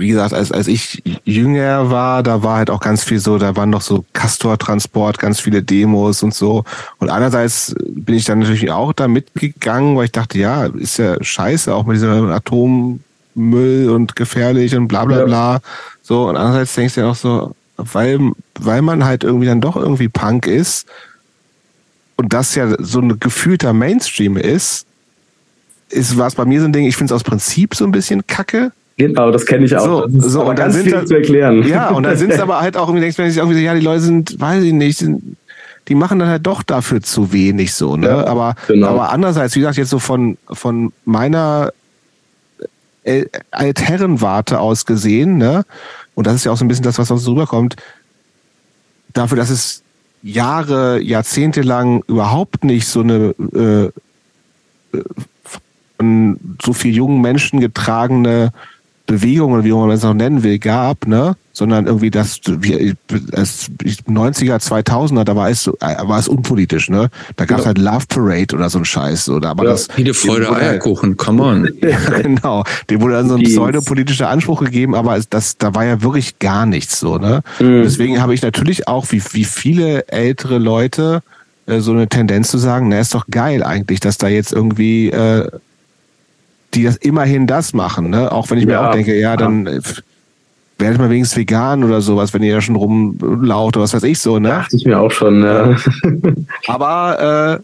[0.00, 3.54] wie gesagt, als, als ich jünger war, da war halt auch ganz viel so, da
[3.54, 6.64] waren noch so Castor-Transport, ganz viele Demos und so.
[6.98, 11.22] Und einerseits bin ich dann natürlich auch da mitgegangen, weil ich dachte, ja, ist ja
[11.22, 15.52] scheiße, auch mit diesem Atommüll und gefährlich und bla bla bla.
[15.52, 15.60] Ja.
[16.00, 18.18] So, und andererseits denkst du ja auch so, weil,
[18.58, 20.86] weil man halt irgendwie dann doch irgendwie Punk ist
[22.16, 24.86] und das ja so ein gefühlter Mainstream ist,
[25.90, 27.92] ist war es bei mir so ein Ding, ich finde es aus Prinzip so ein
[27.92, 30.06] bisschen kacke, Genau, das kenne ich auch.
[30.10, 31.66] So, so und dann sind das, zu erklären.
[31.66, 34.02] Ja, und dann sind es aber halt auch irgendwie, denkst du irgendwie ja, die Leute
[34.02, 35.38] sind, weiß ich nicht, sind,
[35.88, 38.08] die machen dann halt doch dafür zu wenig so, ne?
[38.08, 38.88] Ja, aber, genau.
[38.88, 41.72] aber andererseits, wie gesagt, jetzt so von, von meiner
[43.50, 45.64] Altherrenwarte aus gesehen, ne?
[46.14, 47.76] Und das ist ja auch so ein bisschen das, was sonst rüberkommt,
[49.14, 49.82] dafür, dass es
[50.22, 53.84] Jahre, Jahrzehnte lang überhaupt nicht so eine äh,
[54.94, 55.04] äh
[56.00, 58.52] von so viel jungen Menschen getragene
[59.10, 61.36] Bewegung oder wie man es auch nennen will, gab, ne?
[61.52, 63.68] Sondern irgendwie das, wie, das
[64.08, 67.10] 90er, 2000er, da war es, war es unpolitisch, ne?
[67.36, 67.68] Da gab es ja.
[67.68, 69.50] halt Love Parade oder so ein Scheiß, oder?
[69.50, 69.70] Aber ja.
[69.70, 69.86] das.
[69.86, 71.68] Friede, Freude, Eierkuchen, come on.
[71.82, 72.62] ja, genau.
[72.88, 76.66] Dem wurde dann so ein pseudopolitischer Anspruch gegeben, aber das, da war ja wirklich gar
[76.66, 77.42] nichts so, ne?
[77.58, 77.82] Mhm.
[77.82, 81.22] Deswegen habe ich natürlich auch, wie, wie viele ältere Leute,
[81.66, 85.10] äh, so eine Tendenz zu sagen, na, ist doch geil eigentlich, dass da jetzt irgendwie,
[85.10, 85.48] äh,
[86.74, 88.30] die das immerhin das machen, ne?
[88.30, 89.80] Auch wenn ich ja, mir auch denke, ja, dann ja.
[90.80, 94.18] Werdet mal wenigstens vegan oder sowas, wenn ihr da schon rumlaucht oder was weiß ich
[94.18, 94.48] so, ne?
[94.48, 95.76] Dachte ich mir auch schon, ja.
[96.68, 97.62] Aber äh,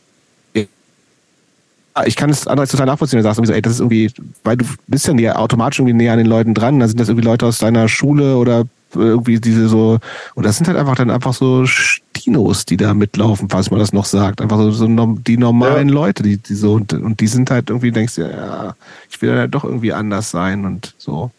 [2.04, 3.18] ich kann es andererseits total nachvollziehen.
[3.18, 4.10] Du sagst irgendwie so, ey, das ist irgendwie,
[4.44, 6.78] weil du bist ja automatisch irgendwie näher an den Leuten dran.
[6.78, 9.98] Dann sind das irgendwie Leute aus deiner Schule oder irgendwie diese so,
[10.34, 13.92] und das sind halt einfach dann einfach so Stinos, die da mitlaufen, falls man das
[13.92, 14.40] noch sagt.
[14.40, 14.86] Einfach so, so
[15.26, 15.94] die normalen ja.
[15.94, 18.74] Leute, die, die so, und, und die sind halt irgendwie, denkst du, ja,
[19.10, 21.30] ich will ja doch irgendwie anders sein und so.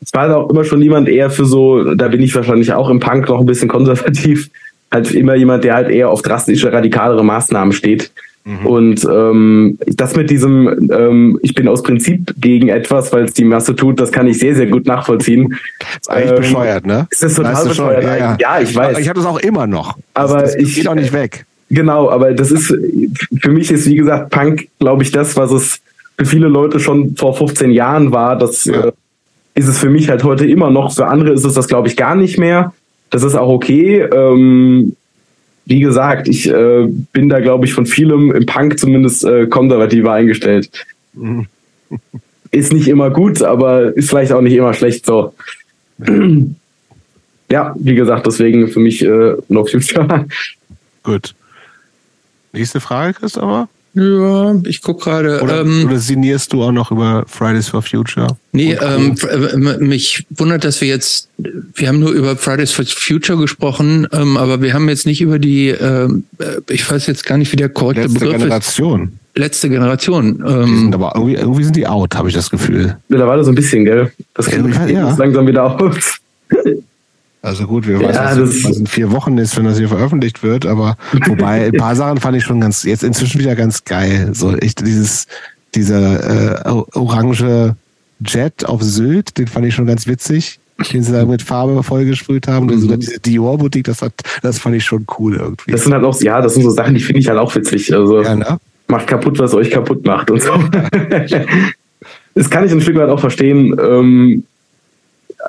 [0.00, 3.00] Es war auch immer schon jemand eher für so, da bin ich wahrscheinlich auch im
[3.00, 4.50] Punk noch ein bisschen konservativ,
[4.92, 8.10] halt immer jemand, der halt eher auf drastische, radikalere Maßnahmen steht.
[8.44, 8.66] Mhm.
[8.66, 13.44] Und ähm, das mit diesem, ähm, ich bin aus Prinzip gegen etwas, weil es die
[13.44, 15.54] Masse tut, das kann ich sehr, sehr gut nachvollziehen.
[15.98, 17.06] ist eigentlich ähm, bescheuert, ne?
[17.10, 18.04] Ist das total bescheuert?
[18.04, 18.36] Ja, ja.
[18.38, 18.98] ja, ich weiß.
[18.98, 19.96] Ich habe das auch immer noch.
[20.12, 21.46] Aber das, das ich geht auch nicht weg.
[21.70, 25.80] Genau, aber das ist für mich ist wie gesagt Punk, glaube ich, das, was es
[26.18, 28.36] für viele Leute schon vor 15 Jahren war.
[28.36, 28.88] Das ja.
[28.88, 28.92] äh,
[29.54, 30.94] ist es für mich halt heute immer noch.
[30.94, 32.74] Für andere ist es das, glaube ich, gar nicht mehr.
[33.08, 34.00] Das ist auch okay.
[34.00, 34.96] Ähm,
[35.66, 40.12] wie gesagt, ich äh, bin da, glaube ich, von vielem im Punk zumindest äh, konservativer
[40.12, 40.70] eingestellt.
[42.50, 45.34] Ist nicht immer gut, aber ist vielleicht auch nicht immer schlecht so.
[47.50, 50.26] ja, wie gesagt, deswegen für mich äh, No Future.
[51.02, 51.34] Gut.
[52.52, 53.68] Nächste Frage, Christopher?
[53.94, 55.40] Ja, ich gucke gerade.
[55.40, 58.36] Oder, ähm, oder sinnierst du auch noch über Fridays for Future?
[58.50, 63.38] Nee, ähm, äh, mich wundert, dass wir jetzt, wir haben nur über Fridays for Future
[63.38, 67.38] gesprochen, ähm, aber wir haben jetzt nicht über die, ähm, äh, ich weiß jetzt gar
[67.38, 69.02] nicht, wie der korrekte Letzte Begriff Generation.
[69.02, 69.38] ist.
[69.38, 70.44] Letzte Generation.
[70.46, 72.96] Ähm, die sind aber irgendwie, irgendwie sind die out, habe ich das Gefühl.
[73.08, 74.12] Mittlerweile so ein bisschen, gell?
[74.34, 75.16] Das ja, ja.
[75.16, 76.18] langsam wieder aus.
[77.44, 80.42] Also gut, wir ja, wissen, was, was in vier Wochen ist, wenn das hier veröffentlicht
[80.42, 84.30] wird, aber wobei ein paar Sachen fand ich schon ganz, jetzt inzwischen wieder ganz geil.
[84.32, 85.26] So echt dieses,
[85.74, 87.76] dieser äh, orange
[88.24, 90.58] Jet auf Sylt, den fand ich schon ganz witzig,
[90.90, 92.64] den sie da mit Farbe vollgesprüht haben.
[92.64, 92.78] Mhm.
[92.78, 95.70] Sogar diese Dior-Boutique, das, hat, das fand ich schon cool irgendwie.
[95.70, 97.92] Das sind halt auch, ja, das sind so Sachen, die finde ich halt auch witzig.
[97.92, 98.58] Also ja, ne?
[98.88, 100.52] macht kaputt, was euch kaputt macht und so.
[102.34, 103.76] das kann ich ein Stück weit auch verstehen.
[103.78, 104.44] Ähm,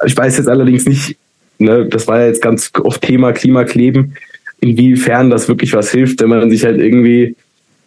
[0.06, 1.15] ich weiß jetzt allerdings nicht,
[1.59, 4.16] ne, das war ja jetzt ganz oft Thema Klimakleben,
[4.61, 7.35] inwiefern das wirklich was hilft, wenn man sich halt irgendwie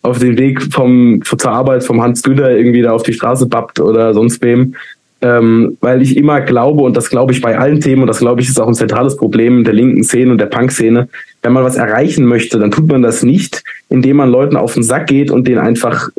[0.02, 3.80] auf den Weg vom, zur Arbeit vom Hans Günther irgendwie da auf die Straße bappt
[3.80, 4.74] oder sonst wem.
[5.20, 8.40] Ähm, weil ich immer glaube, und das glaube ich bei allen Themen, und das glaube
[8.40, 11.08] ich ist auch ein zentrales Problem der linken Szene und der Punk-Szene,
[11.42, 14.84] wenn man was erreichen möchte, dann tut man das nicht, indem man Leuten auf den
[14.84, 16.10] Sack geht und denen einfach,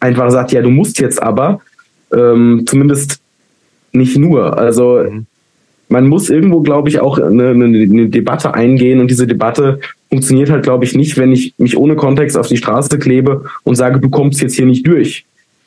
[0.00, 1.60] einfach sagt, ja, du musst jetzt aber,
[2.12, 3.20] ähm, zumindest
[3.92, 4.58] nicht nur.
[4.58, 5.26] Also mhm
[5.94, 9.78] man muss irgendwo, glaube ich, auch eine, eine, eine, Debatte eingehen und diese Debatte
[10.10, 13.76] funktioniert halt, glaube ich, nicht, wenn ich mich ohne Kontext auf die Straße klebe und
[13.76, 15.24] sage, du kommst jetzt hier nicht durch.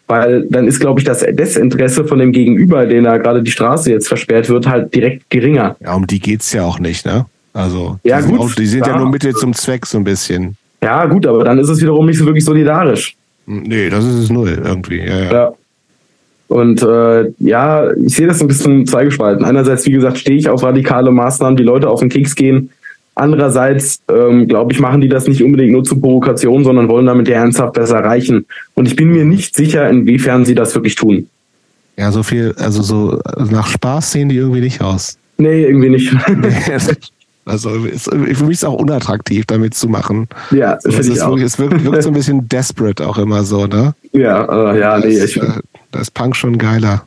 [0.07, 3.89] Weil dann ist, glaube ich, das Desinteresse von dem Gegenüber, den da gerade die Straße
[3.89, 5.77] jetzt versperrt wird, halt direkt geringer.
[5.79, 7.25] Ja, um die geht es ja auch nicht, ne?
[7.53, 8.93] Also, ja, die gut, sind, auch, die sind ja.
[8.93, 10.57] ja nur Mittel zum Zweck so ein bisschen.
[10.83, 13.15] Ja, gut, aber dann ist es wiederum nicht so wirklich solidarisch.
[13.45, 14.99] Nee, das ist es null irgendwie.
[14.99, 15.31] Ja, ja.
[15.31, 15.53] ja.
[16.47, 19.43] Und äh, ja, ich sehe das ein bisschen zweigespalten.
[19.43, 22.69] Einerseits, wie gesagt, stehe ich auf radikale Maßnahmen, die Leute auf den Keks gehen.
[23.15, 27.27] Andererseits, ähm, glaube ich, machen die das nicht unbedingt nur zur Provokation, sondern wollen damit
[27.27, 28.45] ja ernsthaft das erreichen.
[28.75, 31.27] Und ich bin mir nicht sicher, inwiefern sie das wirklich tun.
[31.97, 33.19] Ja, so viel, also so
[33.51, 35.17] nach Spaß sehen die irgendwie nicht aus.
[35.39, 36.13] Nee, irgendwie nicht.
[37.47, 40.27] also ist, für mich ist es auch unattraktiv, damit zu machen.
[40.51, 43.65] Ja, so, es, ist wirklich, es wirkt, wirkt, so ein bisschen desperate auch immer so,
[43.65, 43.93] ne?
[44.11, 45.45] Ja, äh, ja, nee, ich, äh,
[45.91, 47.03] da ist Punk schon geiler.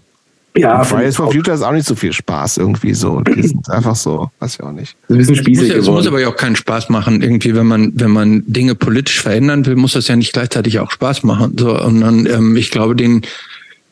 [0.57, 3.20] Ja, und Fridays for Future ist auch nicht so viel Spaß irgendwie so.
[3.20, 4.97] Die sind einfach so, weiß ich auch nicht.
[5.09, 7.23] Ein bisschen spießig es muss, muss aber ja auch keinen Spaß machen.
[7.23, 10.91] Irgendwie, wenn man, wenn man Dinge politisch verändern will, muss das ja nicht gleichzeitig auch
[10.91, 11.57] Spaß machen.
[11.59, 13.23] So, und dann, ähm, ich glaube, den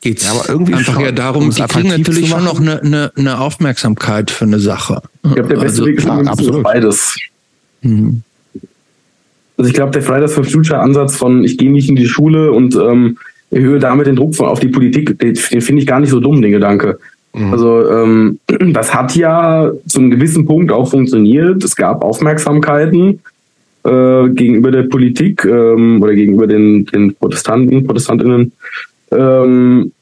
[0.01, 2.83] geht's ja, aber irgendwie einfach schon, ja darum, um die kriegen natürlich schon noch eine,
[2.83, 5.03] eine, eine Aufmerksamkeit für eine Sache.
[5.25, 6.63] Ich glaube, der beste also, Weg ist klar, absolut.
[6.63, 7.17] beides.
[7.83, 8.23] Mhm.
[9.57, 12.53] Also ich glaube, der Fridays for Future Ansatz von ich gehe nicht in die Schule
[12.53, 13.19] und ähm,
[13.51, 16.41] erhöhe damit den Druck auf die Politik, den, den finde ich gar nicht so dumm,
[16.41, 16.99] den Gedanke.
[17.35, 17.53] Mhm.
[17.53, 18.39] Also ähm,
[18.73, 21.63] das hat ja zu einem gewissen Punkt auch funktioniert.
[21.65, 23.21] Es gab Aufmerksamkeiten
[23.85, 28.53] äh, gegenüber der Politik ähm, oder gegenüber den, den Protestanten, Protestantinnen.
[29.13, 29.93] Ähm,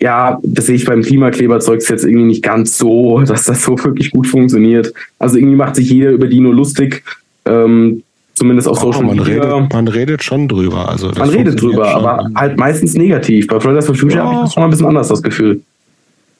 [0.00, 4.10] ja, das sehe ich beim Klimakleberzeug jetzt irgendwie nicht ganz so, dass das so wirklich
[4.10, 4.92] gut funktioniert.
[5.18, 7.02] Also irgendwie macht sich jeder über die nur lustig.
[7.44, 8.02] Ähm,
[8.34, 9.42] zumindest auf Oh, Social man, Media.
[9.56, 10.88] redet, man redet schon drüber.
[10.88, 12.04] Also das man redet drüber, schon.
[12.04, 13.46] aber halt meistens negativ.
[13.46, 14.24] Bei Fridays for Future Ja.
[14.24, 15.60] habe ich das schon mal ein bisschen anders, das Gefühl.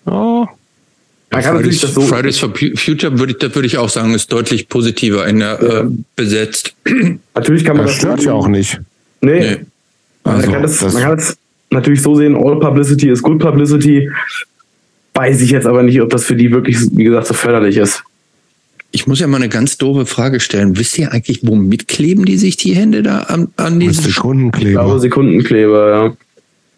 [0.06, 0.48] Ja, Man
[1.42, 2.00] kann natürlich Fridays, das so.
[2.02, 5.60] Fridays for Future würde ich, das würde ich auch sagen, ist deutlich positiver in der,
[5.62, 5.84] äh,
[6.16, 6.74] besetzt.
[7.34, 8.80] Natürlich kann man das das stört ja auch nicht.
[9.20, 9.56] Nee, Nee.
[10.24, 11.36] Man, Also, kann das, das- man kann das
[11.70, 14.10] natürlich so sehen, all publicity is good publicity.
[15.14, 18.02] Weiß ich jetzt aber nicht, ob das für die wirklich, wie gesagt, so förderlich ist.
[18.90, 20.76] Ich muss ja mal eine ganz doofe Frage stellen.
[20.76, 24.12] Wisst ihr eigentlich, womit kleben die sich die Hände da an, an diesen Ich glaube,
[24.12, 25.00] Sekundenkleber.
[25.00, 26.16] Sekundenkleber, ja.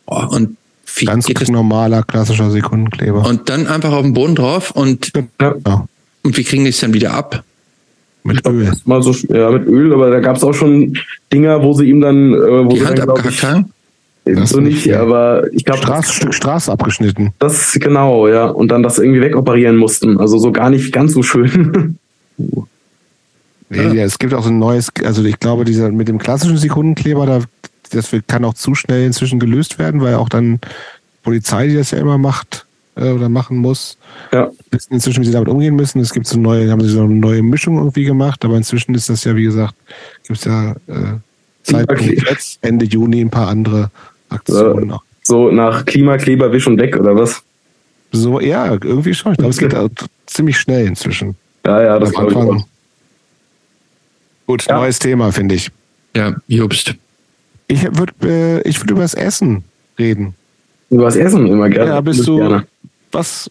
[0.07, 0.57] oh, und
[0.97, 1.49] wie Ganz geht das?
[1.51, 3.27] normaler, klassischer Sekundenkleber.
[3.27, 5.55] Und dann einfach auf den Boden drauf und, ja,
[6.23, 7.45] und wie kriegen die es dann wieder ab?
[8.27, 8.73] Mit Öl.
[8.85, 10.97] Mal so ja, mit Öl, aber da gab es auch schon
[11.33, 13.73] Dinger, wo sie ihm dann, äh, wo Die sie Hand dann, abgehackt haben?
[14.25, 15.03] Das so nicht, ja.
[15.03, 17.33] aber ich glaube, Straße, Stück Straße abgeschnitten.
[17.39, 18.47] das genau, ja.
[18.47, 20.19] Und dann das irgendwie wegoperieren mussten.
[20.19, 21.99] Also so gar nicht ganz so schön.
[23.69, 26.57] Nee, ja, es gibt auch so ein neues, also ich glaube, dieser mit dem klassischen
[26.57, 27.41] Sekundenkleber, da,
[27.91, 30.61] das kann auch zu schnell inzwischen gelöst werden, weil auch dann
[31.25, 32.66] Polizei, die das ja immer macht
[32.97, 33.97] äh, oder machen muss,
[34.33, 34.51] ja.
[34.71, 36.01] wissen inzwischen, wie sie damit umgehen müssen.
[36.01, 39.09] Es gibt so neue, haben sie so eine neue Mischung irgendwie gemacht, aber inzwischen ist
[39.09, 39.75] das ja, wie gesagt,
[40.27, 41.19] gibt es ja äh,
[41.63, 43.91] Zeitpunkt jetzt, Ende Juni, ein paar andere
[44.29, 44.89] Aktionen.
[44.89, 45.03] noch.
[45.23, 47.43] So nach Klimakleber wisch und weg oder was?
[48.13, 49.33] So, ja, irgendwie schon.
[49.33, 49.89] Ich glaube, es geht auch
[50.27, 51.35] ziemlich schnell inzwischen.
[51.65, 52.65] Ja, ja, das glaube ich auch.
[54.47, 54.77] Gut, Ja.
[54.79, 55.71] neues Thema, finde ich.
[56.15, 56.95] Ja, Jobst.
[57.67, 59.65] Ich würde äh, ich würd über das Essen
[59.99, 60.35] reden.
[60.89, 61.91] Du was essen immer gerne.
[61.91, 62.37] Ja, bist du.
[62.37, 62.67] gerne.
[63.17, 63.51] Was.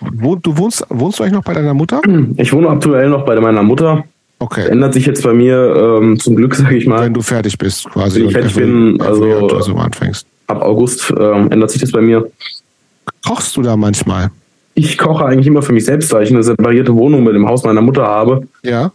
[0.00, 2.02] Wo, du wohnst, wohnst du eigentlich noch bei deiner Mutter?
[2.36, 4.04] Ich wohne aktuell noch bei meiner Mutter.
[4.40, 4.68] Okay.
[4.68, 7.06] Ändert sich jetzt bei mir ähm, zum Glück, sage ich mal.
[7.06, 8.20] Wenn du fertig bist, quasi.
[8.20, 10.26] Wenn ich fertig bin, also- also anfängst.
[10.48, 12.30] Ab August ähm, ändert sich das bei mir.
[13.26, 14.30] Kochst du da manchmal?
[14.74, 17.64] Ich koche eigentlich immer für mich selbst, weil ich eine separierte Wohnung mit dem Haus
[17.64, 18.46] meiner Mutter habe.
[18.62, 18.92] Ja.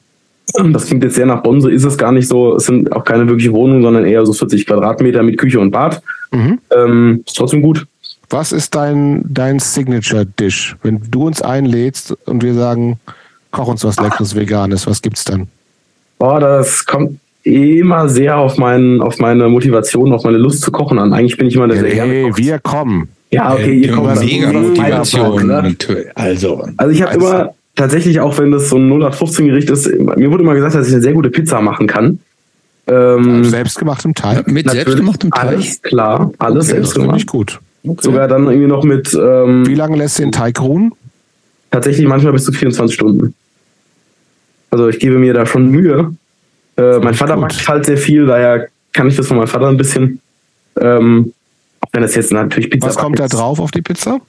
[0.71, 2.55] Das klingt jetzt sehr nach Bonse, ist es gar nicht so.
[2.55, 6.01] Es sind auch keine wirkliche Wohnungen, sondern eher so 40 Quadratmeter mit Küche und Bad.
[6.31, 6.59] Mhm.
[6.75, 7.85] Ähm, ist trotzdem gut.
[8.33, 10.77] Was ist dein, dein Signature-Dish?
[10.81, 12.99] Wenn du uns einlädst und wir sagen,
[13.51, 15.47] koch uns was Leckeres Veganes, was gibt's dann?
[16.17, 20.97] Boah, das kommt immer sehr auf, meinen, auf meine Motivation, auf meine Lust zu kochen
[20.97, 21.13] an.
[21.13, 23.09] Eigentlich bin ich immer der sehr gerne Hey, wir kommen.
[23.29, 25.45] Ja, okay, ihr kommt mega Motivation.
[25.45, 25.75] ne?
[26.15, 30.41] Also, Also ich habe immer tatsächlich, auch wenn das so ein 0815-Gericht ist, mir wurde
[30.41, 32.17] immer gesagt, dass ich eine sehr gute Pizza machen kann.
[32.87, 34.47] Ähm, Selbstgemachtem Teig?
[34.47, 35.49] mit selbstgemachtem Teig?
[35.49, 38.01] Alles klar, alles Okay, das selbst gut.
[38.01, 40.93] Sogar dann irgendwie noch mit ähm, Wie lange lässt du den Teig ruhen?
[41.71, 43.33] tatsächlich manchmal bis zu 24 Stunden.
[44.69, 46.13] Also ich gebe mir da schon Mühe.
[46.77, 47.41] Äh, mein Vater gut.
[47.41, 50.19] macht halt sehr viel, daher kann ich das von meinem Vater ein bisschen.
[50.79, 51.33] Ähm,
[51.79, 54.19] auch wenn das jetzt natürlich Pizza Was kommt da drauf auf die Pizza?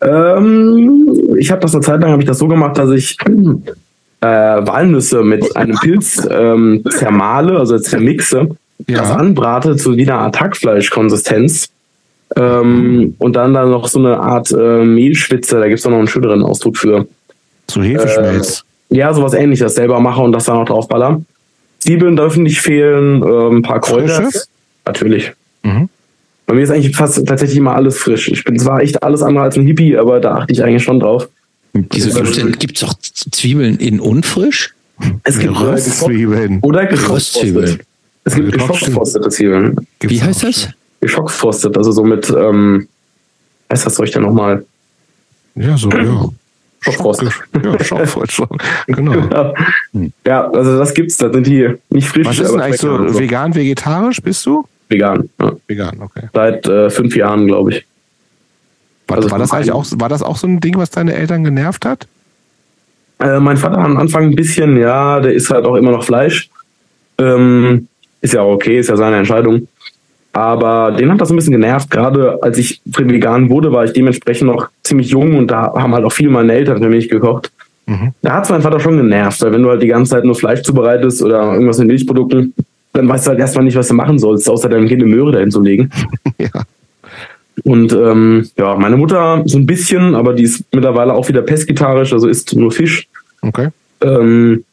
[0.00, 4.26] Ähm, ich habe das eine Zeit lang habe ich das so gemacht, dass ich äh,
[4.26, 8.48] Walnüsse mit einem Pilz ähm, zermale, also zermixe,
[8.88, 8.98] Ja.
[8.98, 11.68] das anbrate zu wieder Art Hackfleischkonsistenz.
[12.36, 16.08] Ähm, und dann da noch so eine Art äh, Mehlschwitze, da gibt's es noch einen
[16.08, 17.06] schöneren Ausdruck für.
[17.66, 18.64] Zu Hefeschmelz.
[18.90, 21.22] Ja, sowas ähnliches, selber mache und das dann noch draufballer.
[21.78, 24.28] Zwiebeln dürfen nicht fehlen, ähm, ein paar Kräuter.
[24.84, 25.32] Natürlich.
[25.62, 25.88] Mhm.
[26.46, 28.28] Bei mir ist eigentlich fast tatsächlich immer alles frisch.
[28.28, 31.00] Ich bin zwar echt alles andere als ein Hippie, aber da achte ich eigentlich schon
[31.00, 31.28] drauf.
[31.72, 34.74] Wieso gibt's denn, gibt's auch Zwiebeln in unfrisch?
[35.24, 36.58] Es gibt äh, Röstzwiebeln.
[36.60, 37.80] Oder Röstzwiebeln.
[38.24, 39.76] Es gibt geschockfrostete Zwiebeln.
[40.00, 40.68] Wie heißt das?
[41.02, 42.88] Geschockfrostet, also so mit, ähm,
[43.70, 44.64] heißt das Zeug denn nochmal?
[45.54, 45.62] schon.
[45.62, 46.28] Ja, so, ja.
[46.80, 47.22] Schockfrost.
[47.62, 48.32] Ja, Schockfrost.
[48.32, 49.54] Schock- Genau.
[50.26, 50.50] Ja.
[50.50, 53.54] also das gibt's, da sind die nicht frisch, Was ist denn eigentlich so also vegan,
[53.54, 54.64] vegetarisch bist du?
[54.88, 55.28] vegan.
[55.40, 55.52] Ja.
[55.68, 56.28] Vegan, okay.
[56.34, 57.86] Seit äh, fünf Jahren, glaube ich.
[59.08, 61.44] War, Also war, das eigentlich auch, war das auch so ein Ding, was deine Eltern
[61.44, 62.06] genervt hat?
[63.20, 66.50] Äh, mein Vater am Anfang ein bisschen, ja, der isst halt auch immer noch Fleisch.
[67.18, 67.86] Ähm,
[68.20, 69.68] ist ja auch okay, ist ja seine Entscheidung.
[70.32, 71.90] Aber den hat das ein bisschen genervt.
[71.90, 76.04] Gerade als ich vegan wurde, war ich dementsprechend noch ziemlich jung und da haben halt
[76.04, 77.52] auch viele meine Eltern für mich gekocht.
[77.86, 78.12] Mhm.
[78.22, 80.34] Da hat es mein Vater schon genervt, weil wenn du halt die ganze Zeit nur
[80.34, 82.54] Fleisch zubereitest oder irgendwas mit Milchprodukten,
[82.94, 85.32] dann weißt du halt erstmal nicht, was du machen sollst, außer deinem Kind eine Möhre
[85.32, 85.90] dahin zu legen.
[86.38, 86.48] ja.
[87.64, 92.12] Und ähm, ja, meine Mutter so ein bisschen, aber die ist mittlerweile auch wieder pesketarisch,
[92.12, 93.06] also isst nur Fisch.
[93.42, 93.68] Okay.
[94.00, 94.64] Ähm,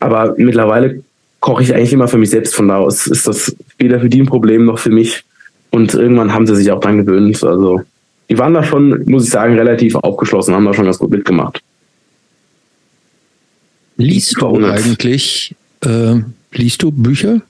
[0.00, 1.02] aber mittlerweile
[1.40, 2.54] koche ich eigentlich immer für mich selbst.
[2.54, 5.24] Von da aus ist das weder für die ein Problem noch für mich.
[5.70, 7.42] Und irgendwann haben sie sich auch dran gewöhnt.
[7.44, 7.82] Also
[8.28, 11.62] die waren da schon, muss ich sagen, relativ aufgeschlossen, haben da schon ganz gut mitgemacht.
[13.96, 16.14] Liest du eigentlich, äh,
[16.52, 17.40] liest du Bücher?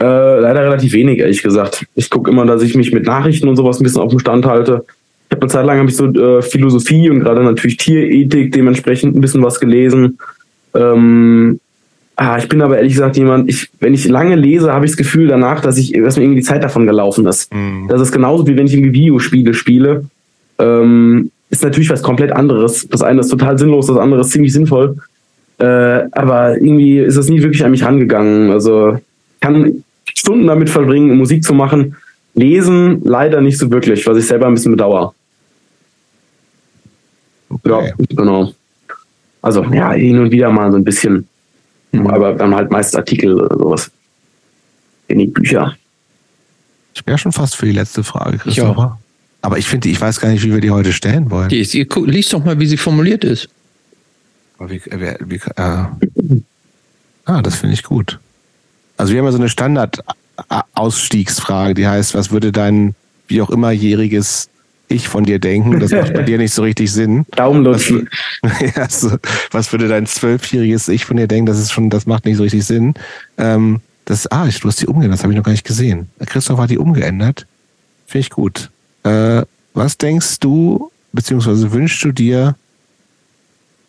[0.00, 1.86] Äh, leider relativ wenig, ehrlich gesagt.
[1.94, 4.46] Ich gucke immer, dass ich mich mit Nachrichten und sowas ein bisschen auf dem Stand
[4.46, 4.84] halte.
[5.28, 9.16] Ich habe eine Zeit lang habe ich so äh, Philosophie und gerade natürlich Tierethik dementsprechend
[9.16, 10.18] ein bisschen was gelesen.
[10.74, 11.60] Ähm,
[12.16, 14.96] ah, ich bin aber ehrlich gesagt jemand, ich, wenn ich lange lese, habe ich das
[14.96, 17.52] Gefühl danach, dass ich, dass mir irgendwie die Zeit davon gelaufen ist.
[17.54, 17.86] Mhm.
[17.88, 20.06] Das ist genauso wie wenn ich irgendwie Videospiele spiele.
[20.58, 22.88] Ähm, ist natürlich was komplett anderes.
[22.88, 24.96] Das eine ist total sinnlos, das andere ist ziemlich sinnvoll.
[25.58, 28.50] Äh, aber irgendwie ist das nie wirklich an mich rangegangen.
[28.50, 28.98] Also
[29.40, 31.96] kann Stunden damit verbringen, Musik zu machen.
[32.34, 35.14] Lesen leider nicht so wirklich, was ich selber ein bisschen bedauere.
[37.48, 37.92] Okay.
[37.98, 38.52] Ja, genau.
[39.40, 41.28] Also ja, hin und wieder mal so ein bisschen.
[41.92, 42.06] Mhm.
[42.06, 43.90] Aber dann halt meist Artikel oder sowas.
[45.08, 45.76] Wenig Bücher.
[46.94, 48.98] Ich wäre schon fast für die letzte Frage, Christopher.
[49.42, 51.50] Aber ich finde, ich weiß gar nicht, wie wir die heute stellen wollen.
[51.50, 53.48] Die ist, ihr liest doch mal, wie sie formuliert ist.
[54.58, 55.84] Wie, wie, äh,
[57.26, 58.18] ah, das finde ich gut.
[58.96, 62.94] Also wir haben ja so eine Standard-Ausstiegsfrage, die heißt, was würde dein
[63.28, 64.48] wie auch immer jähriges
[64.88, 65.80] Ich von dir denken?
[65.80, 67.26] Das macht bei dir nicht so richtig Sinn.
[67.32, 68.08] Daumenlutschen.
[68.42, 69.16] Was, ja, so,
[69.50, 71.46] was würde dein zwölfjähriges Ich von dir denken?
[71.46, 72.94] Das ist schon, das macht nicht so richtig Sinn.
[73.38, 76.08] Ähm, das, ah, du hast die umgeändert, das habe ich noch gar nicht gesehen.
[76.24, 77.46] Christoph hat die umgeändert.
[78.06, 78.70] Finde ich gut.
[79.02, 79.42] Äh,
[79.74, 82.54] was denkst du, beziehungsweise wünschst du dir,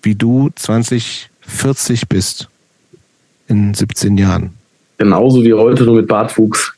[0.01, 2.49] wie du 2040 bist?
[3.47, 4.53] In 17 Jahren.
[4.97, 6.73] Genauso wie heute, nur mit Bartwuchs.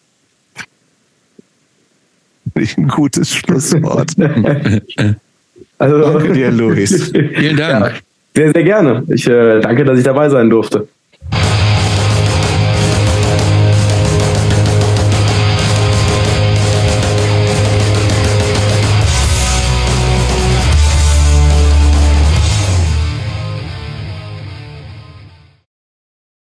[2.77, 4.11] Ein gutes Schlusswort.
[5.77, 7.11] also, danke dir, Luis.
[7.35, 7.85] Vielen Dank.
[7.85, 7.91] Ja,
[8.35, 9.03] sehr, sehr gerne.
[9.07, 10.87] Ich äh, danke, dass ich dabei sein durfte.